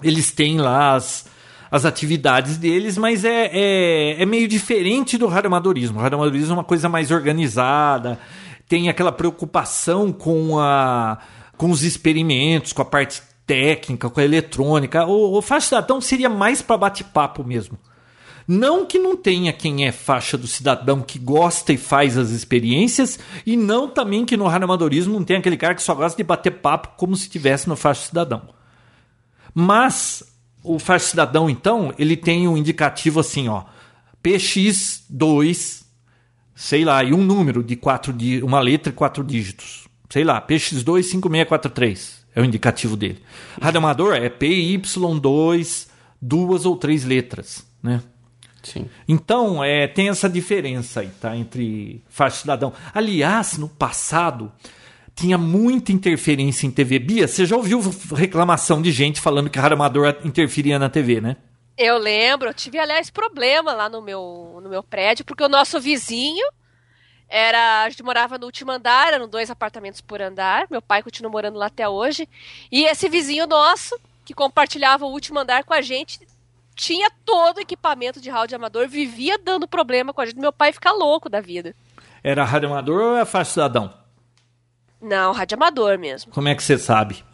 eles 0.03 0.31
têm 0.31 0.57
lá 0.57 0.95
as, 0.95 1.27
as 1.69 1.85
atividades 1.85 2.57
deles, 2.57 2.97
mas 2.97 3.25
é, 3.25 3.49
é, 3.51 4.21
é 4.21 4.25
meio 4.25 4.47
diferente 4.47 5.17
do 5.17 5.27
radioamadorismo. 5.27 5.99
O 5.99 6.01
radioamadorismo 6.01 6.51
é 6.51 6.57
uma 6.57 6.63
coisa 6.63 6.87
mais 6.87 7.11
organizada, 7.11 8.19
tem 8.67 8.89
aquela 8.89 9.11
preocupação 9.11 10.11
com, 10.11 10.59
a, 10.59 11.17
com 11.57 11.69
os 11.69 11.83
experimentos, 11.83 12.73
com 12.73 12.81
a 12.81 12.85
parte 12.85 13.21
técnica, 13.45 14.09
com 14.09 14.19
a 14.19 14.23
eletrônica. 14.23 15.05
O, 15.05 15.37
o 15.37 15.41
faixa 15.41 15.67
cidadão 15.67 16.01
seria 16.01 16.29
mais 16.29 16.61
para 16.61 16.77
bate-papo 16.77 17.43
mesmo. 17.43 17.77
Não 18.47 18.85
que 18.85 18.99
não 18.99 19.17
tenha 19.17 19.51
quem 19.51 19.87
é 19.87 19.91
faixa 19.91 20.37
do 20.37 20.45
cidadão 20.45 21.01
que 21.01 21.17
gosta 21.17 21.73
e 21.73 21.77
faz 21.77 22.15
as 22.15 22.29
experiências, 22.29 23.19
e 23.43 23.57
não 23.57 23.87
também 23.87 24.23
que 24.23 24.37
no 24.37 24.45
radioamadorismo 24.45 25.13
não 25.13 25.23
tem 25.23 25.37
aquele 25.37 25.57
cara 25.57 25.73
que 25.73 25.81
só 25.81 25.95
gosta 25.95 26.15
de 26.15 26.23
bater 26.23 26.51
papo 26.51 26.89
como 26.95 27.15
se 27.15 27.23
estivesse 27.23 27.67
no 27.67 27.75
faixa 27.75 28.07
cidadão. 28.07 28.43
Mas 29.53 30.23
o 30.65 30.79
faixa 30.79 31.05
cidadão, 31.09 31.49
então, 31.49 31.93
ele 31.97 32.17
tem 32.17 32.47
um 32.47 32.57
indicativo 32.57 33.19
assim, 33.19 33.47
ó, 33.47 33.63
PX2, 34.23 35.83
sei 36.55 36.83
lá, 36.83 37.03
e 37.03 37.13
um 37.13 37.23
número 37.23 37.63
de 37.63 37.75
quatro 37.75 38.11
di 38.11 38.41
uma 38.41 38.59
letra 38.59 38.91
e 38.91 38.95
quatro 38.95 39.23
dígitos. 39.23 39.87
Sei 40.09 40.23
lá, 40.23 40.41
PX2 40.41 41.03
5643 41.03 42.25
é 42.35 42.41
o 42.41 42.45
indicativo 42.45 42.97
dele. 42.97 43.21
Radioamador 43.61 44.15
é 44.15 44.29
PY2, 44.29 45.87
duas 46.21 46.65
ou 46.65 46.75
três 46.75 47.05
letras, 47.05 47.65
né? 47.81 48.01
Sim. 48.61 48.89
Então, 49.07 49.63
é, 49.63 49.87
tem 49.87 50.09
essa 50.09 50.27
diferença 50.27 51.01
aí, 51.01 51.09
tá? 51.21 51.37
Entre 51.37 52.03
faixa 52.09 52.37
cidadão. 52.37 52.73
Aliás, 52.93 53.57
no 53.57 53.69
passado, 53.69 54.51
tinha 55.15 55.37
muita 55.37 55.91
interferência 55.93 56.67
em 56.67 56.71
TV. 56.71 56.99
Bia, 56.99 57.27
você 57.27 57.45
já 57.45 57.55
ouviu 57.55 57.79
reclamação 58.13 58.81
de 58.81 58.91
gente 58.91 59.21
falando 59.21 59.49
que 59.49 59.57
rádio 59.57 59.75
amador 59.75 60.17
interferia 60.25 60.77
na 60.77 60.89
TV, 60.89 61.21
né? 61.21 61.37
Eu 61.77 61.97
lembro, 61.97 62.49
eu 62.49 62.53
tive, 62.53 62.77
aliás, 62.77 63.09
problema 63.09 63.73
lá 63.73 63.89
no 63.89 64.01
meu, 64.01 64.59
no 64.61 64.69
meu 64.69 64.83
prédio, 64.83 65.25
porque 65.25 65.43
o 65.43 65.49
nosso 65.49 65.79
vizinho 65.79 66.45
era. 67.29 67.83
A 67.83 67.89
gente 67.89 68.03
morava 68.03 68.37
no 68.37 68.45
último 68.45 68.71
andar, 68.71 69.13
eram 69.13 69.27
dois 69.27 69.49
apartamentos 69.49 70.01
por 70.01 70.21
andar. 70.21 70.67
Meu 70.69 70.81
pai 70.81 71.01
continua 71.01 71.31
morando 71.31 71.57
lá 71.57 71.67
até 71.67 71.87
hoje. 71.87 72.27
E 72.71 72.83
esse 72.83 73.09
vizinho 73.09 73.47
nosso, 73.47 73.97
que 74.23 74.33
compartilhava 74.33 75.05
o 75.05 75.11
último 75.11 75.39
andar 75.39 75.63
com 75.63 75.73
a 75.73 75.81
gente, 75.81 76.19
tinha 76.75 77.09
todo 77.25 77.57
o 77.57 77.61
equipamento 77.61 78.21
de 78.21 78.29
rádio 78.29 78.55
amador, 78.55 78.87
vivia 78.87 79.37
dando 79.37 79.67
problema 79.67 80.13
com 80.13 80.21
a 80.21 80.25
gente. 80.25 80.39
Meu 80.39 80.53
pai 80.53 80.73
fica 80.73 80.91
louco 80.91 81.29
da 81.29 81.41
vida. 81.41 81.75
Era 82.23 82.43
rádio 82.43 82.69
amador 82.69 83.01
ou 83.01 83.17
é 83.17 83.25
faixa 83.25 83.51
cidadão? 83.51 84.04
Não, 85.01 85.31
rádio 85.33 85.55
amador 85.55 85.97
mesmo. 85.99 86.31
Como 86.31 86.47
é 86.47 86.55
que 86.55 86.63
você 86.63 86.77
sabe? 86.77 87.23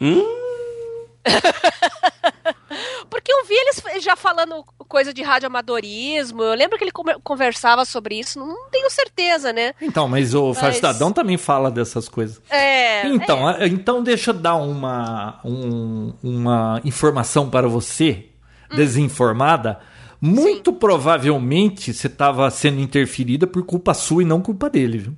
Porque 3.08 3.30
eu 3.32 3.44
vi 3.44 3.54
eles 3.54 4.02
já 4.02 4.16
falando 4.16 4.64
coisa 4.88 5.12
de 5.12 5.22
radioamadorismo. 5.22 6.42
Eu 6.42 6.54
lembro 6.54 6.78
que 6.78 6.84
ele 6.84 6.92
conversava 7.22 7.84
sobre 7.84 8.18
isso. 8.18 8.38
Não 8.38 8.68
tenho 8.70 8.90
certeza, 8.90 9.52
né? 9.52 9.74
Então, 9.80 10.08
mas 10.08 10.34
o 10.34 10.52
Mas- 10.60 10.76
cidadão 10.76 11.12
também 11.12 11.36
fala 11.36 11.70
dessas 11.70 12.08
coisas. 12.08 12.40
É. 12.50 13.06
Então, 13.08 13.46
a- 13.46 13.66
então 13.66 14.02
deixa 14.02 14.30
eu 14.30 14.34
dar 14.34 14.54
uma, 14.56 15.38
um- 15.44 16.14
uma 16.22 16.80
informação 16.84 17.48
para 17.50 17.68
você, 17.68 18.26
desinformada. 18.74 19.78
Muito 20.20 20.72
provavelmente 20.72 21.92
você 21.92 22.06
estava 22.06 22.50
sendo 22.50 22.80
interferida 22.80 23.46
por 23.46 23.64
culpa 23.64 23.92
sua 23.92 24.22
e 24.22 24.26
não 24.26 24.40
culpa 24.40 24.70
dele, 24.70 24.98
viu? 24.98 25.16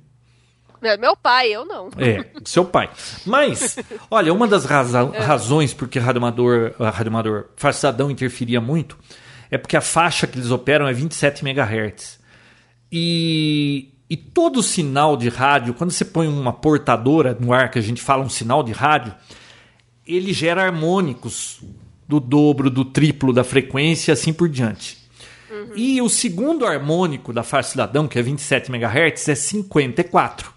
É, 0.85 0.97
Meu 0.97 1.15
pai, 1.15 1.49
eu 1.49 1.65
não. 1.65 1.89
É, 1.97 2.25
seu 2.45 2.63
pai. 2.65 2.89
Mas, 3.25 3.77
olha, 4.09 4.33
uma 4.33 4.47
das 4.47 4.65
raza- 4.65 5.11
razões 5.19 5.73
porque 5.73 5.99
Rádio 5.99 6.19
Amador, 6.19 6.73
a 6.79 6.89
Rádio 6.89 7.09
Amador 7.09 7.45
Farsadão 7.55 8.09
interferia 8.11 8.61
muito 8.61 8.97
é 9.51 9.57
porque 9.57 9.77
a 9.77 9.81
faixa 9.81 10.25
que 10.27 10.37
eles 10.37 10.51
operam 10.51 10.87
é 10.87 10.93
27 10.93 11.43
MHz. 11.45 12.19
E, 12.91 13.89
e 14.09 14.15
todo 14.17 14.61
sinal 14.63 15.17
de 15.17 15.29
rádio, 15.29 15.73
quando 15.73 15.91
você 15.91 16.05
põe 16.05 16.27
uma 16.27 16.53
portadora 16.53 17.35
no 17.39 17.53
ar, 17.53 17.69
que 17.69 17.79
a 17.79 17.81
gente 17.81 18.01
fala 18.01 18.23
um 18.23 18.29
sinal 18.29 18.63
de 18.63 18.71
rádio, 18.71 19.13
ele 20.05 20.31
gera 20.33 20.63
harmônicos 20.63 21.61
do 22.07 22.19
dobro, 22.19 22.69
do 22.69 22.85
triplo 22.85 23.33
da 23.33 23.43
frequência 23.43 24.11
e 24.11 24.13
assim 24.13 24.31
por 24.31 24.47
diante. 24.47 25.03
E 25.75 26.01
o 26.01 26.09
segundo 26.09 26.65
harmônico 26.65 27.31
da 27.33 27.41
faixa 27.43 27.71
cidadão, 27.71 28.07
que 28.07 28.19
é 28.19 28.21
27 28.21 28.69
MHz, 28.71 29.29
é 29.29 29.35
54. 29.35 30.53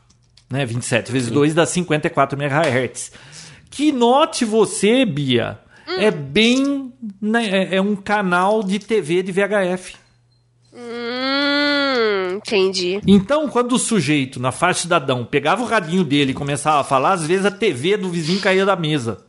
Né? 0.51 0.65
27 0.65 1.13
vezes 1.13 1.31
2 1.31 1.55
dá 1.55 1.67
54 1.67 2.39
MHz. 2.41 3.13
Que 3.71 3.93
note 3.93 4.45
você, 4.45 5.05
Bia, 5.05 5.59
é 5.87 6.11
bem. 6.11 6.93
né, 7.21 7.47
é- 7.47 7.77
é 7.77 7.81
um 7.83 7.95
canal 7.95 8.63
de 8.63 8.79
TV 8.79 9.23
de 9.23 9.31
VHF. 9.31 9.95
Hum, 10.75 12.37
entendi. 12.37 13.01
Então, 13.07 13.49
quando 13.49 13.73
o 13.73 13.79
sujeito, 13.79 14.41
na 14.41 14.51
faixa 14.53 14.83
cidadão, 14.83 15.25
pegava 15.25 15.63
o 15.63 15.67
radinho 15.67 16.05
dele 16.05 16.31
e 16.33 16.35
começava 16.35 16.81
a 16.81 16.85
falar, 16.85 17.13
às 17.13 17.27
vezes 17.27 17.45
a 17.47 17.51
TV 17.51 17.97
do 17.97 18.09
vizinho 18.11 18.41
caía 18.41 18.65
da 18.65 18.77
mesa. 18.77 19.25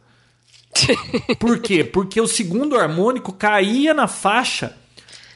Por 1.40 1.60
quê? 1.60 1.84
Porque 1.84 2.20
o 2.22 2.28
segundo 2.28 2.76
harmônico 2.78 3.34
caía 3.34 3.94
na 3.94 4.08
faixa 4.08 4.76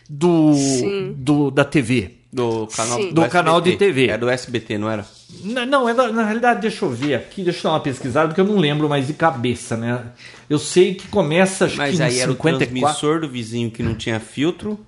do, 0.10 0.54
Sim. 0.54 1.14
do 1.18 1.50
da 1.52 1.66
TV. 1.66 2.18
Do 2.34 2.68
canal, 2.68 2.98
Sim. 2.98 3.14
Do 3.14 3.22
SBT. 3.22 3.30
canal 3.30 3.62
de 3.62 3.76
TV. 3.78 4.08
É 4.08 4.18
do 4.18 4.28
SBT, 4.28 4.78
não 4.80 4.90
era? 4.90 5.06
N- 5.44 5.66
Não, 5.68 5.88
é 5.88 5.94
da- 5.94 6.12
na 6.12 6.24
realidade, 6.24 6.62
deixa 6.62 6.84
eu 6.84 6.90
ver 6.90 7.14
aqui, 7.16 7.44
deixa 7.44 7.60
eu 7.60 7.64
dar 7.64 7.70
uma 7.72 7.80
pesquisada, 7.80 8.28
porque 8.30 8.42
eu 8.42 8.46
não 8.46 8.58
lembro 8.58 8.90
mais 8.90 9.06
de 9.06 9.14
cabeça, 9.14 9.78
né? 9.78 10.02
Eu 10.50 10.58
sei 10.58 10.96
que 10.96 11.08
começa, 11.10 11.66
acho 11.66 11.78
Mas 11.78 11.96
que 11.96 12.02
aí 12.02 12.16
em 12.18 12.20
era 12.22 12.32
o 12.32 12.36
54. 12.36 12.66
transmissor 12.68 13.20
do 13.22 13.30
vizinho 13.30 13.70
que 13.70 13.84
não 13.84 13.94
tinha 13.94 14.20
filtro? 14.20 14.80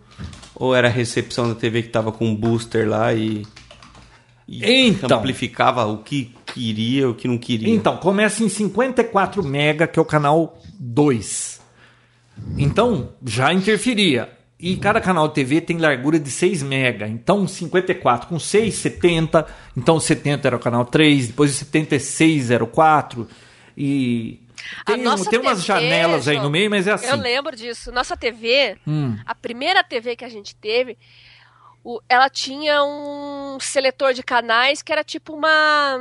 Ou 0.56 0.74
era 0.74 0.88
a 0.88 0.92
recepção 0.92 1.48
da 1.48 1.54
TV 1.56 1.84
que 1.84 1.90
tava 1.90 2.12
com 2.12 2.26
um 2.26 2.36
booster 2.36 2.88
lá 2.90 3.14
e, 3.14 3.46
e 4.48 4.66
Então. 4.88 5.20
amplificava 5.20 5.86
o 5.86 6.00
que 6.00 6.34
queria, 6.48 7.10
o 7.10 7.14
que 7.14 7.28
não 7.28 7.38
queria? 7.38 7.70
Então, 7.70 7.98
começa 7.98 8.44
em 8.44 8.50
54 8.50 9.44
mega, 9.44 9.86
que 9.86 10.00
é 10.00 10.02
o 10.02 10.06
canal 10.06 10.58
2. 10.80 11.60
Então, 12.58 13.10
já 13.26 13.54
interferia. 13.54 14.30
E 14.58 14.78
cada 14.78 15.02
canal 15.02 15.28
de 15.28 15.34
TV 15.34 15.60
tem 15.60 15.78
largura 15.78 16.18
de 16.18 16.32
6 16.32 16.64
mega. 16.64 17.08
Então, 17.08 17.46
54 17.48 18.28
com 18.30 18.40
6, 18.40 18.74
70. 18.74 19.46
Então, 19.76 20.00
70 20.00 20.48
era 20.48 20.56
o 20.56 20.60
canal 20.60 20.86
3. 20.86 21.28
Depois, 21.28 21.52
o 21.52 21.54
76 21.54 22.52
era 22.52 22.64
o 22.64 22.68
4. 22.68 23.28
E 23.78 24.40
tem, 24.86 24.96
tem 24.96 25.06
umas 25.06 25.28
TV, 25.28 25.56
janelas 25.58 26.28
aí 26.28 26.40
no 26.40 26.50
meio, 26.50 26.70
mas 26.70 26.88
é 26.88 26.94
assim. 26.94 27.08
Eu 27.08 27.18
lembro 27.18 27.56
disso. 27.56 27.92
Nossa 27.92 28.16
TV, 28.16 28.78
Hum. 28.88 29.18
a 29.26 29.36
primeira 29.36 29.84
TV 29.84 30.16
que 30.16 30.24
a 30.24 30.30
gente 30.30 30.56
teve, 30.56 30.98
ela 32.08 32.30
tinha 32.30 32.82
um 32.84 33.58
seletor 33.60 34.14
de 34.14 34.24
canais 34.24 34.82
que 34.82 34.92
era 34.92 35.04
tipo 35.04 35.34
uma. 35.34 35.98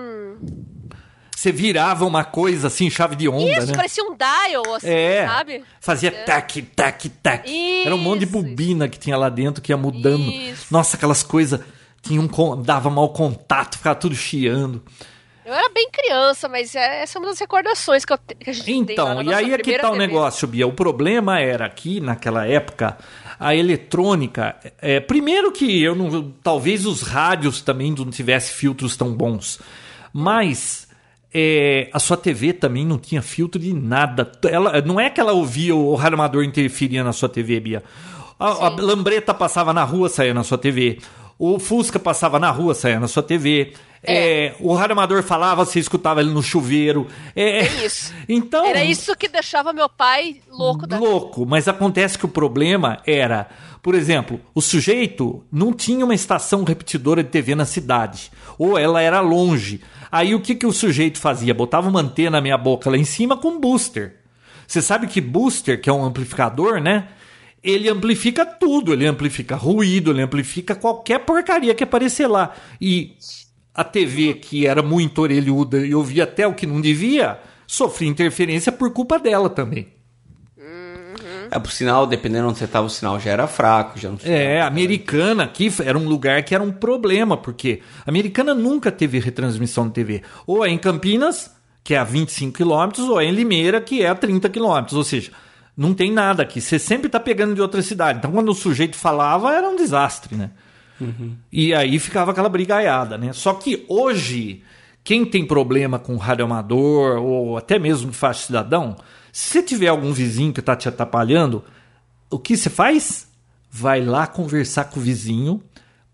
Você 1.45 1.53
virava 1.53 2.07
uma 2.07 2.25
coisa 2.25 2.69
assim, 2.69 2.89
chave 2.89 3.15
de 3.17 3.29
onda, 3.29 3.59
Isso, 3.59 3.67
né? 3.67 3.75
parecia 3.77 4.03
um 4.03 4.17
dial, 4.17 4.75
assim, 4.77 4.89
É. 4.89 5.27
sabe? 5.27 5.63
Fazia 5.79 6.11
tac, 6.11 6.63
tac, 6.75 7.09
tac. 7.23 7.83
Era 7.85 7.95
um 7.95 7.99
monte 7.99 8.21
de 8.21 8.25
Isso, 8.25 8.33
bobina 8.33 8.89
que 8.89 8.99
tinha 8.99 9.15
lá 9.15 9.29
dentro 9.29 9.61
que 9.61 9.71
ia 9.71 9.77
mudando. 9.77 10.31
Isso. 10.31 10.67
Nossa, 10.71 10.97
aquelas 10.97 11.23
coisas. 11.23 11.61
Tinha 12.01 12.19
um, 12.19 12.27
con- 12.29 12.63
dava 12.63 12.89
mau 12.89 13.11
contato, 13.11 13.77
ficava 13.77 13.95
tudo 13.95 14.15
chiando. 14.15 14.83
Eu 15.45 15.53
era 15.53 15.69
bem 15.69 15.91
criança, 15.91 16.49
mas 16.49 16.75
é- 16.75 17.03
essa 17.03 17.19
é 17.19 17.21
uma 17.21 17.29
das 17.29 17.39
recordações 17.39 18.07
que, 18.07 18.13
eu 18.15 18.19
que 18.41 18.49
a 18.49 18.53
gente 18.55 18.65
tem 18.65 18.77
lá 18.97 19.13
Então, 19.13 19.23
na 19.23 19.31
e 19.31 19.35
aí 19.35 19.53
é 19.53 19.59
que 19.59 19.79
tá 19.79 19.91
o 19.91 19.97
negócio, 19.97 20.49
Bia. 20.49 20.67
O 20.67 20.73
problema 20.73 21.39
era 21.41 21.69
que, 21.69 22.01
naquela 22.01 22.47
época, 22.47 22.97
a 23.39 23.55
eletrônica. 23.55 24.57
É, 24.81 24.99
primeiro 24.99 25.53
que 25.53 25.83
eu 25.83 25.95
não. 25.95 26.31
Talvez 26.43 26.87
os 26.87 27.03
rádios 27.03 27.61
também 27.61 27.91
não 27.91 28.09
tivessem 28.11 28.55
filtros 28.55 28.97
tão 28.97 29.13
bons. 29.13 29.59
Mas. 30.11 30.84
É, 31.35 31.89
a 31.93 31.99
sua 31.99 32.17
TV 32.17 32.53
também 32.53 32.87
não 32.87 32.97
tinha 32.97 33.21
filtro 33.21 33.61
de 33.61 33.75
nada. 33.75 34.31
Ela, 34.49 34.81
não 34.83 35.01
é 35.01 35.11
que 35.11 35.21
ela 35.21 35.33
ouvia 35.33 35.75
o 35.75 35.95
rádio 35.97 36.15
amador 36.15 36.45
interferia 36.45 37.03
na 37.03 37.13
sua 37.13 37.29
TV, 37.29 37.59
Bia. 37.59 37.83
A, 38.39 38.67
a 38.67 38.69
lambreta 38.69 39.35
passava 39.35 39.73
na 39.73 39.83
rua, 39.83 40.09
saía 40.09 40.33
na 40.33 40.45
sua 40.45 40.57
TV. 40.57 41.01
O 41.37 41.59
Fusca 41.59 41.99
passava 41.99 42.39
na 42.39 42.51
rua, 42.53 42.73
saía 42.73 43.01
na 43.01 43.09
sua 43.09 43.23
TV. 43.23 43.73
É, 44.07 44.55
o 44.61 44.75
rádio 44.75 44.93
amador 44.93 45.23
falava, 45.23 45.65
você 45.65 45.81
escutava 45.81 46.21
ele 46.21 46.31
no 46.31 46.43
chuveiro. 46.43 47.09
É, 47.35 47.61
É 47.61 47.85
isso. 47.85 48.15
Então, 48.29 48.65
Era 48.65 48.85
isso 48.85 49.17
que 49.17 49.27
deixava 49.27 49.73
meu 49.73 49.89
pai 49.89 50.41
louco 50.49 50.87
da 50.87 50.99
louco, 50.99 51.45
mas 51.47 51.67
acontece 51.67 52.19
que 52.19 52.27
o 52.27 52.29
problema 52.29 53.01
era, 53.07 53.49
por 53.83 53.95
exemplo, 53.95 54.41
o 54.55 54.61
sujeito 54.61 55.43
não 55.51 55.73
tinha 55.73 56.05
uma 56.05 56.15
estação 56.15 56.63
repetidora 56.65 57.25
de 57.25 57.31
TV 57.31 57.55
na 57.55 57.65
cidade, 57.65 58.31
ou 58.59 58.79
ela 58.79 59.01
era 59.01 59.21
longe. 59.21 59.81
Aí 60.15 60.33
o 60.33 60.41
que, 60.41 60.55
que 60.55 60.65
o 60.65 60.73
sujeito 60.73 61.19
fazia? 61.19 61.53
Botava 61.53 61.89
uma 61.89 62.01
antena 62.01 62.31
na 62.37 62.41
minha 62.41 62.57
boca 62.57 62.89
lá 62.89 62.97
em 62.97 63.03
cima 63.03 63.37
com 63.37 63.59
booster. 63.59 64.15
Você 64.65 64.81
sabe 64.81 65.09
que 65.09 65.21
booster, 65.21 65.81
que 65.81 65.91
é 65.91 65.93
um 65.93 66.05
amplificador, 66.05 66.81
né? 66.81 67.09
Ele 67.61 67.89
amplifica 67.89 68.47
tudo, 68.47 68.93
ele 68.93 69.09
amplifica 69.09 69.57
ruído, 69.57 70.13
ele 70.13 70.23
amplifica 70.23 70.77
qualquer 70.77 71.19
porcaria 71.25 71.75
que 71.75 71.83
aparecer 71.83 72.29
lá. 72.29 72.55
E 72.81 73.17
a 73.75 73.83
TV, 73.83 74.35
que 74.35 74.69
era 74.69 74.85
muito 74.85 75.21
orelhuda 75.21 75.85
e 75.85 75.93
ouvia 75.97 76.23
até 76.23 76.47
o 76.47 76.55
que 76.55 76.65
não 76.65 76.81
devia, 76.81 77.41
sofria 77.67 78.09
interferência 78.09 78.71
por 78.71 78.93
culpa 78.93 79.19
dela 79.19 79.51
também. 79.51 79.94
É 81.51 81.59
pro 81.59 81.71
sinal, 81.71 82.07
dependendo 82.07 82.49
onde 82.49 82.59
você 82.59 82.67
tava, 82.67 82.87
o 82.87 82.91
sinal 82.91 83.19
já 83.21 83.31
era 83.31 83.47
fraco, 83.47 83.99
já 83.99 84.11
não 84.11 84.19
É, 84.25 84.61
a 84.61 84.67
americana 84.67 85.45
aqui 85.45 85.73
era 85.83 85.99
um 85.99 86.07
lugar 86.07 86.43
que 86.43 86.55
era 86.55 86.63
um 86.63 86.73
problema, 86.73 87.37
porque 87.37 87.81
a 88.07 88.11
americana 88.11 88.55
nunca 88.55 88.91
teve 88.91 89.19
retransmissão 89.19 89.87
de 89.89 89.95
TV. 89.95 90.23
Ou 90.47 90.65
é 90.65 90.69
em 90.69 90.79
Campinas, 90.79 91.51
que 91.83 91.95
é 91.95 91.99
a 91.99 92.05
25 92.05 92.57
quilômetros, 92.57 93.09
ou 93.09 93.21
é 93.21 93.25
em 93.25 93.33
Limeira, 93.33 93.81
que 93.81 94.03
é 94.03 94.09
a 94.09 94.15
30 94.15 94.49
quilômetros. 94.49 94.97
Ou 94.97 95.05
seja, 95.05 95.31
não 95.77 95.93
tem 95.93 96.13
nada 96.13 96.43
aqui. 96.43 96.61
Você 96.61 96.79
sempre 96.79 97.09
tá 97.09 97.21
pegando 97.21 97.55
de 97.55 97.61
outra 97.61 97.83
cidade. 97.83 98.19
Então, 98.19 98.33
quando 98.33 98.49
o 98.49 98.55
sujeito 98.55 98.97
falava, 98.97 99.53
era 99.53 99.69
um 99.69 99.77
desastre, 99.77 100.37
né? 100.37 100.51
E 101.53 101.75
aí 101.75 101.99
ficava 101.99 102.31
aquela 102.31 102.49
brigaiada, 102.49 103.19
né? 103.19 103.33
Só 103.33 103.55
que 103.55 103.85
hoje, 103.89 104.63
quem 105.03 105.25
tem 105.25 105.45
problema 105.45 105.99
com 105.99 106.17
rádio 106.17 106.45
amador 106.45 107.19
ou 107.19 107.57
até 107.57 107.79
mesmo 107.79 108.11
de 108.11 108.17
faixa 108.17 108.47
cidadão, 108.47 108.97
se 109.35 109.65
tiver 109.65 109.89
algum 109.89 110.13
vizinho 110.13 110.53
que 110.53 110.63
tá 110.63 110.77
te 110.77 110.89
atrapalhando, 110.89 111.65
o 112.31 112.39
que 112.39 112.57
você 112.57 112.71
faz? 112.71 113.27
Vai 113.69 114.01
lá 114.01 114.29
conversar 114.29 114.85
com 114.85 115.01
o 115.01 115.03
vizinho 115.03 115.61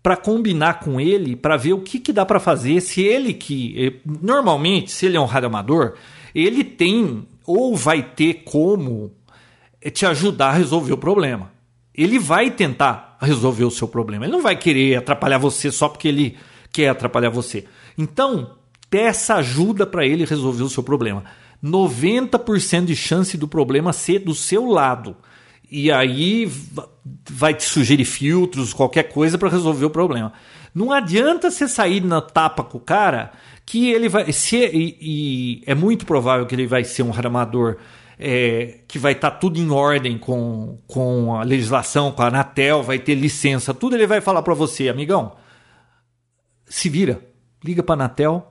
para 0.01 0.17
combinar 0.17 0.79
com 0.79 0.99
ele, 0.99 1.35
para 1.35 1.55
ver 1.55 1.73
o 1.73 1.81
que, 1.81 1.99
que 1.99 2.11
dá 2.11 2.25
para 2.25 2.39
fazer. 2.39 2.81
Se 2.81 3.03
ele 3.03 3.35
que 3.35 3.75
eh, 3.77 3.93
normalmente, 4.03 4.89
se 4.89 5.05
ele 5.05 5.17
é 5.17 5.19
um 5.19 5.25
rádio 5.25 5.49
amador, 5.49 5.93
ele 6.33 6.63
tem 6.63 7.27
ou 7.45 7.75
vai 7.75 8.01
ter 8.01 8.41
como 8.43 9.11
eh, 9.79 9.91
te 9.91 10.03
ajudar 10.03 10.47
a 10.47 10.53
resolver 10.53 10.93
o 10.93 10.97
problema. 10.97 11.51
Ele 11.93 12.17
vai 12.17 12.49
tentar 12.49 13.19
resolver 13.21 13.65
o 13.65 13.71
seu 13.71 13.87
problema. 13.87 14.25
Ele 14.25 14.33
não 14.33 14.41
vai 14.41 14.55
querer 14.55 14.95
atrapalhar 14.95 15.37
você 15.37 15.71
só 15.71 15.87
porque 15.87 16.07
ele 16.07 16.39
quer 16.71 16.89
atrapalhar 16.89 17.29
você. 17.29 17.65
Então, 17.95 18.55
peça 18.89 19.35
ajuda 19.35 19.85
para 19.85 20.07
ele 20.07 20.25
resolver 20.25 20.63
o 20.63 20.69
seu 20.69 20.81
problema. 20.81 21.23
90% 21.63 22.85
de 22.85 22.95
chance 22.95 23.37
do 23.37 23.47
problema 23.47 23.93
ser 23.93 24.19
do 24.19 24.33
seu 24.33 24.65
lado. 24.65 25.15
E 25.69 25.91
aí 25.91 26.45
va- 26.45 26.89
vai 27.29 27.53
te 27.53 27.63
sugerir 27.63 28.05
filtros, 28.05 28.73
qualquer 28.73 29.03
coisa 29.03 29.37
para 29.37 29.49
resolver 29.49 29.85
o 29.85 29.89
problema. 29.89 30.33
Não 30.73 30.91
adianta 30.91 31.51
você 31.51 31.67
sair 31.67 32.01
na 32.01 32.21
tapa 32.21 32.63
com 32.63 32.77
o 32.77 32.81
cara 32.81 33.31
que 33.65 33.89
ele 33.89 34.09
vai 34.09 34.31
ser 34.31 34.73
e, 34.73 34.97
e 34.99 35.63
é 35.65 35.75
muito 35.75 36.05
provável 36.05 36.45
que 36.45 36.55
ele 36.55 36.67
vai 36.67 36.83
ser 36.83 37.03
um 37.03 37.09
ramador 37.11 37.77
é, 38.17 38.79
que 38.87 38.99
vai 38.99 39.13
estar 39.13 39.31
tudo 39.31 39.59
em 39.59 39.69
ordem 39.69 40.17
com, 40.17 40.77
com 40.87 41.35
a 41.35 41.43
legislação, 41.43 42.11
com 42.11 42.21
a 42.21 42.27
Anatel, 42.27 42.83
vai 42.83 42.99
ter 42.99 43.15
licença, 43.15 43.73
tudo 43.73 43.95
ele 43.95 44.05
vai 44.05 44.21
falar 44.21 44.41
para 44.43 44.53
você, 44.53 44.89
amigão. 44.89 45.35
Se 46.65 46.87
vira, 46.87 47.21
liga 47.63 47.81
para 47.81 47.93
a 47.93 48.05
Anatel. 48.05 48.47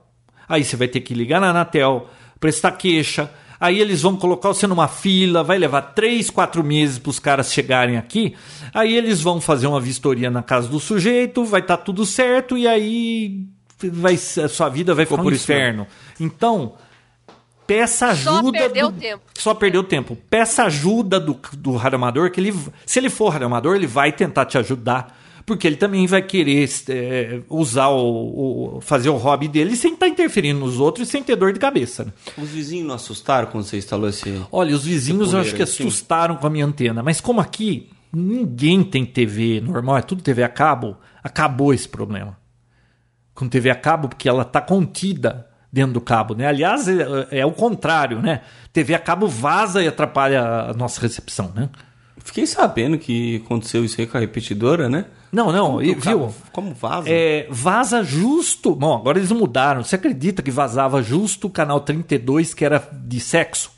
Aí 0.49 0.65
você 0.65 0.77
vai 0.77 0.89
ter 0.89 1.01
que 1.01 1.15
ligar 1.15 1.41
na 1.41 1.51
Anatel, 1.51 2.09
prestar 2.41 2.73
queixa. 2.73 3.31
Aí 3.61 3.79
eles 3.79 4.01
vão 4.01 4.17
colocar 4.17 4.49
você 4.49 4.67
numa 4.67 4.89
fila, 4.89 5.45
vai 5.45 5.59
levar 5.59 5.83
três, 5.83 6.31
quatro 6.31 6.65
meses 6.65 6.99
para 6.99 7.11
os 7.11 7.19
caras 7.19 7.53
chegarem 7.53 7.99
aqui. 7.99 8.35
Aí 8.73 8.97
eles 8.97 9.21
vão 9.21 9.39
fazer 9.39 9.67
uma 9.67 9.79
vistoria 9.81 10.31
na 10.31 10.43
casa 10.43 10.67
do 10.67 10.81
sujeito, 10.81 11.45
vai 11.45 11.61
estar 11.61 11.77
tudo 11.77 12.07
certo 12.07 12.57
e 12.57 12.67
aí 12.67 13.45
vai, 13.79 14.15
a 14.15 14.49
sua 14.49 14.71
vida 14.71 14.95
vai 14.95 15.05
ficar 15.05 15.21
um 15.21 15.31
inferno. 15.31 15.87
Então, 16.19 16.73
peça 17.67 18.15
Só 18.17 18.39
ajuda. 18.39 18.59
perdeu 18.59 18.91
do- 18.91 18.99
tempo. 18.99 19.23
Só 19.37 19.53
perdeu 19.55 19.85
tempo. 19.85 20.17
Peça 20.31 20.65
ajuda 20.65 21.21
do, 21.21 21.39
do 21.59 21.77
radioamador, 21.77 22.31
que 22.31 22.41
ele, 22.41 22.55
se 22.87 22.99
ele 22.99 23.11
for 23.11 23.29
radioamador, 23.29 23.77
ele 23.77 23.87
vai 23.87 24.11
tentar 24.11 24.47
te 24.47 24.57
ajudar. 24.57 25.20
Porque 25.51 25.67
ele 25.67 25.75
também 25.75 26.07
vai 26.07 26.23
querer 26.23 26.71
é, 26.91 27.41
usar 27.49 27.89
o, 27.89 28.77
o, 28.77 28.81
fazer 28.81 29.09
o 29.09 29.17
hobby 29.17 29.49
dele 29.49 29.75
sem 29.75 29.95
estar 29.95 30.07
tá 30.07 30.13
interferindo 30.13 30.61
nos 30.61 30.79
outros 30.79 31.09
e 31.09 31.11
sem 31.11 31.25
ter 31.25 31.35
dor 31.35 31.53
de 31.53 31.59
cabeça. 31.59 32.05
Né? 32.05 32.13
Os 32.39 32.51
vizinhos 32.51 32.87
não 32.87 32.95
assustaram 32.95 33.49
quando 33.49 33.65
você 33.65 33.77
instalou 33.77 34.09
esse. 34.09 34.41
Olha, 34.53 34.73
os 34.73 34.85
vizinhos 34.85 35.33
eu 35.33 35.41
acho 35.41 35.57
que 35.57 35.63
assim? 35.65 35.83
assustaram 35.83 36.37
com 36.37 36.47
a 36.47 36.51
minha 36.51 36.65
antena, 36.65 37.03
mas 37.03 37.21
como 37.21 37.41
aqui 37.41 37.91
ninguém 38.13 38.85
tem 38.85 39.05
TV 39.05 39.61
normal, 39.61 39.99
é 39.99 40.03
tudo 40.03 40.23
TV 40.23 40.45
a 40.45 40.49
cabo, 40.49 40.97
acabou 41.21 41.75
esse 41.75 41.89
problema. 41.89 42.39
Com 43.35 43.49
TV 43.49 43.71
a 43.71 43.75
cabo, 43.75 44.09
porque 44.09 44.29
ela 44.29 44.43
está 44.43 44.61
contida 44.61 45.49
dentro 45.73 45.95
do 45.95 46.01
cabo, 46.01 46.33
né? 46.33 46.47
Aliás, 46.47 46.87
é, 46.87 47.41
é, 47.41 47.45
o 47.45 47.51
contrário, 47.51 48.23
né? 48.23 48.43
TV 48.73 48.95
a 48.95 49.01
cabo 49.01 49.27
vaza 49.27 49.83
e 49.83 49.89
atrapalha 49.89 50.43
a 50.43 50.75
nossa 50.75 51.01
recepção, 51.01 51.51
né? 51.57 51.71
Fiquei 52.19 52.47
sabendo 52.47 52.97
que 52.97 53.43
aconteceu 53.45 53.85
isso 53.85 54.01
aí 54.01 54.07
com 54.07 54.17
a 54.17 54.21
repetidora, 54.21 54.89
né? 54.89 55.07
Não, 55.33 55.53
não, 55.53 55.73
como, 55.73 55.81
viu? 55.81 55.97
Cabo, 55.97 56.35
como 56.53 56.75
vaza? 56.75 57.09
É, 57.09 57.47
vaza 57.51 58.03
justo. 58.03 58.75
Bom, 58.75 58.97
agora 58.97 59.19
eles 59.19 59.31
mudaram. 59.31 59.85
Você 59.85 59.95
acredita 59.95 60.43
que 60.43 60.51
vazava 60.51 61.03
justo 61.03 61.47
o 61.47 61.51
canal 61.51 61.81
32, 61.81 62.53
que 62.53 62.65
era 62.65 62.83
de 62.93 63.21
sexo? 63.21 63.71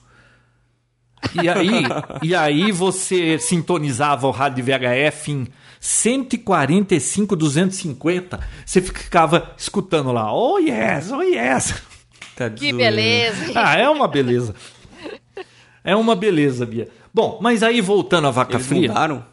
E 1.34 1.48
aí, 1.48 1.84
e 2.22 2.34
aí 2.34 2.72
você 2.72 3.38
sintonizava 3.38 4.26
o 4.26 4.30
rádio 4.30 4.64
VHF 4.64 5.30
em 5.30 5.46
145, 5.78 7.36
250. 7.36 8.40
Você 8.64 8.80
ficava 8.80 9.52
escutando 9.56 10.10
lá, 10.10 10.32
oh 10.34 10.58
yes, 10.58 11.12
oh 11.12 11.22
yes. 11.22 11.74
Tá 12.34 12.50
que 12.50 12.72
beleza. 12.72 13.52
Ah, 13.54 13.78
é 13.78 13.88
uma 13.88 14.08
beleza. 14.08 14.54
É 15.84 15.94
uma 15.94 16.16
beleza, 16.16 16.64
Bia. 16.64 16.88
Bom, 17.12 17.38
mas 17.42 17.62
aí 17.62 17.80
voltando 17.80 18.28
à 18.28 18.30
vaca 18.30 18.54
eles 18.54 18.66
fria. 18.66 18.80
Eles 18.80 18.90
mudaram? 18.90 19.31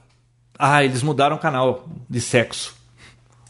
Ah, 0.61 0.83
eles 0.83 1.01
mudaram 1.01 1.37
o 1.37 1.39
canal 1.39 1.87
de 2.09 2.19
sexo. 2.19 2.77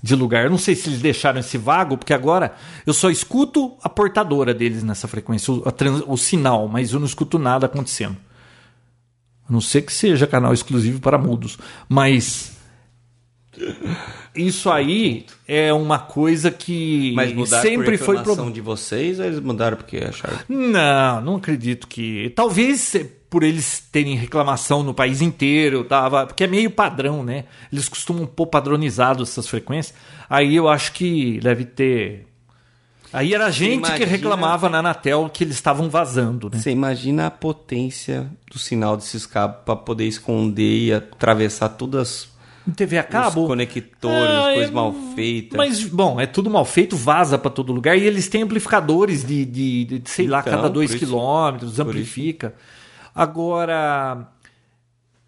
De 0.02 0.16
lugar. 0.16 0.46
Eu 0.46 0.52
não 0.52 0.58
sei 0.60 0.76
se 0.76 0.88
eles 0.88 1.02
deixaram 1.02 1.40
esse 1.40 1.58
vago, 1.58 1.98
porque 1.98 2.14
agora 2.14 2.56
eu 2.86 2.94
só 2.94 3.10
escuto 3.10 3.76
a 3.84 3.90
portadora 3.90 4.54
deles 4.54 4.84
nessa 4.84 5.08
frequência, 5.10 5.52
o, 5.52 5.72
trans, 5.72 6.04
o 6.08 6.16
sinal, 6.16 6.70
mas 6.70 6.94
eu 6.94 7.00
não 7.00 7.08
escuto 7.08 7.38
nada 7.38 7.66
acontecendo. 7.66 8.16
A 9.50 9.52
não 9.52 9.60
ser 9.60 9.82
que 9.82 9.92
seja 9.92 10.28
canal 10.28 10.54
exclusivo 10.54 11.02
para 11.02 11.18
mudos. 11.18 11.58
Mas 11.90 12.58
isso 14.36 14.70
aí 14.70 15.26
é 15.48 15.74
uma 15.74 16.00
coisa 16.00 16.52
que 16.52 17.14
Mas 17.16 17.34
mudaram 17.34 17.64
sempre 17.64 17.98
por 17.98 18.06
foi 18.06 18.24
problema 18.24 18.52
de 18.52 18.62
vocês 18.62 19.20
ou 19.20 19.26
eles 19.26 19.40
mudaram 19.40 19.78
porque 19.78 19.98
acharam? 19.98 20.40
Não, 20.48 21.22
não 21.22 21.36
acredito 21.36 21.88
que. 21.88 22.32
Talvez 22.36 22.96
por 23.30 23.44
eles 23.44 23.88
terem 23.92 24.16
reclamação 24.16 24.82
no 24.82 24.94
país 24.94 25.22
inteiro, 25.22 25.84
tava, 25.84 26.26
porque 26.26 26.44
é 26.44 26.48
meio 26.48 26.72
padrão, 26.72 27.24
né? 27.24 27.46
Eles 27.72 27.88
costumam 27.88 28.26
pôr 28.26 28.48
padronizado 28.48 29.22
essas 29.22 29.48
frequências. 29.48 29.96
Aí 30.30 30.56
eu 30.56 30.68
acho 30.68 30.94
que 30.94 31.40
deve 31.40 31.66
ter 31.66 32.26
Aí 33.12 33.34
era 33.34 33.48
a 33.48 33.52
gente 33.52 33.78
imagina... 33.78 33.98
que 33.98 34.06
reclamava 34.06 34.70
na 34.70 34.80
Anatel 34.80 35.30
que 35.34 35.44
eles 35.44 35.56
estavam 35.56 35.90
vazando, 35.90 36.50
né? 36.50 36.60
Você 36.60 36.70
imagina 36.70 37.28
a 37.28 37.32
potência 37.32 38.30
do 38.52 38.60
sinal 38.60 38.96
desses 38.96 39.26
cabos 39.26 39.62
para 39.66 39.76
poder 39.76 40.06
esconder 40.06 40.78
e 40.78 40.94
atravessar 40.94 41.70
todas 41.70 42.30
TV 42.76 42.98
a 42.98 43.04
cabo? 43.04 43.42
Os 43.42 43.48
conectores, 43.48 44.30
ah, 44.30 44.52
coisas 44.54 44.70
é... 44.70 44.74
mal 44.74 44.94
feitas. 45.16 45.58
Mas, 45.58 45.84
bom, 45.86 46.20
é 46.20 46.26
tudo 46.26 46.50
mal 46.50 46.66
feito, 46.66 46.96
vaza 46.96 47.38
para 47.38 47.52
todo 47.52 47.74
lugar. 47.74 47.98
E 47.98 48.04
eles 48.04 48.28
têm 48.28 48.44
amplificadores 48.44 49.24
de, 49.24 49.46
de, 49.46 49.86
de 49.86 50.10
sei 50.10 50.26
então, 50.26 50.38
lá, 50.38 50.44
cada 50.44 50.70
dois 50.70 50.94
quilômetros, 50.96 51.80
amplifica. 51.80 52.54
Agora, 53.14 54.18
o 54.22 54.26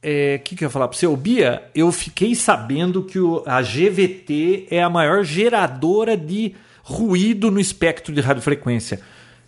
é, 0.01 0.37
que, 0.39 0.55
que 0.55 0.63
eu 0.63 0.67
ia 0.67 0.69
falar 0.71 0.87
para 0.87 0.97
você? 0.97 1.05
O 1.05 1.15
Bia, 1.15 1.63
eu 1.75 1.91
fiquei 1.91 2.33
sabendo 2.35 3.03
que 3.03 3.19
o, 3.19 3.43
a 3.45 3.61
GVT 3.61 4.67
é 4.71 4.81
a 4.81 4.89
maior 4.89 5.23
geradora 5.23 6.17
de 6.17 6.55
ruído 6.83 7.51
no 7.51 7.59
espectro 7.59 8.13
de 8.13 8.21
radiofrequência. 8.21 8.99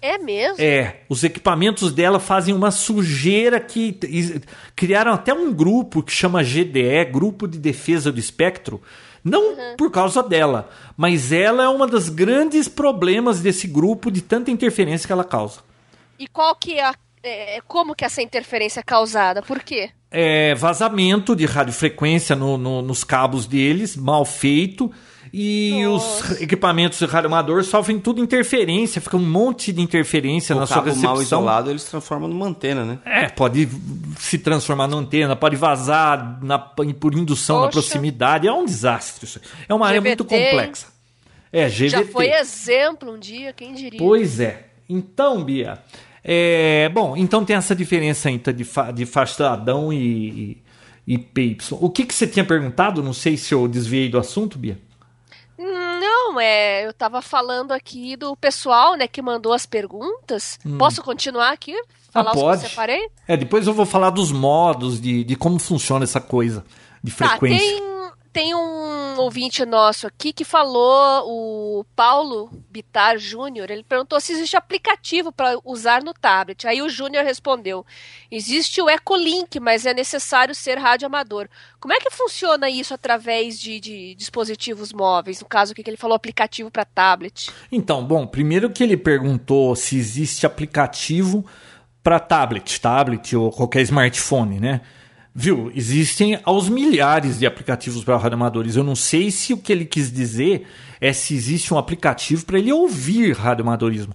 É 0.04 0.18
mesmo? 0.18 0.62
É. 0.62 0.98
Os 1.08 1.24
equipamentos 1.24 1.94
dela 1.94 2.20
fazem 2.20 2.54
uma 2.54 2.72
sujeira 2.72 3.58
que. 3.58 3.98
Criaram 4.76 5.14
até 5.14 5.34
um 5.34 5.54
grupo 5.54 6.04
que 6.04 6.12
chama 6.12 6.44
GDE 6.44 7.06
Grupo 7.10 7.48
de 7.48 7.58
Defesa 7.58 8.12
do 8.12 8.20
Espectro. 8.20 8.82
Não 9.24 9.54
uhum. 9.54 9.78
por 9.78 9.90
causa 9.90 10.22
dela, 10.22 10.70
mas 10.98 11.32
ela 11.32 11.64
é 11.64 11.70
uma 11.70 11.88
das 11.88 12.10
grandes 12.10 12.68
problemas 12.68 13.40
desse 13.40 13.66
grupo 13.66 14.12
de 14.12 14.22
tanta 14.22 14.52
interferência 14.52 15.08
que 15.08 15.14
ela 15.14 15.24
causa. 15.24 15.62
E 16.20 16.28
qual 16.28 16.54
que 16.58 16.78
é, 16.78 16.84
a, 16.84 16.94
é 17.24 17.62
como 17.66 17.96
que 17.96 18.04
essa 18.04 18.22
interferência 18.22 18.82
é 18.82 18.84
causada? 18.84 19.42
Por 19.42 19.64
quê? 19.64 19.92
É 20.12 20.54
vazamento 20.56 21.34
de 21.34 21.46
radiofrequência 21.46 22.36
no, 22.36 22.58
no, 22.58 22.82
nos 22.82 23.06
cabos 23.06 23.48
deles, 23.48 23.96
mal 23.96 24.26
feito 24.26 24.92
e 25.36 25.84
Nossa. 25.84 26.36
os 26.36 26.42
equipamentos 26.42 27.00
de 27.00 27.06
radioamador 27.06 27.64
sofrem 27.64 28.00
tudo 28.00 28.22
interferência, 28.22 29.02
fica 29.02 29.18
um 29.18 29.26
monte 29.28 29.74
de 29.74 29.82
interferência 29.82 30.56
o 30.56 30.60
na 30.60 30.68
sua 30.68 30.84
recepção. 30.84 31.12
mal 31.12 31.20
isolado 31.20 31.72
eles 31.72 31.84
transformam 31.86 32.30
numa 32.30 32.46
antena, 32.46 32.86
né? 32.86 33.00
É, 33.04 33.30
pode 33.30 33.68
se 34.20 34.38
transformar 34.38 34.88
numa 34.88 35.02
antena, 35.02 35.36
pode 35.36 35.56
vazar 35.56 36.38
na, 36.44 36.60
por 36.60 37.16
indução 37.16 37.56
Poxa. 37.56 37.66
na 37.66 37.72
proximidade. 37.72 38.48
É 38.48 38.54
um 38.54 38.64
desastre 38.64 39.26
isso. 39.26 39.42
É 39.68 39.74
uma 39.74 39.88
GVT. 39.88 39.98
área 39.98 40.02
muito 40.02 40.24
complexa. 40.24 40.88
É, 41.52 41.68
GVT. 41.68 41.90
Já 41.90 42.06
foi 42.06 42.30
exemplo 42.30 43.12
um 43.12 43.18
dia, 43.18 43.54
quem 43.54 43.74
diria? 43.74 43.98
Pois 43.98 44.40
é. 44.40 44.68
Então, 44.88 45.44
Bia, 45.44 45.80
é, 46.24 46.90
bom, 46.90 47.18
então 47.18 47.44
tem 47.44 47.56
essa 47.56 47.76
diferença 47.76 48.30
então, 48.30 48.54
de, 48.54 48.64
fa, 48.64 48.92
de 48.92 49.08
fastadão 49.08 49.92
e, 49.92 50.62
e, 51.08 51.16
e 51.16 51.18
PY. 51.18 51.58
O 51.72 51.90
que, 51.90 52.06
que 52.06 52.14
você 52.14 52.28
tinha 52.28 52.46
perguntado? 52.46 53.02
Não 53.02 53.14
sei 53.14 53.36
se 53.36 53.52
eu 53.52 53.68
desviei 53.68 54.10
do 54.10 54.20
assunto, 54.20 54.60
Bia. 54.60 54.78
É, 56.40 56.86
eu 56.86 56.92
estava 56.92 57.22
falando 57.22 57.72
aqui 57.72 58.16
do 58.16 58.36
pessoal, 58.36 58.96
né, 58.96 59.08
que 59.08 59.22
mandou 59.22 59.54
as 59.54 59.66
perguntas. 59.66 60.60
Hum. 60.66 60.78
Posso 60.78 61.02
continuar 61.02 61.52
aqui? 61.52 61.76
Falar 62.12 62.32
ah, 62.32 62.34
pode. 62.34 62.60
que 62.60 62.66
eu 62.66 62.70
separei? 62.70 63.10
É, 63.28 63.36
depois 63.36 63.66
eu 63.66 63.74
vou 63.74 63.86
falar 63.86 64.10
dos 64.12 64.32
modos, 64.32 65.02
de, 65.02 65.24
de 65.24 65.36
como 65.36 65.58
funciona 65.60 66.04
essa 66.04 66.22
coisa 66.22 66.64
de 67.04 67.12
frequência. 67.12 67.60
Tá, 67.60 67.82
tem 67.82 67.93
tem 68.34 68.56
um 68.56 69.16
ouvinte 69.20 69.64
nosso 69.64 70.08
aqui 70.08 70.34
que 70.34 70.44
falou, 70.44 71.24
o 71.28 71.86
Paulo 71.96 72.50
Bitar 72.68 73.20
Júnior, 73.20 73.70
ele 73.70 73.84
perguntou 73.84 74.20
se 74.20 74.34
existe 74.34 74.58
aplicativo 74.58 75.32
para 75.32 75.60
usar 75.64 76.04
no 76.04 76.16
tablet. 76.16 76.68
Aí 76.68 76.82
o 76.82 76.90
Júnior 76.90 77.24
respondeu: 77.24 77.86
existe 78.32 78.82
o 78.82 78.90
Ecolink, 78.90 79.60
mas 79.60 79.86
é 79.86 79.94
necessário 79.94 80.56
ser 80.56 80.80
radioamador. 80.80 81.48
Como 81.80 81.94
é 81.94 82.00
que 82.00 82.10
funciona 82.10 82.68
isso 82.70 82.94
através 82.94 83.60
de, 83.60 83.80
de 83.80 84.16
dispositivos 84.16 84.92
móveis? 84.92 85.40
No 85.40 85.48
caso, 85.48 85.72
o 85.72 85.76
que 85.76 85.88
ele 85.88 85.96
falou, 85.96 86.16
aplicativo 86.16 86.72
para 86.72 86.86
tablet? 86.86 87.52
Então, 87.72 88.04
bom, 88.04 88.26
primeiro 88.26 88.72
que 88.72 88.84
ele 88.84 88.98
perguntou 88.98 89.76
se 89.76 89.96
existe 89.96 90.46
aplicativo 90.48 91.46
para 92.02 92.20
tablet, 92.20 92.82
tablet 92.82 93.36
ou 93.36 93.52
qualquer 93.52 93.82
smartphone, 93.82 94.60
né? 94.60 94.82
Viu? 95.36 95.72
Existem 95.74 96.40
aos 96.44 96.70
milhares 96.70 97.40
de 97.40 97.46
aplicativos 97.48 98.04
para 98.04 98.18
radioamadores. 98.18 98.76
Eu 98.76 98.84
não 98.84 98.96
sei 98.96 99.32
se 99.32 99.52
o 99.52 99.58
que 99.58 99.72
ele 99.72 99.86
quis 99.86 100.12
dizer 100.12 100.68
é 101.02 101.12
se 101.12 101.34
existe 101.34 101.74
um 101.74 101.78
aplicativo 101.78 102.46
para 102.46 102.60
ele 102.60 102.72
ouvir 102.72 103.36
radioamadorismo. 103.36 104.14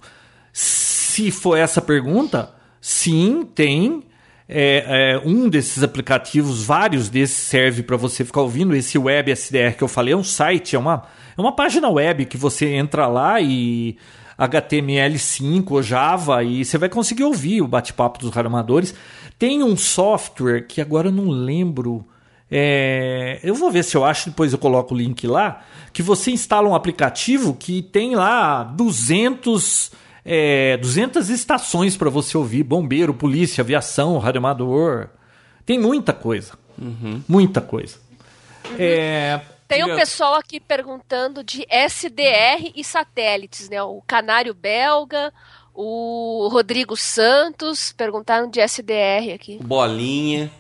Se 0.53 1.31
for 1.33 1.57
essa 1.57 1.83
pergunta, 1.83 2.55
sim, 2.81 3.49
tem. 3.55 4.05
É, 4.51 5.19
é, 5.21 5.29
um 5.29 5.47
desses 5.47 5.83
aplicativos, 5.83 6.65
vários 6.65 7.11
desses 7.11 7.37
serve 7.37 7.83
para 7.83 7.97
você 7.97 8.25
ficar 8.25 8.41
ouvindo. 8.41 8.75
Esse 8.75 8.97
web 8.97 9.31
SDR 9.31 9.77
que 9.77 9.83
eu 9.83 9.89
falei 9.89 10.15
é 10.15 10.17
um 10.17 10.25
site, 10.25 10.77
é 10.77 10.79
uma, 10.79 11.03
é 11.37 11.41
uma 11.41 11.55
página 11.55 11.89
web 11.91 12.25
que 12.27 12.39
você 12.39 12.67
entra 12.67 13.07
lá 13.09 13.41
e 13.41 13.99
HTML5 14.39 15.65
ou 15.69 15.83
Java 15.83 16.45
e 16.45 16.65
você 16.65 16.79
vai 16.79 16.89
conseguir 16.89 17.25
ouvir 17.25 17.61
o 17.61 17.69
bate-papo 17.69 18.21
dos 18.21 18.31
radioamadores. 18.31 18.95
Tem 19.39 19.63
um 19.63 19.77
software 19.77 20.67
que 20.67 20.81
agora 20.81 21.09
eu 21.09 21.13
não 21.13 21.29
lembro. 21.29 22.07
É, 22.51 23.39
eu 23.43 23.55
vou 23.55 23.71
ver 23.71 23.85
se 23.85 23.97
eu 23.97 24.05
acho, 24.05 24.31
depois 24.31 24.53
eu 24.53 24.59
coloco 24.59 24.95
o 24.95 24.99
link 24.99 25.27
lá. 25.27 25.65
Que 25.93 26.03
você 26.03 26.31
instala 26.31 26.69
um 26.69 26.75
aplicativo 26.75 27.55
que 27.55 27.83
tem 27.83 28.17
lá 28.17 28.65
200, 28.65 29.93
é, 30.25 30.77
200 30.79 31.31
estações 31.31 31.97
para 31.97 32.11
você 32.11 32.37
ouvir: 32.37 32.63
bombeiro, 32.65 33.15
polícia, 33.15 33.63
aviação, 33.63 34.19
radioamador. 34.19 35.09
Tem 35.65 35.79
muita 35.79 36.13
coisa. 36.13 36.55
Uhum. 36.77 37.23
Muita 37.29 37.61
coisa. 37.61 37.99
Uhum. 38.71 38.77
É, 38.79 39.41
tem 39.69 39.85
um 39.85 39.95
pessoal 39.95 40.35
aqui 40.35 40.59
perguntando 40.59 41.45
de 41.45 41.67
SDR 41.69 42.73
e 42.75 42.83
satélites, 42.83 43.69
né? 43.69 43.83
O 43.83 44.03
canário 44.07 44.55
belga, 44.55 45.31
o 45.81 46.49
Rodrigo 46.49 46.97
Santos 46.97 47.93
perguntaram 47.93 48.51
de 48.51 48.61
SDR 48.61 49.33
aqui. 49.33 49.61
Bolinha. 49.63 50.51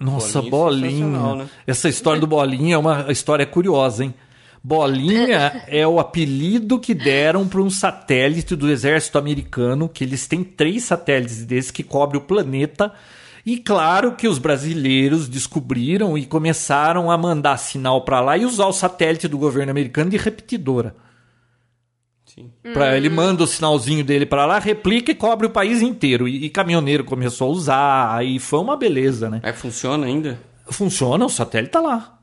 Nossa, 0.00 0.40
Bolinha. 0.40 1.06
bolinha. 1.06 1.34
Né? 1.44 1.50
Essa 1.66 1.90
história 1.90 2.18
do 2.18 2.26
Bolinha 2.26 2.76
é 2.76 2.78
uma 2.78 3.12
história 3.12 3.44
curiosa, 3.44 4.04
hein? 4.04 4.14
Bolinha 4.64 5.64
é 5.68 5.86
o 5.86 6.00
apelido 6.00 6.80
que 6.80 6.94
deram 6.94 7.46
para 7.46 7.60
um 7.60 7.68
satélite 7.68 8.56
do 8.56 8.70
exército 8.70 9.18
americano, 9.18 9.90
que 9.90 10.02
eles 10.02 10.26
têm 10.26 10.42
três 10.42 10.84
satélites 10.84 11.44
desses 11.44 11.70
que 11.70 11.82
cobrem 11.82 12.18
o 12.18 12.24
planeta 12.24 12.94
E 13.44 13.58
claro 13.58 14.16
que 14.16 14.26
os 14.26 14.38
brasileiros 14.38 15.28
descobriram 15.28 16.16
e 16.16 16.24
começaram 16.24 17.10
a 17.10 17.18
mandar 17.18 17.58
sinal 17.58 18.06
para 18.06 18.20
lá 18.20 18.38
e 18.38 18.46
usar 18.46 18.66
o 18.66 18.72
satélite 18.72 19.28
do 19.28 19.36
governo 19.36 19.70
americano 19.70 20.08
de 20.08 20.16
repetidora. 20.16 20.96
Sim. 22.36 22.50
Pra, 22.72 22.96
Ele 22.96 23.08
manda 23.08 23.44
o 23.44 23.46
sinalzinho 23.46 24.04
dele 24.04 24.26
para 24.26 24.44
lá, 24.44 24.58
replica 24.58 25.10
e 25.10 25.14
cobre 25.14 25.46
o 25.46 25.50
país 25.50 25.80
inteiro. 25.80 26.28
E, 26.28 26.44
e 26.44 26.50
caminhoneiro 26.50 27.02
começou 27.02 27.48
a 27.48 27.52
usar, 27.52 28.14
aí 28.14 28.38
foi 28.38 28.60
uma 28.60 28.76
beleza, 28.76 29.30
né? 29.30 29.40
Aí 29.42 29.52
funciona 29.52 30.06
ainda? 30.06 30.38
Funciona, 30.68 31.24
o 31.24 31.30
satélite 31.30 31.72
tá 31.72 31.80
lá. 31.80 32.16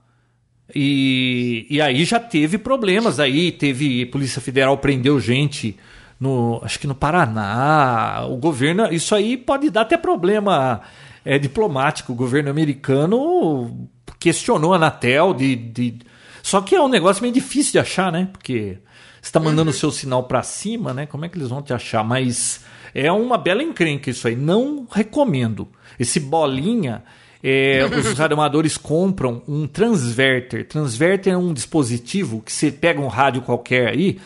E, 0.73 1.65
e 1.69 1.81
aí 1.81 2.05
já 2.05 2.19
teve 2.19 2.57
problemas. 2.57 3.19
Aí 3.19 3.51
teve. 3.51 4.05
Polícia 4.05 4.41
Federal 4.41 4.77
prendeu 4.77 5.19
gente 5.19 5.77
no. 6.19 6.61
Acho 6.63 6.79
que 6.79 6.87
no 6.87 6.95
Paraná. 6.95 8.25
O 8.29 8.37
governo. 8.37 8.91
Isso 8.93 9.13
aí 9.15 9.35
pode 9.35 9.69
dar 9.69 9.81
até 9.81 9.97
problema 9.97 10.81
é, 11.25 11.37
diplomático. 11.37 12.13
O 12.13 12.15
governo 12.15 12.49
americano 12.49 13.87
questionou 14.19 14.73
a 14.73 14.77
Anatel 14.77 15.33
de, 15.33 15.55
de. 15.55 15.99
Só 16.41 16.61
que 16.61 16.75
é 16.75 16.81
um 16.81 16.89
negócio 16.89 17.21
meio 17.21 17.33
difícil 17.33 17.73
de 17.73 17.79
achar, 17.79 18.11
né? 18.11 18.29
Porque 18.31 18.77
está 19.23 19.39
mandando 19.39 19.71
o 19.71 19.73
seu 19.73 19.89
sinal 19.89 20.23
para 20.23 20.43
cima, 20.43 20.93
né? 20.93 21.05
Como 21.05 21.23
é 21.23 21.29
que 21.29 21.37
eles 21.37 21.47
vão 21.47 21.61
te 21.61 21.73
achar? 21.73 22.03
Mas 22.03 22.61
é 22.93 23.11
uma 23.11 23.37
bela 23.37 23.63
encrenca 23.63 24.09
isso 24.09 24.27
aí. 24.27 24.35
Não 24.35 24.85
recomendo. 24.91 25.67
Esse 25.97 26.19
bolinha 26.19 27.03
é, 27.41 27.85
os 27.97 28.17
radioamadores 28.17 28.77
compram 28.77 29.41
um 29.47 29.65
transverter. 29.65 30.67
Transverter 30.67 31.33
é 31.33 31.37
um 31.37 31.53
dispositivo 31.53 32.41
que 32.41 32.51
você 32.51 32.69
pega 32.69 32.99
um 32.99 33.07
rádio 33.07 33.41
qualquer 33.41 33.89
aí 33.89 34.19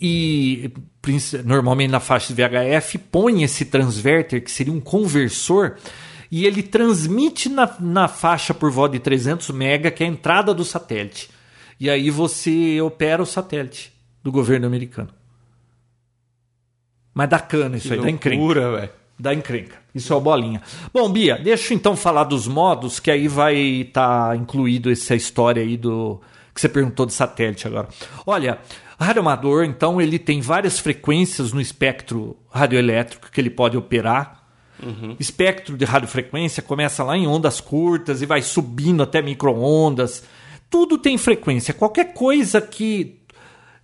e 0.00 0.70
normalmente 1.44 1.90
na 1.90 1.98
faixa 1.98 2.32
de 2.32 2.40
VHF 2.40 2.98
põe 2.98 3.42
esse 3.42 3.64
transverter 3.64 4.42
que 4.44 4.50
seria 4.50 4.72
um 4.72 4.78
conversor 4.78 5.76
e 6.30 6.46
ele 6.46 6.62
transmite 6.62 7.48
na, 7.48 7.74
na 7.80 8.06
faixa 8.06 8.54
por 8.54 8.70
volta 8.70 8.92
de 8.92 9.00
300 9.00 9.50
mega 9.50 9.90
que 9.90 10.04
é 10.04 10.06
a 10.06 10.10
entrada 10.10 10.54
do 10.54 10.64
satélite. 10.64 11.28
E 11.80 11.90
aí 11.90 12.08
você 12.10 12.80
opera 12.80 13.22
o 13.22 13.26
satélite 13.26 13.97
do 14.28 14.32
governo 14.32 14.66
americano. 14.66 15.08
Mas 17.14 17.28
dá 17.30 17.38
cana 17.40 17.76
isso 17.78 17.88
Que 17.88 17.94
aí, 17.94 18.00
dá 18.00 18.10
encrenca 18.10 18.38
loucura, 18.38 18.70
velho. 18.76 18.90
da 19.18 19.34
encrenca. 19.34 19.76
Isso 19.94 20.12
é 20.12 20.16
o 20.16 20.20
bolinha. 20.20 20.62
Bom, 20.92 21.10
Bia, 21.10 21.36
deixa 21.36 21.72
eu 21.72 21.76
então 21.76 21.96
falar 21.96 22.24
dos 22.24 22.46
modos, 22.46 23.00
que 23.00 23.10
aí 23.10 23.26
vai 23.26 23.56
estar 23.56 24.36
incluído 24.36 24.90
essa 24.90 25.14
história 25.16 25.62
aí 25.62 25.76
do 25.76 26.20
que 26.54 26.60
você 26.60 26.68
perguntou 26.68 27.06
de 27.06 27.12
satélite 27.12 27.66
agora. 27.66 27.88
Olha, 28.26 28.58
radioamador, 29.00 29.64
então, 29.64 30.00
ele 30.00 30.18
tem 30.18 30.40
várias 30.40 30.78
frequências 30.78 31.52
no 31.52 31.60
espectro 31.60 32.36
radioelétrico 32.50 33.30
que 33.30 33.40
ele 33.40 33.50
pode 33.50 33.76
operar. 33.76 34.36
Espectro 35.18 35.76
de 35.76 35.84
radiofrequência 35.84 36.62
começa 36.62 37.02
lá 37.02 37.16
em 37.16 37.26
ondas 37.26 37.60
curtas 37.60 38.22
e 38.22 38.26
vai 38.26 38.42
subindo 38.42 39.02
até 39.02 39.20
microondas. 39.20 40.22
Tudo 40.70 40.98
tem 40.98 41.18
frequência. 41.18 41.74
Qualquer 41.74 42.12
coisa 42.12 42.60
que 42.60 43.17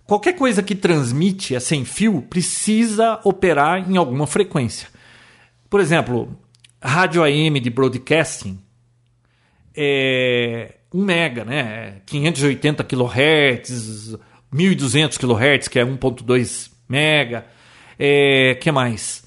qualquer 0.05 0.33
coisa 0.33 0.63
que 0.63 0.75
transmite 0.75 1.55
é 1.55 1.59
sem 1.59 1.85
fio 1.85 2.21
precisa 2.21 3.19
operar 3.23 3.89
em 3.89 3.97
alguma 3.97 4.27
frequência. 4.27 4.87
Por 5.69 5.79
exemplo, 5.79 6.37
rádio 6.81 7.23
AM 7.23 7.59
de 7.59 7.69
broadcasting 7.69 8.59
é 9.75 10.75
1 10.93 11.03
mega, 11.03 11.43
né? 11.43 12.01
580 12.05 12.83
kHz, 12.83 14.17
1200 14.51 15.17
kHz, 15.17 15.67
que 15.67 15.79
é 15.79 15.85
1.2 15.85 16.71
mega. 16.87 17.45
É, 17.99 18.55
que 18.55 18.71
mais? 18.71 19.23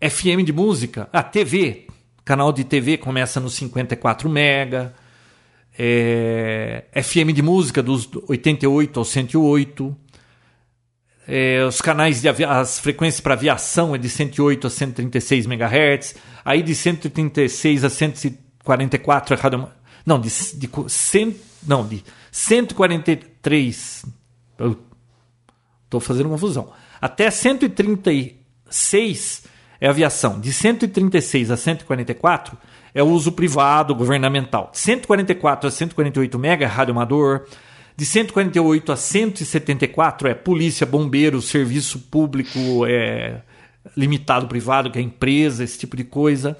FM 0.00 0.44
de 0.44 0.52
música, 0.52 1.08
ah, 1.12 1.22
TV, 1.22 1.86
canal 2.24 2.52
de 2.52 2.64
TV 2.64 2.96
começa 2.96 3.38
no 3.38 3.50
54 3.50 4.28
mega. 4.28 4.94
É, 5.78 6.84
FM 7.02 7.32
de 7.34 7.42
música 7.42 7.82
dos 7.82 8.08
88 8.28 8.98
ao 8.98 9.04
108. 9.04 9.96
É, 11.26 11.64
os 11.64 11.80
canais 11.80 12.20
de 12.20 12.28
as 12.28 12.78
frequências 12.80 13.20
para 13.20 13.34
aviação 13.34 13.94
é 13.94 13.98
de 13.98 14.08
108 14.08 14.66
a 14.66 14.70
136 14.70 15.46
MHz, 15.46 16.16
aí 16.44 16.62
de 16.62 16.74
136 16.74 17.84
a 17.84 17.90
144 17.90 19.34
é 19.34 19.38
rádio, 19.38 19.68
não, 20.04 20.20
de, 20.20 20.28
de, 20.28 20.68
cem- 20.88 21.36
não, 21.66 21.86
de 21.86 22.02
143 22.32 24.04
eu 24.58 24.76
Estou 25.84 26.00
fazendo 26.00 26.28
confusão. 26.30 26.72
Até 27.00 27.30
136 27.30 29.42
é 29.78 29.88
aviação. 29.88 30.40
De 30.40 30.50
136 30.50 31.50
a 31.50 31.56
144 31.56 32.56
é 32.94 33.02
o 33.02 33.08
uso 33.08 33.32
privado, 33.32 33.94
governamental. 33.94 34.70
De 34.72 34.78
144 34.78 35.68
a 35.68 35.70
148 35.70 36.38
mega 36.38 36.64
é 36.64 36.68
rádio 36.68 36.92
amador. 36.92 37.46
De 37.96 38.06
148 38.06 38.92
a 38.92 38.96
174 38.96 40.28
é 40.28 40.34
polícia, 40.34 40.86
bombeiro, 40.86 41.40
serviço 41.42 41.98
público, 41.98 42.86
é, 42.86 43.42
limitado 43.96 44.46
privado, 44.46 44.90
que 44.90 44.98
é 44.98 45.02
empresa, 45.02 45.64
esse 45.64 45.78
tipo 45.78 45.96
de 45.96 46.04
coisa. 46.04 46.56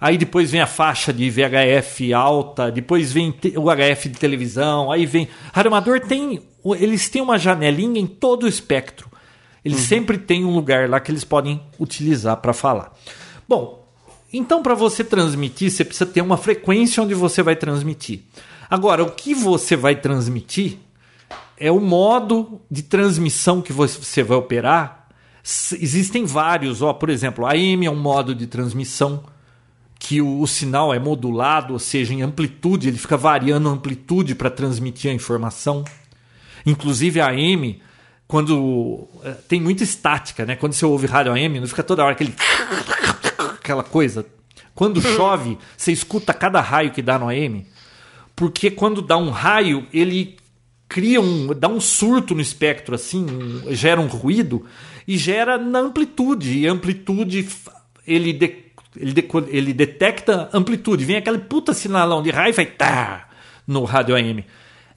Aí 0.00 0.16
depois 0.16 0.50
vem 0.50 0.62
a 0.62 0.66
faixa 0.66 1.12
de 1.12 1.28
VHF 1.28 2.12
alta, 2.14 2.72
depois 2.72 3.12
vem 3.12 3.34
o 3.56 3.66
HF 3.70 4.08
de 4.08 4.18
televisão, 4.18 4.90
aí 4.90 5.04
vem. 5.04 5.28
Rádio 5.52 5.68
amador 5.68 6.00
tem. 6.00 6.42
Eles 6.78 7.08
têm 7.10 7.20
uma 7.20 7.38
janelinha 7.38 8.00
em 8.00 8.06
todo 8.06 8.44
o 8.44 8.48
espectro. 8.48 9.10
Eles 9.62 9.80
sempre 9.80 10.16
têm 10.16 10.42
um 10.44 10.54
lugar 10.54 10.88
lá 10.88 10.98
que 11.00 11.12
eles 11.12 11.24
podem 11.24 11.60
utilizar 11.78 12.38
para 12.38 12.54
falar. 12.54 12.92
Bom, 13.46 13.79
então 14.32 14.62
para 14.62 14.74
você 14.74 15.02
transmitir, 15.02 15.70
você 15.70 15.84
precisa 15.84 16.08
ter 16.08 16.20
uma 16.20 16.36
frequência 16.36 17.02
onde 17.02 17.14
você 17.14 17.42
vai 17.42 17.56
transmitir. 17.56 18.22
Agora, 18.68 19.02
o 19.02 19.10
que 19.10 19.34
você 19.34 19.74
vai 19.74 19.96
transmitir 19.96 20.78
é 21.56 21.70
o 21.70 21.80
modo 21.80 22.60
de 22.70 22.82
transmissão 22.82 23.60
que 23.60 23.72
você 23.72 24.22
vai 24.22 24.38
operar. 24.38 25.08
Existem 25.44 26.24
vários, 26.24 26.80
ó, 26.80 26.92
por 26.92 27.10
exemplo, 27.10 27.46
AM 27.46 27.84
é 27.84 27.90
um 27.90 28.00
modo 28.00 28.34
de 28.34 28.46
transmissão 28.46 29.24
que 29.98 30.22
o, 30.22 30.40
o 30.40 30.46
sinal 30.46 30.94
é 30.94 30.98
modulado, 30.98 31.74
ou 31.74 31.78
seja, 31.78 32.14
em 32.14 32.22
amplitude, 32.22 32.88
ele 32.88 32.96
fica 32.96 33.16
variando 33.16 33.68
a 33.68 33.72
amplitude 33.72 34.34
para 34.34 34.48
transmitir 34.48 35.10
a 35.10 35.14
informação. 35.14 35.84
Inclusive 36.64 37.20
a 37.20 37.28
AM, 37.28 37.82
quando 38.26 39.06
eh, 39.22 39.36
tem 39.46 39.60
muita 39.60 39.84
estática, 39.84 40.46
né? 40.46 40.56
Quando 40.56 40.72
você 40.72 40.86
ouve 40.86 41.06
rádio 41.06 41.32
AM, 41.32 41.60
não 41.60 41.66
fica 41.66 41.82
toda 41.82 42.02
hora 42.02 42.12
aquele 42.12 42.32
aquela 43.70 43.84
coisa. 43.84 44.26
Quando 44.74 45.00
chove, 45.02 45.58
você 45.76 45.92
escuta 45.92 46.32
cada 46.34 46.60
raio 46.60 46.90
que 46.90 47.02
dá 47.02 47.18
no 47.18 47.28
AM, 47.28 47.66
porque 48.34 48.70
quando 48.70 49.00
dá 49.02 49.16
um 49.16 49.30
raio, 49.30 49.86
ele 49.92 50.36
cria 50.88 51.20
um, 51.20 51.48
dá 51.54 51.68
um 51.68 51.80
surto 51.80 52.34
no 52.34 52.40
espectro 52.40 52.94
assim, 52.94 53.24
um- 53.24 53.74
gera 53.74 54.00
um 54.00 54.06
ruído 54.06 54.66
e 55.06 55.16
gera 55.16 55.56
na 55.58 55.78
amplitude. 55.78 56.58
E 56.58 56.66
amplitude 56.66 57.48
ele 58.06 58.32
de- 58.32 58.64
ele, 58.96 59.12
deco- 59.12 59.44
ele 59.48 59.72
detecta 59.72 60.48
amplitude, 60.52 61.04
vem 61.04 61.16
aquele 61.16 61.38
puta 61.38 61.72
sinalão 61.72 62.22
de 62.22 62.30
raio 62.30 62.50
e 62.50 62.52
vai 62.56 62.66
tá 62.66 63.28
no 63.66 63.84
rádio 63.84 64.16
AM. 64.16 64.44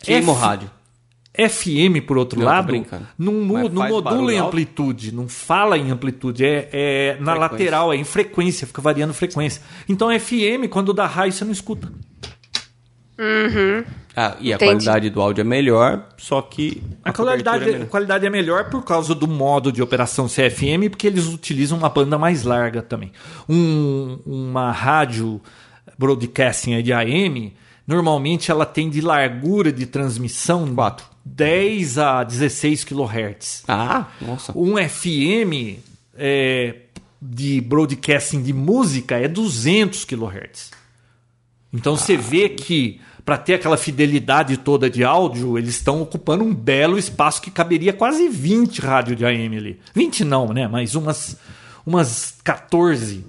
Queima 0.01 0.32
o 0.32 0.36
F- 0.36 0.41
rádio. 0.41 0.71
FM, 1.36 2.01
por 2.05 2.18
outro 2.18 2.39
Não, 2.39 2.46
lado, 2.46 2.74
não, 3.18 3.34
mu- 3.34 3.68
não 3.70 3.88
modula 3.89 4.32
em 4.34 4.38
alto? 4.38 4.50
amplitude, 4.50 5.12
não 5.14 5.28
fala 5.28 5.78
em 5.78 5.89
amplitude, 5.89 6.46
é, 6.46 6.70
é 6.72 7.18
na 7.20 7.32
Frequência. 7.34 7.39
lateral, 7.39 7.92
é 7.93 7.96
em 7.96 8.04
frequência, 8.04 8.68
fica 8.68 8.82
variando 8.82 9.14
frequência. 9.14 9.62
Então 9.89 10.10
FM, 10.12 10.68
quando 10.70 10.93
dá 10.93 11.08
raio, 11.08 11.32
você 11.32 11.43
não 11.43 11.51
escuta. 11.51 11.92
Ah, 14.16 14.36
e 14.39 14.51
a 14.51 14.55
Entendi. 14.55 14.72
qualidade 14.72 15.10
do 15.10 15.22
áudio 15.22 15.42
é 15.42 15.43
melhor, 15.43 16.08
só 16.18 16.42
que 16.42 16.84
A 17.04 17.12
qualidade, 17.12 17.60
cobertura 17.60 17.84
é 17.84 17.88
a 17.88 17.89
qualidade 17.89 18.26
é 18.26 18.30
melhor 18.30 18.70
por 18.70 18.84
causa 18.84 19.16
do 19.16 19.28
modo 19.28 19.72
de 19.72 19.82
operação 19.82 20.28
CFM, 20.28 20.89
porque 20.89 21.08
eles 21.08 21.28
utilizam 21.28 21.78
uma 21.78 21.89
banda 21.89 22.18
mais 22.18 22.43
larga 22.43 22.82
também. 22.82 23.12
Um- 23.50 24.20
uma 24.26 24.72
rádio 24.72 25.42
broadcasting 25.97 26.82
de 26.84 26.93
AM, 26.93 27.54
normalmente 27.88 28.51
ela 28.51 28.66
tem 28.66 28.89
de 28.89 29.01
largura 29.01 29.72
de 29.72 29.86
transmissão 29.88 30.68
Quatro. 30.76 31.05
10 31.25 31.97
a 31.97 32.24
16 32.24 32.83
kHz. 32.83 33.63
Ah, 33.67 34.08
nossa. 34.21 34.58
Um 34.58 34.75
FM 34.78 35.79
é, 36.16 36.75
de 37.21 37.62
broadcasting 37.62 38.41
de 38.41 38.54
música 38.54 39.17
é 39.17 39.28
200 39.28 40.05
kHz. 40.05 40.71
Então 41.71 41.95
você 41.95 42.16
vê 42.16 42.50
que 42.50 43.00
para 43.25 43.37
ter 43.37 43.54
aquela 43.54 43.78
fidelidade 43.78 44.58
toda 44.58 44.89
de 44.89 45.04
áudio, 45.04 45.58
eles 45.58 45.75
estão 45.75 46.01
ocupando 46.01 46.43
um 46.43 46.54
belo 46.54 46.97
espaço 46.97 47.41
que 47.41 47.50
caberia 47.50 47.93
quase 47.93 48.28
20 48.28 48.79
rádio 48.79 49.16
de 49.16 49.25
AM 49.25 49.58
ali. 49.58 49.79
20 49.95 50.25
não, 50.25 50.50
né? 50.50 50.67
Mas 50.67 50.93
umas 50.93 51.37
umas 51.86 52.36
14 52.43 53.25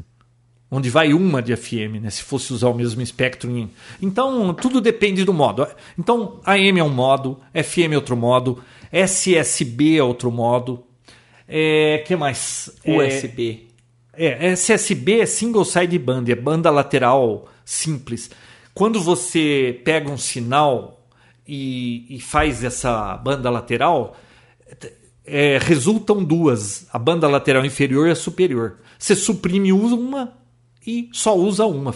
onde 0.74 0.90
vai 0.90 1.12
uma 1.14 1.40
de 1.40 1.54
FM, 1.56 2.00
né? 2.02 2.10
Se 2.10 2.22
fosse 2.22 2.52
usar 2.52 2.68
o 2.68 2.74
mesmo 2.74 3.00
espectro. 3.00 3.50
em- 3.50 3.70
Então, 4.02 4.52
tudo 4.54 4.80
depende 4.80 5.24
do 5.24 5.32
modo. 5.32 5.66
Então, 5.98 6.40
AM 6.44 6.80
é 6.80 6.84
um 6.84 6.88
modo, 6.88 7.38
FM 7.54 7.92
é 7.92 7.96
outro 7.96 8.16
modo, 8.16 8.62
SSB 8.90 9.96
é 9.98 10.02
outro 10.02 10.30
modo. 10.30 10.84
É, 11.46 12.02
que 12.06 12.16
mais? 12.16 12.70
É, 12.84 12.96
USB. 12.96 13.68
É, 14.12 14.46
SSB 14.52 15.20
é 15.20 15.26
single 15.26 15.64
side 15.64 15.98
band, 15.98 16.24
é 16.28 16.34
banda 16.34 16.70
lateral 16.70 17.48
simples. 17.64 18.30
Quando 18.72 19.00
você 19.00 19.80
pega 19.84 20.10
um 20.10 20.16
sinal 20.18 21.06
e, 21.46 22.06
e 22.16 22.20
faz 22.20 22.64
essa 22.64 23.16
banda 23.18 23.50
lateral, 23.50 24.16
é, 25.26 25.58
resultam 25.60 26.22
duas, 26.24 26.86
a 26.92 26.98
banda 26.98 27.28
lateral 27.28 27.64
inferior 27.64 28.08
e 28.08 28.10
a 28.10 28.16
superior. 28.16 28.78
Você 28.98 29.14
suprime 29.14 29.72
uma 29.72 30.32
e 30.86 31.08
só 31.12 31.36
usa 31.36 31.66
uma. 31.66 31.94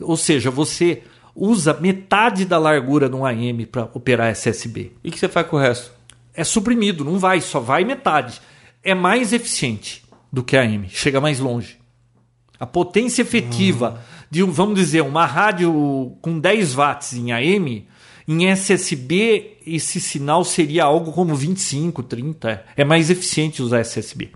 Ou 0.00 0.16
seja, 0.16 0.50
você 0.50 1.02
usa 1.34 1.78
metade 1.80 2.44
da 2.44 2.58
largura 2.58 3.08
de 3.08 3.16
um 3.16 3.24
AM 3.24 3.66
para 3.66 3.88
operar 3.94 4.30
SSB. 4.30 4.92
E 5.02 5.08
o 5.08 5.12
que 5.12 5.18
você 5.18 5.28
faz 5.28 5.46
com 5.46 5.56
o 5.56 5.60
resto? 5.60 5.92
É 6.34 6.44
suprimido, 6.44 7.04
não 7.04 7.18
vai, 7.18 7.40
só 7.40 7.60
vai 7.60 7.84
metade. 7.84 8.40
É 8.82 8.94
mais 8.94 9.32
eficiente 9.32 10.04
do 10.32 10.42
que 10.42 10.56
a 10.56 10.62
AM, 10.62 10.88
chega 10.88 11.20
mais 11.20 11.40
longe. 11.40 11.78
A 12.58 12.66
potência 12.66 13.22
efetiva 13.22 14.02
de, 14.30 14.42
vamos 14.42 14.74
dizer, 14.74 15.02
uma 15.02 15.26
rádio 15.26 16.16
com 16.20 16.38
10 16.38 16.74
watts 16.74 17.14
em 17.14 17.32
AM, 17.32 17.86
em 18.28 18.46
SSB 18.46 19.58
esse 19.66 20.00
sinal 20.00 20.44
seria 20.44 20.84
algo 20.84 21.12
como 21.12 21.34
25, 21.34 22.02
30. 22.02 22.64
É 22.76 22.84
mais 22.84 23.10
eficiente 23.10 23.62
usar 23.62 23.80
SSB. 23.80 24.30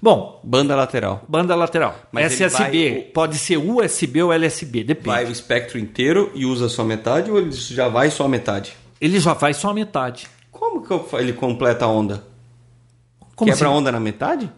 Bom, 0.00 0.40
banda 0.44 0.76
lateral. 0.76 1.24
Banda 1.28 1.54
lateral. 1.54 1.98
Mas 2.12 2.32
SSB 2.32 2.90
vai... 2.90 3.00
pode 3.00 3.38
ser 3.38 3.56
USB 3.56 4.22
ou 4.22 4.32
LSB, 4.32 4.84
depende. 4.84 5.08
Vai 5.08 5.24
o 5.24 5.32
espectro 5.32 5.78
inteiro 5.78 6.30
e 6.34 6.46
usa 6.46 6.68
só 6.68 6.84
metade 6.84 7.30
ou 7.30 7.38
ele 7.38 7.50
já 7.50 7.88
vai 7.88 8.10
só 8.10 8.24
a 8.24 8.28
metade? 8.28 8.76
Ele 9.00 9.18
já 9.18 9.34
vai 9.34 9.52
só 9.52 9.70
a 9.70 9.74
metade. 9.74 10.28
Como 10.52 10.82
que 10.82 11.16
ele 11.16 11.32
completa 11.32 11.84
a 11.84 11.88
onda? 11.88 12.24
Como 13.34 13.50
Quebra 13.50 13.66
assim? 13.66 13.74
a 13.74 13.78
onda 13.78 13.92
na 13.92 14.00
metade? 14.00 14.50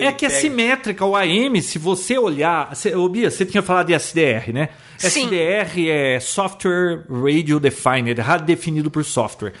é 0.00 0.12
que 0.12 0.24
é 0.24 0.28
pega... 0.28 0.38
é 0.38 0.40
simétrica. 0.40 1.04
O 1.04 1.14
AM, 1.14 1.60
se 1.62 1.78
você 1.78 2.18
olhar. 2.18 2.74
Você, 2.74 2.94
ô 2.94 3.08
Bia, 3.08 3.30
você 3.30 3.44
tinha 3.44 3.62
falado 3.62 3.86
de 3.86 3.94
SDR, 3.94 4.52
né? 4.52 4.70
Sim. 4.98 5.26
SDR 5.26 5.88
é 5.88 6.20
Software 6.20 7.04
Radio 7.08 7.60
Defined, 7.60 8.20
rádio 8.20 8.46
definido 8.46 8.90
por 8.90 9.04
software. 9.04 9.52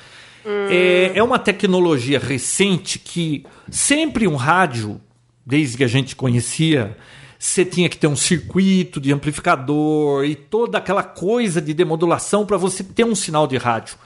Hum. 0.44 0.68
É, 0.70 1.12
é 1.18 1.22
uma 1.22 1.38
tecnologia 1.38 2.18
recente 2.18 2.98
que 2.98 3.44
sempre 3.70 4.26
um 4.26 4.36
rádio, 4.36 5.00
desde 5.46 5.76
que 5.76 5.84
a 5.84 5.88
gente 5.88 6.16
conhecia, 6.16 6.96
você 7.38 7.64
tinha 7.64 7.88
que 7.88 7.96
ter 7.96 8.08
um 8.08 8.16
circuito 8.16 9.00
de 9.00 9.12
amplificador 9.12 10.24
e 10.24 10.34
toda 10.34 10.78
aquela 10.78 11.04
coisa 11.04 11.62
de 11.62 11.72
demodulação 11.72 12.44
para 12.44 12.56
você 12.56 12.82
ter 12.82 13.04
um 13.04 13.14
sinal 13.14 13.46
de 13.46 13.56
rádio. 13.56 13.96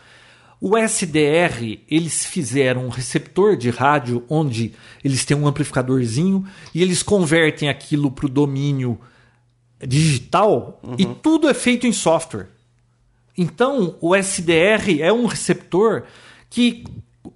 O 0.60 0.76
SDR, 0.76 1.80
eles 1.88 2.26
fizeram 2.26 2.84
um 2.84 2.90
receptor 2.90 3.56
de 3.56 3.70
rádio 3.70 4.22
onde 4.28 4.74
eles 5.02 5.24
têm 5.24 5.34
um 5.34 5.46
amplificadorzinho 5.46 6.44
e 6.74 6.82
eles 6.82 7.02
convertem 7.02 7.70
aquilo 7.70 8.10
para 8.10 8.26
o 8.26 8.28
domínio 8.28 9.00
digital 9.86 10.78
uhum. 10.82 10.96
e 10.98 11.06
tudo 11.06 11.48
é 11.48 11.54
feito 11.54 11.86
em 11.86 11.92
software. 11.92 12.48
Então, 13.38 13.96
o 14.02 14.14
SDR 14.14 15.00
é 15.00 15.10
um 15.10 15.24
receptor 15.24 16.02
que 16.50 16.84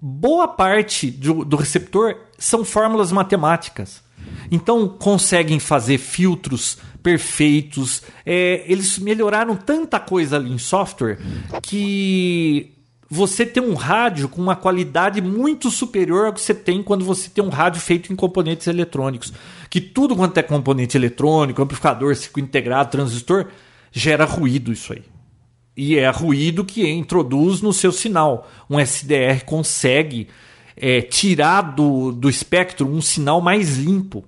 boa 0.01 0.49
parte 0.49 1.11
do, 1.11 1.45
do 1.45 1.57
receptor 1.57 2.17
são 2.39 2.65
fórmulas 2.65 3.13
matemáticas. 3.13 4.03
Então, 4.51 4.89
conseguem 4.89 5.59
fazer 5.59 5.99
filtros 5.99 6.79
perfeitos. 7.03 8.03
É, 8.25 8.65
eles 8.67 8.99
melhoraram 8.99 9.57
tanta 9.57 10.01
coisa 10.01 10.37
ali 10.37 10.51
em 10.53 10.59
software 10.59 11.19
que 11.63 12.73
você 13.09 13.45
tem 13.45 13.63
um 13.63 13.75
rádio 13.75 14.29
com 14.29 14.41
uma 14.41 14.57
qualidade 14.57 15.21
muito 15.21 15.71
superior 15.71 16.27
ao 16.27 16.33
que 16.33 16.41
você 16.41 16.55
tem 16.55 16.83
quando 16.83 17.05
você 17.05 17.29
tem 17.29 17.45
um 17.45 17.51
rádio 17.51 17.81
feito 17.81 18.13
em 18.13 18.17
componentes 18.17 18.67
eletrônicos. 18.67 19.33
Que 19.69 19.81
tudo 19.81 20.17
quanto 20.17 20.39
é 20.39 20.43
componente 20.43 20.97
eletrônico, 20.97 21.63
amplificador, 21.63 22.17
circuito 22.17 22.49
integrado, 22.49 22.91
transistor, 22.91 23.47
gera 23.93 24.25
ruído 24.25 24.73
isso 24.73 24.93
aí. 24.93 25.03
E 25.77 25.99
é 25.99 26.09
ruído 26.09 26.65
que 26.65 26.89
introduz 26.89 27.61
no 27.61 27.73
seu 27.73 27.91
sinal. 27.91 28.49
Um 28.71 28.79
SDR 28.79 29.45
consegue 29.45 30.29
é, 30.77 31.01
tirar 31.03 31.63
do, 31.63 32.13
do 32.13 32.29
espectro 32.29 32.87
um 32.87 33.01
sinal 33.01 33.41
mais 33.41 33.77
limpo. 33.77 34.25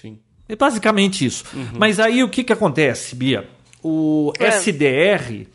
Sim. 0.00 0.18
É 0.48 0.56
basicamente 0.56 1.24
isso. 1.24 1.44
Uhum. 1.54 1.72
Mas 1.78 2.00
aí 2.00 2.22
o 2.22 2.28
que, 2.28 2.44
que 2.44 2.52
acontece, 2.52 3.14
Bia? 3.14 3.48
O 3.82 4.32
é. 4.38 4.46
SDR 4.46 5.46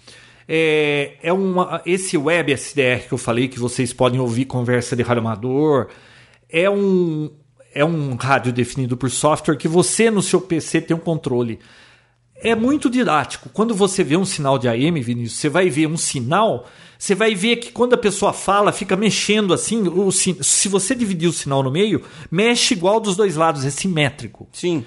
é, 0.48 1.18
é 1.22 1.34
uma, 1.34 1.82
esse 1.86 2.18
web 2.18 2.52
SDR 2.52 3.08
que 3.08 3.14
eu 3.14 3.18
falei, 3.18 3.48
que 3.48 3.60
vocês 3.60 3.92
podem 3.92 4.20
ouvir 4.20 4.46
conversa 4.46 4.96
de 4.96 5.04
rádio 5.04 5.22
amador, 5.22 5.90
é 6.50 6.70
um, 6.70 7.32
é 7.74 7.84
um 7.84 8.16
rádio 8.16 8.54
definido 8.54 8.96
por 8.96 9.10
software 9.10 9.58
que 9.58 9.68
você 9.68 10.10
no 10.10 10.22
seu 10.22 10.40
PC 10.40 10.82
tem 10.82 10.96
um 10.96 11.00
controle. 11.00 11.60
É 12.42 12.56
muito 12.56 12.90
didático. 12.90 13.50
Quando 13.50 13.74
você 13.74 14.04
vê 14.04 14.16
um 14.16 14.26
sinal 14.26 14.58
de 14.60 14.68
AM, 14.68 15.02
Vinícius, 15.02 15.40
você 15.40 15.50
vai 15.50 15.70
ver 15.70 15.88
um 15.88 15.98
sinal, 15.98 16.68
você 16.98 17.16
vai 17.16 17.34
ver 17.34 17.58
que 17.58 17.72
quando 17.72 17.94
a 17.94 17.98
pessoa 17.98 18.32
fala, 18.32 18.72
fica 18.72 18.96
mexendo 18.96 19.54
assim. 19.54 19.88
O, 19.88 20.12
se 20.12 20.68
você 20.68 20.94
dividir 20.94 21.28
o 21.28 21.34
sinal 21.34 21.64
no 21.64 21.72
meio, 21.72 22.04
mexe 22.30 22.74
igual 22.74 23.00
dos 23.00 23.16
dois 23.16 23.36
lados, 23.36 23.66
é 23.66 23.70
simétrico. 23.70 24.48
Sim 24.52 24.84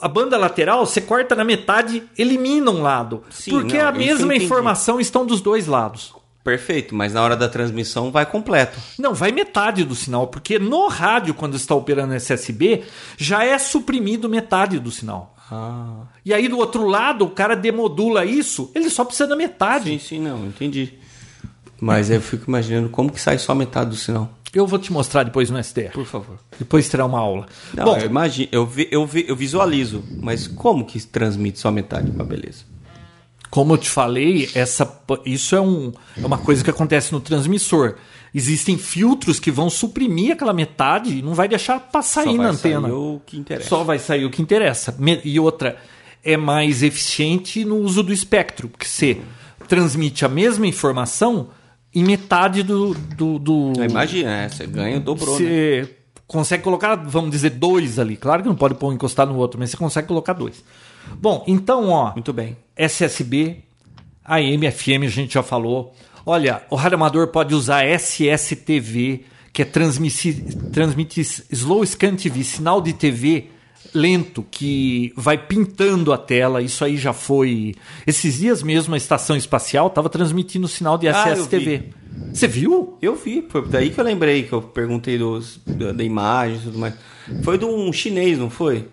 a 0.00 0.08
banda 0.08 0.36
lateral, 0.36 0.86
você 0.86 1.00
corta 1.00 1.34
na 1.34 1.44
metade, 1.44 2.02
elimina 2.16 2.70
um 2.70 2.82
lado. 2.82 3.22
Sim, 3.30 3.50
porque 3.50 3.78
não, 3.78 3.88
a 3.88 3.92
mesma 3.92 4.34
informação 4.34 5.00
estão 5.00 5.26
dos 5.26 5.40
dois 5.40 5.66
lados. 5.66 6.14
Perfeito, 6.44 6.94
mas 6.94 7.12
na 7.12 7.22
hora 7.22 7.36
da 7.36 7.48
transmissão 7.48 8.10
vai 8.10 8.26
completo. 8.26 8.78
Não, 8.98 9.14
vai 9.14 9.30
metade 9.30 9.84
do 9.84 9.94
sinal, 9.94 10.26
porque 10.26 10.58
no 10.58 10.88
rádio, 10.88 11.34
quando 11.34 11.54
está 11.54 11.74
operando 11.74 12.14
SSB, 12.14 12.82
já 13.16 13.44
é 13.44 13.56
suprimido 13.58 14.28
metade 14.28 14.78
do 14.80 14.90
sinal. 14.90 15.36
Ah. 15.52 16.04
E 16.24 16.32
aí 16.32 16.48
do 16.48 16.56
outro 16.56 16.86
lado, 16.86 17.26
o 17.26 17.30
cara 17.30 17.54
demodula 17.54 18.24
isso, 18.24 18.70
ele 18.74 18.88
só 18.88 19.04
precisa 19.04 19.26
da 19.26 19.36
metade. 19.36 19.90
Sim, 19.90 19.98
sim, 19.98 20.18
não, 20.18 20.46
entendi. 20.46 20.94
Mas 21.78 22.08
eu 22.10 22.20
fico 22.20 22.44
imaginando 22.48 22.88
como 22.88 23.12
que 23.12 23.20
sai 23.20 23.38
só 23.38 23.54
metade 23.54 23.90
do 23.90 23.96
sinal. 23.96 24.30
Eu 24.54 24.66
vou 24.66 24.78
te 24.78 24.92
mostrar 24.92 25.24
depois 25.24 25.50
no 25.50 25.58
SDR. 25.58 25.92
Por 25.92 26.06
favor. 26.06 26.38
Depois 26.58 26.88
terá 26.88 27.04
uma 27.04 27.18
aula. 27.18 27.46
Não, 27.74 27.84
Bom, 27.84 27.96
eu 27.96 28.06
imagino, 28.06 28.48
eu, 28.52 28.66
vi, 28.66 28.88
eu, 28.90 29.06
vi, 29.06 29.24
eu 29.28 29.34
visualizo, 29.34 30.04
mas 30.20 30.46
como 30.46 30.84
que 30.84 31.00
transmite 31.06 31.58
só 31.58 31.70
metade? 31.70 32.10
Uma 32.10 32.24
beleza. 32.24 32.64
Como 33.50 33.74
eu 33.74 33.78
te 33.78 33.90
falei, 33.90 34.48
essa, 34.54 34.90
isso 35.26 35.54
é, 35.54 35.60
um, 35.60 35.92
é 36.16 36.24
uma 36.24 36.38
coisa 36.38 36.64
que 36.64 36.70
acontece 36.70 37.12
no 37.12 37.20
transmissor. 37.20 37.96
Existem 38.34 38.78
filtros 38.78 39.38
que 39.38 39.50
vão 39.50 39.68
suprimir 39.68 40.32
aquela 40.32 40.54
metade 40.54 41.18
e 41.18 41.22
não 41.22 41.34
vai 41.34 41.46
deixar 41.46 41.78
passar 41.78 42.22
aí 42.22 42.38
na 42.38 42.48
antena. 42.48 42.88
Só 42.88 42.94
vai 42.94 42.98
sair 42.98 43.04
o 43.14 43.20
que 43.20 43.36
interessa. 43.36 43.68
Só 43.68 43.84
vai 43.84 43.98
sair 43.98 44.24
o 44.24 44.30
que 44.30 44.42
interessa. 44.42 44.96
E 45.22 45.38
outra, 45.38 45.76
é 46.24 46.36
mais 46.36 46.82
eficiente 46.82 47.64
no 47.64 47.76
uso 47.76 48.02
do 48.02 48.12
espectro, 48.12 48.68
porque 48.68 48.86
você 48.86 49.20
transmite 49.68 50.24
a 50.24 50.28
mesma 50.28 50.66
informação 50.66 51.48
em 51.94 52.04
metade 52.04 52.62
do. 52.62 52.94
do, 52.94 53.38
do... 53.38 53.72
Imagina, 53.84 54.30
é, 54.30 54.48
você 54.48 54.66
ganha, 54.66 54.98
dobrou. 54.98 55.36
Você 55.36 55.82
né? 55.82 55.94
consegue 56.26 56.62
colocar, 56.62 56.94
vamos 56.96 57.30
dizer, 57.30 57.50
dois 57.50 57.98
ali. 57.98 58.16
Claro 58.16 58.42
que 58.42 58.48
não 58.48 58.56
pode 58.56 58.76
pôr 58.76 58.92
encostar 58.92 59.26
no 59.26 59.36
outro, 59.36 59.58
mas 59.58 59.70
você 59.70 59.76
consegue 59.76 60.08
colocar 60.08 60.32
dois. 60.32 60.64
Bom, 61.14 61.44
então, 61.46 61.90
ó. 61.90 62.12
Muito 62.12 62.32
bem. 62.32 62.56
SSB, 62.76 63.58
AM, 64.24 64.70
FM, 64.70 65.04
a 65.04 65.08
gente 65.08 65.34
já 65.34 65.42
falou. 65.42 65.94
Olha, 66.24 66.62
o 66.70 66.76
rádio 66.76 66.96
amador 66.96 67.28
pode 67.28 67.54
usar 67.54 67.84
SSTV, 67.84 69.24
que 69.52 69.62
é 69.62 69.64
transmitir, 69.64 70.42
transmitir 70.72 71.26
Slow 71.50 71.84
Scan 71.84 72.16
TV, 72.16 72.44
sinal 72.44 72.80
de 72.80 72.92
TV 72.92 73.48
lento 73.94 74.44
que 74.50 75.12
vai 75.16 75.36
pintando 75.36 76.12
a 76.12 76.18
tela. 76.18 76.62
Isso 76.62 76.84
aí 76.84 76.96
já 76.96 77.12
foi. 77.12 77.74
Esses 78.06 78.38
dias 78.38 78.62
mesmo 78.62 78.94
a 78.94 78.96
estação 78.96 79.36
espacial 79.36 79.88
estava 79.88 80.08
transmitindo 80.08 80.66
sinal 80.68 80.96
de 80.96 81.06
SSTV. 81.08 81.90
Ah, 81.90 82.28
Você 82.32 82.46
viu? 82.46 82.96
Eu 83.02 83.14
vi, 83.16 83.46
foi 83.48 83.66
daí 83.68 83.90
que 83.90 84.00
eu 84.00 84.04
lembrei 84.04 84.44
que 84.44 84.52
eu 84.52 84.62
perguntei 84.62 85.18
dos, 85.18 85.60
da, 85.66 85.92
da 85.92 86.04
imagem 86.04 86.58
e 86.58 86.62
tudo 86.62 86.78
mais. 86.78 86.94
Foi 87.42 87.58
de 87.58 87.64
um 87.64 87.92
chinês, 87.92 88.38
não 88.38 88.48
foi? 88.50 88.88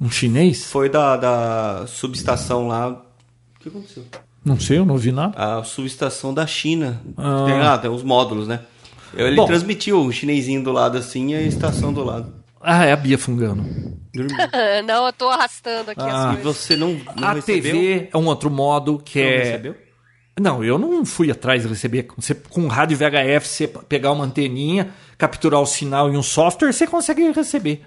Um 0.00 0.10
chinês? 0.10 0.64
Foi 0.64 0.88
da, 0.88 1.16
da 1.16 1.86
subestação 1.86 2.66
lá. 2.68 2.88
O 2.90 3.60
que 3.60 3.68
aconteceu? 3.68 4.04
Não 4.44 4.58
sei, 4.58 4.78
eu 4.78 4.86
não 4.86 4.96
vi 4.96 5.12
nada. 5.12 5.36
A 5.36 5.62
subestação 5.64 6.32
da 6.32 6.46
China. 6.46 7.00
Ah. 7.16 7.44
Tem 7.46 7.58
lá, 7.58 7.78
tem 7.78 7.90
os 7.90 8.02
módulos, 8.02 8.48
né? 8.48 8.60
Ele 9.14 9.36
Bom, 9.36 9.46
transmitiu 9.46 10.00
o 10.02 10.12
chinesinho 10.12 10.62
do 10.62 10.72
lado 10.72 10.96
assim 10.96 11.32
e 11.32 11.34
a 11.34 11.42
estação 11.42 11.92
do 11.92 12.04
lado. 12.04 12.32
Ah, 12.60 12.84
é 12.84 12.92
a 12.92 12.96
Bia 12.96 13.18
fungando. 13.18 13.64
não, 14.86 15.06
eu 15.06 15.12
tô 15.12 15.28
arrastando 15.28 15.90
aqui 15.90 16.00
ah, 16.02 16.30
as 16.30 16.36
coisas. 16.36 16.56
você 16.56 16.76
não, 16.76 17.00
não 17.16 17.28
A 17.28 17.32
recebeu? 17.32 17.72
TV 17.72 18.08
é 18.12 18.16
um 18.16 18.26
outro 18.26 18.50
modo 18.50 18.98
que 18.98 19.22
não 19.22 19.28
é... 19.28 19.38
recebeu? 19.38 19.76
Não, 20.38 20.64
eu 20.64 20.78
não 20.78 21.04
fui 21.04 21.30
atrás 21.30 21.62
de 21.62 21.68
receber. 21.68 22.08
Você, 22.16 22.34
com 22.34 22.66
rádio 22.66 22.96
VHF, 22.96 23.46
você 23.46 23.68
pegar 23.68 24.12
uma 24.12 24.24
anteninha, 24.24 24.90
capturar 25.18 25.60
o 25.60 25.66
sinal 25.66 26.10
em 26.10 26.16
um 26.16 26.22
software, 26.22 26.72
você 26.72 26.86
consegue 26.86 27.30
receber 27.30 27.82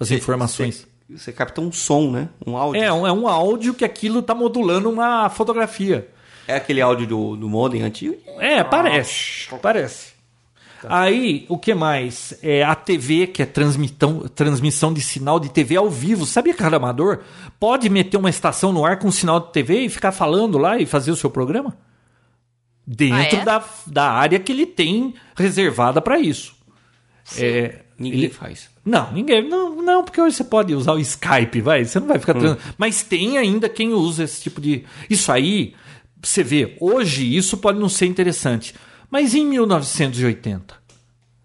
as 0.00 0.08
você, 0.08 0.16
informações. 0.16 0.86
Você, 1.10 1.32
capta 1.32 1.60
um 1.60 1.70
som, 1.70 2.10
né? 2.10 2.28
Um 2.46 2.56
áudio. 2.56 2.82
É, 2.82 2.92
um, 2.92 3.06
é 3.06 3.12
um 3.12 3.28
áudio 3.28 3.74
que 3.74 3.84
aquilo 3.84 4.20
está 4.20 4.34
modulando 4.34 4.90
uma 4.90 5.28
fotografia. 5.28 6.08
É 6.48 6.56
aquele 6.56 6.80
áudio 6.80 7.06
do, 7.06 7.36
do 7.36 7.48
modem 7.48 7.82
antigo? 7.82 8.16
É, 8.38 8.62
parece. 8.64 9.48
Parece. 9.60 10.14
Aí, 10.86 11.46
o 11.48 11.56
que 11.56 11.74
mais? 11.74 12.38
É 12.42 12.62
a 12.62 12.74
TV, 12.74 13.26
que 13.26 13.42
é 13.42 13.46
transmitão, 13.46 14.28
transmissão 14.34 14.92
de 14.92 15.00
sinal 15.00 15.40
de 15.40 15.48
TV 15.48 15.76
ao 15.76 15.88
vivo. 15.88 16.26
Sabia 16.26 16.52
que 16.52 16.62
o 16.62 16.66
amador 16.66 17.20
pode 17.58 17.88
meter 17.88 18.18
uma 18.18 18.28
estação 18.28 18.72
no 18.72 18.84
ar 18.84 18.98
com 18.98 19.10
sinal 19.10 19.40
de 19.40 19.52
TV 19.52 19.80
e 19.84 19.88
ficar 19.88 20.12
falando 20.12 20.58
lá 20.58 20.78
e 20.78 20.84
fazer 20.84 21.10
o 21.10 21.16
seu 21.16 21.30
programa? 21.30 21.76
Dentro 22.86 23.38
Ah, 23.38 23.40
é? 23.40 23.44
da, 23.44 23.64
da 23.86 24.10
área 24.10 24.38
que 24.38 24.52
ele 24.52 24.66
tem 24.66 25.14
reservada 25.34 26.02
para 26.02 26.18
isso. 26.18 26.54
É, 27.38 27.83
Ninguém 27.98 28.20
ele- 28.24 28.30
faz. 28.30 28.68
não, 28.84 29.12
ninguém. 29.12 29.48
Não, 29.48 29.80
não, 29.82 30.02
porque 30.04 30.20
hoje 30.20 30.36
você 30.36 30.44
pode 30.44 30.74
usar 30.74 30.92
o 30.92 30.98
Skype, 30.98 31.60
vai. 31.60 31.84
Você 31.84 32.00
não 32.00 32.06
vai 32.08 32.18
ficar. 32.18 32.34
trans- 32.34 32.58
Mas 32.76 33.02
tem 33.02 33.38
ainda 33.38 33.68
quem 33.68 33.92
usa 33.92 34.24
esse 34.24 34.42
tipo 34.42 34.60
de. 34.60 34.84
Isso 35.08 35.30
aí, 35.30 35.74
você 36.22 36.42
vê, 36.42 36.76
hoje 36.80 37.36
isso 37.36 37.56
pode 37.58 37.78
não 37.78 37.88
ser 37.88 38.06
interessante. 38.06 38.74
Mas 39.10 39.34
em 39.34 39.46
1980? 39.46 40.74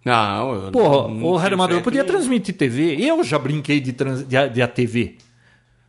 Não, 0.04 0.54
eu 0.66 0.72
Porra, 0.72 1.08
não 1.08 1.18
o 1.18 1.30
tinha 1.32 1.40
Rádio 1.40 1.54
Amador 1.56 1.82
podia 1.82 2.02
nem- 2.04 2.12
transmitir 2.12 2.56
TV. 2.58 2.96
Eu 3.00 3.24
já 3.24 3.38
brinquei 3.38 3.80
de, 3.80 3.94
trans, 3.94 4.24
de, 4.28 4.50
de 4.50 4.62
ATV 4.62 5.18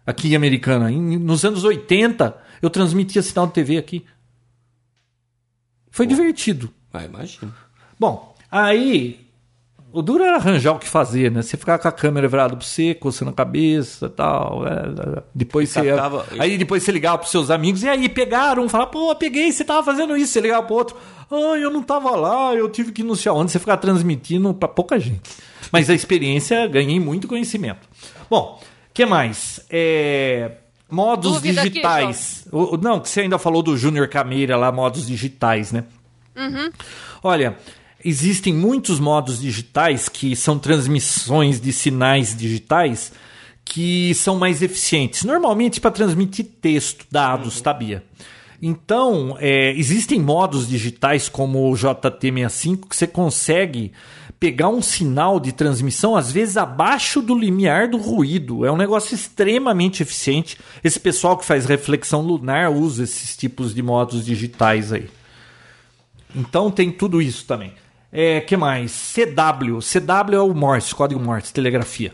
aqui 0.05 0.29
em 0.33 0.37
Americana. 0.37 0.91
Em- 0.93 1.17
nos 1.17 1.45
anos 1.45 1.65
80, 1.65 2.37
eu 2.61 2.69
transmitia 2.69 3.23
sinal 3.23 3.47
de 3.47 3.55
TV 3.55 3.79
aqui. 3.79 4.05
Foi 5.91 6.07
divertido. 6.07 6.71
Ah, 6.93 7.05
imagina. 7.05 7.55
Bom, 7.99 8.35
aí 8.51 9.27
o 9.93 10.03
duro 10.03 10.23
era 10.25 10.37
arranjar 10.37 10.73
o 10.73 10.79
que 10.79 10.89
fazer, 10.89 11.31
né? 11.31 11.43
Você 11.43 11.57
ficar 11.57 11.79
com 11.79 11.89
a 11.89 11.93
câmera 11.93 12.29
virada 12.29 12.57
pro 12.57 12.65
você, 12.65 12.95
coçando 12.95 13.31
a 13.31 13.35
cabeça 13.35 14.07
e 14.07 14.11
tal. 14.11 14.67
é, 14.67 15.23
depois 15.35 15.69
você. 15.71 15.81
ia- 15.83 15.97
Aí 16.39 16.57
depois 16.59 16.83
você 16.83 16.93
ligava 16.93 17.19
pros 17.19 17.31
seus 17.31 17.51
amigos, 17.51 17.83
e 17.83 17.89
aí 17.89 18.09
pegaram, 18.09 18.69
falava, 18.69 18.91
pô, 18.91 19.15
peguei, 19.17 19.51
você 19.53 19.65
tava 19.65 19.83
fazendo 19.85 20.17
isso. 20.17 20.33
Você 20.33 20.41
ligava 20.41 20.63
pro 20.67 20.77
outro, 20.77 20.97
ah, 21.31 21.57
eu 21.59 21.71
não 21.71 21.83
tava 21.83 22.11
lá, 22.17 22.55
eu 22.55 22.69
tive 22.69 22.93
que 22.93 23.03
ir 23.03 23.05
não 23.05 23.15
sei 23.15 23.31
aonde. 23.31 23.51
Você 23.53 23.59
ficava 23.59 23.79
transmitindo 23.81 24.53
pra 24.55 24.69
pouca 24.69 24.99
gente. 24.99 25.29
Mas 25.73 25.89
a 25.91 25.95
experiência, 25.95 26.67
ganhei 26.67 26.99
muito 27.01 27.29
conhecimento. 27.29 27.89
Bom, 28.29 28.61
o 28.61 28.95
que 28.95 29.05
mais? 29.07 29.61
É, 29.71 30.53
Modos 30.91 31.35
Dúvida 31.35 31.61
aqui, 31.61 31.71
digitais. 31.71 32.47
O- 32.51 32.75
o- 32.75 32.77
não, 32.77 32.99
que 32.99 33.09
você 33.09 33.21
ainda 33.21 33.39
falou 33.39 33.63
do 33.63 33.77
Júnior 33.77 34.09
Cameira 34.09 34.57
lá, 34.57 34.73
modos 34.73 35.07
digitais, 35.07 35.71
né? 35.71 35.85
Olha, 37.23 37.57
existem 38.05 38.53
muitos 38.53 38.99
modos 38.99 39.41
digitais 39.41 40.09
que 40.09 40.35
são 40.35 40.59
transmissões 40.59 41.61
de 41.61 41.73
sinais 41.73 42.37
digitais 42.37 43.13
que 43.65 44.15
são 44.15 44.39
mais 44.39 44.63
eficientes. 44.63 45.25
Normalmente 45.25 45.81
para 45.81 45.91
transmitir 45.91 46.47
texto, 46.61 47.07
dados, 47.11 47.59
sabia? 47.59 48.05
Então, 48.63 49.37
é, 49.39 49.71
existem 49.73 50.21
modos 50.21 50.69
digitais 50.69 51.29
como 51.29 51.71
o 51.71 51.75
JT65 51.75 52.89
que 52.89 52.97
você 52.97 53.07
consegue 53.07 53.93
pegar 54.39 54.69
um 54.69 54.81
sinal 54.81 55.39
de 55.39 55.53
transmissão, 55.53 56.17
às 56.17 56.33
vezes 56.33 56.57
abaixo 56.57 57.21
do 57.21 57.39
limiar 57.39 57.89
do 57.89 57.99
ruído. 57.99 58.65
É 58.65 58.73
um 58.73 58.77
negócio 58.77 59.15
extremamente 59.15 60.03
eficiente. 60.03 60.59
Esse 60.83 60.99
pessoal 60.99 61.37
que 61.37 61.45
faz 61.45 61.67
reflexão 61.67 62.23
lunar 62.23 62.71
usa 62.71 63.05
esses 63.05 63.37
tipos 63.37 63.75
de 63.75 63.83
modos 63.83 64.25
digitais 64.25 64.93
aí. 64.93 65.09
Então 66.35 66.71
tem 66.71 66.91
tudo 66.91 67.21
isso 67.21 67.45
também. 67.45 67.73
É, 68.13 68.41
que 68.41 68.57
mais? 68.57 69.13
CW. 69.15 69.79
CW 69.81 70.35
é 70.35 70.41
o 70.41 70.53
Morse, 70.55 70.95
código 70.95 71.21
Morse, 71.21 71.53
telegrafia. 71.53 72.13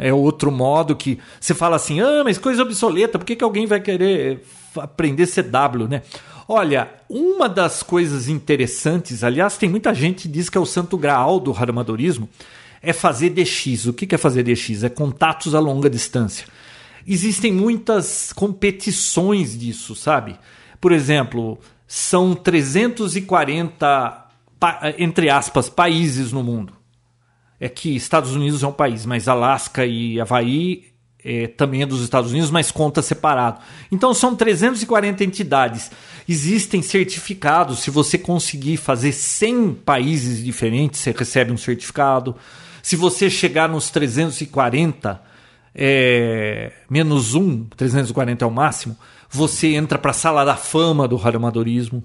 É 0.00 0.12
outro 0.12 0.50
modo 0.50 0.96
que 0.96 1.20
você 1.40 1.54
fala 1.54 1.76
assim, 1.76 2.00
ah, 2.00 2.22
mas 2.24 2.36
coisa 2.36 2.62
obsoleta, 2.62 3.16
por 3.16 3.24
que, 3.24 3.36
que 3.36 3.44
alguém 3.44 3.64
vai 3.64 3.80
querer 3.80 4.44
aprender 4.76 5.26
CW, 5.26 5.86
né? 5.88 6.02
Olha, 6.48 6.90
uma 7.08 7.48
das 7.48 7.80
coisas 7.80 8.28
interessantes, 8.28 9.22
aliás, 9.22 9.56
tem 9.56 9.68
muita 9.68 9.94
gente 9.94 10.22
que 10.22 10.28
diz 10.28 10.50
que 10.50 10.58
é 10.58 10.60
o 10.60 10.66
santo 10.66 10.98
graal 10.98 11.38
do 11.38 11.52
radioamadorismo, 11.52 12.28
é 12.82 12.92
fazer 12.92 13.30
DX. 13.30 13.86
O 13.86 13.92
que 13.92 14.12
é 14.12 14.18
fazer 14.18 14.42
DX? 14.42 14.82
É 14.82 14.88
contatos 14.88 15.54
a 15.54 15.60
longa 15.60 15.88
distância. 15.88 16.44
Existem 17.06 17.52
muitas 17.52 18.32
competições 18.32 19.56
disso, 19.56 19.94
sabe? 19.94 20.36
Por 20.80 20.90
exemplo, 20.90 21.56
são 21.86 22.34
340, 22.34 23.76
pa- 23.76 24.21
entre 24.98 25.30
aspas, 25.30 25.68
países 25.68 26.32
no 26.32 26.42
mundo 26.42 26.74
é 27.62 27.68
que 27.68 27.94
Estados 27.94 28.34
Unidos 28.34 28.64
é 28.64 28.66
um 28.66 28.72
país, 28.72 29.06
mas 29.06 29.28
Alasca 29.28 29.86
e 29.86 30.20
Havaí 30.20 30.92
é, 31.24 31.46
também 31.46 31.82
é 31.82 31.86
dos 31.86 32.02
Estados 32.02 32.32
Unidos, 32.32 32.50
mas 32.50 32.72
conta 32.72 33.00
separado. 33.00 33.60
Então 33.90 34.12
são 34.12 34.34
340 34.34 35.22
entidades. 35.22 35.90
Existem 36.28 36.82
certificados. 36.82 37.78
Se 37.78 37.90
você 37.90 38.18
conseguir 38.18 38.78
fazer 38.78 39.12
100 39.12 39.74
países 39.74 40.44
diferentes, 40.44 41.00
você 41.00 41.12
recebe 41.12 41.52
um 41.52 41.56
certificado. 41.56 42.34
Se 42.82 42.96
você 42.96 43.30
chegar 43.30 43.68
nos 43.68 43.90
340, 43.90 45.22
é, 45.72 46.72
menos 46.90 47.34
um, 47.34 47.64
340 47.64 48.44
é 48.44 48.48
o 48.48 48.50
máximo, 48.50 48.96
você 49.30 49.68
entra 49.68 49.98
para 49.98 50.10
a 50.10 50.14
sala 50.14 50.44
da 50.44 50.56
fama 50.56 51.06
do 51.06 51.14
radioamadorismo 51.14 52.02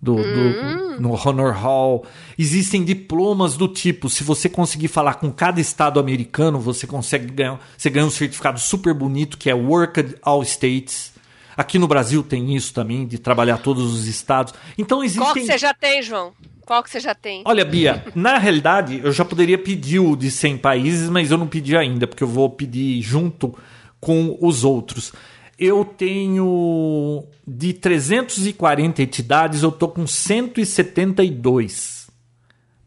do, 0.00 0.16
do- 0.16 1.00
no 1.00 1.12
Honor 1.14 1.52
Hall. 1.52 2.04
Existem 2.38 2.84
diplomas 2.84 3.56
do 3.56 3.68
tipo, 3.68 4.08
se 4.08 4.24
você 4.24 4.48
conseguir 4.48 4.88
falar 4.88 5.14
com 5.14 5.30
cada 5.30 5.60
estado 5.60 6.00
americano, 6.00 6.58
você 6.58 6.86
consegue 6.86 7.26
ganhar, 7.32 7.58
você 7.76 7.90
ganha 7.90 8.06
um 8.06 8.10
certificado 8.10 8.58
super 8.60 8.94
bonito 8.94 9.36
que 9.38 9.50
é 9.50 9.54
Worked 9.54 10.16
All 10.22 10.42
States. 10.42 11.12
Aqui 11.56 11.78
no 11.78 11.86
Brasil 11.88 12.22
tem 12.22 12.54
isso 12.56 12.72
também, 12.72 13.06
de 13.06 13.18
trabalhar 13.18 13.58
todos 13.58 13.92
os 13.92 14.06
estados. 14.06 14.54
Então 14.78 15.02
existem. 15.04 15.22
Qual 15.24 15.34
que 15.34 15.44
você 15.44 15.58
já 15.58 15.74
tem, 15.74 16.02
João? 16.02 16.32
Qual 16.64 16.82
que 16.82 16.88
você 16.90 17.00
já 17.00 17.14
tem? 17.14 17.42
Olha, 17.44 17.64
Bia, 17.64 18.04
na 18.14 18.38
realidade, 18.38 19.00
eu 19.02 19.10
já 19.12 19.24
poderia 19.24 19.58
pedir 19.58 19.98
o 19.98 20.14
de 20.14 20.30
100 20.30 20.56
países, 20.58 21.10
mas 21.10 21.30
eu 21.30 21.36
não 21.36 21.48
pedi 21.48 21.76
ainda, 21.76 22.06
porque 22.06 22.22
eu 22.22 22.28
vou 22.28 22.48
pedir 22.48 23.02
junto 23.02 23.54
com 24.00 24.38
os 24.40 24.62
outros. 24.64 25.12
Eu 25.60 25.84
tenho 25.84 27.24
de 27.46 27.74
340 27.74 29.02
entidades, 29.02 29.62
eu 29.62 29.70
tô 29.70 29.88
com 29.88 30.06
172. 30.06 32.08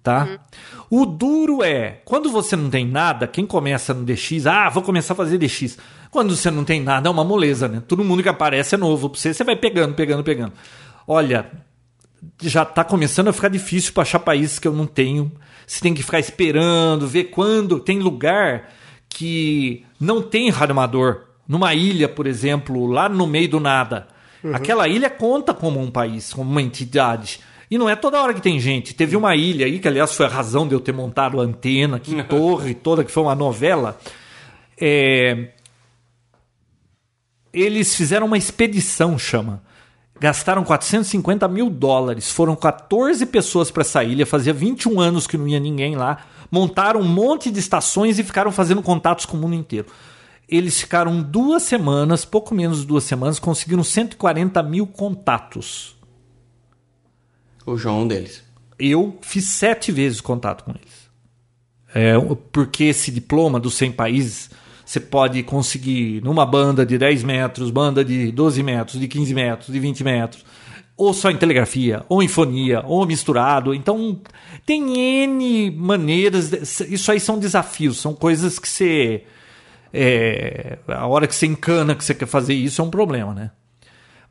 Tá? 0.01 0.39
O 0.89 1.05
duro 1.05 1.61
é, 1.63 2.01
quando 2.03 2.31
você 2.31 2.55
não 2.55 2.71
tem 2.71 2.85
nada, 2.85 3.27
quem 3.27 3.45
começa 3.45 3.93
no 3.93 4.03
DX, 4.03 4.47
ah, 4.47 4.69
vou 4.69 4.81
começar 4.81 5.13
a 5.13 5.15
fazer 5.15 5.37
DX. 5.37 5.77
Quando 6.09 6.35
você 6.35 6.49
não 6.49 6.63
tem 6.63 6.81
nada, 6.81 7.07
é 7.07 7.11
uma 7.11 7.23
moleza, 7.23 7.67
né? 7.67 7.81
Todo 7.87 8.03
mundo 8.03 8.23
que 8.23 8.29
aparece 8.29 8.73
é 8.75 8.77
novo 8.77 9.09
pra 9.09 9.19
você, 9.19 9.33
você 9.33 9.43
vai 9.43 9.55
pegando, 9.55 9.93
pegando, 9.93 10.23
pegando. 10.23 10.53
Olha, 11.07 11.51
já 12.41 12.65
tá 12.65 12.83
começando 12.83 13.27
a 13.27 13.33
ficar 13.33 13.49
difícil 13.49 13.93
para 13.93 14.03
achar 14.03 14.19
países 14.19 14.59
que 14.59 14.67
eu 14.67 14.73
não 14.73 14.87
tenho. 14.87 15.31
Você 15.65 15.79
tem 15.79 15.93
que 15.93 16.03
ficar 16.03 16.19
esperando, 16.19 17.07
ver 17.07 17.25
quando. 17.25 17.79
Tem 17.79 17.99
lugar 17.99 18.69
que 19.07 19.85
não 19.99 20.21
tem 20.21 20.49
radioamador. 20.49 21.32
Numa 21.47 21.73
ilha, 21.73 22.07
por 22.07 22.25
exemplo, 22.25 22.85
lá 22.85 23.09
no 23.09 23.27
meio 23.27 23.49
do 23.49 23.59
nada. 23.59 24.07
Aquela 24.53 24.87
ilha 24.87 25.09
conta 25.09 25.53
como 25.53 25.79
um 25.79 25.89
país, 25.89 26.33
como 26.33 26.49
uma 26.49 26.61
entidade. 26.61 27.39
E 27.71 27.77
não 27.77 27.89
é 27.89 27.95
toda 27.95 28.21
hora 28.21 28.33
que 28.33 28.41
tem 28.41 28.59
gente. 28.59 28.93
Teve 28.93 29.15
uma 29.15 29.35
ilha 29.35 29.65
aí, 29.65 29.79
que 29.79 29.87
aliás 29.87 30.13
foi 30.13 30.25
a 30.25 30.29
razão 30.29 30.67
de 30.67 30.75
eu 30.75 30.79
ter 30.79 30.91
montado 30.91 31.39
a 31.39 31.43
antena, 31.43 31.99
que 31.99 32.21
torre 32.23 32.73
toda, 32.73 33.03
que 33.03 33.11
foi 33.11 33.23
uma 33.23 33.35
novela. 33.35 33.97
É, 34.79 35.49
eles 37.53 37.95
fizeram 37.95 38.27
uma 38.27 38.37
expedição, 38.37 39.17
chama. 39.17 39.61
Gastaram 40.19 40.63
450 40.63 41.47
mil 41.47 41.69
dólares. 41.69 42.31
Foram 42.31 42.55
14 42.55 43.25
pessoas 43.25 43.71
para 43.71 43.81
essa 43.81 44.03
ilha. 44.03 44.25
Fazia 44.25 44.53
21 44.53 44.99
anos 44.99 45.27
que 45.27 45.37
não 45.37 45.47
ia 45.47 45.59
ninguém 45.59 45.95
lá. 45.95 46.19
Montaram 46.51 46.99
um 46.99 47.07
monte 47.07 47.51
de 47.51 47.59
estações 47.59 48.19
e 48.19 48.23
ficaram 48.23 48.51
fazendo 48.51 48.81
contatos 48.81 49.25
com 49.25 49.37
o 49.37 49.39
mundo 49.39 49.55
inteiro. 49.55 49.87
Eles 50.55 50.79
ficaram 50.79 51.19
duas 51.19 51.63
semanas, 51.63 52.25
pouco 52.25 52.53
menos 52.53 52.81
de 52.81 52.85
duas 52.85 53.03
semanas, 53.05 53.39
conseguiram 53.39 53.83
140 53.83 54.61
mil 54.61 54.85
contatos. 54.85 55.95
O 57.65 57.75
João 57.75 58.01
é 58.01 58.03
um 58.03 58.07
deles. 58.07 58.43
Eu 58.77 59.17
fiz 59.21 59.45
sete 59.45 59.91
vezes 59.91 60.21
contato 60.21 60.63
com 60.63 60.71
eles. 60.71 61.09
É, 61.95 62.13
porque 62.51 62.83
esse 62.83 63.09
diploma 63.09 63.59
dos 63.59 63.73
100 63.73 63.93
países 63.93 64.51
você 64.85 64.99
pode 64.99 65.41
conseguir 65.41 66.21
numa 66.23 66.45
banda 66.45 66.85
de 66.85 66.99
10 66.99 67.23
metros, 67.23 67.71
banda 67.71 68.05
de 68.05 68.31
12 68.31 68.61
metros, 68.61 68.99
de 68.99 69.07
15 69.07 69.33
metros, 69.33 69.73
de 69.73 69.79
20 69.79 70.03
metros, 70.03 70.45
ou 70.95 71.15
só 71.15 71.31
em 71.31 71.37
telegrafia, 71.37 72.05
ou 72.07 72.21
em 72.21 72.27
fonia, 72.27 72.83
ou 72.85 73.03
misturado. 73.07 73.73
Então, 73.73 74.21
tem 74.67 75.23
N 75.23 75.71
maneiras. 75.71 76.51
Isso 76.81 77.11
aí 77.11 77.19
são 77.19 77.39
desafios, 77.39 77.97
são 77.97 78.13
coisas 78.13 78.59
que 78.59 78.69
você. 78.69 79.23
É, 79.93 80.79
a 80.87 81.05
hora 81.05 81.27
que 81.27 81.35
você 81.35 81.45
encana 81.45 81.93
que 81.93 82.03
você 82.03 82.15
quer 82.15 82.25
fazer 82.25 82.55
isso 82.55 82.81
é 82.81 82.85
um 82.85 82.89
problema, 82.89 83.33
né? 83.33 83.51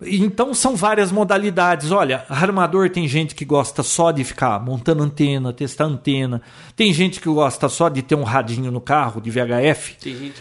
Então 0.04 0.52
são 0.52 0.74
várias 0.74 1.12
modalidades. 1.12 1.92
Olha, 1.92 2.24
armador 2.28 2.90
tem 2.90 3.06
gente 3.06 3.34
que 3.34 3.44
gosta 3.44 3.82
só 3.82 4.10
de 4.10 4.24
ficar 4.24 4.60
montando 4.60 5.02
antena, 5.02 5.52
testar 5.52 5.84
antena. 5.84 6.42
Tem 6.74 6.92
gente 6.92 7.20
que 7.20 7.28
gosta 7.28 7.68
só 7.68 7.88
de 7.88 8.02
ter 8.02 8.14
um 8.14 8.24
radinho 8.24 8.70
no 8.72 8.80
carro 8.80 9.20
de 9.20 9.30
VHF 9.30 9.96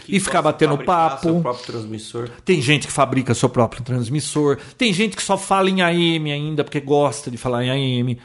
e 0.08 0.18
ficar 0.18 0.42
batendo 0.42 0.76
papo. 0.78 1.22
Seu 1.22 1.40
próprio 1.40 1.66
transmissor. 1.66 2.28
Tem 2.44 2.60
gente 2.60 2.86
que 2.86 2.92
fabrica 2.92 3.34
seu 3.34 3.48
próprio 3.48 3.82
transmissor. 3.82 4.58
Tem 4.76 4.92
gente 4.92 5.16
que 5.16 5.22
só 5.22 5.38
fala 5.38 5.70
em 5.70 5.80
AM 5.80 6.32
ainda 6.32 6.64
porque 6.64 6.80
gosta 6.80 7.30
de 7.30 7.36
falar 7.36 7.64
em 7.64 7.70
AM. 8.00 8.18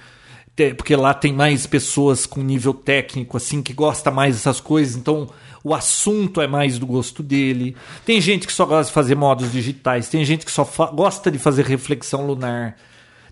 porque 0.75 0.95
lá 0.95 1.13
tem 1.13 1.33
mais 1.33 1.67
pessoas 1.67 2.25
com 2.25 2.41
nível 2.41 2.73
técnico, 2.73 3.37
assim, 3.37 3.61
que 3.61 3.73
gosta 3.73 4.09
mais 4.09 4.35
dessas 4.35 4.59
coisas, 4.59 4.95
então 4.95 5.29
o 5.67 5.73
assunto 5.73 6.41
é 6.41 6.47
mais 6.47 6.79
do 6.79 6.85
gosto 6.87 7.21
dele. 7.21 7.75
Tem 8.05 8.21
gente 8.21 8.47
que 8.47 8.53
só 8.53 8.65
gosta 8.65 8.85
de 8.89 8.93
fazer 8.93 9.15
modos 9.15 9.51
digitais, 9.51 10.07
tem 10.07 10.23
gente 10.23 10.45
que 10.45 10.51
só 10.51 10.63
gosta 10.93 11.29
de 11.29 11.37
fazer 11.37 11.65
reflexão 11.65 12.25
lunar, 12.25 12.77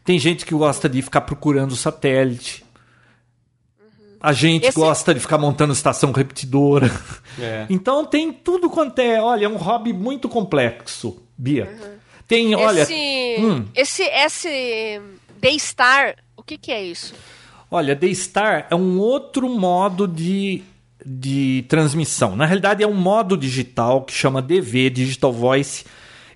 tem 0.03 0.20
gente 0.20 0.45
que 0.45 0.53
gosta 0.53 0.90
de 0.90 1.02
ficar 1.02 1.22
procurando 1.22 1.72
o 1.72 1.76
satélite. 1.76 2.66
A 4.20 4.34
gente 4.34 4.68
Esse- 4.68 4.78
gosta 4.78 5.14
de 5.14 5.20
ficar 5.20 5.38
montando 5.38 5.72
estação 5.72 6.12
repetidora. 6.12 6.91
É. 7.40 7.66
Então 7.70 8.06
tem 8.06 8.34
tudo 8.34 8.70
quanto 8.70 8.99
é. 8.99 9.22
Olha, 9.22 9.45
é 9.45 9.49
um 9.49 9.57
hobby 9.57 9.94
muito 9.94 10.28
complexo, 10.28 11.22
Bia. 11.38 11.74
Tem, 12.28 12.56
olha. 12.56 12.82
esse, 12.82 13.36
hum. 13.40 13.66
esse, 13.76 14.03
esse 14.03 15.02
Daystar, 15.40 16.16
o 16.36 16.41
que 16.41 16.57
que 16.57 16.72
é 16.72 16.84
isso? 16.84 17.14
Olha, 17.70 17.95
Daystar 17.95 18.68
é 18.70 18.76
um 18.76 18.98
outro 18.99 19.48
modo 19.48 20.07
de, 20.07 20.64
de 21.06 21.64
transmissão. 21.68 22.36
Na 22.36 22.45
realidade, 22.45 22.84
é 22.84 22.88
um 22.88 22.95
modo 22.95 23.38
digital 23.38 24.03
que 24.03 24.14
chama 24.14 24.41
DV, 24.41 24.90
Digital 24.90 25.32
Voice. 25.32 25.86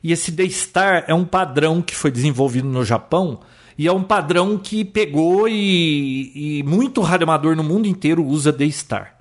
E 0.03 0.11
esse 0.11 0.31
Daystar 0.31 1.05
é 1.07 1.13
um 1.13 1.25
padrão 1.25 1.81
que 1.81 1.95
foi 1.95 2.11
desenvolvido 2.11 2.67
no 2.67 2.85
Japão. 2.85 3.39
E 3.77 3.87
é 3.87 3.91
um 3.91 4.03
padrão 4.03 4.57
que 4.57 4.83
pegou 4.85 5.47
e, 5.47 6.59
e 6.59 6.63
muito 6.63 7.01
radioamador 7.01 7.55
no 7.55 7.63
mundo 7.63 7.87
inteiro 7.87 8.23
usa 8.23 8.51
Daystar. 8.51 9.15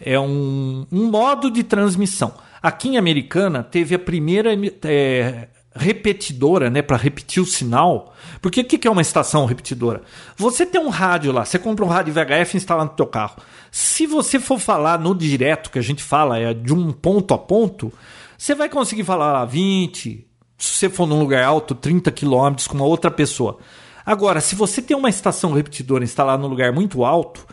É 0.00 0.18
um, 0.18 0.86
um 0.90 1.10
modo 1.10 1.50
de 1.50 1.62
transmissão. 1.62 2.34
Aqui 2.62 2.88
em 2.88 2.96
Americana 2.96 3.62
teve 3.62 3.94
a 3.94 3.98
primeira 3.98 4.50
é, 4.84 5.48
repetidora, 5.74 6.68
né, 6.70 6.82
para 6.82 6.96
repetir 6.96 7.42
o 7.42 7.46
sinal. 7.46 8.12
Porque 8.40 8.60
o 8.60 8.64
que 8.64 8.86
é 8.86 8.90
uma 8.90 9.02
estação 9.02 9.46
repetidora? 9.46 10.02
Você 10.36 10.66
tem 10.66 10.80
um 10.80 10.88
rádio 10.88 11.32
lá, 11.32 11.44
você 11.44 11.58
compra 11.58 11.84
um 11.84 11.88
rádio 11.88 12.12
VHF 12.12 12.54
e 12.54 12.56
instala 12.56 12.84
no 12.84 12.90
teu 12.90 13.06
carro. 13.06 13.36
Se 13.70 14.06
você 14.06 14.38
for 14.38 14.58
falar 14.58 14.98
no 14.98 15.14
direto, 15.14 15.70
que 15.70 15.78
a 15.78 15.82
gente 15.82 16.02
fala 16.02 16.38
é 16.38 16.52
de 16.52 16.74
um 16.74 16.92
ponto 16.92 17.32
a 17.32 17.38
ponto, 17.38 17.92
você 18.36 18.54
vai 18.54 18.68
conseguir 18.68 19.04
falar 19.04 19.32
lá 19.32 19.44
20, 19.44 20.26
se 20.58 20.76
você 20.76 20.88
for 20.88 21.06
num 21.06 21.18
lugar 21.18 21.44
alto, 21.44 21.74
30 21.74 22.10
quilômetros 22.12 22.68
com 22.68 22.74
uma 22.74 22.84
outra 22.84 23.10
pessoa. 23.10 23.58
Agora, 24.04 24.40
se 24.40 24.54
você 24.54 24.82
tem 24.82 24.96
uma 24.96 25.08
estação 25.08 25.52
repetidora 25.52 26.04
instalada 26.04 26.42
num 26.42 26.48
lugar 26.48 26.72
muito 26.72 27.04
alto, 27.04 27.46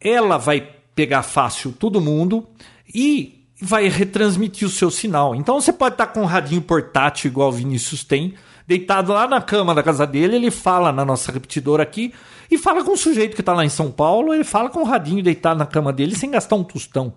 ela 0.00 0.36
vai 0.36 0.66
pegar 0.94 1.22
fácil 1.22 1.72
todo 1.72 2.00
mundo 2.00 2.46
e 2.94 3.35
vai 3.60 3.88
retransmitir 3.88 4.66
o 4.66 4.70
seu 4.70 4.90
sinal. 4.90 5.34
Então 5.34 5.60
você 5.60 5.72
pode 5.72 5.94
estar 5.94 6.08
com 6.08 6.20
um 6.22 6.26
radinho 6.26 6.60
portátil, 6.62 7.28
igual 7.30 7.48
o 7.48 7.52
Vinícius 7.52 8.04
tem, 8.04 8.34
deitado 8.66 9.12
lá 9.12 9.26
na 9.26 9.40
cama 9.40 9.74
da 9.74 9.82
casa 9.82 10.06
dele, 10.06 10.36
ele 10.36 10.50
fala 10.50 10.92
na 10.92 11.04
nossa 11.04 11.32
repetidora 11.32 11.82
aqui 11.82 12.12
e 12.50 12.58
fala 12.58 12.84
com 12.84 12.92
o 12.92 12.96
sujeito 12.96 13.34
que 13.34 13.40
está 13.42 13.52
lá 13.54 13.64
em 13.64 13.68
São 13.68 13.90
Paulo, 13.90 14.34
ele 14.34 14.44
fala 14.44 14.68
com 14.68 14.80
o 14.80 14.84
radinho 14.84 15.22
deitado 15.22 15.58
na 15.58 15.66
cama 15.66 15.92
dele 15.92 16.14
sem 16.14 16.30
gastar 16.30 16.56
um 16.56 16.64
tostão. 16.64 17.12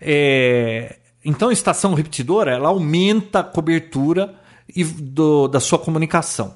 É, 0.00 0.96
Então, 1.28 1.48
a 1.48 1.52
estação 1.52 1.92
repetidora 1.94 2.52
ela 2.52 2.68
aumenta 2.68 3.40
a 3.40 3.42
cobertura 3.42 4.32
do- 5.00 5.48
da 5.48 5.58
sua 5.58 5.76
comunicação. 5.76 6.54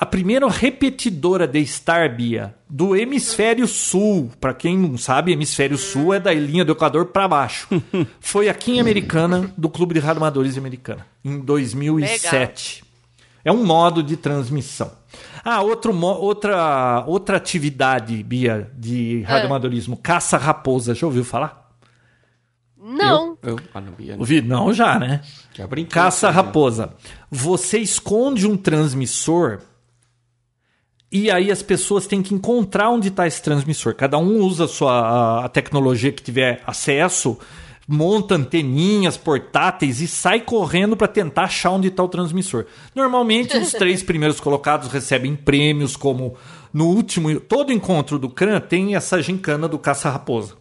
A 0.00 0.06
primeira 0.06 0.48
repetidora 0.48 1.44
de 1.44 1.66
Star, 1.66 2.14
Bia, 2.14 2.54
do 2.70 2.94
hemisfério 2.94 3.66
sul, 3.66 4.30
para 4.40 4.54
quem 4.54 4.78
não 4.78 4.96
sabe, 4.96 5.32
hemisfério 5.32 5.76
sul 5.76 6.14
é 6.14 6.20
da 6.20 6.32
linha 6.32 6.64
do 6.64 6.70
Equador 6.70 7.06
para 7.06 7.26
baixo. 7.26 7.66
Foi 8.20 8.48
aqui 8.48 8.76
em 8.76 8.80
Americana, 8.80 9.52
do 9.58 9.68
Clube 9.68 9.94
de 9.94 10.00
de 10.00 10.58
Americana, 10.58 11.04
em 11.24 11.40
2007. 11.40 12.84
É 13.44 13.50
um 13.50 13.64
modo 13.64 14.00
de 14.00 14.16
transmissão. 14.16 14.92
Ah, 15.44 15.62
outro, 15.62 15.92
outra, 16.00 17.02
outra 17.04 17.36
atividade, 17.36 18.22
Bia, 18.22 18.70
de 18.78 19.22
radioamadorismo, 19.22 19.96
caça-raposa. 19.96 20.94
Já 20.94 21.06
ouviu 21.06 21.24
falar? 21.24 21.72
Não. 22.80 23.36
Eu, 23.42 23.58
ah, 23.74 23.80
não, 23.80 23.92
Bia, 23.92 24.14
Ouvi? 24.16 24.40
Não, 24.40 24.72
já, 24.72 24.96
né? 24.96 25.22
já 25.52 25.66
brinquei. 25.66 25.90
Caça-raposa. 25.90 26.94
Você 27.28 27.78
esconde 27.78 28.46
um 28.46 28.56
transmissor 28.56 29.60
e 31.10 31.30
aí 31.30 31.50
as 31.50 31.62
pessoas 31.62 32.06
têm 32.06 32.22
que 32.22 32.34
encontrar 32.34 32.90
onde 32.90 33.08
está 33.08 33.26
esse 33.26 33.42
transmissor. 33.42 33.94
Cada 33.94 34.18
um 34.18 34.38
usa 34.44 34.64
a 34.64 34.68
sua 34.68 35.44
a- 35.44 35.48
tecnologia 35.48 36.12
que 36.12 36.22
tiver 36.22 36.62
acesso, 36.66 37.38
monta 37.86 38.34
anteninhas 38.34 39.16
portáteis 39.16 40.00
e 40.02 40.06
sai 40.06 40.40
correndo 40.40 40.96
para 40.96 41.08
tentar 41.08 41.44
achar 41.44 41.70
onde 41.70 41.88
está 41.88 42.02
o 42.02 42.08
transmissor. 42.08 42.66
Normalmente 42.94 43.56
os 43.56 43.70
três 43.72 44.02
primeiros 44.02 44.38
colocados 44.38 44.88
recebem 44.92 45.34
prêmios, 45.34 45.96
como 45.96 46.34
no 46.72 46.86
último 46.88 47.40
todo 47.40 47.72
encontro 47.72 48.18
do 48.18 48.28
CRAN 48.28 48.60
tem 48.60 48.94
essa 48.94 49.22
gincana 49.22 49.66
do 49.66 49.78
caça-raposa. 49.78 50.54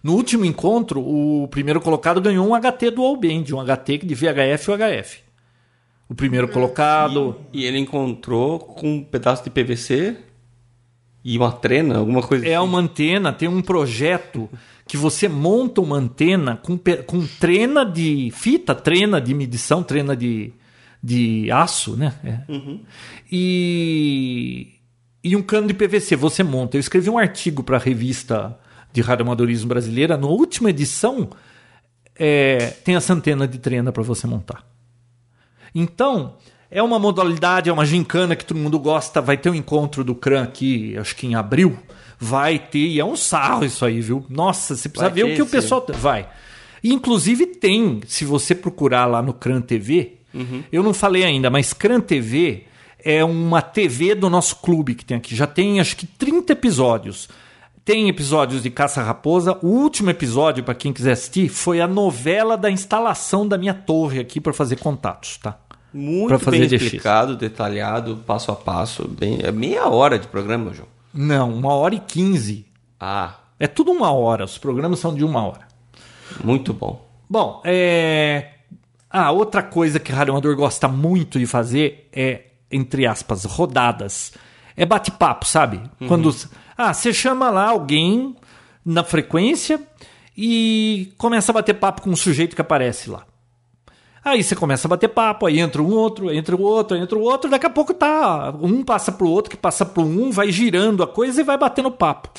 No 0.00 0.12
último 0.14 0.44
encontro, 0.44 1.00
o 1.00 1.48
primeiro 1.48 1.80
colocado 1.80 2.20
ganhou 2.20 2.46
um 2.46 2.54
HT 2.54 2.90
Dual 2.90 3.16
Band, 3.16 3.44
um 3.54 3.64
HT 3.64 3.98
de 4.04 4.14
VHF 4.14 4.70
e 4.70 4.74
UHF. 4.74 5.23
O 6.08 6.14
primeiro 6.14 6.48
colocado. 6.48 7.36
E 7.52 7.64
ele 7.64 7.78
encontrou 7.78 8.58
com 8.58 8.96
um 8.96 9.04
pedaço 9.04 9.44
de 9.44 9.50
PVC 9.50 10.16
e 11.24 11.38
uma 11.38 11.50
trena, 11.50 11.96
alguma 11.98 12.22
coisa 12.22 12.46
É 12.46 12.54
assim. 12.54 12.64
uma 12.64 12.78
antena, 12.78 13.32
tem 13.32 13.48
um 13.48 13.62
projeto 13.62 14.48
que 14.86 14.96
você 14.96 15.26
monta 15.28 15.80
uma 15.80 15.96
antena 15.96 16.56
com, 16.58 16.78
com 17.06 17.26
trena 17.40 17.84
de 17.84 18.30
fita, 18.34 18.74
trena 18.74 19.18
de 19.18 19.32
medição, 19.32 19.82
trena 19.82 20.14
de, 20.14 20.52
de 21.02 21.50
aço, 21.50 21.96
né? 21.96 22.14
É. 22.22 22.40
E, 23.32 24.74
e 25.22 25.34
um 25.34 25.42
cano 25.42 25.66
de 25.66 25.72
PVC 25.72 26.14
você 26.14 26.42
monta. 26.42 26.76
Eu 26.76 26.80
escrevi 26.80 27.08
um 27.08 27.16
artigo 27.16 27.62
para 27.62 27.78
a 27.78 27.80
revista 27.80 28.58
de 28.92 29.00
radioamadorismo 29.00 29.68
brasileira. 29.68 30.18
Na 30.18 30.26
última 30.26 30.68
edição, 30.68 31.30
é, 32.14 32.58
tem 32.84 32.96
essa 32.96 33.14
antena 33.14 33.48
de 33.48 33.58
trena 33.58 33.90
para 33.90 34.02
você 34.02 34.26
montar. 34.26 34.73
Então, 35.74 36.34
é 36.70 36.82
uma 36.82 36.98
modalidade, 36.98 37.70
é 37.70 37.72
uma 37.72 37.84
gincana 37.84 38.36
que 38.36 38.44
todo 38.44 38.58
mundo 38.58 38.78
gosta. 38.78 39.20
Vai 39.20 39.36
ter 39.36 39.50
um 39.50 39.54
encontro 39.54 40.04
do 40.04 40.14
CRAN 40.14 40.42
aqui, 40.42 40.96
acho 40.98 41.14
que 41.16 41.26
em 41.26 41.34
abril. 41.34 41.78
Vai 42.18 42.58
ter, 42.58 42.78
e 42.78 43.00
é 43.00 43.04
um 43.04 43.16
sarro 43.16 43.64
isso 43.64 43.84
aí, 43.84 44.00
viu? 44.00 44.24
Nossa, 44.28 44.76
você 44.76 44.88
precisa 44.88 45.10
Vai 45.10 45.22
ver 45.22 45.32
o 45.32 45.34
que 45.34 45.42
o 45.42 45.46
sim. 45.46 45.50
pessoal. 45.50 45.84
Vai. 45.94 46.28
Inclusive 46.82 47.46
tem, 47.46 48.00
se 48.06 48.24
você 48.24 48.54
procurar 48.54 49.06
lá 49.06 49.22
no 49.22 49.32
CRAN 49.32 49.60
TV, 49.60 50.18
eu 50.72 50.82
não 50.82 50.92
falei 50.92 51.24
ainda, 51.24 51.48
mas 51.48 51.72
CRAN 51.72 52.00
TV 52.00 52.64
é 53.04 53.24
uma 53.24 53.62
TV 53.62 54.14
do 54.14 54.28
nosso 54.28 54.56
clube 54.56 54.94
que 54.94 55.04
tem 55.04 55.16
aqui. 55.16 55.36
Já 55.36 55.46
tem 55.46 55.80
acho 55.80 55.96
que 55.96 56.06
30 56.06 56.52
episódios. 56.52 57.28
Tem 57.84 58.08
episódios 58.08 58.62
de 58.62 58.70
Caça-Raposa. 58.70 59.58
O 59.62 59.68
último 59.68 60.08
episódio, 60.10 60.64
para 60.64 60.74
quem 60.74 60.92
quiser 60.92 61.12
assistir, 61.12 61.48
foi 61.48 61.80
a 61.80 61.86
novela 61.86 62.56
da 62.56 62.70
instalação 62.70 63.46
da 63.46 63.58
minha 63.58 63.74
torre 63.74 64.20
aqui 64.20 64.40
para 64.40 64.54
fazer 64.54 64.76
contatos, 64.76 65.36
tá? 65.36 65.58
Muito 65.94 66.28
pra 66.28 66.38
fazer 66.40 66.58
bem 66.58 66.68
DX. 66.68 66.82
explicado, 66.82 67.36
detalhado, 67.36 68.16
passo 68.26 68.50
a 68.50 68.56
passo. 68.56 69.06
Bem, 69.08 69.38
é 69.42 69.52
meia 69.52 69.86
hora 69.88 70.18
de 70.18 70.26
programa, 70.26 70.74
João. 70.74 70.88
Não, 71.14 71.52
uma 71.54 71.72
hora 71.74 71.94
e 71.94 72.00
quinze. 72.00 72.66
Ah, 72.98 73.34
É 73.60 73.68
tudo 73.68 73.92
uma 73.92 74.10
hora. 74.12 74.44
Os 74.44 74.58
programas 74.58 74.98
são 74.98 75.14
de 75.14 75.24
uma 75.24 75.46
hora. 75.46 75.68
muito 76.42 76.72
bom. 76.74 77.08
Bom, 77.30 77.62
é. 77.64 78.50
Ah, 79.08 79.30
outra 79.30 79.62
coisa 79.62 80.00
que 80.00 80.12
o 80.12 80.14
radioamador 80.14 80.56
gosta 80.56 80.88
muito 80.88 81.38
de 81.38 81.46
fazer 81.46 82.08
é, 82.12 82.46
entre 82.70 83.06
aspas, 83.06 83.44
rodadas. 83.44 84.32
É 84.76 84.84
bate-papo, 84.84 85.46
sabe? 85.46 85.80
Quando. 86.08 86.34
Ah, 86.76 86.92
você 86.92 87.12
chama 87.12 87.48
lá 87.50 87.68
alguém 87.68 88.34
na 88.84 89.04
frequência 89.04 89.80
e 90.36 91.12
começa 91.16 91.52
a 91.52 91.54
bater 91.54 91.74
papo 91.74 92.02
com 92.02 92.10
um 92.10 92.16
sujeito 92.16 92.56
que 92.56 92.60
aparece 92.60 93.08
lá. 93.08 93.24
Aí 94.24 94.42
você 94.42 94.56
começa 94.56 94.88
a 94.88 94.90
bater 94.90 95.08
papo, 95.08 95.44
aí 95.44 95.60
entra 95.60 95.82
um 95.82 95.90
outro, 95.90 96.32
entra 96.32 96.56
o 96.56 96.62
outro, 96.62 96.96
entra 96.96 97.18
o 97.18 97.20
outro, 97.20 97.50
daqui 97.50 97.66
a 97.66 97.70
pouco 97.70 97.92
tá. 97.92 98.54
Um 98.58 98.82
passa 98.82 99.12
pro 99.12 99.28
outro, 99.28 99.50
que 99.50 99.56
passa 99.56 99.84
pro 99.84 100.02
um, 100.02 100.30
vai 100.30 100.50
girando 100.50 101.02
a 101.02 101.06
coisa 101.06 101.42
e 101.42 101.44
vai 101.44 101.58
batendo 101.58 101.90
papo. 101.90 102.30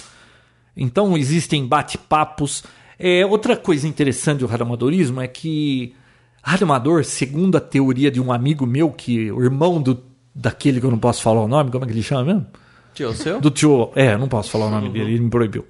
Então 0.75 1.15
existem 1.15 1.65
bate-papos. 1.67 2.63
É, 2.97 3.23
outra 3.25 3.55
coisa 3.55 3.87
interessante 3.87 4.39
do 4.39 4.47
radioamadorismo 4.47 5.21
é 5.21 5.27
que 5.27 5.93
radioamador, 6.41 7.03
segundo 7.03 7.55
a 7.55 7.61
teoria 7.61 8.09
de 8.09 8.19
um 8.19 8.33
amigo 8.33 8.65
meu, 8.65 8.91
que 8.91 9.31
o 9.31 9.43
irmão 9.43 9.79
do, 9.79 10.03
daquele 10.33 10.79
que 10.79 10.85
eu 10.85 10.91
não 10.91 10.97
posso 10.97 11.21
falar 11.21 11.41
o 11.41 11.47
nome, 11.47 11.69
como 11.69 11.83
é 11.83 11.87
que 11.87 11.93
ele 11.93 12.01
chama 12.01 12.23
mesmo? 12.23 12.47
Tio, 12.95 13.13
seu? 13.13 13.39
Do 13.39 13.51
tio. 13.51 13.91
É, 13.95 14.17
não 14.17 14.27
posso 14.27 14.49
falar 14.49 14.67
o 14.67 14.69
nome 14.71 14.89
dele, 14.89 15.13
ele 15.13 15.23
me 15.23 15.29
proibiu. 15.29 15.65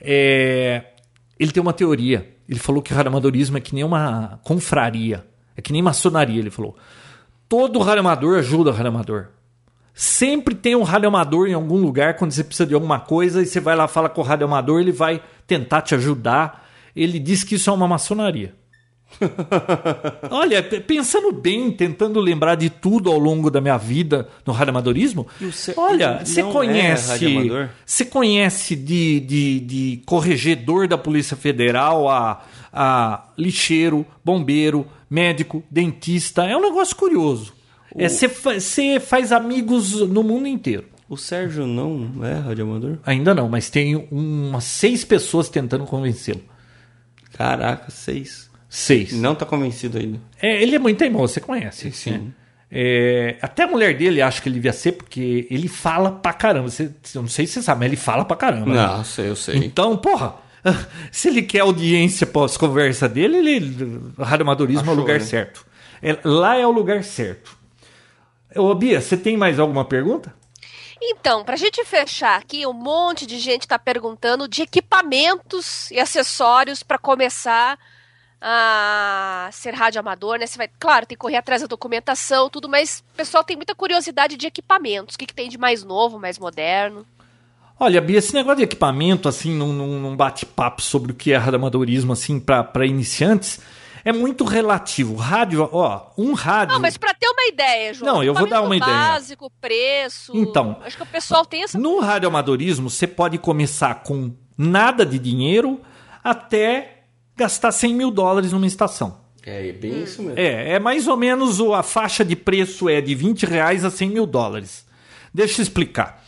É, 0.00 0.86
ele 1.38 1.52
tem 1.52 1.62
uma 1.62 1.72
teoria. 1.72 2.34
Ele 2.48 2.58
falou 2.58 2.82
que 2.82 2.92
o 2.92 2.96
radioamadorismo 2.96 3.58
é 3.58 3.60
que 3.60 3.74
nem 3.74 3.84
uma 3.84 4.40
confraria. 4.42 5.24
É 5.56 5.62
que 5.62 5.72
nem 5.72 5.82
maçonaria, 5.82 6.38
ele 6.38 6.50
falou. 6.50 6.76
Todo 7.48 7.78
radioamador 7.80 8.38
ajuda 8.38 8.70
o 8.70 8.72
radioamador. 8.72 9.26
Sempre 9.94 10.54
tem 10.54 10.74
um 10.74 10.82
radioamador 10.82 11.48
em 11.48 11.52
algum 11.52 11.76
lugar 11.76 12.16
quando 12.16 12.32
você 12.32 12.42
precisa 12.42 12.66
de 12.66 12.74
alguma 12.74 12.98
coisa 13.00 13.42
e 13.42 13.46
você 13.46 13.60
vai 13.60 13.76
lá 13.76 13.86
fala 13.86 14.08
com 14.08 14.22
o 14.22 14.24
radioamador, 14.24 14.80
ele 14.80 14.92
vai 14.92 15.22
tentar 15.46 15.82
te 15.82 15.94
ajudar. 15.94 16.66
Ele 16.96 17.18
diz 17.18 17.44
que 17.44 17.56
isso 17.56 17.68
é 17.68 17.72
uma 17.72 17.86
maçonaria. 17.86 18.54
Olha, 20.30 20.62
pensando 20.62 21.32
bem, 21.32 21.70
tentando 21.70 22.18
lembrar 22.20 22.54
de 22.54 22.70
tudo 22.70 23.10
ao 23.10 23.18
longo 23.18 23.50
da 23.50 23.60
minha 23.60 23.76
vida 23.76 24.28
no 24.46 24.52
radioamadorismo, 24.52 25.26
o 25.40 25.52
ce- 25.52 25.74
olha, 25.76 26.24
você 26.24 26.40
é 26.40 26.44
conhece, 26.44 27.26
você 27.84 28.04
conhece 28.06 28.74
de, 28.76 29.20
de, 29.20 29.60
de 29.60 30.02
corregedor 30.06 30.88
da 30.88 30.96
Polícia 30.96 31.36
Federal 31.36 32.08
a, 32.08 32.42
a 32.72 33.24
lixeiro, 33.36 34.06
bombeiro, 34.24 34.86
médico, 35.12 35.62
dentista, 35.70 36.44
é 36.44 36.56
um 36.56 36.60
negócio 36.62 36.96
curioso. 36.96 37.52
É, 37.94 38.08
Você 38.08 38.28
fa- 38.28 38.58
você 38.58 38.98
faz 38.98 39.30
amigos 39.32 40.00
no 40.08 40.22
mundo 40.22 40.46
inteiro. 40.48 40.86
O 41.08 41.16
Sérgio 41.18 41.66
não 41.66 42.10
é 42.24 42.32
radioamador? 42.38 42.96
Ainda 43.04 43.34
não, 43.34 43.46
mas 43.48 43.68
tem 43.68 44.08
umas 44.10 44.64
seis 44.64 45.04
pessoas 45.04 45.50
tentando 45.50 45.84
convencê-lo. 45.84 46.40
Caraca, 47.36 47.90
seis. 47.90 48.50
Seis. 48.68 49.12
Não 49.12 49.34
tá 49.34 49.44
convencido 49.44 49.98
ainda. 49.98 50.18
É, 50.40 50.62
ele 50.62 50.74
é 50.74 50.78
muito 50.78 50.96
teimoso, 50.98 51.34
você 51.34 51.40
conhece. 51.40 51.92
Sim. 51.92 52.10
né? 52.12 52.22
É, 52.70 53.36
até 53.42 53.64
a 53.64 53.66
mulher 53.66 53.94
dele 53.98 54.22
acha 54.22 54.40
que 54.40 54.48
ele 54.48 54.54
devia 54.54 54.72
ser, 54.72 54.92
porque 54.92 55.46
ele 55.50 55.68
fala 55.68 56.10
pra 56.10 56.32
caramba. 56.32 56.70
Você, 56.70 56.90
eu 57.14 57.20
não 57.20 57.28
sei 57.28 57.46
se 57.46 57.52
você 57.54 57.62
sabe, 57.62 57.80
mas 57.80 57.88
ele 57.88 57.96
fala 57.96 58.24
pra 58.24 58.34
caramba. 58.34 58.66
né? 58.72 58.74
Não, 58.86 59.04
sei, 59.04 59.28
eu 59.28 59.36
sei. 59.36 59.56
Então, 59.58 59.94
porra, 59.98 60.36
se 61.10 61.28
ele 61.28 61.42
quer 61.42 61.60
audiência 61.60 62.26
pós-conversa 62.26 63.08
dele, 63.08 63.36
ele, 63.36 64.12
o 64.16 64.22
radioamadorismo 64.22 64.90
é 64.90 64.94
o 64.94 64.96
lugar 64.96 65.18
né? 65.18 65.24
certo. 65.24 65.66
É, 66.02 66.18
lá 66.24 66.56
é 66.56 66.66
o 66.66 66.70
lugar 66.70 67.02
certo. 67.04 67.56
Ô, 68.56 68.74
Bia, 68.74 69.00
você 69.00 69.16
tem 69.16 69.36
mais 69.36 69.58
alguma 69.58 69.84
pergunta? 69.84 70.34
Então, 71.00 71.44
pra 71.44 71.56
gente 71.56 71.84
fechar 71.84 72.38
aqui, 72.38 72.64
um 72.66 72.72
monte 72.72 73.26
de 73.26 73.38
gente 73.38 73.66
tá 73.66 73.78
perguntando 73.78 74.46
de 74.46 74.62
equipamentos 74.62 75.90
e 75.90 75.98
acessórios 75.98 76.82
pra 76.82 76.96
começar 76.96 77.76
a 78.40 79.48
ser 79.52 79.72
rádio 79.72 80.00
amador, 80.00 80.38
né? 80.38 80.46
Você 80.46 80.58
vai, 80.58 80.68
claro, 80.78 81.06
tem 81.06 81.16
que 81.16 81.20
correr 81.20 81.36
atrás 81.36 81.62
da 81.62 81.68
documentação, 81.68 82.50
tudo, 82.50 82.68
mas 82.68 83.02
o 83.12 83.16
pessoal 83.16 83.44
tem 83.44 83.56
muita 83.56 83.74
curiosidade 83.74 84.36
de 84.36 84.46
equipamentos. 84.46 85.14
O 85.14 85.18
que, 85.18 85.26
que 85.26 85.34
tem 85.34 85.48
de 85.48 85.58
mais 85.58 85.84
novo, 85.84 86.18
mais 86.18 86.38
moderno? 86.38 87.06
Olha, 87.84 88.00
Bia, 88.00 88.18
esse 88.18 88.32
negócio 88.32 88.58
de 88.58 88.62
equipamento, 88.62 89.28
assim, 89.28 89.52
num, 89.52 89.72
num- 89.72 90.16
bate-papo 90.16 90.80
sobre 90.80 91.10
o 91.10 91.14
que 91.14 91.32
é 91.32 91.36
radioamadorismo, 91.36 92.12
assim, 92.12 92.38
para 92.38 92.86
iniciantes, 92.86 93.58
é 94.04 94.12
muito 94.12 94.44
relativo. 94.44 95.16
Rádio, 95.16 95.68
ó, 95.72 96.06
um 96.16 96.32
rádio. 96.32 96.74
Não, 96.74 96.80
mas 96.80 96.96
pra 96.96 97.12
ter 97.12 97.26
uma 97.28 97.44
ideia, 97.48 97.92
João. 97.92 98.14
Não, 98.14 98.22
eu 98.22 98.34
vou 98.34 98.46
dar 98.48 98.62
uma 98.62 98.76
equipamento 98.76 98.96
ideia. 99.00 99.12
básico, 99.14 99.50
preço. 99.60 100.32
Então, 100.36 100.76
acho 100.84 100.96
que 100.96 101.02
o 101.02 101.06
pessoal 101.06 101.44
tem 101.44 101.64
essa. 101.64 101.76
No 101.76 101.98
radioamadorismo, 101.98 102.88
você 102.88 103.06
pode 103.06 103.36
começar 103.38 103.96
com 104.02 104.32
nada 104.56 105.04
de 105.04 105.18
dinheiro 105.18 105.80
até 106.22 106.98
gastar 107.36 107.72
100 107.72 107.94
mil 107.94 108.10
dólares 108.12 108.52
numa 108.52 108.66
estação. 108.66 109.20
É 109.44 109.72
bem 109.72 110.04
isso 110.04 110.22
mesmo. 110.22 110.38
É, 110.38 110.74
é 110.74 110.78
mais 110.78 111.08
ou 111.08 111.16
menos 111.16 111.58
o- 111.58 111.74
a 111.74 111.82
faixa 111.82 112.24
de 112.24 112.36
preço 112.36 112.88
é 112.88 113.00
de 113.00 113.12
20 113.12 113.44
reais 113.44 113.84
a 113.84 113.90
100 113.90 114.08
mil 114.10 114.24
dólares. 114.24 114.86
Deixa 115.34 115.60
eu 115.60 115.64
explicar. 115.64 116.21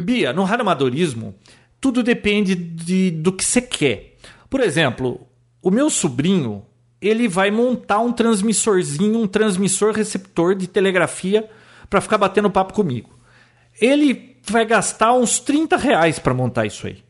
Bia, 0.00 0.32
no 0.32 0.44
radioamadorismo, 0.44 1.34
tudo 1.80 2.02
depende 2.02 2.54
de, 2.54 3.10
do 3.10 3.32
que 3.32 3.44
você 3.44 3.60
quer. 3.60 4.16
Por 4.48 4.60
exemplo, 4.60 5.20
o 5.62 5.70
meu 5.70 5.88
sobrinho, 5.90 6.64
ele 7.00 7.26
vai 7.28 7.50
montar 7.50 7.98
um 8.00 8.12
transmissorzinho, 8.12 9.18
um 9.20 9.26
transmissor 9.26 9.92
receptor 9.92 10.54
de 10.54 10.66
telegrafia 10.66 11.48
para 11.90 12.00
ficar 12.00 12.18
batendo 12.18 12.50
papo 12.50 12.72
comigo. 12.72 13.10
Ele 13.80 14.36
vai 14.44 14.64
gastar 14.64 15.12
uns 15.14 15.38
30 15.40 15.76
reais 15.76 16.18
para 16.18 16.34
montar 16.34 16.66
isso 16.66 16.86
aí. 16.86 17.02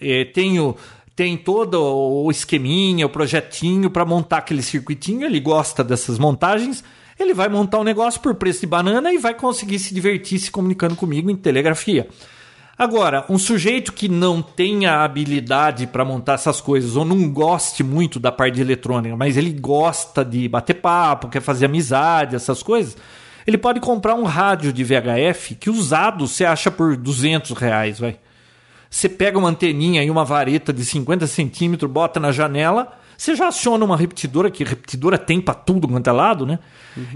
É, 0.00 0.24
tem, 0.24 0.58
o- 0.58 0.76
tem 1.14 1.36
todo 1.36 1.74
o 1.80 2.30
esqueminha, 2.30 3.06
o 3.06 3.10
projetinho 3.10 3.88
para 3.90 4.04
montar 4.04 4.38
aquele 4.38 4.62
circuitinho. 4.62 5.24
Ele 5.24 5.38
gosta 5.38 5.84
dessas 5.84 6.18
montagens. 6.18 6.82
Ele 7.22 7.34
vai 7.34 7.48
montar 7.48 7.78
um 7.78 7.84
negócio 7.84 8.20
por 8.20 8.34
preço 8.34 8.60
de 8.60 8.66
banana 8.66 9.12
e 9.12 9.18
vai 9.18 9.34
conseguir 9.34 9.78
se 9.78 9.94
divertir 9.94 10.38
se 10.38 10.50
comunicando 10.50 10.96
comigo 10.96 11.30
em 11.30 11.36
telegrafia. 11.36 12.08
Agora, 12.76 13.24
um 13.28 13.38
sujeito 13.38 13.92
que 13.92 14.08
não 14.08 14.42
tenha 14.42 15.04
habilidade 15.04 15.86
para 15.86 16.04
montar 16.04 16.34
essas 16.34 16.60
coisas 16.60 16.96
ou 16.96 17.04
não 17.04 17.30
goste 17.30 17.84
muito 17.84 18.18
da 18.18 18.32
parte 18.32 18.54
de 18.56 18.60
eletrônica, 18.60 19.16
mas 19.16 19.36
ele 19.36 19.52
gosta 19.52 20.24
de 20.24 20.48
bater 20.48 20.74
papo, 20.74 21.28
quer 21.28 21.40
fazer 21.40 21.66
amizade, 21.66 22.34
essas 22.34 22.62
coisas, 22.62 22.96
ele 23.46 23.58
pode 23.58 23.78
comprar 23.78 24.14
um 24.14 24.24
rádio 24.24 24.72
de 24.72 24.82
VHF 24.82 25.54
que 25.56 25.70
usado 25.70 26.26
você 26.26 26.44
acha 26.44 26.70
por 26.70 26.96
200 26.96 27.52
reais, 27.52 28.00
vai. 28.00 28.16
Você 28.90 29.08
pega 29.08 29.38
uma 29.38 29.48
anteninha 29.48 30.02
e 30.02 30.10
uma 30.10 30.24
vareta 30.24 30.72
de 30.72 30.84
50 30.84 31.26
centímetros, 31.26 31.90
bota 31.90 32.18
na 32.18 32.32
janela, 32.32 32.92
você 33.22 33.36
já 33.36 33.46
aciona 33.46 33.84
uma 33.84 33.96
repetidora, 33.96 34.50
que 34.50 34.64
repetidora 34.64 35.16
tem 35.16 35.40
para 35.40 35.54
tudo 35.54 35.86
quanto 35.86 36.10
é 36.10 36.12
lado, 36.12 36.44
né? 36.44 36.58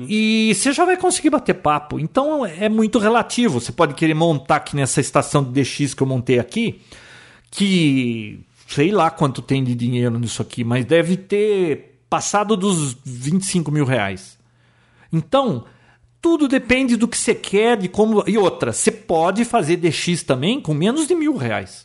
E 0.08 0.52
você 0.54 0.72
já 0.72 0.84
vai 0.84 0.96
conseguir 0.96 1.30
bater 1.30 1.54
papo. 1.54 1.98
Então 1.98 2.46
é 2.46 2.68
muito 2.68 3.00
relativo. 3.00 3.60
Você 3.60 3.72
pode 3.72 3.94
querer 3.94 4.14
montar 4.14 4.56
aqui 4.56 4.76
nessa 4.76 5.00
estação 5.00 5.42
de 5.42 5.50
DX 5.50 5.94
que 5.94 6.02
eu 6.04 6.06
montei 6.06 6.38
aqui, 6.38 6.80
que 7.50 8.38
sei 8.68 8.92
lá 8.92 9.10
quanto 9.10 9.42
tem 9.42 9.64
de 9.64 9.74
dinheiro 9.74 10.16
nisso 10.16 10.40
aqui, 10.40 10.62
mas 10.62 10.84
deve 10.84 11.16
ter 11.16 11.98
passado 12.08 12.56
dos 12.56 12.96
25 13.04 13.72
mil 13.72 13.84
reais. 13.84 14.38
Então, 15.12 15.64
tudo 16.22 16.46
depende 16.46 16.94
do 16.94 17.08
que 17.08 17.18
você 17.18 17.34
quer, 17.34 17.76
de 17.76 17.88
como. 17.88 18.22
E 18.28 18.38
outra, 18.38 18.72
você 18.72 18.92
pode 18.92 19.44
fazer 19.44 19.76
DX 19.76 20.22
também 20.22 20.60
com 20.60 20.72
menos 20.72 21.08
de 21.08 21.16
mil 21.16 21.36
reais. 21.36 21.84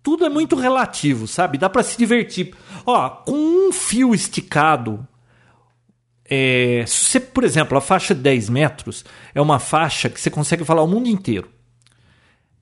Tudo 0.00 0.24
é 0.24 0.28
muito 0.30 0.56
relativo, 0.56 1.26
sabe? 1.26 1.58
Dá 1.58 1.68
para 1.68 1.82
se 1.82 1.98
divertir. 1.98 2.54
Ó, 2.86 3.08
com 3.08 3.68
um 3.68 3.72
fio 3.72 4.14
esticado. 4.14 5.06
É, 6.30 6.84
se 6.86 7.04
você, 7.06 7.20
por 7.20 7.42
exemplo, 7.44 7.76
a 7.78 7.80
faixa 7.80 8.14
de 8.14 8.20
10 8.20 8.48
metros 8.50 9.04
é 9.34 9.40
uma 9.40 9.58
faixa 9.58 10.10
que 10.10 10.20
você 10.20 10.30
consegue 10.30 10.64
falar 10.64 10.82
o 10.82 10.86
mundo 10.88 11.08
inteiro. 11.08 11.48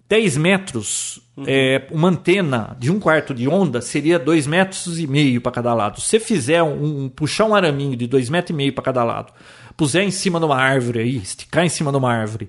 10 0.09 0.37
metros, 0.37 1.21
é, 1.49 1.89
uma 1.91 2.09
antena 2.09 2.77
de 2.79 2.93
um 2.93 3.01
quarto 3.01 3.35
de 3.35 3.49
onda 3.49 3.81
seria 3.81 4.21
2 4.21 4.47
metros 4.47 5.01
e 5.01 5.07
meio 5.09 5.41
para 5.41 5.51
cada 5.51 5.75
lado. 5.75 6.01
Se 6.01 6.07
você 6.07 6.21
fizer 6.21 6.63
um, 6.63 7.05
um- 7.07 7.09
puxar 7.09 7.45
um 7.47 7.57
araminho 7.57 7.97
de 7.97 8.07
2 8.07 8.31
metros 8.31 8.51
e 8.51 8.55
meio 8.55 8.73
para 8.73 8.85
cada 8.85 9.03
lado, 9.03 9.33
puser 9.77 10.05
em 10.05 10.13
cima 10.13 10.39
de 10.39 10.45
uma 10.45 10.57
árvore 10.57 11.01
aí, 11.01 11.17
esticar 11.17 11.65
em 11.65 11.69
cima 11.69 11.91
de 11.91 11.97
uma 11.99 12.13
árvore, 12.13 12.49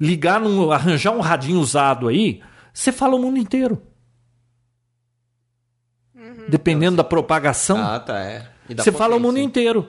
ligar 0.00 0.40
num, 0.40 0.72
arranjar 0.72 1.12
um 1.12 1.20
radinho 1.20 1.60
usado 1.60 2.08
aí, 2.08 2.40
você 2.74 2.90
fala 2.90 3.14
o 3.14 3.20
mundo 3.20 3.38
inteiro. 3.38 3.80
Dependendo 6.48 6.96
da 6.96 7.04
propagação, 7.04 7.78
Ah, 7.78 7.98
tá, 8.00 8.18
é. 8.20 8.46
Você 8.76 8.90
fala 8.92 9.16
o 9.16 9.20
mundo 9.20 9.38
inteiro. 9.38 9.86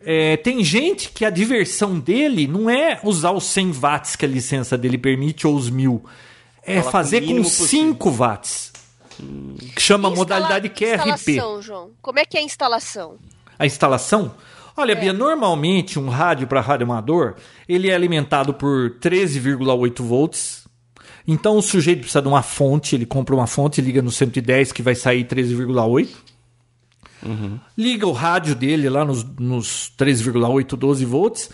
É, 0.00 0.36
tem 0.36 0.62
gente 0.62 1.10
que 1.10 1.24
a 1.24 1.30
diversão 1.30 1.98
dele 1.98 2.46
não 2.46 2.70
é 2.70 3.00
usar 3.02 3.32
os 3.32 3.44
100 3.44 3.72
watts 3.72 4.14
que 4.16 4.24
a 4.24 4.28
licença 4.28 4.78
dele 4.78 4.96
permite 4.96 5.46
ou 5.46 5.54
os 5.56 5.68
mil. 5.70 6.04
É 6.62 6.74
Fala 6.74 6.84
com 6.84 6.90
fazer 6.90 7.20
com 7.22 7.36
possível. 7.42 7.66
5 7.94 8.10
watts. 8.10 8.72
Que 9.74 9.80
chama 9.82 10.08
Instala- 10.08 10.16
modalidade 10.16 10.68
QRP. 10.68 10.94
Instalação, 11.32 11.62
João. 11.62 11.90
Como 12.00 12.18
é 12.20 12.24
que 12.24 12.36
é 12.36 12.40
a 12.40 12.44
instalação? 12.44 13.16
A 13.58 13.66
instalação? 13.66 14.32
Olha, 14.76 14.92
É. 14.92 14.94
Bia, 14.94 15.12
normalmente 15.12 15.98
um 15.98 16.08
rádio 16.08 16.46
para 16.46 16.60
rádio 16.60 16.84
amador, 16.84 17.34
ele 17.68 17.90
é 17.90 17.94
alimentado 17.94 18.54
por 18.54 18.90
13,8 19.00 20.04
volts. 20.04 20.67
Então 21.30 21.58
o 21.58 21.62
sujeito 21.62 22.00
precisa 22.00 22.22
de 22.22 22.28
uma 22.28 22.40
fonte, 22.40 22.96
ele 22.96 23.04
compra 23.04 23.34
uma 23.34 23.46
fonte, 23.46 23.82
liga 23.82 24.00
no 24.00 24.10
110 24.10 24.72
que 24.72 24.80
vai 24.80 24.94
sair 24.94 25.24
13,8. 25.24 26.08
Liga 27.76 28.06
o 28.06 28.12
rádio 28.12 28.54
dele 28.54 28.88
lá 28.88 29.04
nos, 29.04 29.22
nos 29.38 29.92
3,8, 29.98 30.74
12 30.74 31.04
volts. 31.04 31.50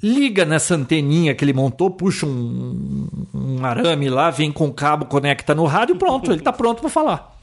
Liga 0.00 0.44
nessa 0.44 0.76
anteninha 0.76 1.34
que 1.34 1.44
ele 1.44 1.52
montou, 1.52 1.90
puxa 1.90 2.24
um, 2.24 3.08
um 3.34 3.64
arame 3.64 4.08
lá, 4.08 4.30
vem 4.30 4.52
com 4.52 4.68
o 4.68 4.72
cabo, 4.72 5.06
conecta 5.06 5.52
no 5.52 5.64
rádio 5.64 5.96
e 5.96 5.98
pronto, 5.98 6.30
ele 6.30 6.38
está 6.38 6.52
pronto 6.52 6.80
para 6.80 6.88
falar. 6.88 7.36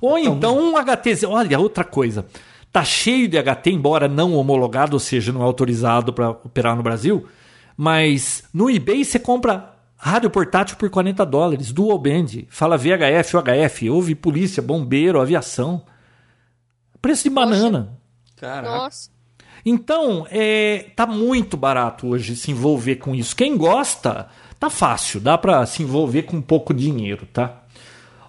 Ou 0.00 0.18
então 0.18 0.58
um 0.58 0.76
HT. 0.82 1.26
Olha, 1.26 1.60
outra 1.60 1.84
coisa. 1.84 2.24
Tá 2.72 2.82
cheio 2.82 3.28
de 3.28 3.36
HT, 3.36 3.70
embora 3.70 4.08
não 4.08 4.34
homologado, 4.34 4.94
ou 4.94 5.00
seja, 5.00 5.30
não 5.30 5.42
é 5.42 5.44
autorizado 5.44 6.14
para 6.14 6.30
operar 6.30 6.74
no 6.74 6.82
Brasil. 6.82 7.26
Mas 7.76 8.44
no 8.54 8.70
eBay 8.70 9.04
você 9.04 9.18
compra 9.18 9.75
rádio 10.06 10.30
portátil 10.30 10.76
por 10.76 10.88
40 10.88 11.26
dólares, 11.26 11.72
dual 11.72 11.98
band. 11.98 12.26
Fala 12.48 12.78
VHF, 12.78 13.36
UHF, 13.36 13.90
ouve 13.90 14.14
polícia, 14.14 14.62
bombeiro, 14.62 15.20
aviação. 15.20 15.82
Preço 17.02 17.24
de 17.24 17.30
banana. 17.30 17.98
Caraca. 18.36 18.68
Nossa. 18.68 19.10
Então, 19.64 20.24
é, 20.30 20.90
tá 20.94 21.06
muito 21.06 21.56
barato 21.56 22.06
hoje 22.06 22.36
se 22.36 22.52
envolver 22.52 22.96
com 22.96 23.16
isso. 23.16 23.34
Quem 23.34 23.56
gosta, 23.56 24.28
tá 24.60 24.70
fácil, 24.70 25.20
dá 25.20 25.36
para 25.36 25.66
se 25.66 25.82
envolver 25.82 26.22
com 26.22 26.40
pouco 26.40 26.72
dinheiro, 26.72 27.26
tá? 27.32 27.64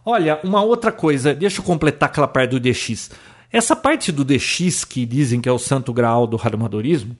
Olha, 0.03 0.39
uma 0.43 0.63
outra 0.63 0.91
coisa, 0.91 1.35
deixa 1.35 1.59
eu 1.59 1.65
completar 1.65 2.09
aquela 2.09 2.27
parte 2.27 2.51
do 2.51 2.59
DX. 2.59 3.11
Essa 3.51 3.75
parte 3.75 4.11
do 4.11 4.25
DX 4.25 4.83
que 4.83 5.05
dizem 5.05 5.39
que 5.39 5.47
é 5.47 5.51
o 5.51 5.59
santo 5.59 5.93
graal 5.93 6.25
do 6.25 6.37
radioamadorismo, 6.37 7.15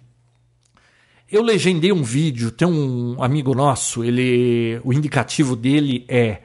eu 1.30 1.41
legendei 1.41 1.91
um 1.91 2.04
vídeo, 2.04 2.52
tem 2.52 2.68
um 2.68 3.22
amigo 3.22 3.54
nosso, 3.54 4.04
ele, 4.04 4.80
o 4.84 4.94
indicativo 4.94 5.56
dele 5.56 6.06
é, 6.08 6.41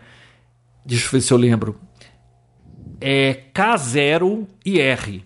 deixa 0.84 1.06
eu 1.06 1.10
ver 1.12 1.20
se 1.20 1.32
eu 1.32 1.36
lembro, 1.36 1.78
é 3.00 3.44
K0IR. 3.54 5.22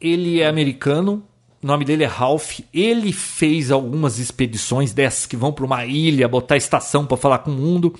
Ele 0.00 0.40
é 0.40 0.46
americano, 0.46 1.24
o 1.62 1.66
nome 1.66 1.84
dele 1.84 2.04
é 2.04 2.06
Ralph. 2.06 2.60
Ele 2.72 3.10
fez 3.10 3.70
algumas 3.70 4.18
expedições 4.18 4.92
dessas 4.92 5.24
que 5.24 5.36
vão 5.36 5.50
para 5.50 5.64
uma 5.64 5.86
ilha, 5.86 6.28
botar 6.28 6.58
estação 6.58 7.06
para 7.06 7.16
falar 7.16 7.38
com 7.38 7.50
o 7.50 7.54
mundo. 7.54 7.94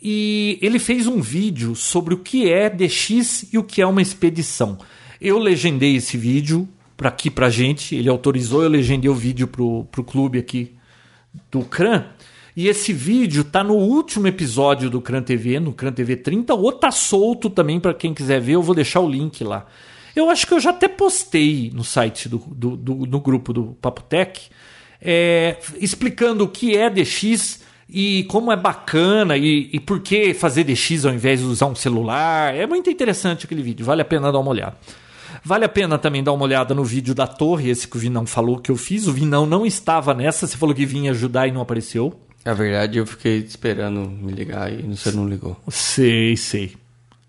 E 0.00 0.56
ele 0.62 0.78
fez 0.78 1.08
um 1.08 1.20
vídeo 1.20 1.74
sobre 1.74 2.14
o 2.14 2.18
que 2.18 2.48
é 2.48 2.70
DX 2.70 3.52
e 3.52 3.58
o 3.58 3.64
que 3.64 3.82
é 3.82 3.86
uma 3.86 4.02
expedição. 4.02 4.78
Eu 5.20 5.38
legendei 5.38 5.96
esse 5.96 6.16
vídeo 6.16 6.68
para 6.96 7.08
aqui 7.08 7.30
pra 7.30 7.50
gente, 7.50 7.94
ele 7.94 8.08
autorizou, 8.08 8.62
eu 8.62 8.68
legendei 8.68 9.10
o 9.10 9.14
vídeo 9.14 9.46
pro, 9.46 9.84
pro 9.90 10.02
clube 10.02 10.38
aqui 10.38 10.74
do 11.50 11.62
CRAN. 11.62 12.06
E 12.56 12.68
esse 12.68 12.92
vídeo 12.92 13.44
tá 13.44 13.62
no 13.62 13.74
último 13.74 14.26
episódio 14.26 14.88
do 14.88 15.00
CRAN 15.00 15.22
TV, 15.22 15.60
no 15.60 15.74
CRAN 15.74 15.92
TV 15.92 16.16
30, 16.16 16.54
ou 16.54 16.72
tá 16.72 16.90
solto 16.90 17.50
também 17.50 17.78
para 17.78 17.92
quem 17.92 18.14
quiser 18.14 18.40
ver, 18.40 18.52
eu 18.52 18.62
vou 18.62 18.74
deixar 18.74 19.00
o 19.00 19.08
link 19.08 19.44
lá. 19.44 19.66
Eu 20.14 20.30
acho 20.30 20.46
que 20.46 20.54
eu 20.54 20.60
já 20.60 20.70
até 20.70 20.88
postei 20.88 21.70
no 21.74 21.84
site 21.84 22.26
do, 22.26 22.38
do, 22.38 22.76
do 22.76 23.20
grupo 23.20 23.52
do 23.52 23.76
Papotec, 23.82 24.48
é, 25.02 25.58
explicando 25.78 26.44
o 26.44 26.48
que 26.48 26.74
é 26.74 26.88
DX 26.88 27.62
e 27.86 28.24
como 28.24 28.50
é 28.50 28.56
bacana 28.56 29.36
e, 29.36 29.68
e 29.70 29.78
por 29.78 30.00
que 30.00 30.32
fazer 30.32 30.64
DX 30.64 31.04
ao 31.04 31.12
invés 31.12 31.40
de 31.40 31.46
usar 31.46 31.66
um 31.66 31.74
celular. 31.74 32.54
É 32.54 32.66
muito 32.66 32.88
interessante 32.88 33.44
aquele 33.44 33.62
vídeo, 33.62 33.84
vale 33.84 34.00
a 34.00 34.04
pena 34.06 34.32
dar 34.32 34.38
uma 34.38 34.50
olhada. 34.50 34.78
Vale 35.46 35.64
a 35.64 35.68
pena 35.68 35.96
também 35.96 36.24
dar 36.24 36.32
uma 36.32 36.42
olhada 36.42 36.74
no 36.74 36.82
vídeo 36.82 37.14
da 37.14 37.24
torre, 37.24 37.70
esse 37.70 37.86
que 37.86 37.96
o 37.96 38.00
Vinão 38.00 38.26
falou 38.26 38.58
que 38.58 38.68
eu 38.68 38.74
fiz. 38.74 39.06
O 39.06 39.12
Vinão 39.12 39.46
não 39.46 39.64
estava 39.64 40.12
nessa, 40.12 40.44
você 40.44 40.56
falou 40.56 40.74
que 40.74 40.84
vinha 40.84 41.12
ajudar 41.12 41.46
e 41.46 41.52
não 41.52 41.60
apareceu. 41.60 42.12
Na 42.44 42.52
verdade, 42.52 42.98
eu 42.98 43.06
fiquei 43.06 43.38
esperando 43.38 44.00
me 44.10 44.32
ligar 44.32 44.72
e 44.72 44.82
você 44.82 45.12
não 45.12 45.28
ligou. 45.28 45.56
Sei, 45.68 46.36
sei. 46.36 46.74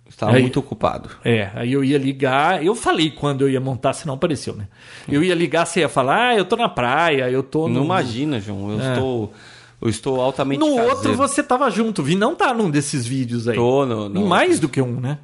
Estava 0.09 0.35
aí, 0.35 0.41
muito 0.41 0.59
ocupado. 0.59 1.11
É, 1.23 1.51
aí 1.53 1.71
eu 1.71 1.83
ia 1.83 1.99
ligar, 1.99 2.65
eu 2.65 2.73
falei 2.73 3.11
quando 3.11 3.43
eu 3.43 3.51
ia 3.51 3.59
montar, 3.61 3.93
se 3.93 4.07
não 4.07 4.15
apareceu, 4.15 4.55
né? 4.55 4.67
Eu 5.07 5.23
ia 5.23 5.35
ligar, 5.35 5.67
você 5.67 5.81
ia 5.81 5.89
falar, 5.89 6.29
ah, 6.29 6.35
eu 6.35 6.45
tô 6.45 6.55
na 6.55 6.67
praia, 6.67 7.29
eu 7.29 7.43
tô 7.43 7.67
no... 7.67 7.75
Não 7.75 7.85
imagina, 7.85 8.39
João, 8.39 8.71
eu 8.71 8.81
é. 8.81 8.93
estou... 8.93 9.33
Eu 9.79 9.89
estou 9.89 10.19
altamente 10.19 10.59
No 10.59 10.75
caseiro. 10.75 10.89
outro 10.89 11.13
você 11.15 11.43
tava 11.43 11.69
junto, 11.69 12.01
vi 12.01 12.15
não 12.15 12.33
tá 12.33 12.51
num 12.51 12.67
desses 12.67 13.05
vídeos 13.05 13.47
aí. 13.47 13.55
Tô 13.55 13.85
no, 13.85 14.09
no... 14.09 14.21
Em 14.21 14.23
mais 14.23 14.59
do 14.59 14.67
que 14.67 14.81
um, 14.81 14.99
né? 14.99 15.19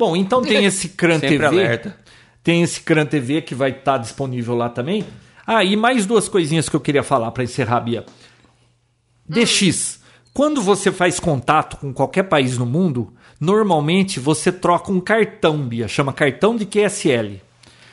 Bom, 0.00 0.16
então 0.16 0.40
tem 0.40 0.64
esse 0.66 0.88
CRAN 0.88 1.20
TV. 1.20 1.44
Alerta. 1.44 1.94
Tem 2.42 2.62
esse 2.62 2.80
CRAN 2.80 3.04
TV 3.04 3.42
que 3.42 3.54
vai 3.54 3.68
estar 3.68 3.92
tá 3.92 3.98
disponível 3.98 4.54
lá 4.56 4.70
também. 4.70 5.04
Ah, 5.46 5.62
e 5.62 5.76
mais 5.76 6.06
duas 6.06 6.26
coisinhas 6.26 6.70
que 6.70 6.74
eu 6.74 6.80
queria 6.80 7.02
falar 7.02 7.30
para 7.32 7.44
encerrar, 7.44 7.80
Bia. 7.80 8.06
DX. 9.28 10.00
Quando 10.32 10.62
você 10.62 10.90
faz 10.90 11.20
contato 11.20 11.76
com 11.76 11.92
qualquer 11.92 12.22
país 12.22 12.56
no 12.56 12.64
mundo, 12.64 13.12
normalmente 13.38 14.18
você 14.18 14.50
troca 14.50 14.90
um 14.90 15.00
cartão, 15.00 15.58
Bia. 15.58 15.86
Chama 15.86 16.14
cartão 16.14 16.56
de 16.56 16.64
QSL. 16.64 17.42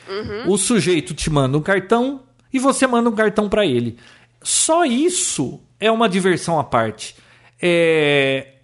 Uhum. 0.08 0.52
O 0.52 0.56
sujeito 0.56 1.12
te 1.12 1.28
manda 1.28 1.58
um 1.58 1.62
cartão 1.62 2.22
e 2.50 2.58
você 2.58 2.86
manda 2.86 3.10
um 3.10 3.14
cartão 3.14 3.50
para 3.50 3.66
ele. 3.66 3.98
Só 4.42 4.86
isso 4.86 5.60
é 5.78 5.90
uma 5.90 6.08
diversão 6.08 6.58
à 6.58 6.64
parte. 6.64 7.14
É, 7.60 8.54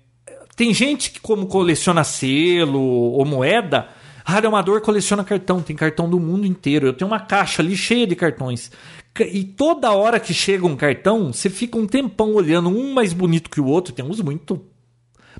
tem 0.57 0.73
gente 0.73 1.11
que, 1.11 1.21
como 1.21 1.47
coleciona 1.47 2.05
selo 2.05 2.81
ou 2.81 3.25
moeda, 3.25 3.89
Rádio 4.25 4.49
Amador 4.49 4.81
coleciona 4.81 5.23
cartão, 5.23 5.61
tem 5.61 5.77
cartão 5.77 6.09
do 6.09 6.19
mundo 6.19 6.47
inteiro. 6.47 6.87
Eu 6.87 6.93
tenho 6.93 7.11
uma 7.11 7.21
caixa 7.21 7.61
ali 7.61 7.77
cheia 7.77 8.07
de 8.07 8.17
cartões. 8.17 8.71
E 9.21 9.45
toda 9.45 9.93
hora 9.93 10.19
que 10.19 10.33
chega 10.33 10.67
um 10.67 10.75
cartão, 10.75 11.33
você 11.33 11.51
fica 11.51 11.79
um 11.79 11.87
tempão 11.87 12.33
olhando 12.33 12.69
um 12.69 12.95
mais 12.95 13.13
bonito 13.13 13.51
que 13.51 13.61
o 13.61 13.67
outro. 13.67 13.93
Tem 13.93 14.05
uns 14.05 14.21
muito 14.21 14.57
tem 14.57 14.65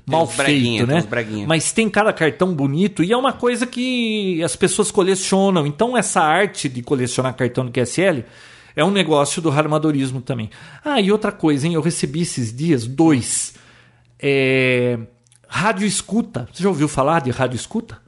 mal 0.05 0.27
feito, 0.27 0.85
né? 0.85 1.03
Mas 1.47 1.71
tem 1.71 1.89
cada 1.89 2.13
cartão 2.13 2.53
bonito 2.53 3.03
e 3.03 3.11
é 3.11 3.17
uma 3.17 3.33
coisa 3.33 3.65
que 3.65 4.41
as 4.43 4.55
pessoas 4.55 4.91
colecionam. 4.91 5.65
Então 5.65 5.97
essa 5.97 6.21
arte 6.21 6.69
de 6.69 6.83
colecionar 6.83 7.35
cartão 7.35 7.65
do 7.65 7.71
QSL 7.71 8.23
é 8.75 8.85
um 8.85 8.91
negócio 8.91 9.41
do 9.41 9.49
ramadorismo 9.49 10.21
também. 10.21 10.49
Ah, 10.83 11.01
e 11.01 11.11
outra 11.11 11.31
coisa, 11.31 11.65
hein? 11.65 11.73
Eu 11.73 11.81
recebi 11.81 12.21
esses 12.21 12.55
dias 12.55 12.85
dois 12.85 13.55
é, 14.19 14.99
rádio 15.47 15.85
escuta. 15.85 16.47
Você 16.51 16.63
já 16.63 16.69
ouviu 16.69 16.87
falar 16.87 17.21
de 17.21 17.31
rádio 17.31 17.55
escuta? 17.55 18.03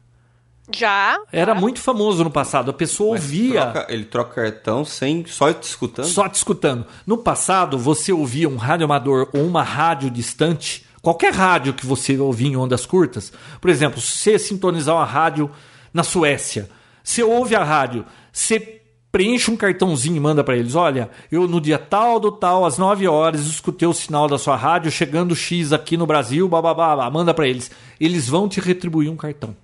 Já. 0.74 1.18
Era 1.32 1.56
muito 1.56 1.80
famoso 1.80 2.24
no 2.24 2.32
passado. 2.32 2.72
A 2.72 2.74
pessoa 2.74 3.14
Mas 3.14 3.24
ouvia. 3.24 3.62
Troca, 3.62 3.94
ele 3.94 4.06
troca 4.06 4.42
cartão 4.42 4.84
sem 4.84 5.26
só 5.26 5.54
te 5.54 5.64
escutando? 5.64 6.06
Só 6.06 6.28
te 6.28 6.36
escutando. 6.36 6.86
No 7.06 7.18
passado, 7.18 7.78
você 7.78 8.12
ouvia 8.12 8.50
um 8.50 8.58
rádio 8.58 8.86
amador 8.86 9.30
ou 9.34 9.46
uma 9.46 9.64
rádio 9.64 10.10
distante. 10.10 10.86
Qualquer 11.02 11.34
rádio 11.34 11.74
que 11.74 11.86
você 11.86 12.18
ouvia 12.18 12.50
em 12.50 12.58
ondas 12.58 12.86
curtas. 12.86 13.32
Por 13.62 13.70
exemplo, 13.70 14.02
se 14.02 14.18
você 14.18 14.40
sintonizar 14.40 14.96
uma 14.96 15.06
rádio 15.06 15.50
na 15.94 16.04
Suécia, 16.04 16.70
você 17.02 17.24
ouve 17.24 17.56
a 17.56 17.64
rádio, 17.64 18.06
você 18.32 18.77
preenche 19.18 19.50
um 19.50 19.58
cartãozinho 19.58 20.16
e 20.16 20.20
manda 20.20 20.44
para 20.44 20.56
eles: 20.56 20.76
olha, 20.76 21.10
eu 21.32 21.48
no 21.48 21.60
dia 21.60 21.80
tal 21.80 22.20
do 22.20 22.32
tal, 22.32 22.66
às 22.66 22.78
9 22.78 23.08
horas, 23.08 23.48
escutei 23.48 23.88
o 23.88 23.94
sinal 23.94 24.28
da 24.28 24.38
sua 24.38 24.56
rádio 24.56 24.92
chegando 24.92 25.36
X 25.36 25.74
aqui 25.74 25.98
no 25.98 26.06
Brasil, 26.06 26.48
bababá, 26.48 27.10
manda 27.10 27.34
para 27.34 27.48
eles. 27.48 27.72
Eles 28.00 28.30
vão 28.30 28.48
te 28.48 28.60
retribuir 28.60 29.10
um 29.10 29.16
cartão. 29.16 29.58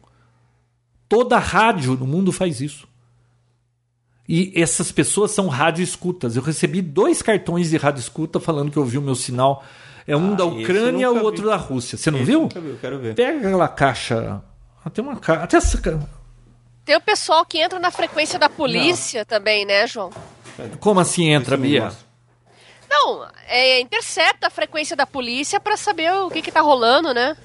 Toda 1.08 1.38
rádio 1.38 1.96
no 1.96 2.08
mundo 2.08 2.32
faz 2.32 2.62
isso. 2.62 2.88
E 4.28 4.52
essas 4.56 4.92
pessoas 4.92 5.30
são 5.30 5.48
rádio 5.50 5.84
escutas. 5.84 6.36
Eu 6.36 6.42
recebi 6.42 6.82
dois 6.82 7.22
cartões 7.22 7.70
de 7.70 7.78
rádio 7.78 8.00
escuta 8.00 8.40
falando 8.40 8.72
que 8.72 8.80
ouviu 8.80 9.02
o 9.02 9.04
meu 9.04 9.14
sinal. 9.14 9.64
É 10.08 10.18
um 10.18 10.34
ah, 10.34 10.36
da 10.36 10.46
Ucrânia 10.46 11.06
e 11.06 11.10
o 11.10 11.24
outro 11.24 11.44
vi. 11.44 11.50
da 11.50 11.58
Rússia. 11.58 11.96
Você 11.96 12.10
não 12.10 12.20
esse 12.20 12.26
viu? 12.26 12.48
vi, 12.48 12.78
quero 12.82 12.98
ver. 12.98 13.14
Pega 13.14 13.38
aquela 13.38 13.68
caixa. 13.68 14.42
Tem 14.92 15.04
uma 15.04 15.18
caixa. 15.18 15.44
Até 15.44 15.58
essa 15.58 15.78
tem 16.86 16.96
o 16.96 17.02
pessoal 17.02 17.46
que 17.46 17.60
entra 17.60 17.80
na 17.80 17.92
frequência 17.92 18.38
da 18.38 18.50
polícia 18.50 19.22
Não. 19.22 19.26
também, 19.26 19.66
né, 19.66 19.88
João? 19.88 20.12
Como 20.80 21.00
assim 21.00 21.30
entra, 21.30 21.58
Bia? 21.58 21.92
Não, 22.90 23.26
é, 23.48 23.80
intercepta 23.80 24.48
a 24.48 24.50
frequência 24.50 24.96
da 24.96 25.06
polícia 25.06 25.60
para 25.60 25.76
saber 25.76 26.12
o 26.14 26.30
que, 26.30 26.42
que 26.42 26.52
tá 26.52 26.62
rolando, 26.62 27.14
né? 27.14 27.36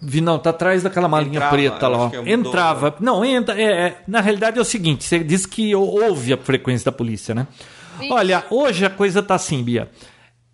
Vi, 0.00 0.20
não, 0.20 0.38
tá 0.38 0.50
atrás 0.50 0.82
daquela 0.82 1.08
malinha 1.08 1.38
Entrava, 1.38 1.56
preta 1.56 1.88
lá. 1.88 2.10
É 2.14 2.32
Entrava. 2.32 2.94
Não, 3.00 3.24
entra. 3.24 3.60
É, 3.60 3.64
é, 3.64 4.02
na 4.06 4.20
realidade 4.20 4.58
é 4.58 4.62
o 4.62 4.64
seguinte: 4.64 5.04
você 5.04 5.18
disse 5.18 5.48
que 5.48 5.74
ouve 5.74 6.32
a 6.32 6.36
frequência 6.36 6.90
da 6.90 6.96
polícia, 6.96 7.34
né? 7.34 7.46
Isso. 8.00 8.12
Olha, 8.12 8.44
hoje 8.50 8.84
a 8.84 8.90
coisa 8.90 9.22
tá 9.22 9.34
assim, 9.34 9.62
Bia. 9.62 9.90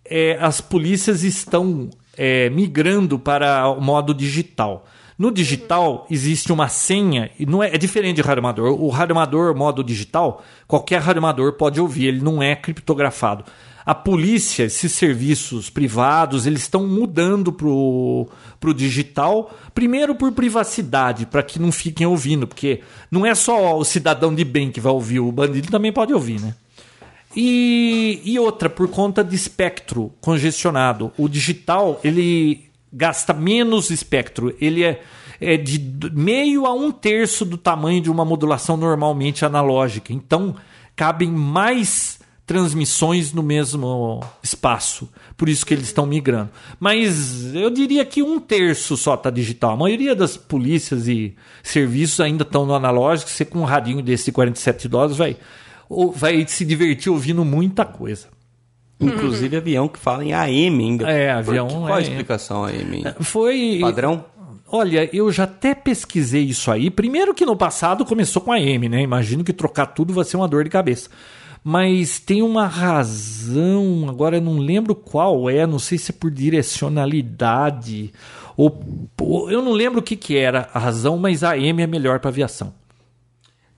É, 0.03 0.37
as 0.41 0.59
polícias 0.59 1.23
estão 1.23 1.89
é, 2.17 2.49
migrando 2.49 3.19
para 3.19 3.69
o 3.69 3.79
modo 3.79 4.13
digital. 4.13 4.85
No 5.17 5.31
digital 5.31 6.05
existe 6.11 6.51
uma 6.51 6.67
senha, 6.67 7.31
e 7.39 7.45
não 7.45 7.63
é, 7.63 7.73
é 7.73 7.77
diferente 7.77 8.17
de 8.17 8.21
rádio 8.21 8.39
amador. 8.39 8.81
O 8.81 8.89
rádio 8.89 9.15
amador 9.15 9.55
modo 9.55 9.83
digital, 9.83 10.43
qualquer 10.67 11.01
rádio 11.01 11.19
amador 11.19 11.53
pode 11.53 11.79
ouvir, 11.79 12.07
ele 12.07 12.21
não 12.21 12.43
é 12.43 12.55
criptografado. 12.55 13.45
A 13.85 13.93
polícia, 13.93 14.63
esses 14.63 14.91
serviços 14.91 15.69
privados, 15.69 16.45
eles 16.45 16.61
estão 16.61 16.87
mudando 16.87 17.53
pro, 17.53 18.27
pro 18.59 18.73
digital, 18.73 19.55
primeiro 19.75 20.15
por 20.15 20.31
privacidade, 20.31 21.25
para 21.27 21.43
que 21.43 21.59
não 21.59 21.71
fiquem 21.71 22.05
ouvindo, 22.05 22.47
porque 22.47 22.81
não 23.11 23.25
é 23.25 23.35
só 23.35 23.77
o 23.77 23.85
cidadão 23.85 24.33
de 24.33 24.43
bem 24.43 24.71
que 24.71 24.81
vai 24.81 24.91
ouvir, 24.91 25.19
o 25.19 25.31
bandido 25.31 25.69
também 25.69 25.93
pode 25.93 26.13
ouvir, 26.13 26.41
né? 26.41 26.55
E, 27.35 28.21
e 28.23 28.39
outra, 28.39 28.69
por 28.69 28.87
conta 28.87 29.23
de 29.23 29.35
espectro 29.35 30.11
congestionado. 30.19 31.11
O 31.17 31.27
digital, 31.27 31.99
ele 32.03 32.65
gasta 32.95 33.33
menos 33.33 33.89
espectro. 33.89 34.55
Ele 34.59 34.83
é, 34.83 35.01
é 35.39 35.57
de 35.57 35.79
meio 36.13 36.65
a 36.65 36.73
um 36.73 36.91
terço 36.91 37.43
do 37.43 37.57
tamanho 37.57 38.01
de 38.01 38.09
uma 38.09 38.23
modulação 38.23 38.77
normalmente 38.77 39.45
analógica. 39.45 40.13
Então, 40.13 40.55
cabem 40.95 41.29
mais 41.29 42.19
transmissões 42.45 43.33
no 43.33 43.41
mesmo 43.41 44.23
espaço. 44.41 45.09
Por 45.35 45.49
isso 45.49 45.65
que 45.65 45.73
eles 45.73 45.87
estão 45.87 46.05
migrando. 46.05 46.51
Mas 46.79 47.53
eu 47.55 47.69
diria 47.69 48.05
que 48.05 48.21
um 48.21 48.39
terço 48.39 48.95
só 48.95 49.15
está 49.15 49.29
digital. 49.29 49.71
A 49.71 49.77
maioria 49.77 50.15
das 50.15 50.37
polícias 50.37 51.07
e 51.07 51.35
serviços 51.63 52.19
ainda 52.19 52.43
estão 52.43 52.65
no 52.65 52.75
analógico. 52.75 53.29
Você 53.29 53.43
com 53.43 53.59
um 53.59 53.65
radinho 53.65 54.01
desse 54.01 54.25
de 54.25 54.31
47 54.31 54.87
dólares 54.87 55.17
vai, 55.17 55.37
vai 56.13 56.47
se 56.47 56.63
divertir 56.63 57.11
ouvindo 57.11 57.43
muita 57.43 57.83
coisa. 57.83 58.34
Inclusive 58.99 59.57
avião 59.57 59.87
que 59.87 59.99
fala 59.99 60.23
em 60.23 60.33
AM 60.33 60.83
ainda. 60.83 61.09
É, 61.09 61.31
avião. 61.31 61.67
Qual 61.67 61.93
a 61.93 62.01
explicação 62.01 62.63
AM? 62.63 63.03
Foi. 63.21 63.79
Padrão? 63.81 64.25
Olha, 64.71 65.09
eu 65.13 65.31
já 65.31 65.43
até 65.43 65.75
pesquisei 65.75 66.43
isso 66.43 66.71
aí. 66.71 66.89
Primeiro 66.89 67.33
que 67.33 67.45
no 67.45 67.55
passado 67.55 68.05
começou 68.05 68.41
com 68.41 68.51
a 68.51 68.55
AM, 68.55 68.89
né? 68.89 69.01
Imagino 69.01 69.43
que 69.43 69.53
trocar 69.53 69.87
tudo 69.87 70.13
vai 70.13 70.23
ser 70.23 70.37
uma 70.37 70.47
dor 70.47 70.63
de 70.63 70.69
cabeça. 70.69 71.09
Mas 71.63 72.19
tem 72.19 72.41
uma 72.41 72.67
razão, 72.67 74.05
agora 74.07 74.37
eu 74.37 74.41
não 74.41 74.57
lembro 74.57 74.93
qual 74.93 75.49
é, 75.49 75.65
não 75.65 75.79
sei 75.79 75.97
se 75.97 76.11
é 76.11 76.13
por 76.13 76.29
direcionalidade 76.29 78.13
ou, 78.57 79.09
ou 79.19 79.51
eu 79.51 79.61
não 79.61 79.73
lembro 79.73 79.99
o 79.99 80.03
que, 80.03 80.15
que 80.15 80.37
era 80.37 80.69
a 80.73 80.79
razão, 80.79 81.17
mas 81.17 81.43
a 81.43 81.51
AM 81.51 81.81
é 81.81 81.87
melhor 81.87 82.19
para 82.19 82.29
aviação. 82.29 82.73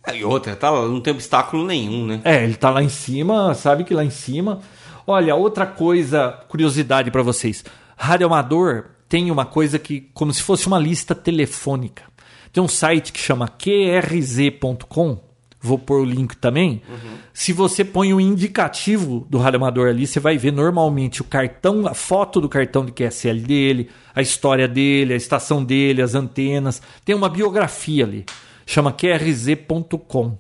É, 0.06 0.18
e 0.18 0.24
outra, 0.24 0.56
tá, 0.56 0.72
não 0.72 1.02
tem 1.02 1.14
obstáculo 1.14 1.66
nenhum, 1.66 2.06
né? 2.06 2.22
É, 2.24 2.44
ele 2.44 2.56
tá 2.56 2.70
lá 2.70 2.82
em 2.82 2.90
cima, 2.90 3.54
sabe 3.54 3.84
que 3.84 3.94
lá 3.94 4.06
em 4.06 4.10
cima 4.10 4.62
Olha, 5.10 5.34
outra 5.36 5.66
coisa, 5.66 6.38
curiosidade 6.50 7.10
para 7.10 7.24
vocês. 7.24 7.64
Rádio 7.96 8.28
amador 8.28 8.88
tem 9.08 9.32
uma 9.32 9.46
coisa 9.46 9.80
que, 9.80 10.02
como 10.14 10.34
se 10.34 10.44
fosse 10.44 10.68
uma 10.68 10.78
lista 10.78 11.16
telefônica. 11.16 12.04
Tem 12.52 12.62
um 12.62 12.68
site 12.68 13.14
que 13.14 13.20
chama 13.20 13.48
qrz.com, 13.48 15.18
vou 15.62 15.80
pôr 15.80 16.02
o 16.02 16.06
link 16.06 16.36
também. 16.36 16.82
Uhum. 16.90 17.18
Se 17.34 17.54
você 17.54 17.86
põe 17.86 18.14
o 18.14 18.20
indicativo 18.20 19.26
do 19.30 19.38
radioamador 19.38 19.88
ali, 19.88 20.06
você 20.06 20.20
vai 20.20 20.38
ver 20.38 20.52
normalmente 20.52 21.22
o 21.22 21.26
cartão, 21.26 21.88
a 21.88 21.94
foto 21.94 22.42
do 22.42 22.50
cartão 22.50 22.86
de 22.86 22.92
QSL 22.92 23.40
dele, 23.40 23.90
a 24.14 24.22
história 24.22 24.68
dele, 24.68 25.14
a 25.14 25.18
estação 25.18 25.64
dele, 25.64 26.02
as 26.02 26.16
antenas. 26.16 26.82
Tem 27.06 27.16
uma 27.16 27.30
biografia 27.30 28.04
ali, 28.04 28.26
chama 28.66 28.92
qrz.com. 28.92 30.38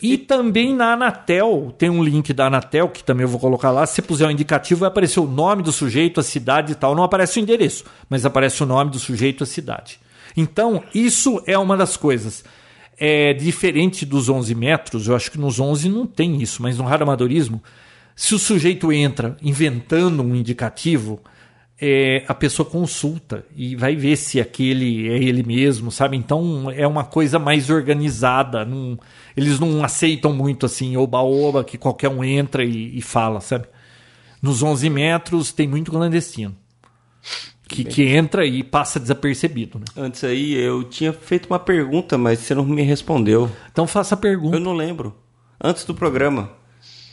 E 0.00 0.16
também 0.16 0.74
na 0.74 0.92
Anatel, 0.92 1.74
tem 1.76 1.90
um 1.90 2.02
link 2.02 2.32
da 2.32 2.46
Anatel, 2.46 2.88
que 2.88 3.02
também 3.02 3.24
eu 3.24 3.28
vou 3.28 3.40
colocar 3.40 3.72
lá. 3.72 3.84
Se 3.84 4.00
puser 4.00 4.26
o 4.26 4.28
um 4.28 4.32
indicativo, 4.32 4.80
vai 4.80 4.88
aparecer 4.88 5.18
o 5.18 5.26
nome 5.26 5.62
do 5.62 5.72
sujeito, 5.72 6.20
a 6.20 6.22
cidade 6.22 6.72
e 6.72 6.74
tal. 6.76 6.94
Não 6.94 7.02
aparece 7.02 7.40
o 7.40 7.42
endereço, 7.42 7.84
mas 8.08 8.24
aparece 8.24 8.62
o 8.62 8.66
nome 8.66 8.92
do 8.92 8.98
sujeito, 8.98 9.42
a 9.42 9.46
cidade. 9.46 9.98
Então, 10.36 10.84
isso 10.94 11.42
é 11.46 11.58
uma 11.58 11.76
das 11.76 11.96
coisas. 11.96 12.44
É 12.96 13.32
diferente 13.32 14.06
dos 14.06 14.28
11 14.28 14.54
metros, 14.54 15.08
eu 15.08 15.16
acho 15.16 15.30
que 15.30 15.38
nos 15.38 15.58
11 15.58 15.88
não 15.88 16.06
tem 16.06 16.40
isso, 16.40 16.62
mas 16.62 16.78
no 16.78 16.84
radioamadorismo, 16.84 17.62
se 18.14 18.34
o 18.34 18.38
sujeito 18.38 18.92
entra 18.92 19.36
inventando 19.40 20.22
um 20.22 20.34
indicativo, 20.34 21.20
é, 21.80 22.24
a 22.26 22.34
pessoa 22.34 22.68
consulta 22.68 23.44
e 23.54 23.76
vai 23.76 23.94
ver 23.94 24.16
se 24.16 24.40
aquele 24.40 25.08
é 25.08 25.22
ele 25.22 25.44
mesmo, 25.44 25.92
sabe? 25.92 26.16
Então 26.16 26.70
é 26.70 26.86
uma 26.86 27.04
coisa 27.04 27.38
mais 27.38 27.70
organizada. 27.70 28.64
Não, 28.64 28.98
eles 29.36 29.60
não 29.60 29.84
aceitam 29.84 30.32
muito 30.32 30.66
assim, 30.66 30.96
oba-oba, 30.96 31.62
que 31.62 31.78
qualquer 31.78 32.08
um 32.08 32.24
entra 32.24 32.64
e, 32.64 32.98
e, 32.98 33.00
fala, 33.00 33.40
sabe? 33.40 33.66
Nos 34.42 34.62
11 34.62 34.90
metros 34.90 35.52
tem 35.52 35.68
muito 35.68 35.92
clandestino. 35.92 36.54
Que, 37.68 37.84
que 37.84 38.02
entra 38.04 38.46
e 38.46 38.64
passa 38.64 38.98
desapercebido, 38.98 39.78
né? 39.78 39.84
Antes 39.94 40.24
aí 40.24 40.54
eu 40.54 40.82
tinha 40.84 41.12
feito 41.12 41.46
uma 41.46 41.58
pergunta, 41.58 42.16
mas 42.16 42.38
você 42.38 42.54
não 42.54 42.64
me 42.64 42.82
respondeu. 42.82 43.50
Então 43.70 43.86
faça 43.86 44.14
a 44.14 44.18
pergunta. 44.18 44.56
Eu 44.56 44.60
não 44.60 44.72
lembro. 44.72 45.14
Antes 45.62 45.84
do 45.84 45.94
programa. 45.94 46.50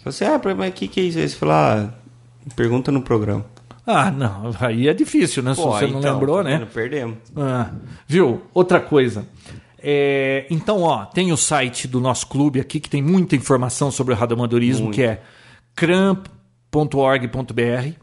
Você, 0.06 0.24
ah, 0.24 0.40
mas 0.56 0.70
o 0.70 0.74
que, 0.74 0.88
que 0.88 1.00
é 1.02 1.04
isso? 1.04 1.20
Você 1.20 1.36
falou, 1.36 1.56
ah, 1.56 1.94
pergunta 2.56 2.92
no 2.92 3.02
programa. 3.02 3.46
Ah, 3.86 4.10
não, 4.10 4.52
aí 4.60 4.88
é 4.88 4.94
difícil, 4.94 5.44
né? 5.44 5.54
Pô, 5.56 5.62
Se 5.62 5.68
você 5.68 5.88
não 5.88 6.00
então, 6.00 6.14
lembrou, 6.16 6.38
tá 6.38 6.44
né? 6.44 6.68
Perdemos. 6.74 7.18
Ah, 7.36 7.72
viu? 8.08 8.42
Outra 8.54 8.80
coisa. 8.80 9.28
É, 9.78 10.48
então, 10.50 10.82
ó, 10.82 11.06
tem 11.06 11.32
o 11.32 11.38
site 11.38 11.88
do 11.88 12.02
nosso 12.02 12.26
clube 12.26 12.60
aqui 12.60 12.80
que 12.80 12.90
tem 12.90 13.04
muita 13.04 13.36
informação 13.36 13.92
sobre 13.92 14.14
o 14.14 14.18
radioamadorismo, 14.18 14.90
que 14.90 15.04
é 15.04 15.22
cramp.org.br. 15.76 17.30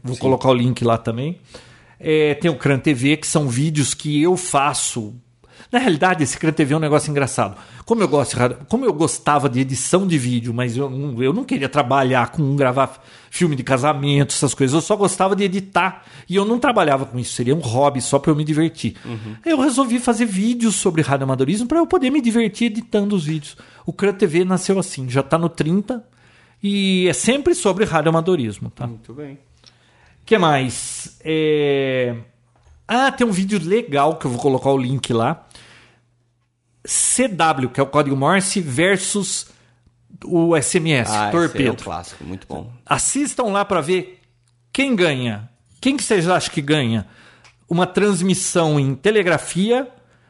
Vou 0.01 0.15
Sim. 0.15 0.21
colocar 0.21 0.49
o 0.49 0.53
link 0.53 0.81
lá 0.85 0.97
também. 0.97 1.41
É, 1.99 2.35
tem 2.35 2.49
o 2.49 2.55
Cran 2.55 2.79
TV, 2.79 3.17
que 3.17 3.27
são 3.27 3.49
vídeos 3.49 3.93
que 3.93 4.21
eu 4.21 4.37
faço 4.37 5.13
na 5.73 5.79
realidade, 5.79 6.23
esse 6.23 6.37
TV 6.51 6.75
é 6.75 6.77
um 6.77 6.79
negócio 6.79 7.09
engraçado. 7.09 7.57
Como 7.83 7.99
eu 7.99 8.07
gosto, 8.07 8.37
como 8.67 8.85
eu 8.85 8.93
gostava 8.93 9.49
de 9.49 9.59
edição 9.59 10.05
de 10.05 10.19
vídeo, 10.19 10.53
mas 10.53 10.77
eu, 10.77 10.87
eu 11.19 11.33
não 11.33 11.43
queria 11.43 11.67
trabalhar 11.67 12.29
com 12.29 12.55
gravar 12.55 13.03
filme 13.31 13.55
de 13.55 13.63
casamento, 13.63 14.35
essas 14.35 14.53
coisas. 14.53 14.75
Eu 14.75 14.81
só 14.81 14.95
gostava 14.95 15.35
de 15.35 15.43
editar 15.43 16.05
e 16.29 16.35
eu 16.35 16.45
não 16.45 16.59
trabalhava 16.59 17.07
com 17.07 17.17
isso. 17.17 17.33
Seria 17.33 17.55
um 17.55 17.59
hobby 17.59 18.01
só 18.01 18.19
para 18.19 18.29
eu 18.29 18.35
me 18.35 18.43
divertir. 18.43 18.95
Uhum. 19.03 19.35
Eu 19.43 19.59
resolvi 19.59 19.97
fazer 19.97 20.27
vídeos 20.27 20.75
sobre 20.75 21.01
radioamadorismo 21.01 21.67
para 21.67 21.79
eu 21.79 21.87
poder 21.87 22.11
me 22.11 22.21
divertir 22.21 22.67
editando 22.67 23.15
os 23.15 23.25
vídeos. 23.25 23.57
O 23.83 23.91
Cran 23.91 24.13
TV 24.13 24.45
nasceu 24.45 24.77
assim, 24.77 25.09
já 25.09 25.21
está 25.21 25.39
no 25.39 25.49
30 25.49 26.05
e 26.61 27.07
é 27.07 27.13
sempre 27.13 27.55
sobre 27.55 27.83
radioamadorismo, 27.83 28.69
tá? 28.69 28.85
Muito 28.85 29.11
bem. 29.11 29.39
que 30.23 30.37
mais? 30.37 31.17
É... 31.25 32.15
Ah, 32.87 33.11
tem 33.11 33.25
um 33.25 33.31
vídeo 33.31 33.59
legal 33.59 34.17
que 34.17 34.27
eu 34.27 34.29
vou 34.29 34.39
colocar 34.39 34.69
o 34.69 34.77
link 34.77 35.11
lá 35.11 35.47
CW, 36.85 37.69
que 37.69 37.79
é 37.79 37.83
o 37.83 37.87
código 37.87 38.15
Morse, 38.15 38.59
versus 38.59 39.47
o 40.25 40.55
SMS, 40.59 41.09
ah, 41.09 41.31
Torpedo. 41.31 41.69
é 41.69 41.71
um 41.71 41.75
clássico, 41.75 42.23
muito 42.23 42.47
bom. 42.47 42.71
Assistam 42.85 43.43
lá 43.45 43.65
para 43.65 43.81
ver 43.81 44.19
quem 44.71 44.95
ganha. 44.95 45.49
Quem 45.81 45.97
que 45.97 46.03
vocês 46.03 46.27
acham 46.29 46.53
que 46.53 46.61
ganha? 46.61 47.07
Uma 47.69 47.85
transmissão 47.85 48.79
em 48.79 48.95
telegrafia 48.95 49.87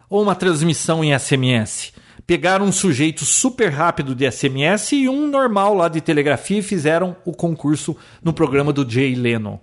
ou 0.10 0.22
uma 0.22 0.36
transmissão 0.36 1.04
em 1.04 1.18
SMS? 1.18 1.94
Pegaram 2.26 2.66
um 2.66 2.72
sujeito 2.72 3.26
super 3.26 3.70
rápido 3.70 4.16
de 4.16 4.30
SMS 4.32 4.94
e 4.94 5.10
um 5.10 5.28
normal 5.28 5.76
lá 5.76 5.90
de 5.90 6.00
telegrafia 6.00 6.60
e 6.60 6.64
fizeram 6.64 7.16
o 7.26 7.34
concurso 7.34 7.96
no 8.24 8.32
programa 8.34 8.72
do 8.72 8.90
Jay 8.90 9.14
Leno. 9.14 9.60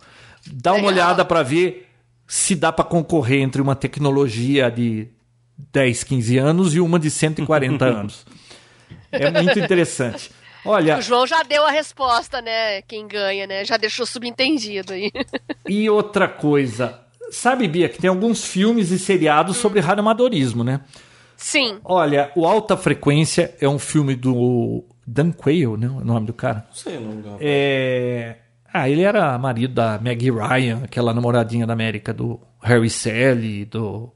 Dá 0.46 0.72
uma 0.72 0.88
Legal. 0.88 0.92
olhada 0.92 1.24
para 1.24 1.42
ver 1.42 1.88
se 2.26 2.54
dá 2.54 2.70
para 2.70 2.84
concorrer 2.84 3.40
entre 3.40 3.60
uma 3.62 3.74
tecnologia 3.74 4.70
de 4.70 5.08
10, 5.72 6.04
15 6.04 6.38
anos 6.38 6.74
e 6.74 6.80
uma 6.80 6.98
de 6.98 7.10
140 7.10 7.84
anos. 7.84 8.26
É 9.10 9.30
muito 9.30 9.58
interessante. 9.58 10.30
Olha, 10.64 10.98
o 10.98 11.02
João 11.02 11.26
já 11.26 11.42
deu 11.42 11.64
a 11.64 11.70
resposta, 11.70 12.40
né? 12.42 12.82
Quem 12.82 13.08
ganha, 13.08 13.46
né? 13.46 13.64
Já 13.64 13.76
deixou 13.76 14.04
subentendido 14.04 14.92
aí. 14.92 15.10
E 15.66 15.88
outra 15.88 16.28
coisa, 16.28 17.00
sabe, 17.30 17.66
Bia, 17.66 17.88
que 17.88 17.98
tem 17.98 18.10
alguns 18.10 18.44
filmes 18.44 18.90
e 18.90 18.98
seriados 18.98 19.56
hum. 19.56 19.60
sobre 19.60 19.80
radioamadorismo, 19.80 20.62
né? 20.62 20.80
Sim. 21.36 21.78
Olha, 21.82 22.30
o 22.36 22.46
Alta 22.46 22.76
Frequência 22.76 23.54
é 23.58 23.66
um 23.66 23.78
filme 23.78 24.14
do 24.14 24.84
Dan 25.06 25.32
Quayle, 25.32 25.78
né? 25.78 25.88
O 25.88 26.04
nome 26.04 26.26
do 26.26 26.34
cara. 26.34 26.66
Não 26.68 26.74
sei 26.74 26.96
o 26.98 27.00
nome 27.00 27.22
do 27.22 27.36
É... 27.40 28.36
Ah, 28.72 28.88
ele 28.88 29.02
era 29.02 29.36
marido 29.36 29.74
da 29.74 29.98
Maggie 29.98 30.30
Ryan, 30.30 30.82
aquela 30.84 31.12
namoradinha 31.12 31.66
da 31.66 31.72
América, 31.72 32.12
do 32.12 32.38
Harry 32.62 32.90
Sally, 32.90 33.64
do 33.64 34.12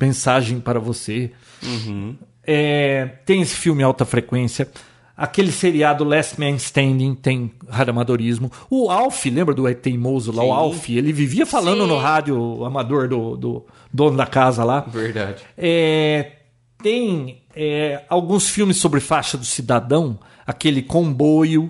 Mensagem 0.00 0.60
para 0.60 0.78
você. 0.78 1.32
Uhum. 1.62 2.16
É, 2.46 3.06
tem 3.26 3.42
esse 3.42 3.54
filme 3.54 3.82
Alta 3.82 4.04
Frequência. 4.04 4.68
Aquele 5.16 5.50
seriado 5.50 6.04
Last 6.04 6.38
Man 6.38 6.52
Standing 6.52 7.14
tem 7.16 7.52
radioamadorismo. 7.68 8.52
O 8.70 8.88
Alf, 8.88 9.26
lembra 9.26 9.52
do 9.52 9.74
teimoso 9.74 10.30
lá? 10.30 10.42
Sim. 10.42 10.48
O 10.48 10.52
Alf, 10.52 10.88
ele 10.90 11.12
vivia 11.12 11.44
falando 11.44 11.82
Sim. 11.82 11.88
no 11.88 11.98
rádio 11.98 12.64
amador 12.64 13.08
do, 13.08 13.36
do, 13.36 13.66
dono 13.92 14.16
da 14.16 14.26
casa 14.26 14.62
lá. 14.62 14.80
Verdade. 14.80 15.42
É, 15.56 16.34
tem 16.80 17.42
é, 17.54 18.04
alguns 18.08 18.48
filmes 18.48 18.76
sobre 18.76 19.00
faixa 19.00 19.36
do 19.36 19.44
cidadão, 19.44 20.18
aquele 20.46 20.82
comboio. 20.82 21.68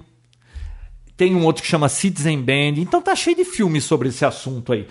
Tem 1.17 1.35
um 1.35 1.45
outro 1.45 1.63
que 1.63 1.69
chama 1.69 1.89
Citizen 1.89 2.41
Band. 2.43 2.75
Então 2.77 3.01
tá 3.01 3.17
cheio 3.17 3.37
de 3.37 3.45
filmes 3.47 3.83
sobre 3.83 4.11
esse 4.11 4.25
assunto 4.25 4.75
aí. 4.75 4.87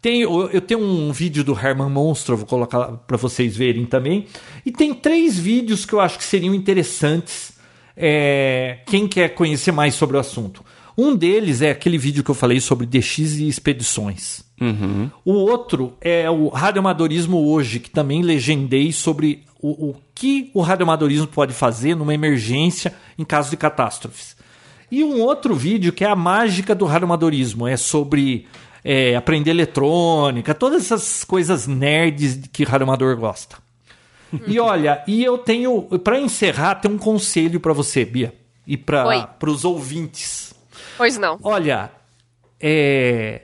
Tem, 0.00 0.22
eu 0.22 0.60
tenho 0.62 0.80
um 0.80 1.12
vídeo 1.12 1.44
do 1.44 1.52
Herman 1.52 1.90
Monstro, 1.90 2.36
vou 2.36 2.46
colocar 2.46 2.86
para 3.06 3.18
vocês 3.18 3.54
verem 3.54 3.84
também. 3.84 4.26
E 4.64 4.72
tem 4.72 4.94
três 4.94 5.38
vídeos 5.38 5.84
que 5.84 5.92
eu 5.92 6.00
acho 6.00 6.16
que 6.16 6.24
seriam 6.24 6.54
interessantes. 6.54 7.52
É, 7.94 8.78
quem 8.86 9.06
quer 9.06 9.34
conhecer 9.34 9.72
mais 9.72 9.94
sobre 9.94 10.16
o 10.16 10.20
assunto. 10.20 10.64
Um 10.96 11.14
deles 11.14 11.60
é 11.60 11.70
aquele 11.70 11.98
vídeo 11.98 12.24
que 12.24 12.30
eu 12.30 12.34
falei 12.34 12.60
sobre 12.60 12.86
DX 12.86 13.18
e 13.38 13.48
expedições. 13.48 14.42
Uhum. 14.58 15.10
O 15.24 15.32
outro 15.32 15.94
é 16.00 16.30
o 16.30 16.48
radioamadorismo 16.48 17.38
hoje, 17.38 17.78
que 17.78 17.90
também 17.90 18.22
legendei 18.22 18.92
sobre 18.92 19.44
o, 19.60 19.90
o 19.90 19.96
que 20.14 20.50
o 20.54 20.60
radioamadorismo 20.62 21.26
pode 21.26 21.52
fazer 21.52 21.94
numa 21.94 22.14
emergência 22.14 22.94
em 23.18 23.24
caso 23.24 23.50
de 23.50 23.56
catástrofes. 23.56 24.36
E 24.90 25.04
um 25.04 25.20
outro 25.20 25.54
vídeo 25.54 25.92
que 25.92 26.04
é 26.04 26.08
a 26.08 26.16
mágica 26.16 26.74
do 26.74 26.84
radioamadorismo, 26.84 27.66
é 27.66 27.76
sobre 27.76 28.46
é, 28.84 29.14
aprender 29.14 29.50
eletrônica, 29.50 30.54
todas 30.54 30.84
essas 30.84 31.24
coisas 31.24 31.66
nerds 31.66 32.40
que 32.52 32.64
o 32.64 32.82
amador 32.82 33.16
gosta. 33.16 33.56
e 34.46 34.58
olha, 34.60 35.02
e 35.06 35.24
eu 35.24 35.38
tenho, 35.38 35.82
para 35.98 36.20
encerrar, 36.20 36.76
tem 36.76 36.90
um 36.90 36.98
conselho 36.98 37.60
para 37.60 37.72
você, 37.72 38.04
Bia, 38.04 38.34
e 38.66 38.76
para 38.76 39.34
os 39.46 39.64
ouvintes. 39.64 40.54
Pois 40.96 41.16
não. 41.18 41.38
Olha, 41.42 41.90
é, 42.60 43.42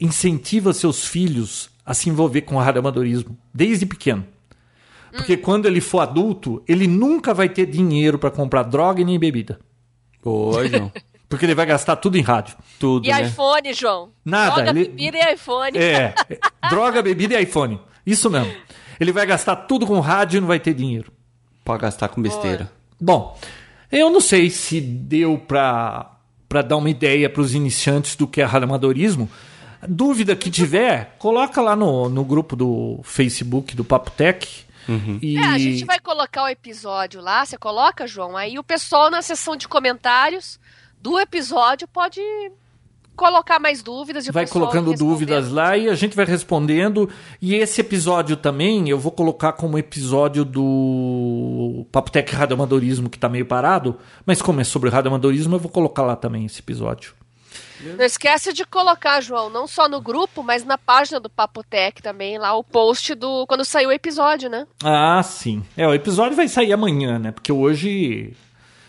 incentiva 0.00 0.72
seus 0.72 1.06
filhos 1.06 1.70
a 1.84 1.94
se 1.94 2.10
envolver 2.10 2.42
com 2.42 2.56
o 2.56 2.58
radioamadorismo 2.58 3.36
desde 3.52 3.86
pequeno. 3.86 4.26
Porque 5.10 5.34
hum. 5.34 5.40
quando 5.42 5.66
ele 5.66 5.80
for 5.80 6.00
adulto, 6.00 6.62
ele 6.68 6.86
nunca 6.86 7.32
vai 7.32 7.48
ter 7.48 7.66
dinheiro 7.66 8.18
para 8.18 8.30
comprar 8.30 8.62
droga 8.64 9.00
e 9.00 9.04
nem 9.04 9.18
bebida. 9.18 9.58
Boa, 10.22 10.68
João. 10.68 10.92
Porque 11.28 11.44
ele 11.44 11.54
vai 11.54 11.66
gastar 11.66 11.96
tudo 11.96 12.16
em 12.16 12.22
rádio. 12.22 12.56
Tudo. 12.78 13.06
E 13.06 13.10
né? 13.10 13.22
iPhone, 13.22 13.72
João. 13.74 14.10
Nada. 14.24 14.54
Droga, 14.54 14.70
ele... 14.70 14.88
bebida 14.88 15.18
e 15.18 15.34
iPhone. 15.34 15.78
É. 15.78 16.14
droga, 16.70 17.02
bebida 17.02 17.38
e 17.38 17.42
iPhone. 17.42 17.80
Isso 18.06 18.30
mesmo. 18.30 18.52
Ele 18.98 19.12
vai 19.12 19.26
gastar 19.26 19.56
tudo 19.56 19.86
com 19.86 20.00
rádio 20.00 20.38
e 20.38 20.40
não 20.40 20.48
vai 20.48 20.58
ter 20.58 20.72
dinheiro. 20.72 21.12
Pode 21.64 21.82
gastar 21.82 22.08
com 22.08 22.22
besteira. 22.22 22.72
Bom, 22.98 23.38
eu 23.92 24.10
não 24.10 24.20
sei 24.20 24.48
se 24.48 24.80
deu 24.80 25.38
para 25.38 26.14
para 26.48 26.62
dar 26.62 26.78
uma 26.78 26.88
ideia 26.88 27.28
para 27.28 27.42
os 27.42 27.54
iniciantes 27.54 28.16
do 28.16 28.26
que 28.26 28.40
é 28.40 28.44
radioamadorismo. 28.44 29.28
Dúvida 29.86 30.34
que 30.34 30.50
tiver, 30.50 31.14
coloca 31.18 31.60
lá 31.60 31.76
no, 31.76 32.08
no 32.08 32.24
grupo 32.24 32.56
do 32.56 33.00
Facebook 33.04 33.76
do 33.76 33.84
Papo 33.84 34.10
Tech. 34.10 34.64
Uhum. 34.88 35.18
E... 35.20 35.36
É, 35.36 35.44
a 35.44 35.58
gente 35.58 35.84
vai 35.84 36.00
colocar 36.00 36.44
o 36.44 36.48
episódio 36.48 37.20
lá, 37.20 37.44
você 37.44 37.58
coloca, 37.58 38.06
João, 38.06 38.34
aí 38.34 38.58
o 38.58 38.64
pessoal 38.64 39.10
na 39.10 39.20
seção 39.20 39.56
de 39.56 39.68
comentários 39.68 40.58
do 41.00 41.18
episódio 41.18 41.86
pode 41.88 42.20
colocar 43.18 43.58
mais 43.58 43.82
dúvidas. 43.82 44.26
E 44.26 44.30
vai 44.30 44.46
colocando 44.46 44.94
dúvidas 44.94 45.50
lá 45.50 45.76
e 45.76 45.88
a 45.88 45.94
gente 45.94 46.14
vai 46.14 46.24
respondendo. 46.24 47.10
E 47.42 47.56
esse 47.56 47.80
episódio 47.80 48.36
também 48.36 48.88
eu 48.88 48.98
vou 48.98 49.10
colocar 49.10 49.52
como 49.52 49.76
episódio 49.76 50.44
do 50.44 51.84
Papotec 51.90 52.34
Radioamadorismo, 52.34 53.10
que 53.10 53.18
tá 53.18 53.28
meio 53.28 53.44
parado. 53.44 53.98
Mas 54.24 54.40
como 54.40 54.60
é 54.60 54.64
sobre 54.64 54.88
radioamadorismo, 54.88 55.56
eu 55.56 55.60
vou 55.60 55.70
colocar 55.70 56.04
lá 56.04 56.14
também 56.14 56.46
esse 56.46 56.60
episódio. 56.60 57.12
Não 57.80 58.04
esquece 58.04 58.52
de 58.52 58.64
colocar, 58.64 59.20
João, 59.20 59.48
não 59.48 59.66
só 59.66 59.88
no 59.88 60.00
grupo, 60.00 60.42
mas 60.42 60.64
na 60.64 60.76
página 60.76 61.20
do 61.20 61.30
Papotec 61.30 62.02
também, 62.02 62.36
lá 62.36 62.56
o 62.56 62.64
post 62.64 63.14
do 63.14 63.46
quando 63.46 63.64
saiu 63.64 63.90
o 63.90 63.92
episódio, 63.92 64.50
né? 64.50 64.66
Ah, 64.82 65.22
sim. 65.22 65.62
É, 65.76 65.86
o 65.86 65.94
episódio 65.94 66.36
vai 66.36 66.48
sair 66.48 66.72
amanhã, 66.72 67.18
né? 67.18 67.30
Porque 67.30 67.52
hoje. 67.52 68.34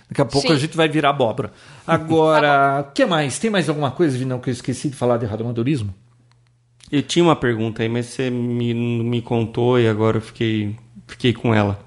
Daqui 0.09 0.21
a 0.21 0.25
pouco 0.25 0.47
Sim. 0.47 0.53
a 0.53 0.57
gente 0.57 0.75
vai 0.75 0.89
virar 0.89 1.11
abóbora. 1.11 1.53
Agora, 1.85 2.85
o 2.89 2.91
que 2.91 3.05
mais? 3.05 3.37
Tem 3.37 3.51
mais 3.51 3.69
alguma 3.69 3.91
coisa, 3.91 4.17
Vinão, 4.17 4.39
que 4.39 4.49
eu 4.49 4.53
esqueci 4.53 4.89
de 4.89 4.95
falar 4.95 5.17
de 5.17 5.25
radioamadorismo? 5.27 5.93
Eu 6.91 7.03
tinha 7.03 7.23
uma 7.23 7.35
pergunta 7.35 7.83
aí, 7.83 7.89
mas 7.89 8.07
você 8.07 8.31
me, 8.31 8.73
me 8.73 9.21
contou 9.21 9.79
e 9.79 9.87
agora 9.87 10.17
eu 10.17 10.21
fiquei, 10.21 10.75
fiquei 11.07 11.31
com 11.31 11.53
ela. 11.53 11.79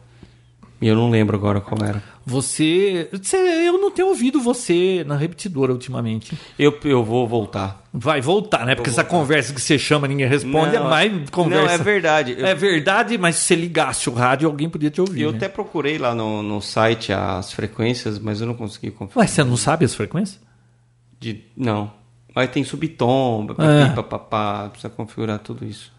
E 0.81 0.87
eu 0.87 0.95
não 0.95 1.11
lembro 1.11 1.37
agora 1.37 1.61
qual 1.61 1.85
era. 1.85 2.01
Você, 2.25 3.09
você. 3.13 3.37
Eu 3.37 3.79
não 3.79 3.91
tenho 3.91 4.09
ouvido 4.09 4.41
você 4.41 5.05
na 5.07 5.17
repetidora 5.17 5.73
ultimamente. 5.73 6.37
Eu, 6.59 6.79
eu 6.85 7.03
vou 7.03 7.27
voltar. 7.27 7.83
Vai 7.93 8.21
voltar, 8.21 8.65
né? 8.65 8.75
Porque 8.75 8.91
essa 8.91 9.05
conversa 9.05 9.53
que 9.53 9.61
você 9.61 9.79
chama 9.79 10.09
ninguém 10.09 10.27
responde 10.27 10.77
Não, 10.77 10.87
é 10.87 10.91
mais 10.91 11.31
conversa. 11.31 11.65
Não, 11.67 11.73
é 11.73 11.79
verdade. 11.79 12.35
Eu, 12.39 12.47
É 12.47 12.55
verdade, 12.55 13.19
mas 13.19 13.37
se 13.37 13.45
você 13.45 13.55
ligasse 13.57 14.09
o 14.09 14.13
rádio, 14.13 14.49
alguém 14.49 14.69
podia 14.69 14.91
te 14.91 15.01
ouvir. 15.01 15.23
eu 15.23 15.33
né? 15.33 15.37
até 15.37 15.49
procurei 15.49 15.99
lá 15.99 16.15
no, 16.15 16.43
no 16.43 16.61
site 16.61 17.13
as 17.13 17.53
frequências, 17.53 18.19
mas 18.19 18.41
eu 18.41 18.47
não 18.47 18.55
consegui 18.55 18.91
confirmar. 18.91 19.25
Ué, 19.25 19.27
você 19.27 19.45
não 19.45 19.57
sabe 19.57 19.85
as 19.85 19.95
frequências? 19.95 20.41
De, 21.21 21.43
não. 21.57 21.93
Aí 22.35 22.49
tem 22.49 22.65
subtom, 22.65 23.47
É. 23.59 23.91
papapá, 23.95 24.69
precisa 24.71 24.89
configurar 24.89 25.39
tudo 25.39 25.65
isso. 25.65 25.93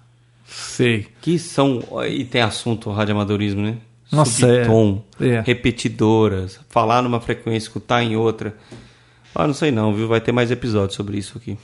Sei. 0.45 1.07
Que 1.21 1.37
são. 1.37 1.81
E 2.07 2.25
tem 2.25 2.41
assunto 2.41 2.91
radioamadorismo, 2.91 3.61
né? 3.61 3.77
Nossa, 4.14 4.45
é. 4.48 4.64
Subtom, 4.64 5.03
É. 5.19 5.41
repetidoras, 5.45 6.60
falar 6.69 7.02
numa 7.02 7.19
frequência, 7.19 7.68
escutar 7.68 8.03
em 8.03 8.15
outra. 8.15 8.56
Ah, 9.35 9.48
não 9.48 9.53
sei 9.53 9.72
não, 9.72 9.94
viu? 9.94 10.07
Vai 10.07 10.22
ter 10.22 10.31
mais 10.31 10.52
episódios 10.52 10.95
sobre 10.95 11.18
isso 11.18 11.38
aqui. 11.38 11.57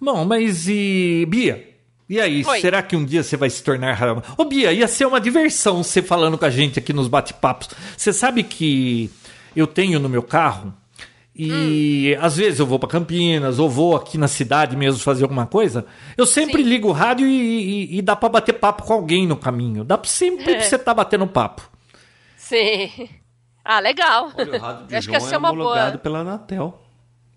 Bom, 0.00 0.24
mas 0.24 0.68
e. 0.68 1.26
Bia? 1.28 1.66
E 2.08 2.20
aí, 2.20 2.42
Oi. 2.46 2.60
será 2.60 2.80
que 2.80 2.96
um 2.96 3.04
dia 3.04 3.22
você 3.22 3.36
vai 3.36 3.50
se 3.50 3.62
tornar 3.62 3.98
Ô, 4.38 4.44
Bia, 4.44 4.72
ia 4.72 4.88
ser 4.88 5.04
uma 5.06 5.20
diversão 5.20 5.82
você 5.82 6.00
falando 6.00 6.38
com 6.38 6.44
a 6.44 6.50
gente 6.50 6.78
aqui 6.78 6.92
nos 6.92 7.06
bate-papos. 7.08 7.68
Você 7.96 8.12
sabe 8.14 8.42
que 8.44 9.10
eu 9.54 9.66
tenho 9.66 9.98
no 9.98 10.08
meu 10.08 10.22
carro 10.22 10.72
e 11.36 12.16
às 12.20 12.36
vezes 12.36 12.60
eu 12.60 12.66
vou 12.66 12.78
para 12.78 12.88
Campinas 12.88 13.58
ou 13.58 13.68
vou 13.68 13.94
aqui 13.94 14.16
na 14.16 14.26
cidade 14.26 14.74
mesmo 14.76 15.00
fazer 15.00 15.24
alguma 15.24 15.44
coisa. 15.46 15.84
Eu 16.16 16.24
sempre 16.26 16.62
Sim. 16.62 16.68
ligo 16.68 16.88
o 16.88 16.92
rádio 16.92 17.26
e, 17.26 17.32
e- 17.94 17.98
e 17.98 18.02
dá 18.02 18.16
para 18.16 18.28
bater 18.30 18.54
papo 18.54 18.84
com 18.84 18.92
alguém 18.94 19.26
no 19.26 19.36
caminho. 19.36 19.84
Dá 19.84 19.98
pra 19.98 20.08
sempre 20.08 20.44
pra 20.44 20.60
você 20.62 20.76
estar 20.76 20.94
batendo 20.94 21.26
papo. 21.26 21.62
Sim. 22.48 23.08
Ah, 23.64 23.80
legal. 23.80 24.32
Olha, 24.36 24.56
o 24.56 24.58
rádio 24.58 24.86
de 24.88 24.96
Acho 24.96 25.08
que 25.08 25.14
João 25.14 25.26
essa 25.26 25.34
é 25.34 25.36
é 25.36 25.38
uma 25.38 25.50
homologado 25.50 25.90
boa. 25.92 25.98
pela 25.98 26.18
Anatel. 26.20 26.82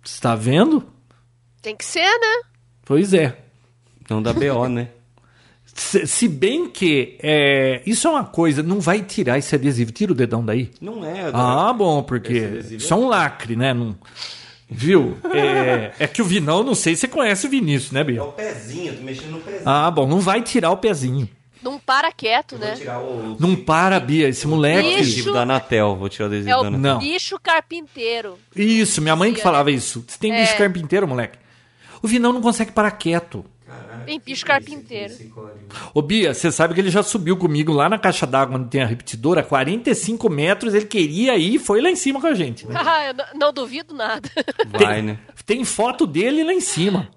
Você 0.04 0.22
tá 0.22 0.36
vendo? 0.36 0.84
Tem 1.62 1.76
que 1.76 1.84
ser, 1.86 2.00
né? 2.20 2.42
Pois 2.86 3.14
é. 3.14 3.38
Não 4.10 4.22
da 4.22 4.34
BO, 4.34 4.68
né? 4.70 4.90
Se, 5.74 6.06
se 6.06 6.28
bem 6.28 6.70
que 6.70 7.18
é, 7.22 7.82
isso 7.86 8.08
é 8.08 8.12
uma 8.12 8.26
coisa, 8.26 8.62
não 8.64 8.80
vai 8.82 9.02
tirar 9.02 9.38
esse 9.38 9.54
adesivo. 9.56 9.92
Tira 9.92 10.12
o 10.12 10.16
dedão 10.16 10.44
daí. 10.44 10.72
Não 10.82 11.06
é. 11.06 11.30
Ah, 11.34 11.72
bom, 11.72 12.04
porque 12.04 12.40
adesivo 12.46 12.76
isso 12.82 12.94
é 12.94 12.98
um 12.98 13.08
lacre, 13.08 13.56
né? 13.56 13.74
Não- 13.74 13.96
Viu? 14.74 15.18
É, 15.34 15.92
é 16.00 16.08
que 16.08 16.22
o 16.22 16.26
Vinão, 16.26 16.64
não 16.64 16.74
sei 16.74 16.96
se 16.96 17.02
você 17.02 17.08
conhece 17.10 17.46
o 17.46 17.50
Vinícius, 17.50 17.92
né, 17.92 18.00
É 18.00 18.04
Bia? 18.06 18.24
o 18.24 18.32
pezinho, 18.32 18.96
tô 18.96 19.02
mexendo 19.04 19.32
no 19.32 19.42
pezinho. 19.42 19.64
Ah, 19.66 19.92
bom, 19.92 20.08
não 20.08 20.22
vai 20.22 20.42
tirar 20.42 20.72
o 20.72 20.78
pezinho. 20.78 21.28
Não 21.62 21.78
para 21.80 22.12
quieto, 22.12 22.58
né? 22.58 22.76
O, 22.98 23.38
Não 23.40 23.56
para, 23.56 24.00
Bia, 24.00 24.28
esse 24.30 24.48
moleque. 24.48 24.94
Adesivo 24.96 25.32
da 25.34 25.42
Anatel. 25.42 25.96
Vou 25.96 26.10
tirar 26.10 26.26
o 26.26 26.28
adesivo 26.28 26.50
É 26.50 26.54
da 26.54 26.58
o 26.62 26.66
Anatel. 26.66 26.80
Não. 26.80 27.00
bicho 27.00 27.38
carpinteiro. 27.42 28.40
Isso, 28.56 29.02
minha 29.02 29.16
mãe 29.16 29.34
que 29.34 29.42
falava 29.42 29.70
isso. 29.72 30.04
Você 30.08 30.18
tem 30.18 30.32
bicho 30.34 30.54
É. 30.54 30.58
carpinteiro, 30.58 31.08
moleque? 31.08 31.38
O 32.02 32.08
Vinão 32.08 32.34
não 32.34 32.42
consegue 32.42 32.72
parar 32.72 32.92
quieto. 32.92 33.46
Tem 34.06 34.20
bicho 34.20 34.44
carpinteiro. 34.46 35.14
Ô, 35.94 36.02
Bia, 36.02 36.34
você 36.34 36.52
sabe 36.52 36.74
que 36.74 36.80
ele 36.82 36.90
já 36.90 37.04
subiu 37.04 37.38
comigo 37.38 37.72
lá 37.72 37.88
na 37.88 38.00
caixa 38.00 38.26
d'água 38.26 38.58
onde 38.58 38.68
tem 38.70 38.82
a 38.82 38.86
repetidora, 38.86 39.44
45 39.44 40.28
metros, 40.30 40.74
ele 40.74 40.86
queria 40.86 41.38
ir 41.38 41.56
e 41.56 41.60
foi 41.60 41.80
lá 41.80 41.90
em 41.90 41.96
cima 41.96 42.20
com 42.20 42.28
a 42.28 42.34
gente. 42.34 42.66
né? 42.68 42.74
Ah, 42.84 43.06
eu 43.06 43.14
não, 43.14 43.26
não 43.36 43.54
duvido 43.54 43.94
nada. 43.94 44.28
Vai, 44.68 45.02
né? 45.04 45.20
Tem 45.46 45.64
foto 45.64 46.08
dele 46.08 46.44
lá 46.44 46.52
em 46.54 46.60
cima. 46.60 47.10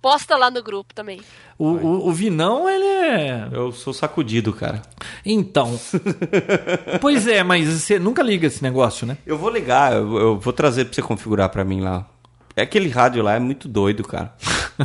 Posta 0.00 0.36
lá 0.36 0.50
no 0.50 0.62
grupo 0.62 0.94
também. 0.94 1.20
O, 1.62 1.76
o, 1.76 2.08
o 2.08 2.12
Vinão, 2.12 2.68
ele 2.68 2.84
é. 2.84 3.48
Eu 3.52 3.70
sou 3.70 3.94
sacudido, 3.94 4.52
cara. 4.52 4.82
Então. 5.24 5.78
pois 7.00 7.28
é, 7.28 7.44
mas 7.44 7.68
você 7.68 8.00
nunca 8.00 8.20
liga 8.20 8.48
esse 8.48 8.60
negócio, 8.64 9.06
né? 9.06 9.16
Eu 9.24 9.38
vou 9.38 9.48
ligar, 9.48 9.92
eu, 9.92 10.18
eu 10.18 10.38
vou 10.40 10.52
trazer 10.52 10.86
pra 10.86 10.92
você 10.92 11.02
configurar 11.02 11.50
pra 11.50 11.64
mim 11.64 11.80
lá. 11.80 12.04
É 12.56 12.62
aquele 12.62 12.88
rádio 12.88 13.22
lá 13.22 13.34
é 13.34 13.38
muito 13.38 13.68
doido, 13.68 14.02
cara. 14.02 14.34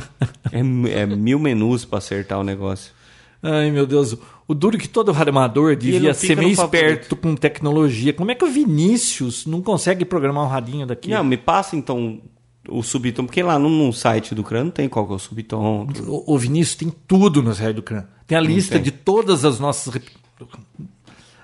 é, 0.53 0.59
é 1.01 1.05
mil 1.07 1.39
menus 1.39 1.83
pra 1.83 1.97
acertar 1.97 2.39
o 2.39 2.43
negócio. 2.43 2.93
Ai, 3.41 3.71
meu 3.71 3.87
Deus. 3.87 4.15
O 4.47 4.53
duro 4.53 4.77
que 4.77 4.87
todo 4.87 5.11
ele 5.11 5.75
devia 5.75 6.13
ser 6.13 6.37
meio 6.37 6.51
esperto 6.51 7.15
com 7.15 7.35
tecnologia. 7.35 8.13
Como 8.13 8.29
é 8.29 8.35
que 8.35 8.45
o 8.45 8.51
Vinícius 8.51 9.47
não 9.47 9.63
consegue 9.63 10.05
programar 10.05 10.43
um 10.43 10.47
radinho 10.47 10.85
daqui? 10.85 11.09
Não, 11.09 11.23
me 11.23 11.37
passa 11.37 11.75
então 11.75 12.21
o 12.69 12.83
subtom, 12.83 13.25
porque 13.25 13.41
lá 13.41 13.57
no, 13.57 13.69
no 13.69 13.93
site 13.93 14.35
do 14.35 14.43
CRAN 14.43 14.65
não 14.65 14.71
tem 14.71 14.89
qual 14.89 15.05
que 15.05 15.13
é 15.13 15.15
o 15.15 15.19
subtom. 15.19 15.87
O, 16.05 16.33
o 16.33 16.37
Vinícius 16.37 16.75
tem 16.75 16.89
tudo 17.07 17.41
no 17.41 17.51
Rádio 17.51 17.75
do 17.75 17.83
Cran. 17.83 18.05
Tem 18.25 18.37
a 18.37 18.41
lista 18.41 18.75
tem. 18.75 18.83
de 18.83 18.91
todas 18.91 19.45
as 19.45 19.59
nossas. 19.59 20.01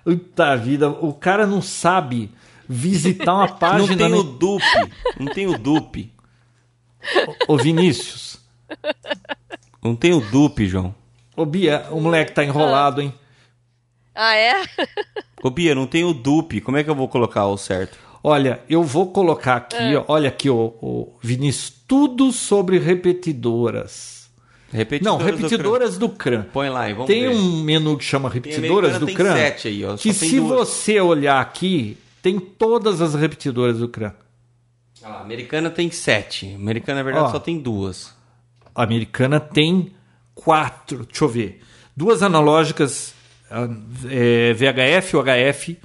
Puta 0.04 0.56
vida, 0.58 0.90
o 0.90 1.14
cara 1.14 1.48
não 1.48 1.62
sabe 1.62 2.30
visitar 2.68 3.34
uma 3.34 3.48
Não 3.48 3.58
página. 3.58 3.98
tem 3.98 4.10
né? 4.10 4.16
o 4.18 4.24
dupe, 4.24 4.92
não 5.20 5.34
tem 5.34 5.48
o 5.48 5.58
dupe. 5.58 6.12
Ô 7.48 7.58
Vinícius. 7.58 8.38
Não 9.82 9.96
tem 9.96 10.14
o 10.14 10.20
dupe, 10.20 10.66
João. 10.66 10.94
Ô 11.36 11.46
Bia, 11.46 11.88
o 11.92 12.00
moleque 12.00 12.34
tá 12.34 12.44
enrolado, 12.44 13.02
hein? 13.02 13.14
Ah, 14.14 14.36
é? 14.36 14.64
Ô 15.42 15.50
Bia, 15.50 15.74
não 15.74 15.88
tem 15.88 16.04
o 16.04 16.14
dupe. 16.14 16.62
Como 16.62 16.78
é 16.78 16.84
que 16.84 16.90
eu 16.90 16.96
vou 16.96 17.08
colocar 17.08 17.46
o 17.48 17.58
certo? 17.58 17.98
Olha, 18.24 18.62
eu 18.70 18.82
vou 18.84 19.12
colocar 19.12 19.58
aqui, 19.58 19.76
É. 19.76 19.98
ó, 19.98 20.06
olha 20.08 20.30
aqui, 20.30 20.50
ô, 20.50 21.10
Vinícius, 21.22 21.74
tudo 21.88 22.32
sobre 22.32 22.80
repetidoras. 22.80 24.30
Não, 25.02 25.18
Repetidoras 25.18 25.38
do 25.38 25.42
repetidoras 25.46 25.98
do 26.00 26.10
CRAN. 26.10 26.42
CRAN. 26.42 26.50
Põe 26.52 26.70
lá 26.70 26.90
e 26.90 26.94
vamos 26.94 27.06
Tem 27.08 27.22
ver. 27.28 27.36
um 27.36 27.62
menu 27.62 27.96
que 27.98 28.04
chama 28.04 28.28
repetidoras 28.30 28.98
do 28.98 29.06
tem 29.06 29.16
sete 29.16 29.68
aí, 29.68 29.86
ó, 29.86 29.96
que 29.96 30.12
se 30.14 30.40
duas. 30.40 30.68
você 30.70 31.00
olhar 31.00 31.40
aqui, 31.40 31.96
tem 32.24 32.40
todas 32.40 33.00
as 33.02 33.14
repetidoras 33.14 33.78
do 33.78 33.88
CRAN. 33.88 34.14
Ah, 35.04 35.18
a 35.18 35.22
americana 35.22 35.70
tem 35.70 35.92
sete. 35.92 36.50
A 36.52 36.56
americana, 36.56 37.00
na 37.00 37.04
verdade, 37.04 37.28
Ó. 37.28 37.32
só 37.32 37.40
tem 37.40 37.60
duas. 37.60 38.16
A 38.74 38.82
americana 38.84 39.40
tem 39.40 39.92
quatro, 40.34 41.06
deixa 41.06 41.24
eu 41.24 41.28
ver. 41.30 41.62
Duas 41.96 42.24
analógicas, 42.24 43.14
ah, 43.52 43.68
é, 44.10 44.54
VHF 44.54 45.14
e 45.16 45.18
UHF. 45.20 45.78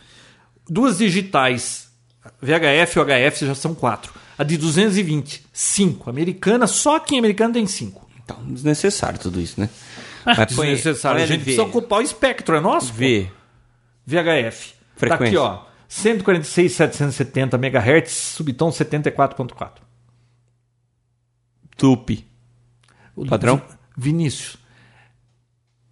Duas 0.66 0.97
digitais, 0.98 1.88
VHF 2.40 2.98
e 2.98 3.00
UHF 3.00 3.46
já 3.46 3.55
são 3.55 3.74
quatro. 3.74 4.12
A 4.36 4.44
de 4.44 4.56
220, 4.56 5.44
cinco. 5.52 6.09
Americana, 6.09 6.66
só 6.66 6.98
que 7.00 7.14
em 7.14 7.18
americana 7.18 7.55
tem 7.55 7.66
cinco. 7.66 8.09
Então, 8.22 8.38
desnecessário 8.46 9.18
tudo 9.18 9.40
isso, 9.40 9.60
né? 9.60 9.68
Ah, 10.24 10.34
Mas 10.36 10.48
desnecessário. 10.48 11.16
põe 11.18 11.24
A 11.24 11.26
gente 11.26 11.42
precisa 11.42 11.62
ocupar 11.62 11.98
o 12.00 12.02
espectro, 12.02 12.55
é 12.56 12.60
nosso? 12.60 12.92
V. 12.92 13.30
VHF. 14.06 14.72
Tá 14.72 14.78
Frequência. 14.96 15.26
aqui, 15.26 15.36
ó. 15.36 15.68
146,770 15.88 17.56
MHz, 17.56 18.10
subtom 18.10 18.68
74.4. 18.70 19.70
Tupi. 21.76 22.26
O 23.16 23.24
Padrão? 23.26 23.56
Vi- 23.96 24.10
Vinícius, 24.10 24.56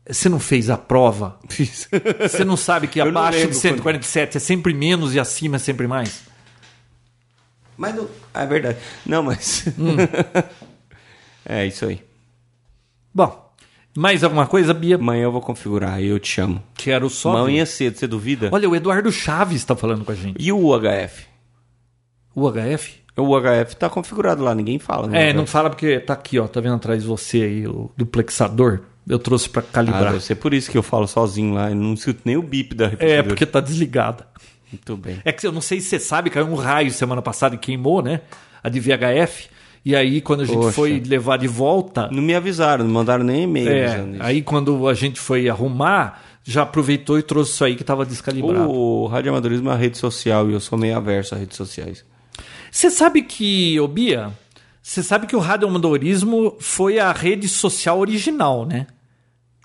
você 0.09 0.29
não 0.29 0.39
fez 0.39 0.71
a 0.71 0.77
prova? 0.77 1.39
Fiz. 1.49 1.89
Você 2.21 2.45
não 2.45 2.57
sabe 2.57 2.87
que 2.87 3.01
abaixo 3.01 3.49
de 3.49 3.55
147 3.57 4.37
é 4.37 4.41
sempre 4.41 4.73
menos 4.75 5.15
e 5.15 5.19
acima 5.21 5.57
é 5.57 5.59
sempre 5.59 5.87
mais? 5.89 6.23
Mas 7.77 7.95
não... 7.95 8.09
Ah, 8.33 8.43
é 8.43 8.47
verdade. 8.47 8.79
Não, 9.05 9.23
mas... 9.23 9.67
Hum. 9.79 9.97
é 11.45 11.67
isso 11.67 11.87
aí. 11.87 12.03
Bom, 13.15 13.53
mais 13.97 14.23
alguma 14.25 14.47
coisa, 14.47 14.75
Bia? 14.75 14.97
Amanhã 14.97 15.25
eu 15.25 15.33
vou 15.33 15.41
configurar 15.41 16.01
e 16.03 16.07
eu 16.07 16.19
te 16.19 16.29
chamo. 16.29 16.63
Quero 16.75 17.09
só. 17.09 17.33
ver. 17.33 17.39
Amanhã 17.41 17.65
cedo, 17.67 17.97
você 17.97 18.07
duvida? 18.07 18.49
Olha, 18.53 18.69
o 18.69 18.77
Eduardo 18.77 19.11
Chaves 19.13 19.57
está 19.59 19.75
falando 19.77 20.05
com 20.05 20.13
a 20.13 20.15
gente. 20.15 20.37
E 20.39 20.53
o 20.53 20.59
UHF? 20.59 21.27
O 22.35 22.51
HF? 22.51 23.01
O 23.17 23.23
UHF 23.35 23.77
tá 23.77 23.89
configurado 23.89 24.43
lá, 24.45 24.55
ninguém 24.55 24.79
fala. 24.79 25.07
né? 25.07 25.31
É, 25.31 25.33
não 25.33 25.47
fala 25.47 25.71
porque 25.71 25.99
tá 26.01 26.13
aqui, 26.13 26.39
ó. 26.39 26.47
Tá 26.47 26.61
vendo 26.61 26.75
atrás 26.77 27.03
de 27.03 27.09
você 27.09 27.43
aí 27.43 27.67
o 27.67 27.91
duplexador? 27.97 28.81
Eu 29.09 29.19
trouxe 29.19 29.49
para 29.49 29.63
Ah, 29.63 29.73
calibrar. 29.73 30.13
deve 30.13 30.23
ser 30.25 30.35
por 30.35 30.53
isso 30.53 30.71
que 30.71 30.77
eu 30.77 30.83
falo 30.83 31.07
sozinho 31.07 31.55
lá. 31.55 31.71
Eu 31.71 31.77
não 31.77 31.95
escuto 31.95 32.21
nem 32.25 32.37
o 32.37 32.43
bip 32.43 32.75
da 32.75 32.89
repetidora. 32.89 33.19
é, 33.21 33.23
porque 33.23 33.47
tá 33.47 33.61
desligada. 33.61 34.27
Muito 34.71 34.97
bem. 34.97 35.21
É 35.25 35.33
que 35.33 35.47
eu 35.47 35.53
não 35.53 35.61
sei 35.61 35.81
se 35.81 35.89
você 35.89 36.01
sabe, 36.01 36.31
caiu 36.31 36.47
um 36.47 36.55
raio 36.55 36.91
semana 36.91 37.23
passada 37.23 37.55
e 37.55 37.59
queimou, 37.59 38.03
né? 38.03 38.21
A 38.63 38.69
de 38.69 38.81
VHF. 38.81 39.49
E 39.85 39.95
aí, 39.95 40.21
quando 40.21 40.41
a 40.41 40.45
gente 40.45 40.57
Poxa. 40.57 40.73
foi 40.73 41.01
levar 41.01 41.37
de 41.37 41.47
volta, 41.47 42.09
Não 42.11 42.21
me 42.21 42.35
avisaram, 42.35 42.85
não 42.85 42.93
mandaram 42.93 43.23
nem 43.23 43.45
e-mail 43.45 43.69
é, 43.69 44.05
aí 44.19 44.43
quando 44.43 44.89
a 44.89 44.95
gente 44.95 45.21
foi 45.21 45.49
arrumar, 45.49 46.21
já 46.43 46.63
aproveitou 46.63 47.19
e 47.19 47.23
trouxe 47.23 47.53
isso 47.53 47.65
aí 47.65 47.77
que 47.77 47.83
estava 47.83 48.05
descalibrado. 48.05 48.69
O 48.69 49.07
radioamadorismo 49.07 49.69
é 49.69 49.73
uma 49.73 49.79
rede 49.79 49.97
social 49.97 50.51
e 50.51 50.55
eu 50.55 50.61
sou 50.61 50.77
meio 50.77 50.97
averso 50.97 51.37
a 51.37 51.39
redes 51.39 51.57
sociais. 51.57 52.05
Você 52.69 52.91
sabe 52.91 53.23
que, 53.23 53.79
ô 53.79 53.87
Bia, 53.87 54.33
você 54.83 55.03
sabe 55.03 55.27
que 55.27 55.37
o 55.37 55.41
radioamadorismo 55.41 56.57
foi 56.59 56.99
a 56.99 57.13
rede 57.13 57.49
social 57.49 58.01
original, 58.01 58.67
né? 58.67 58.89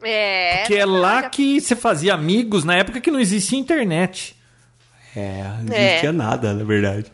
É. 0.03 0.63
que 0.65 0.75
é 0.75 0.85
lá 0.85 1.29
que 1.29 1.61
você 1.61 1.75
fazia 1.75 2.13
amigos 2.13 2.63
na 2.63 2.75
época 2.75 2.99
que 2.99 3.11
não 3.11 3.19
existia 3.19 3.59
internet. 3.59 4.35
É, 5.15 5.43
não 5.63 5.73
É. 5.75 5.87
existia 5.89 6.11
nada, 6.13 6.53
na 6.53 6.63
verdade. 6.63 7.11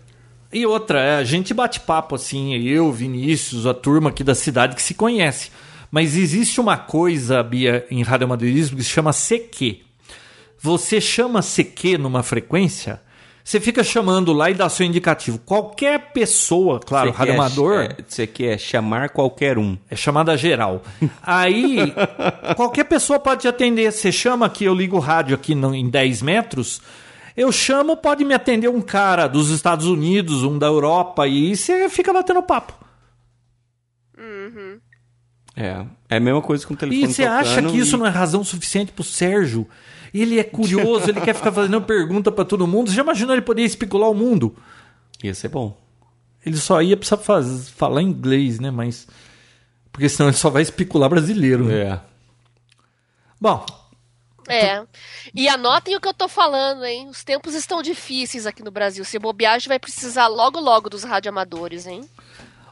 E 0.53 0.65
outra, 0.65 0.99
é, 1.02 1.15
a 1.18 1.24
gente 1.24 1.53
bate 1.53 1.80
papo 1.82 2.15
assim, 2.15 2.53
eu, 2.56 2.91
Vinícius, 2.91 3.65
a 3.65 3.74
turma 3.74 4.10
aqui 4.10 4.24
da 4.24 4.36
cidade 4.36 4.76
que 4.76 4.82
se 4.82 4.94
conhece. 4.94 5.52
Mas 5.91 6.15
existe 6.15 6.60
uma 6.61 6.78
coisa, 6.78 7.41
Bia, 7.44 7.86
em 7.90 8.02
radioamadorismo 8.03 8.78
que 8.78 8.84
se 8.84 8.90
chama 8.90 9.11
CQ. 9.14 9.80
Você 10.60 10.99
chama 10.99 11.41
CQ 11.41 11.98
numa 11.98 12.24
frequência, 12.24 12.99
você 13.44 13.60
fica 13.61 13.84
chamando 13.84 14.34
lá 14.34 14.49
e 14.49 14.53
dá 14.53 14.68
seu 14.68 14.86
indicativo. 14.86 15.38
Qualquer 15.40 16.11
pessoa, 16.11 16.80
claro, 16.82 17.11
Você 17.11 17.18
radioamador, 17.18 17.88
quer- 17.88 17.91
é, 17.99 18.03
Você 18.07 18.28
quer 18.28 18.60
chamar 18.60 19.10
qualquer 19.10 19.57
um. 19.57 19.78
é 19.90 19.95
chamada 19.95 20.36
geral. 20.36 20.82
Aí, 21.24 21.94
qualquer 22.56 22.84
pessoa 22.86 23.19
pode 23.19 23.41
te 23.41 23.48
atender. 23.48 23.90
Você 23.91 24.11
chama 24.11 24.45
aqui, 24.48 24.65
eu 24.65 24.74
ligo 24.74 24.98
o 24.98 24.99
rádio 24.99 25.36
aqui 25.36 25.56
no- 25.56 25.74
em 25.76 25.90
10 25.90 26.22
metros. 26.22 26.82
Eu 27.38 27.51
chamo, 27.51 27.95
pode 27.95 28.26
me 28.26 28.34
atender 28.34 28.68
um 28.68 28.81
cara 28.81 29.27
dos 29.27 29.49
Estados 29.51 29.85
Unidos, 29.85 30.43
um 30.43 30.57
da 30.57 30.65
Europa, 30.65 31.27
e 31.27 31.55
você 31.55 31.88
fica 31.88 32.11
batendo 32.11 32.41
papo. 32.41 32.73
É, 35.55 35.85
é 36.09 36.18
a 36.18 36.19
mesma 36.19 36.41
coisa 36.41 36.65
com 36.68 36.73
o 36.73 36.77
telefone 36.77 37.03
E 37.11 37.14
você 37.14 37.23
acha 37.23 37.61
que 37.64 37.77
isso 37.77 37.95
e- 37.95 37.99
não 37.99 38.05
é 38.05 38.09
razão 38.09 38.43
suficiente 38.43 38.91
pro 38.91 39.03
Sérgio? 39.03 39.68
Ele 40.14 40.39
é 40.39 40.43
curioso, 40.43 41.09
ele 41.09 41.19
quer 41.22 41.34
ficar 41.35 41.51
fazendo 41.51 41.81
pergunta 41.81 42.31
pra 42.31 42.45
todo 42.45 42.65
mundo. 42.68 42.89
Você 42.89 42.95
já 42.95 43.03
imaginou 43.03 43.34
ele 43.35 43.41
poder 43.41 43.64
especular 43.64 44.09
o 44.09 44.14
mundo? 44.15 44.55
Ia 45.23 45.34
ser 45.34 45.49
bom. 45.49 45.77
Ele 46.45 46.55
só 46.57 46.81
ia 46.81 46.95
precisar 46.95 47.18
faz- 47.18 47.69
falar 47.69 48.01
inglês, 48.01 48.59
né? 48.59 48.72
Mas. 48.72 49.07
Porque 49.91 50.07
senão 50.07 50.30
ele 50.30 50.38
só 50.38 50.49
vai 50.49 50.61
especular 50.61 51.09
brasileiro. 51.09 51.65
né? 51.65 51.73
É. 51.81 51.99
Bom, 53.41 53.65
É. 54.48 54.84
E 55.36 55.48
anotem 55.49 55.95
o 55.95 56.02
que 56.02 56.07
eu 56.07 56.14
tô 56.14 56.28
falando, 56.28 56.86
hein? 56.86 57.10
Os 57.10 57.24
tempos 57.24 57.53
estão 57.53 57.82
difíceis 57.82 58.45
aqui 58.45 58.64
no 58.64 58.72
Brasil. 58.72 59.03
Se 59.03 59.19
bobear, 59.19 59.53
a 59.53 59.60
gente 59.60 59.68
vai 59.68 59.80
precisar 59.80 60.28
logo, 60.28 60.60
logo 60.60 60.90
dos 60.90 61.03
radioamadores, 61.03 61.86
hein? 61.86 62.07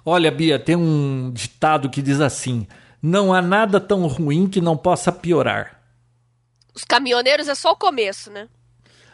Olha, 0.05 0.31
Bia, 0.31 0.59
tem 0.59 0.75
um 0.75 1.31
ditado 1.33 1.89
que 1.89 2.01
diz 2.01 2.21
assim: 2.21 2.67
não 3.01 3.33
há 3.33 3.41
nada 3.41 3.79
tão 3.79 4.07
ruim 4.07 4.47
que 4.47 4.61
não 4.61 4.77
possa 4.77 5.11
piorar. 5.11 5.81
Os 6.73 6.83
caminhoneiros 6.83 7.47
é 7.47 7.55
só 7.55 7.71
o 7.71 7.75
começo, 7.75 8.31
né? 8.31 8.47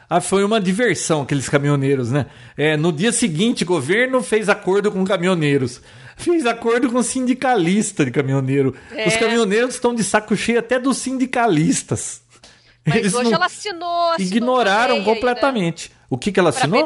Ah, 0.09 0.19
foi 0.19 0.43
uma 0.43 0.59
diversão 0.59 1.21
aqueles 1.21 1.47
caminhoneiros, 1.47 2.11
né? 2.11 2.25
É, 2.57 2.75
no 2.75 2.91
dia 2.91 3.13
seguinte, 3.13 3.63
o 3.63 3.67
governo 3.67 4.21
fez 4.21 4.49
acordo 4.49 4.91
com 4.91 5.05
caminhoneiros. 5.05 5.81
Fez 6.17 6.45
acordo 6.45 6.91
com 6.91 7.01
sindicalista 7.01 8.03
de 8.03 8.11
caminhoneiro. 8.11 8.75
É. 8.91 9.07
Os 9.07 9.15
caminhoneiros 9.15 9.75
estão 9.75 9.95
de 9.95 10.03
saco 10.03 10.35
cheio 10.35 10.59
até 10.59 10.77
dos 10.77 10.97
sindicalistas. 10.97 12.21
Mas 12.85 12.95
Eles 12.95 13.13
hoje 13.13 13.33
ela 13.33 13.45
assinou. 13.45 14.11
assinou 14.11 14.27
ignoraram 14.27 14.95
lei 14.95 15.01
aí, 15.01 15.07
né? 15.07 15.13
completamente. 15.13 15.91
O 16.09 16.17
que, 16.17 16.31
que 16.31 16.39
ela 16.39 16.49
assinou? 16.49 16.83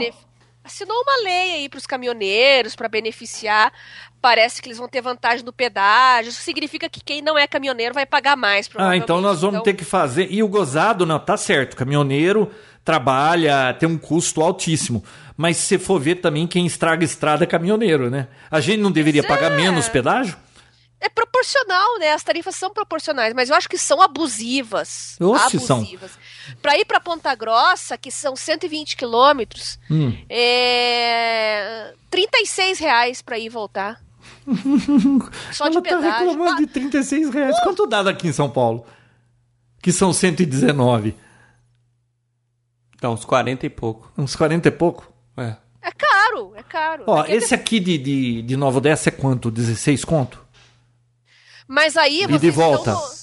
Assinou 0.64 1.00
uma 1.00 1.24
lei 1.24 1.54
aí 1.54 1.70
para 1.70 1.78
os 1.78 1.86
caminhoneiros, 1.86 2.76
para 2.76 2.90
beneficiar. 2.90 3.72
Parece 4.20 4.60
que 4.60 4.68
eles 4.68 4.80
vão 4.80 4.88
ter 4.88 5.00
vantagem 5.00 5.46
no 5.46 5.54
pedágio. 5.54 6.30
Isso 6.30 6.42
significa 6.42 6.90
que 6.90 7.04
quem 7.04 7.22
não 7.22 7.38
é 7.38 7.46
caminhoneiro 7.46 7.94
vai 7.94 8.06
pagar 8.06 8.36
mais. 8.36 8.68
Ah, 8.76 8.98
então 8.98 9.22
nós 9.22 9.42
vamos 9.42 9.62
ter 9.62 9.76
que 9.76 9.86
fazer. 9.86 10.28
E 10.32 10.42
o 10.42 10.48
gozado, 10.48 11.06
não, 11.06 11.20
tá 11.20 11.38
certo. 11.38 11.76
Caminhoneiro 11.76 12.52
trabalha, 12.84 13.74
tem 13.74 13.88
um 13.88 13.98
custo 13.98 14.42
altíssimo. 14.42 15.04
Mas 15.38 15.58
se 15.58 15.78
for 15.78 16.00
ver 16.00 16.16
também, 16.16 16.48
quem 16.48 16.66
estraga 16.66 17.04
estrada 17.04 17.44
é 17.44 17.48
caminhoneiro, 17.48 18.10
né? 18.10 18.28
A 18.50 18.60
gente 18.60 18.80
não 18.80 18.92
deveria 18.92 19.22
Mas 19.22 19.30
pagar 19.30 19.52
é. 19.52 19.56
menos 19.56 19.88
pedágio? 19.88 20.36
É 21.06 21.10
proporcional, 21.10 22.00
né? 22.00 22.14
As 22.14 22.24
tarifas 22.24 22.56
são 22.56 22.74
proporcionais, 22.74 23.32
mas 23.36 23.50
eu 23.52 23.56
acho 23.56 23.70
que 23.70 23.78
são 23.78 24.02
abusivas. 24.02 25.16
Oxe, 25.22 25.60
são. 25.60 25.78
abusivas. 25.78 26.12
Para 26.64 26.78
ir 26.80 26.86
para 26.86 27.00
Ponta 27.00 27.36
Grossa, 27.36 27.96
que 27.96 28.10
são 28.10 28.36
120 28.36 28.98
quilômetros, 28.98 29.78
Hum. 29.92 30.18
é 30.28 31.94
36 32.10 32.80
reais 32.80 33.22
para 33.22 33.38
ir 33.38 33.46
e 33.46 33.50
voltar. 33.50 34.02
Só 35.54 35.68
de 35.70 35.78
Ela 35.78 35.82
tá 35.84 35.90
pedágio. 35.98 36.30
reclamando 36.30 36.58
de 36.62 36.68
36 36.68 37.30
reais. 37.30 37.60
Quanto 37.62 37.86
dá 37.86 38.02
daqui 38.02 38.28
em 38.28 38.34
São 38.34 38.50
Paulo? 38.50 38.86
Que 39.82 39.92
são 39.92 40.12
119. 40.12 41.16
Dá 43.00 43.10
uns 43.12 43.24
40 43.26 43.66
e 43.66 43.70
pouco. 43.70 44.12
Uns 44.18 44.36
40 44.36 44.68
e 44.68 44.72
pouco. 44.72 45.12
É. 45.38 45.56
É 45.82 45.92
caro, 45.92 46.54
é 46.56 46.64
caro. 46.64 47.04
Ó, 47.06 47.20
Aqui 47.20 47.32
é 47.32 47.36
esse 47.36 47.54
aqui 47.54 47.80
de, 47.80 47.98
de, 48.00 48.42
de 48.42 48.58
Nova 48.58 48.80
Odessa 48.80 49.10
é 49.10 49.12
quanto? 49.12 49.52
16 49.52 50.04
conto? 50.04 50.44
Mas 51.68 51.98
aí 51.98 52.24
E 52.24 52.28
vocês 52.28 52.42
de 52.42 52.52
volta? 52.52 52.92
estão, 52.92 53.10
no, 53.10 53.16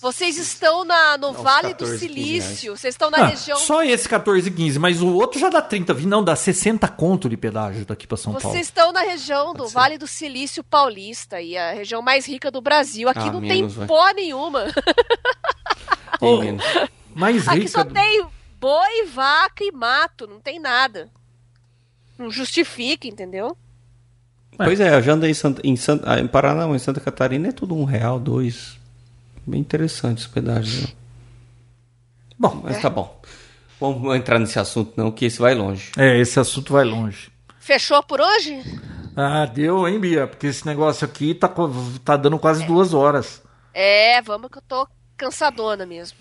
vocês 0.00 0.38
estão 0.38 0.84
na, 0.84 1.18
no 1.18 1.28
uns 1.30 1.40
Vale 1.42 1.74
do 1.74 1.84
14, 1.84 1.98
15 2.08 2.08
Silício, 2.08 2.76
vocês 2.76 2.94
estão 2.94 3.10
na 3.10 3.18
Ah, 3.18 3.26
região. 3.26 3.58
Só 3.58 3.82
esse 3.82 4.08
14, 4.08 4.50
15, 4.50 4.78
mas 4.78 5.02
o 5.02 5.08
outro 5.14 5.38
já 5.38 5.50
dá 5.50 5.60
30, 5.60 5.92
vi- 5.92 6.06
não, 6.06 6.24
dá 6.24 6.34
60 6.34 6.88
conto 6.88 7.28
de 7.28 7.36
pedágio 7.36 7.84
daqui 7.84 8.06
pra 8.06 8.16
São 8.16 8.32
Paulo. 8.32 8.48
Vocês 8.50 8.66
estão 8.68 8.90
na 8.92 9.02
região 9.02 9.52
do 9.52 9.66
ser. 9.68 9.74
Vale 9.74 9.98
do 9.98 10.06
Silício 10.06 10.64
Paulista, 10.64 11.40
e 11.42 11.56
a 11.58 11.72
região 11.72 12.00
mais 12.00 12.26
rica 12.26 12.50
do 12.50 12.62
Brasil. 12.62 13.08
Aqui 13.08 13.20
Ah, 13.20 13.32
não 13.32 13.40
menos, 13.40 13.74
tem 13.74 13.78
vai. 13.80 13.86
pó 13.86 14.10
nenhuma. 14.14 14.64
Tem 16.18 16.40
menos. 16.40 16.64
Mais 17.14 17.46
Aqui 17.48 17.58
rica. 17.60 17.70
só 17.70 17.84
tem 17.84 18.26
boi, 18.58 19.04
vaca 19.12 19.64
e 19.64 19.72
mato, 19.72 20.26
não 20.26 20.40
tem 20.40 20.58
nada. 20.58 21.10
Não 22.18 22.30
justifica, 22.30 23.06
entendeu? 23.08 23.56
Pois 24.64 24.80
é, 24.80 25.02
já 25.02 25.12
andei 25.12 25.30
em, 25.30 25.34
Santa, 25.34 25.60
em, 25.64 25.76
Santa, 25.76 26.12
ah, 26.12 26.20
em 26.20 26.26
Paraná, 26.26 26.66
em 26.66 26.78
Santa 26.78 27.00
Catarina 27.00 27.48
é 27.48 27.52
tudo 27.52 27.74
um 27.74 27.84
real, 27.84 28.18
dois. 28.18 28.78
Bem 29.46 29.60
interessante 29.60 30.18
esse 30.18 30.28
pedágio. 30.28 30.82
né? 30.82 30.88
Bom, 32.38 32.60
mas 32.64 32.80
tá 32.80 32.88
bom. 32.88 33.20
Vamos 33.80 34.14
entrar 34.16 34.38
nesse 34.38 34.58
assunto 34.58 34.92
não, 34.96 35.10
que 35.10 35.24
esse 35.24 35.38
vai 35.38 35.54
longe. 35.54 35.90
É, 35.96 36.18
esse 36.18 36.38
assunto 36.38 36.72
vai 36.72 36.84
longe. 36.84 37.30
Fechou 37.58 38.02
por 38.02 38.20
hoje? 38.20 38.62
Ah, 39.16 39.46
deu, 39.46 39.86
hein, 39.88 39.98
Bia? 39.98 40.26
Porque 40.26 40.46
esse 40.46 40.66
negócio 40.66 41.04
aqui 41.04 41.34
tá, 41.34 41.50
tá 42.04 42.16
dando 42.16 42.38
quase 42.38 42.64
duas 42.66 42.94
horas. 42.94 43.42
É, 43.72 44.20
vamos 44.22 44.50
que 44.50 44.58
eu 44.58 44.62
tô 44.62 44.86
cansadona 45.16 45.84
mesmo. 45.86 46.18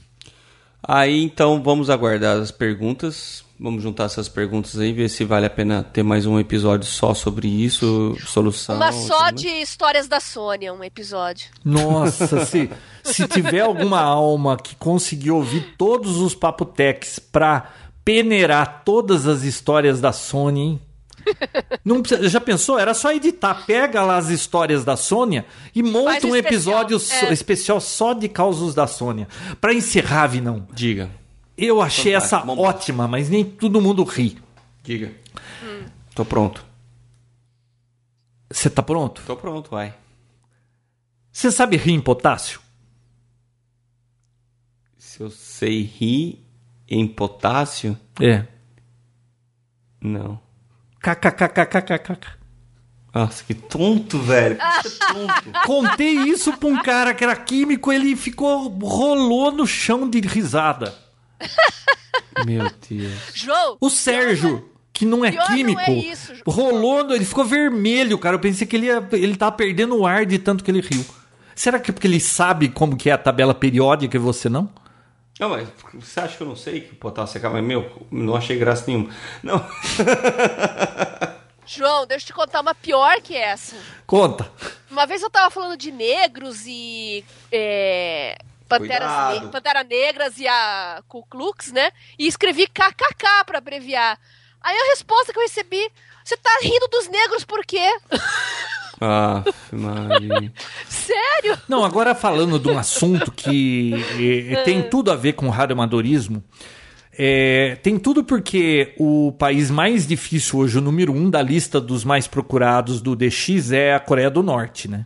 Aí 0.82 1.24
então 1.24 1.61
vamos 1.61 1.90
aguardar 1.90 2.38
as 2.38 2.52
perguntas. 2.52 3.44
Vamos 3.61 3.84
juntar 3.84 4.06
essas 4.06 4.30
perguntas 4.30 4.80
aí, 4.80 4.94
ver 4.94 5.10
se 5.10 5.26
vale 5.26 5.45
a 5.45 5.49
pena 5.49 5.84
ter 5.84 6.02
mais 6.02 6.26
um 6.26 6.40
episódio 6.40 6.88
só 6.88 7.14
sobre 7.14 7.48
isso, 7.49 8.15
solução. 8.26 8.77
Uma 8.77 8.94
só 8.94 9.19
mais. 9.23 9.36
de 9.36 9.48
histórias 9.49 10.07
da 10.07 10.22
Sônia, 10.22 10.73
um 10.73 10.81
episódio. 10.81 11.49
Nossa, 11.65 12.44
se, 12.48 12.69
se 13.03 13.27
tiver 13.27 13.60
alguma 13.60 13.99
alma 13.99 14.56
que 14.56 14.76
conseguir 14.77 15.31
ouvir 15.31 15.76
todos 15.77 16.18
os 16.22 16.34
papotex 16.34 17.19
pra 17.19 17.69
peneirar 18.06 18.84
todas 18.86 19.27
as 19.27 19.44
histórias 19.44 19.99
da 19.99 20.14
Sony, 20.14 20.61
hein? 20.61 20.81
Não 21.84 22.02
precisa- 22.02 22.30
já 22.30 22.40
pensou? 22.40 22.80
Era 22.80 22.94
só 22.94 23.11
editar. 23.11 23.65
Pega 23.68 24.02
lá 24.03 24.15
as 24.18 24.30
histórias 24.30 24.86
da 24.86 24.95
Sônia 24.95 25.45
e 25.76 25.84
monta 25.84 26.11
Faz 26.11 26.23
um 26.23 26.36
episódio 26.36 26.95
especial, 26.95 27.22
só- 27.22 27.27
é. 27.27 27.34
especial 27.34 27.81
só 27.81 28.14
de 28.14 28.30
causos 28.30 28.73
da 28.73 28.88
Sônia. 28.88 29.27
Pra 29.60 29.73
encerrar, 29.73 30.27
Vinão. 30.27 30.65
Diga, 30.73 31.10
Eu 31.61 31.81
achei 31.81 32.14
Fantástico, 32.14 32.36
essa 32.36 32.45
vamos 32.45 32.64
ótima, 32.64 33.07
mas 33.07 33.30
nem 33.30 33.44
todo 33.44 33.81
mundo 33.81 34.03
ri. 34.03 34.38
diga. 34.84 35.11
Tô 36.15 36.23
pronto. 36.26 36.65
Você 38.52 38.69
tá 38.69 38.81
pronto? 38.81 39.22
Tô 39.26 39.36
pronto, 39.36 39.69
vai. 39.72 39.94
Você 41.31 41.52
sabe 41.52 41.77
rir 41.77 41.91
em 41.94 42.02
potássio? 42.02 42.60
Se 44.98 45.22
eu 45.22 45.30
sei 45.30 45.84
rir 45.84 46.44
em 46.88 47.07
potássio, 47.07 47.98
É. 48.19 48.45
não. 50.02 50.40
KKKKKKK. 51.02 52.38
Nossa, 53.14 53.44
que 53.44 53.53
tonto, 53.53 54.19
velho. 54.19 54.57
Que 54.81 54.90
tonto. 54.90 55.52
Contei 55.65 56.14
isso 56.30 56.56
pra 56.57 56.69
um 56.69 56.81
cara 56.81 57.14
que 57.14 57.23
era 57.23 57.36
químico, 57.36 57.91
ele 57.91 58.15
ficou, 58.15 58.68
rolou 58.80 59.52
no 59.52 59.65
chão 59.65 60.10
de 60.10 60.19
risada. 60.19 60.94
Meu 62.45 62.70
Deus. 62.90 63.14
João! 63.34 63.78
O 63.80 63.90
Sérgio, 63.90 64.70
que 64.94 65.06
não 65.06 65.24
é 65.24 65.32
pior 65.32 65.49
não 65.49 65.56
químico, 65.56 65.82
é 65.82 65.91
isso, 65.91 66.34
João. 66.36 66.44
rolou, 66.48 67.11
ele 67.11 67.26
ficou 67.26 67.45
vermelho, 67.45 68.18
cara. 68.18 68.36
Eu 68.36 68.40
pensei 68.40 68.66
que 68.66 68.76
ele, 68.76 68.88
ia, 68.88 69.07
ele 69.14 69.36
tava 69.36 69.52
perdendo 69.53 69.98
o 69.98 70.06
ar 70.06 70.26
de 70.26 70.40
tanto 70.40 70.64
que 70.64 70.72
ele 70.72 70.82
riu. 70.82 71.06
Será 71.56 71.80
que 71.80 71.91
é 71.91 71.94
porque 71.94 72.07
ele 72.07 72.20
sabe 72.20 72.70
como 72.70 72.95
que 72.95 73.10
é 73.10 73.14
a 73.14 73.18
tabela 73.18 73.53
periódica 73.53 74.16
e 74.16 74.20
você 74.20 74.48
não? 74.48 74.70
Não, 75.40 75.49
mas 75.49 75.68
você 75.94 76.20
acha 76.20 76.36
que 76.36 76.44
eu 76.44 76.48
não 76.48 76.56
sei 76.56 76.82
que 76.82 76.95
potássio 76.95 77.38
acaba? 77.38 77.61
Meu, 77.61 78.06
não 78.11 78.36
achei 78.36 78.57
graça 78.57 78.86
nenhuma. 78.88 79.10
Não. 79.41 79.66
João, 81.66 82.06
deixa 82.06 82.24
eu 82.24 82.28
te 82.28 82.34
contar 82.34 82.61
uma 82.61 82.74
pior 82.74 83.22
que 83.22 83.36
essa. 83.36 83.76
Conta. 84.06 84.52
Uma 84.90 85.06
vez 85.06 85.22
eu 85.22 85.30
tava 85.30 85.49
falando 85.49 85.78
de 85.78 85.91
negros 85.91 86.66
e. 86.66 87.24
É, 87.52 88.38
Panteras 88.70 89.41
ne 89.41 89.50
Pantera 89.50 89.84
Negras 89.84 90.38
e 90.38 90.48
a 90.48 91.02
Ku 91.08 91.24
Klux, 91.24 91.72
né? 91.72 91.91
E 92.18 92.28
escrevi 92.28 92.68
KKK 92.68 93.44
pra 93.46 93.58
abreviar. 93.58 94.20
Aí 94.62 94.78
a 94.78 94.90
resposta 94.91 95.34
que 95.34 95.40
eu 95.40 95.44
recebi: 95.44 95.90
Você 96.24 96.38
tá 96.38 96.52
rindo 96.62 96.88
dos 96.88 97.10
negros 97.10 97.44
por 97.44 97.66
quê? 97.66 97.90
Ah, 99.02 99.46
Maria. 99.72 100.52
Sério? 100.86 101.58
Não, 101.70 101.86
agora 101.86 102.14
falando 102.14 102.60
de 102.60 102.68
um 102.68 102.78
assunto 102.78 103.32
que 103.32 103.94
eh, 104.20 104.62
tem 104.66 104.90
tudo 104.90 105.10
a 105.10 105.16
ver 105.16 105.34
com 105.34 105.48
o 105.48 105.50
radioamadorismo. 105.50 106.44
É, 107.18 107.78
tem 107.82 107.98
tudo 107.98 108.26
porque 108.26 108.94
o 109.00 109.34
país 109.40 109.72
mais 109.72 110.06
difícil 110.06 110.60
hoje, 110.60 110.78
o 110.80 110.82
número 110.82 111.14
um 111.14 111.30
da 111.30 111.41
lista 111.41 111.80
dos 111.80 112.04
mais 112.04 112.28
procurados 112.28 113.02
do 113.02 113.16
DX 113.16 113.72
é 113.72 113.94
a 113.94 114.02
Coreia 114.02 114.30
do 114.30 114.44
Norte, 114.44 114.90
né? 114.90 115.06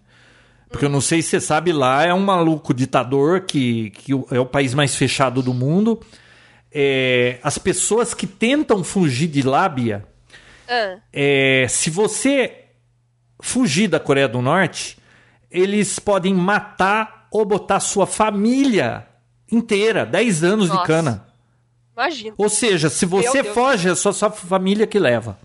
Porque 0.73 0.85
eu 0.85 0.89
não 0.89 1.01
sei 1.01 1.21
se 1.21 1.29
você 1.29 1.39
sabe, 1.39 1.71
lá 1.71 2.03
é 2.03 2.11
um 2.11 2.19
maluco 2.19 2.73
ditador 2.73 3.41
que, 3.41 3.91
que 3.91 4.11
é 4.31 4.39
o 4.39 4.45
país 4.45 4.73
mais 4.73 4.95
fechado 4.95 5.43
do 5.43 5.53
mundo. 5.53 6.01
É, 6.71 7.37
as 7.43 7.59
pessoas 7.59 8.15
que 8.15 8.25
tentam 8.25 8.83
fugir 8.83 9.27
de 9.27 9.43
lábia, 9.43 10.03
Ah, 10.67 10.97
é, 11.13 11.67
se 11.69 11.91
você 11.91 12.65
fugir 13.39 13.87
da 13.87 13.99
Coreia 13.99 14.27
do 14.27 14.41
Norte, 14.41 14.97
eles 15.51 15.99
podem 15.99 16.33
matar 16.33 17.27
ou 17.29 17.45
botar 17.45 17.79
sua 17.79 18.07
família 18.07 19.05
inteira, 19.51 20.03
10 20.07 20.43
anos 20.43 20.69
de 20.69 20.73
Nossa. 20.73 20.87
cana. 20.87 21.27
imagina. 21.95 22.33
Ou 22.35 22.49
seja, 22.49 22.89
se 22.89 23.05
você 23.05 23.43
foge, 23.43 23.89
é 23.89 23.93
só 23.93 24.11
sua 24.11 24.31
família 24.31 24.87
que 24.87 24.97
leva. 24.97 25.37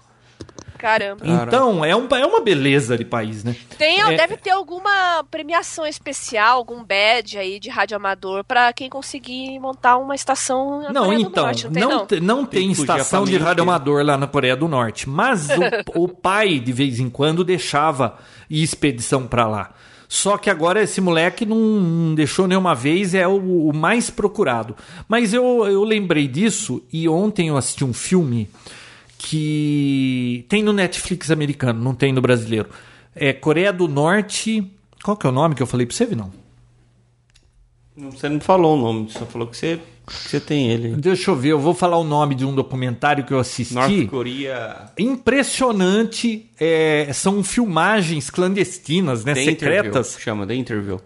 Caramba. 0.78 1.24
Cara. 1.24 1.44
Então, 1.48 1.84
é, 1.84 1.94
um, 1.94 2.06
é 2.14 2.24
uma 2.24 2.40
beleza 2.40 2.96
de 2.96 3.04
país, 3.04 3.42
né? 3.44 3.54
Tem, 3.76 4.00
É- 4.00 4.16
Deve 4.16 4.36
ter 4.36 4.50
alguma 4.50 5.24
premiação 5.30 5.86
especial, 5.86 6.56
algum 6.58 6.82
badge 6.84 7.36
aí 7.36 7.58
de 7.60 7.68
radioamador 7.68 8.44
pra 8.44 8.72
quem 8.72 8.88
conseguir 8.88 9.58
montar 9.58 9.98
uma 9.98 10.14
estação 10.14 10.82
na 10.82 10.92
Não, 10.92 11.04
Coreia 11.04 11.24
do 11.24 11.30
então, 11.30 11.44
Norte, 11.44 11.64
não 11.66 11.72
tem, 11.72 11.82
não, 11.82 11.90
não? 11.90 12.06
te- 12.06 12.20
não 12.20 12.46
Tem 12.46 12.60
tem 12.62 12.70
estação 12.72 13.24
de 13.24 13.30
família 13.32 13.44
radioamador 13.46 14.04
lá 14.04 14.16
na 14.16 14.26
Coreia 14.26 14.56
do 14.56 14.68
Norte, 14.68 15.08
mas 15.08 15.48
o, 15.50 15.52
o 16.04 16.08
pai, 16.08 16.58
de 16.58 16.72
vez 16.72 16.98
em 17.00 17.10
quando, 17.10 17.44
deixava 17.44 18.16
ir 18.48 18.62
expedição 18.62 19.26
pra 19.26 19.46
lá. 19.46 19.70
Só 20.10 20.38
que 20.38 20.48
agora 20.48 20.82
esse 20.82 21.02
moleque 21.02 21.44
não, 21.44 21.56
não 21.58 22.14
deixou 22.14 22.46
nenhuma 22.48 22.74
vez, 22.74 23.14
é 23.14 23.28
o, 23.28 23.68
o 23.68 23.76
mais 23.76 24.08
procurado. 24.08 24.74
Mas 25.06 25.34
eu, 25.34 25.66
eu 25.66 25.84
lembrei 25.84 26.26
disso 26.26 26.82
e 26.90 27.06
ontem 27.06 27.48
eu 27.48 27.58
assisti 27.58 27.84
um 27.84 27.92
filme 27.92 28.48
que 29.18 30.46
tem 30.48 30.62
no 30.62 30.72
Netflix 30.72 31.30
americano, 31.30 31.82
não 31.82 31.94
tem 31.94 32.12
no 32.12 32.20
brasileiro. 32.20 32.68
É 33.14 33.32
Coreia 33.32 33.72
do 33.72 33.88
Norte. 33.88 34.64
Qual 35.02 35.16
que 35.16 35.26
é 35.26 35.30
o 35.30 35.32
nome 35.32 35.54
que 35.56 35.62
eu 35.62 35.66
falei 35.66 35.84
pra 35.84 35.94
você, 35.94 36.06
não? 36.06 36.32
Não, 37.96 38.12
Você 38.12 38.28
não 38.28 38.38
falou 38.38 38.78
o 38.78 38.80
nome, 38.80 39.10
só 39.10 39.26
falou 39.26 39.48
que 39.48 39.56
você, 39.56 39.80
que 40.06 40.12
você 40.12 40.38
tem 40.38 40.70
ele. 40.70 40.90
Deixa 40.90 41.32
eu 41.32 41.36
ver, 41.36 41.48
eu 41.48 41.58
vou 41.58 41.74
falar 41.74 41.98
o 41.98 42.04
nome 42.04 42.36
de 42.36 42.44
um 42.44 42.54
documentário 42.54 43.24
que 43.24 43.32
eu 43.32 43.40
assisti. 43.40 43.74
North 43.74 44.06
Korea. 44.06 44.92
Impressionante, 44.96 46.48
é, 46.60 47.10
são 47.12 47.42
filmagens 47.42 48.30
clandestinas, 48.30 49.24
né, 49.24 49.34
The 49.34 49.44
secretas. 49.44 49.86
Interview, 50.10 50.20
chama 50.20 50.46
The 50.46 50.54
Interview. 50.54 51.00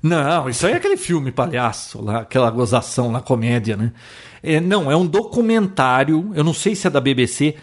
Não, 0.00 0.48
isso 0.48 0.66
aí 0.66 0.72
é 0.72 0.76
aquele 0.76 0.96
filme 0.96 1.32
palhaço, 1.32 2.00
lá, 2.00 2.20
aquela 2.20 2.50
gozação 2.50 3.10
lá, 3.10 3.20
comédia, 3.20 3.76
né? 3.76 3.92
É, 4.42 4.60
não, 4.60 4.90
é 4.90 4.96
um 4.96 5.06
documentário, 5.06 6.30
eu 6.34 6.42
não 6.42 6.54
sei 6.54 6.74
se 6.74 6.86
é 6.86 6.90
da 6.90 7.00
BBC, 7.00 7.56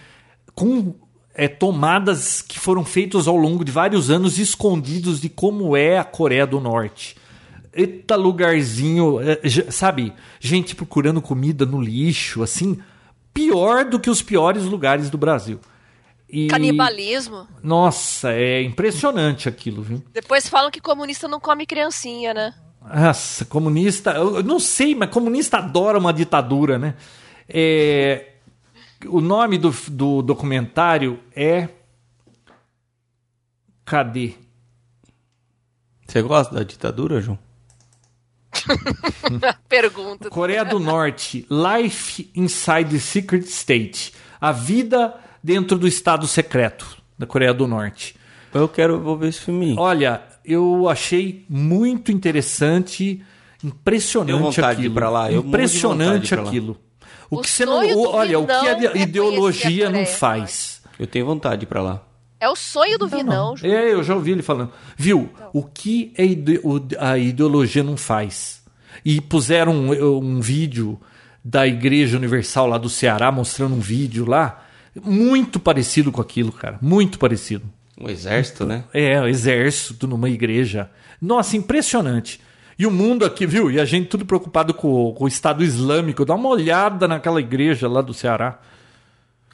com 0.53 0.95
é, 1.33 1.47
tomadas 1.47 2.41
que 2.41 2.59
foram 2.59 2.83
feitas 2.83 3.27
ao 3.27 3.35
longo 3.35 3.63
de 3.63 3.71
vários 3.71 4.09
anos 4.09 4.39
escondidos 4.39 5.21
de 5.21 5.29
como 5.29 5.77
é 5.77 5.97
a 5.97 6.03
Coreia 6.03 6.47
do 6.47 6.59
Norte. 6.59 7.15
Eita 7.73 8.15
lugarzinho, 8.15 9.19
é, 9.21 9.39
sabe? 9.71 10.13
Gente 10.39 10.75
procurando 10.75 11.21
comida 11.21 11.65
no 11.65 11.79
lixo, 11.79 12.41
assim, 12.41 12.79
pior 13.33 13.85
do 13.85 13.99
que 13.99 14.09
os 14.09 14.21
piores 14.21 14.63
lugares 14.63 15.11
do 15.11 15.17
Brasil. 15.17 15.59
E- 16.29 16.47
Canibalismo. 16.47 17.47
Nossa, 17.63 18.33
é 18.33 18.61
impressionante 18.63 19.47
aquilo, 19.47 19.81
viu? 19.81 20.03
Depois 20.11 20.49
falam 20.49 20.71
que 20.71 20.81
comunista 20.81 21.27
não 21.27 21.39
come 21.39 21.65
criancinha, 21.65 22.33
né? 22.33 22.53
Nossa, 22.93 23.45
comunista. 23.45 24.11
Eu 24.11 24.43
não 24.43 24.59
sei, 24.59 24.95
mas 24.95 25.09
comunista 25.09 25.57
adora 25.57 25.97
uma 25.97 26.13
ditadura, 26.13 26.77
né? 26.77 26.95
É, 27.47 28.33
o 29.05 29.21
nome 29.21 29.57
do, 29.57 29.73
do 29.89 30.21
documentário 30.21 31.19
é. 31.35 31.69
Cadê? 33.85 34.33
Você 36.07 36.21
gosta 36.21 36.55
da 36.55 36.63
ditadura, 36.63 37.21
João? 37.21 37.39
Pergunta. 39.69 40.29
Coreia 40.29 40.63
do 40.63 40.79
Norte, 40.79 41.45
Life 41.49 42.29
Inside 42.35 42.91
the 42.91 42.99
Secret 42.99 43.43
State. 43.43 44.13
A 44.39 44.51
vida 44.51 45.13
dentro 45.43 45.77
do 45.77 45.87
Estado 45.87 46.27
secreto 46.27 46.97
da 47.17 47.25
Coreia 47.25 47.53
do 47.53 47.67
Norte. 47.67 48.15
Eu 48.53 48.67
quero 48.67 48.99
vou 48.99 49.17
ver 49.17 49.29
esse 49.29 49.41
filme. 49.41 49.75
Olha, 49.77 50.21
eu 50.47 50.87
achei 50.89 51.45
muito 51.49 52.11
interessante, 52.11 53.21
impressionante 53.63 54.61
aquilo. 54.61 54.93
pra 54.93 55.09
lá, 55.09 55.31
eu 55.31 55.41
impressionante 55.41 56.33
aquilo. 56.33 56.77
O, 57.29 57.37
O 57.37 57.41
que 57.41 57.49
você 57.49 57.65
não, 57.65 57.75
olha, 58.09 58.39
o 58.39 58.47
que 58.47 58.53
é 58.53 58.87
a 58.87 58.91
a 58.93 58.97
ideologia 58.97 59.89
não 59.89 60.05
faz. 60.05 60.81
Eu 60.97 61.05
tenho 61.05 61.25
vontade 61.25 61.57
de 61.59 61.63
ir 61.65 61.67
pra 61.67 61.81
lá. 61.81 62.03
É 62.39 62.47
o 62.47 62.55
sonho 62.55 62.97
do 62.99 63.07
Vinão, 63.07 63.57
Ju. 63.57 63.65
É, 63.65 63.93
eu 63.93 64.03
já 64.03 64.13
ouvi 64.15 64.31
ele 64.31 64.41
falando. 64.43 64.71
Viu? 64.95 65.29
O 65.53 65.63
que 65.63 66.13
o- 66.63 66.79
a 66.99 67.17
ideologia 67.17 67.83
não 67.83 67.97
faz? 67.97 68.61
E 69.03 69.19
puseram 69.19 69.73
um, 69.73 70.17
um 70.19 70.39
vídeo 70.39 70.99
da 71.43 71.65
Igreja 71.67 72.17
Universal 72.17 72.67
lá 72.67 72.77
do 72.77 72.89
Ceará, 72.89 73.31
mostrando 73.31 73.75
um 73.75 73.79
vídeo 73.79 74.25
lá, 74.25 74.63
muito 75.03 75.59
parecido 75.59 76.11
com 76.11 76.21
aquilo, 76.21 76.51
cara. 76.51 76.77
Muito 76.81 77.17
parecido. 77.19 77.65
O 77.99 78.09
exército, 78.09 78.65
né? 78.65 78.83
É, 78.93 79.19
o 79.19 79.27
exército 79.27 80.07
numa 80.07 80.29
igreja. 80.29 80.89
Nossa, 81.21 81.57
impressionante. 81.57 82.39
E 82.77 82.85
o 82.85 82.91
mundo 82.91 83.25
aqui, 83.25 83.47
viu? 83.47 83.71
E 83.71 83.79
a 83.79 83.85
gente 83.85 84.07
tudo 84.07 84.23
preocupado 84.25 84.73
com, 84.73 85.11
com 85.13 85.23
o 85.23 85.27
Estado 85.27 85.63
Islâmico. 85.63 86.23
Dá 86.23 86.35
uma 86.35 86.49
olhada 86.49 87.07
naquela 87.07 87.39
igreja 87.39 87.87
lá 87.87 88.01
do 88.01 88.13
Ceará. 88.13 88.59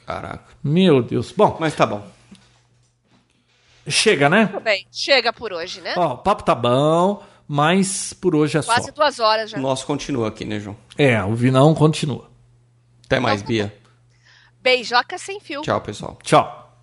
Caraca. 0.04 0.44
Meu 0.62 1.02
Deus. 1.02 1.32
Bom, 1.32 1.56
Mas 1.58 1.74
tá 1.74 1.86
bom. 1.86 2.06
chega, 3.88 4.28
né? 4.28 4.46
Tudo 4.46 4.60
bem, 4.60 4.86
chega 4.92 5.32
por 5.32 5.52
hoje, 5.52 5.80
né? 5.80 5.94
Ó, 5.96 6.12
o 6.14 6.18
papo 6.18 6.42
tá 6.42 6.54
bom, 6.54 7.22
mas 7.48 8.12
por 8.12 8.34
hoje 8.34 8.58
é 8.58 8.62
só. 8.62 8.74
Quase 8.74 8.92
duas 8.92 9.18
horas 9.18 9.50
já. 9.50 9.58
O 9.58 9.60
nosso 9.60 9.86
continua 9.86 10.28
aqui, 10.28 10.44
né, 10.44 10.60
João? 10.60 10.76
É, 10.98 11.22
o 11.24 11.34
Vinão 11.34 11.74
continua. 11.74 12.30
Até 13.06 13.18
mais, 13.18 13.40
Bia. 13.40 13.74
Beijoca 14.62 15.16
sem 15.16 15.40
fio. 15.40 15.62
Tchau, 15.62 15.80
pessoal. 15.80 16.18
Tchau. 16.22 16.82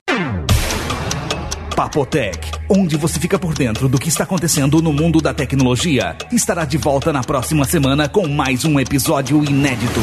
Papotec, 1.76 2.52
onde 2.69 2.98
você 2.98 3.19
fica 3.19 3.39
por 3.39 3.53
dentro 3.53 3.88
do 3.88 3.98
que 3.98 4.10
está 4.10 4.23
acontecendo 4.23 4.81
no 4.81 4.91
mundo 4.91 5.22
da 5.22 5.34
tecnologia, 5.34 6.18
estará 6.31 6.65
de 6.65 6.77
volta 6.77 7.14
na 7.14 7.23
próxima 7.23 7.65
semana 7.65 8.10
com 8.10 8.27
mais 8.27 8.65
um 8.65 8.80
episódio 8.80 9.43
inédito. 9.43 9.99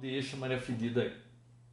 Deixa 0.00 0.36
Maria 0.36 0.60
Fedida 0.60 1.02
aí. 1.02 1.12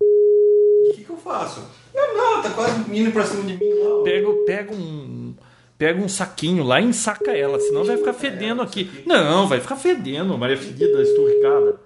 O 0.01 0.95
que, 0.95 1.03
que 1.03 1.09
eu 1.09 1.17
faço? 1.17 1.61
Não, 1.93 2.17
não, 2.17 2.41
tá 2.41 2.49
quase 2.51 2.79
indo 2.97 3.11
pra 3.11 3.25
cima 3.25 3.43
de 3.43 3.57
mim. 3.57 3.69
Não. 3.69 4.03
Pega, 4.03 4.27
pega 4.45 4.73
um. 4.73 5.35
Pega 5.77 6.01
um 6.01 6.07
saquinho 6.09 6.63
lá 6.63 6.79
e 6.79 6.85
ensaca 6.85 7.31
ela, 7.31 7.59
senão 7.59 7.83
vai 7.83 7.97
ficar 7.97 8.13
fedendo 8.13 8.61
aqui. 8.61 8.89
Não, 9.05 9.47
vai 9.47 9.59
ficar 9.59 9.75
fedendo, 9.75 10.37
Maria 10.37 10.57
Fedida 10.57 11.01
esturricada. 11.01 11.79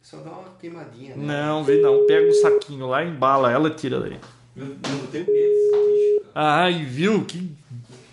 Só 0.00 0.18
dá 0.18 0.30
uma 0.30 0.49
queimadinha. 0.60 1.16
né? 1.16 1.24
Não, 1.26 1.64
vem 1.64 1.80
não. 1.80 2.06
Pega 2.06 2.28
um 2.28 2.34
saquinho 2.34 2.86
lá, 2.88 3.04
embala 3.04 3.50
ela 3.50 3.68
e 3.68 3.74
tira 3.74 4.00
daí. 4.00 4.18
Eu, 4.56 4.66
eu 4.66 4.76
tenho 5.10 5.26
medo 5.26 5.32
desse 5.32 5.70
bicho, 5.70 6.20
cara. 6.34 6.62
Ai, 6.64 6.84
viu? 6.84 7.24
Que, 7.24 7.50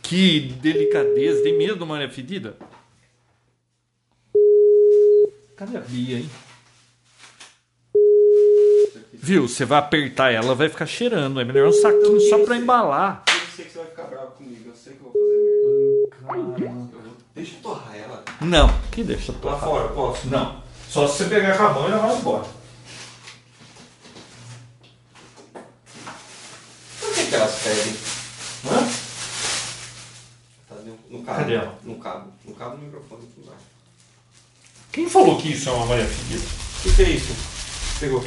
que 0.01 0.39
delicadeza. 0.61 1.43
Tem 1.43 1.57
medo, 1.57 1.85
Maria 1.85 2.09
Fedida? 2.09 2.55
Cadê 5.55 5.77
a 5.77 5.81
Bia, 5.81 6.17
hein? 6.19 6.29
Viu? 9.13 9.47
Você 9.47 9.65
vai 9.65 9.79
apertar 9.79 10.31
ela, 10.31 10.53
vai 10.55 10.69
ficar 10.69 10.85
cheirando. 10.85 11.39
É 11.39 11.43
melhor 11.43 11.67
um 11.69 11.73
saquinho 11.73 12.19
só 12.21 12.39
pra 12.45 12.55
embalar. 12.55 13.23
Eu 13.27 13.33
sei 13.55 13.65
que 13.65 13.71
você 13.71 13.77
vai 13.79 13.87
ficar 13.87 14.03
bravo 14.03 14.31
comigo. 14.33 14.69
Eu 14.69 14.75
sei 14.75 14.93
que 14.93 14.99
eu 15.03 15.11
vou 15.11 15.13
fazer 15.13 16.59
merda. 16.59 16.79
Eu 16.93 17.01
vou... 17.01 17.11
Deixa 17.35 17.55
eu 17.55 17.61
torrar 17.61 17.95
ela. 17.97 18.23
Não, 18.41 18.69
que 18.91 19.03
deixa 19.03 19.31
Lá 19.31 19.37
torrar. 19.39 19.59
fora, 19.59 19.87
posso? 19.89 20.27
Não. 20.29 20.63
Só 20.97 21.07
se 21.07 21.17
você 21.17 21.25
pegar 21.25 21.55
com 21.55 21.63
a 21.63 21.73
mão 21.73 21.87
e 21.87 21.91
ela 21.91 22.07
vai 22.07 22.17
embora. 22.17 22.47
Por 26.99 27.13
que, 27.13 27.25
que 27.27 27.35
elas 27.35 27.55
pedem? 27.61 27.95
Hã? 28.65 28.89
Tá 30.67 30.75
no, 30.83 30.97
no 31.11 31.23
cabo. 31.23 31.37
Cadê 31.37 31.53
ela? 31.53 31.79
No 31.83 31.99
cabo. 31.99 32.33
No 32.43 32.55
cabo 32.55 32.77
do 32.77 32.81
microfone 32.81 33.27
aqui 33.31 33.41
embaixo. 33.41 33.61
Quem 34.91 35.07
falou 35.07 35.37
que 35.37 35.51
isso 35.51 35.69
é 35.69 35.71
uma 35.71 35.85
Maria 35.85 36.07
Fedida? 36.07 36.43
O 36.43 36.81
que, 36.81 36.95
que 36.95 37.03
é 37.03 37.09
isso? 37.11 37.35
Pegou. 37.99 38.25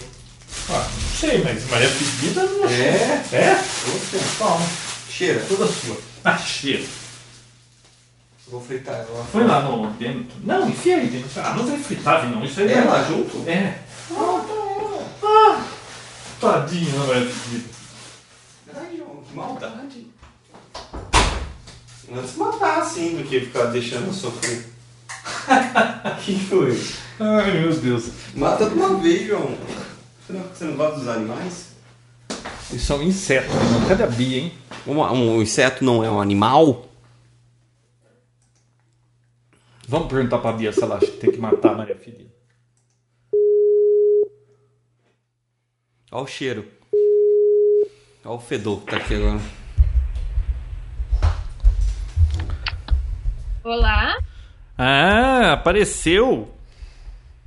Ah, 0.68 0.88
não 0.94 1.18
sei, 1.18 1.42
mas 1.42 1.68
Maria 1.68 1.88
Fedida 1.88 2.44
não 2.44 2.68
É? 2.68 3.24
É? 3.32 3.54
Você. 3.56 4.20
Toma. 4.38 4.64
Cheira. 5.10 5.44
Toda 5.48 5.66
sua. 5.66 6.00
Ah, 6.24 6.38
cheiro. 6.38 6.86
Vou 8.50 8.60
fritar 8.60 8.96
ela. 8.96 9.24
Foi 9.30 9.44
lá 9.44 9.62
no 9.62 9.90
dentro. 9.92 10.36
Não, 10.42 10.68
enfia 10.68 10.96
aí 10.96 11.06
dentro. 11.06 11.30
Ah, 11.40 11.54
não 11.54 11.64
vai 11.64 11.78
fritar, 11.78 12.28
não. 12.28 12.44
Isso 12.44 12.60
aí 12.60 12.72
É 12.72 12.80
lá 12.80 13.04
junto? 13.04 13.48
É. 13.48 13.78
Ah, 15.22 15.64
tadinho, 16.40 16.98
não 16.98 17.06
vai 17.06 17.24
Fedida. 17.26 17.68
Ai, 18.74 18.96
João, 18.96 19.22
que 19.22 19.36
maldade. 19.36 20.06
Antes 22.12 22.36
matar 22.36 22.80
assim 22.80 23.16
do 23.16 23.22
que 23.22 23.38
ficar 23.40 23.66
deixando 23.66 24.08
eu 24.08 24.12
sofrer. 24.12 24.66
que 26.24 26.40
foi? 26.40 26.82
Ai, 27.20 27.60
meu 27.60 27.72
Deus. 27.72 28.08
Mata 28.34 28.68
de 28.68 28.74
uma 28.74 28.96
vez, 28.96 29.28
João. 29.28 29.54
Você 30.26 30.32
não, 30.32 30.42
você 30.42 30.64
não 30.64 30.74
gosta 30.74 30.98
dos 30.98 31.08
animais? 31.08 31.66
Isso 32.72 32.92
é 32.92 32.96
um 32.96 33.02
inseto. 33.02 33.48
Não. 33.48 33.86
Cadê 33.88 34.02
a 34.02 34.08
Bia, 34.08 34.38
hein? 34.38 34.52
Um, 34.84 35.00
um 35.00 35.40
inseto 35.40 35.84
não 35.84 36.02
é 36.02 36.10
um 36.10 36.20
animal? 36.20 36.89
Vamos 39.90 40.06
perguntar 40.06 40.38
pra 40.38 40.52
Bia 40.52 40.72
se 40.72 40.84
ela 40.84 40.98
acha 40.98 41.06
que 41.06 41.16
tem 41.16 41.32
que 41.32 41.38
matar 41.38 41.72
a 41.72 41.78
Maria 41.78 41.96
Fedida. 41.96 42.30
Olha 46.12 46.22
o 46.22 46.26
cheiro. 46.28 46.64
Olha 48.24 48.34
o 48.36 48.38
fedor 48.38 48.82
que 48.82 48.86
tá 48.86 48.98
aqui 48.98 49.16
agora. 49.16 49.40
Olá. 53.64 54.16
Ah, 54.78 55.54
apareceu. 55.54 56.54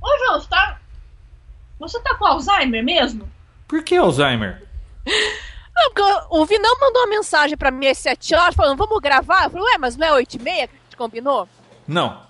Ô, 0.02 0.18
João, 0.18 0.38
você 0.38 0.48
tá. 0.50 0.80
Você 1.78 2.00
tá 2.00 2.14
com 2.14 2.26
Alzheimer 2.26 2.84
mesmo? 2.84 3.26
Por 3.66 3.82
que 3.82 3.96
Alzheimer? 3.96 4.62
Não, 5.74 5.90
porque 5.94 6.26
o 6.28 6.44
Vinão 6.44 6.78
mandou 6.78 7.04
uma 7.04 7.08
mensagem 7.08 7.56
pra 7.56 7.70
mim 7.70 7.86
às 7.86 7.96
7 7.96 8.34
horas 8.34 8.54
falando, 8.54 8.76
vamos 8.76 9.00
gravar? 9.00 9.44
Eu 9.44 9.50
falei, 9.50 9.66
ué, 9.72 9.78
mas 9.78 9.96
não 9.96 10.06
é 10.06 10.12
8 10.12 10.34
e 10.34 10.42
meia 10.42 10.68
que 10.68 10.74
a 10.74 10.84
gente 10.84 10.96
combinou? 10.98 11.48
Não. 11.88 12.23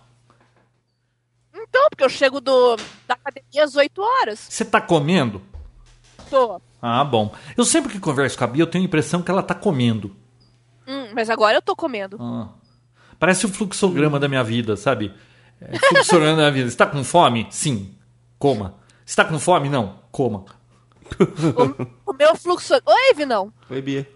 Então, 1.74 1.88
porque 1.90 2.04
eu 2.04 2.08
chego 2.08 2.40
do, 2.40 2.76
da 3.04 3.14
academia 3.14 3.64
às 3.64 3.74
8 3.74 4.00
horas. 4.00 4.46
Você 4.48 4.64
tá 4.64 4.80
comendo? 4.80 5.42
Tô. 6.30 6.60
Ah, 6.80 7.02
bom. 7.02 7.34
Eu 7.56 7.64
sempre 7.64 7.90
que 7.90 7.98
converso 7.98 8.38
com 8.38 8.44
a 8.44 8.46
Bia, 8.46 8.62
eu 8.62 8.66
tenho 8.68 8.84
a 8.84 8.86
impressão 8.86 9.20
que 9.20 9.28
ela 9.28 9.42
tá 9.42 9.56
comendo. 9.56 10.14
Hum, 10.86 11.08
mas 11.12 11.28
agora 11.28 11.56
eu 11.56 11.62
tô 11.62 11.74
comendo. 11.74 12.16
Ah. 12.20 12.50
Parece 13.18 13.44
o 13.44 13.48
fluxograma 13.48 14.20
da 14.20 14.28
minha 14.28 14.44
vida, 14.44 14.76
sabe? 14.76 15.12
É, 15.60 15.76
fluxograma 15.76 16.36
da 16.36 16.42
minha 16.42 16.52
vida. 16.52 16.70
Você 16.70 16.76
tá 16.76 16.86
com 16.86 17.02
fome? 17.02 17.48
Sim. 17.50 17.92
Coma. 18.38 18.76
Você 19.04 19.16
tá 19.16 19.24
com 19.24 19.40
fome? 19.40 19.68
Não. 19.68 19.98
Coma. 20.12 20.44
O, 22.06 22.12
o 22.12 22.14
meu 22.14 22.36
fluxo... 22.36 22.72
Oi, 22.74 23.14
Vinão. 23.16 23.52
Oi, 23.68 23.82
Bia. 23.82 24.08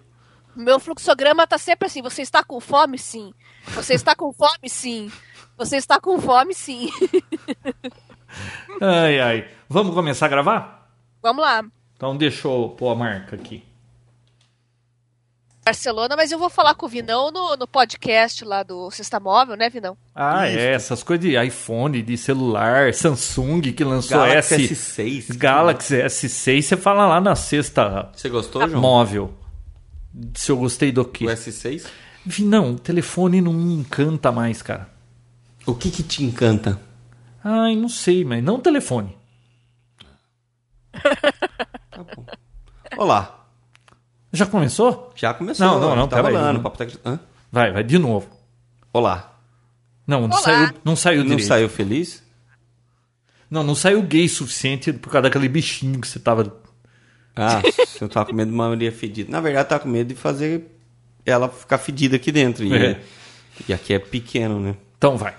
O 0.54 0.60
meu 0.60 0.78
fluxograma 0.78 1.44
tá 1.44 1.58
sempre 1.58 1.86
assim, 1.86 2.02
você 2.02 2.22
está 2.22 2.44
com 2.44 2.60
fome? 2.60 2.98
Sim. 2.98 3.34
Você 3.74 3.94
está 3.94 4.14
com 4.14 4.32
fome? 4.32 4.68
Sim. 4.68 5.10
Você 5.58 5.76
está 5.76 6.00
com 6.00 6.20
fome? 6.20 6.54
Sim. 6.54 6.88
Ai, 8.80 9.18
ai. 9.18 9.48
Vamos 9.68 9.94
começar 9.94 10.26
a 10.26 10.28
gravar? 10.28 10.90
Vamos 11.22 11.42
lá. 11.42 11.64
Então 11.96 12.16
deixa 12.16 12.46
eu 12.46 12.74
pôr 12.78 12.90
a 12.90 12.94
marca 12.94 13.34
aqui. 13.34 13.64
Barcelona, 15.64 16.14
mas 16.16 16.30
eu 16.30 16.38
vou 16.38 16.48
falar 16.48 16.74
com 16.74 16.86
o 16.86 16.88
Vinão 16.88 17.30
no, 17.30 17.56
no 17.56 17.66
podcast 17.66 18.44
lá 18.44 18.62
do 18.62 18.90
Sexta 18.90 19.18
Móvel, 19.18 19.56
né, 19.56 19.68
Vinão? 19.68 19.96
Ah, 20.14 20.48
Isso. 20.48 20.58
é. 20.58 20.72
Essas 20.74 21.02
coisas 21.02 21.26
de 21.26 21.36
iPhone, 21.44 22.00
de 22.02 22.16
celular, 22.16 22.94
Samsung 22.94 23.60
que 23.72 23.82
lançou 23.84 24.18
Galaxy 24.18 24.72
S... 24.72 25.02
S6. 25.02 25.36
Galaxy 25.36 25.96
S6. 25.96 26.62
Você 26.62 26.76
fala 26.76 27.06
lá 27.06 27.20
na 27.20 27.34
sexta 27.34 28.10
Você 28.14 28.28
gostou, 28.28 28.66
João? 28.68 28.80
móvel. 28.80 29.34
Se 30.34 30.52
eu 30.52 30.56
gostei 30.56 30.92
do 30.92 31.02
O 31.02 31.04
quê? 31.04 31.24
S6? 31.24 31.84
Vi, 32.24 32.44
Não, 32.44 32.72
o 32.72 32.78
telefone 32.78 33.40
não 33.40 33.52
me 33.52 33.74
encanta 33.74 34.30
mais, 34.30 34.62
cara. 34.62 34.88
O 35.68 35.74
que 35.74 35.90
que 35.90 36.02
te 36.02 36.24
encanta? 36.24 36.80
Ai, 37.44 37.76
não 37.76 37.88
sei, 37.88 38.24
mas 38.24 38.42
não 38.42 38.54
o 38.56 38.58
telefone. 38.58 39.16
Tá 40.92 42.02
bom. 42.16 42.26
Olá. 42.96 43.46
Já 44.32 44.46
começou? 44.46 45.12
Já 45.14 45.32
começou. 45.34 45.66
Não, 45.66 45.80
não, 45.80 45.96
não, 45.96 46.08
Tá 46.08 46.16
peraí. 46.16 46.34
rolando. 46.34 46.52
Não. 46.54 46.60
o 46.60 46.62
papo 46.62 46.78
tá... 46.78 46.86
Hã? 47.04 47.20
Vai, 47.50 47.72
vai 47.72 47.82
de 47.84 47.98
novo. 47.98 48.28
Olá. 48.92 49.38
Não, 50.06 50.22
não 50.22 50.28
Olá. 50.30 50.38
saiu, 50.40 50.70
não 50.84 50.96
saiu 50.96 51.18
Não 51.18 51.26
direito. 51.30 51.46
saiu 51.48 51.68
feliz? 51.68 52.22
Não, 53.50 53.62
não 53.62 53.74
saiu 53.74 54.02
gay 54.02 54.26
o 54.26 54.28
suficiente 54.28 54.92
por 54.92 55.10
causa 55.10 55.22
daquele 55.24 55.48
bichinho 55.48 56.00
que 56.00 56.08
você 56.08 56.18
tava. 56.18 56.60
Ah, 57.36 57.60
eu 58.00 58.08
tava 58.08 58.26
com 58.26 58.34
medo 58.34 58.50
de 58.50 58.54
uma 58.54 58.68
Maria 58.70 58.92
fedida. 58.92 59.30
Na 59.30 59.40
verdade, 59.40 59.66
eu 59.66 59.68
tava 59.68 59.82
com 59.82 59.88
medo 59.88 60.08
de 60.08 60.14
fazer 60.14 60.66
ela 61.24 61.48
ficar 61.48 61.78
fedida 61.78 62.16
aqui 62.16 62.32
dentro. 62.32 62.64
E, 62.64 62.74
É. 62.74 63.00
e 63.68 63.72
aqui 63.72 63.92
é 63.94 63.98
pequeno, 63.98 64.58
né? 64.60 64.74
Então 64.96 65.16
vai. 65.16 65.34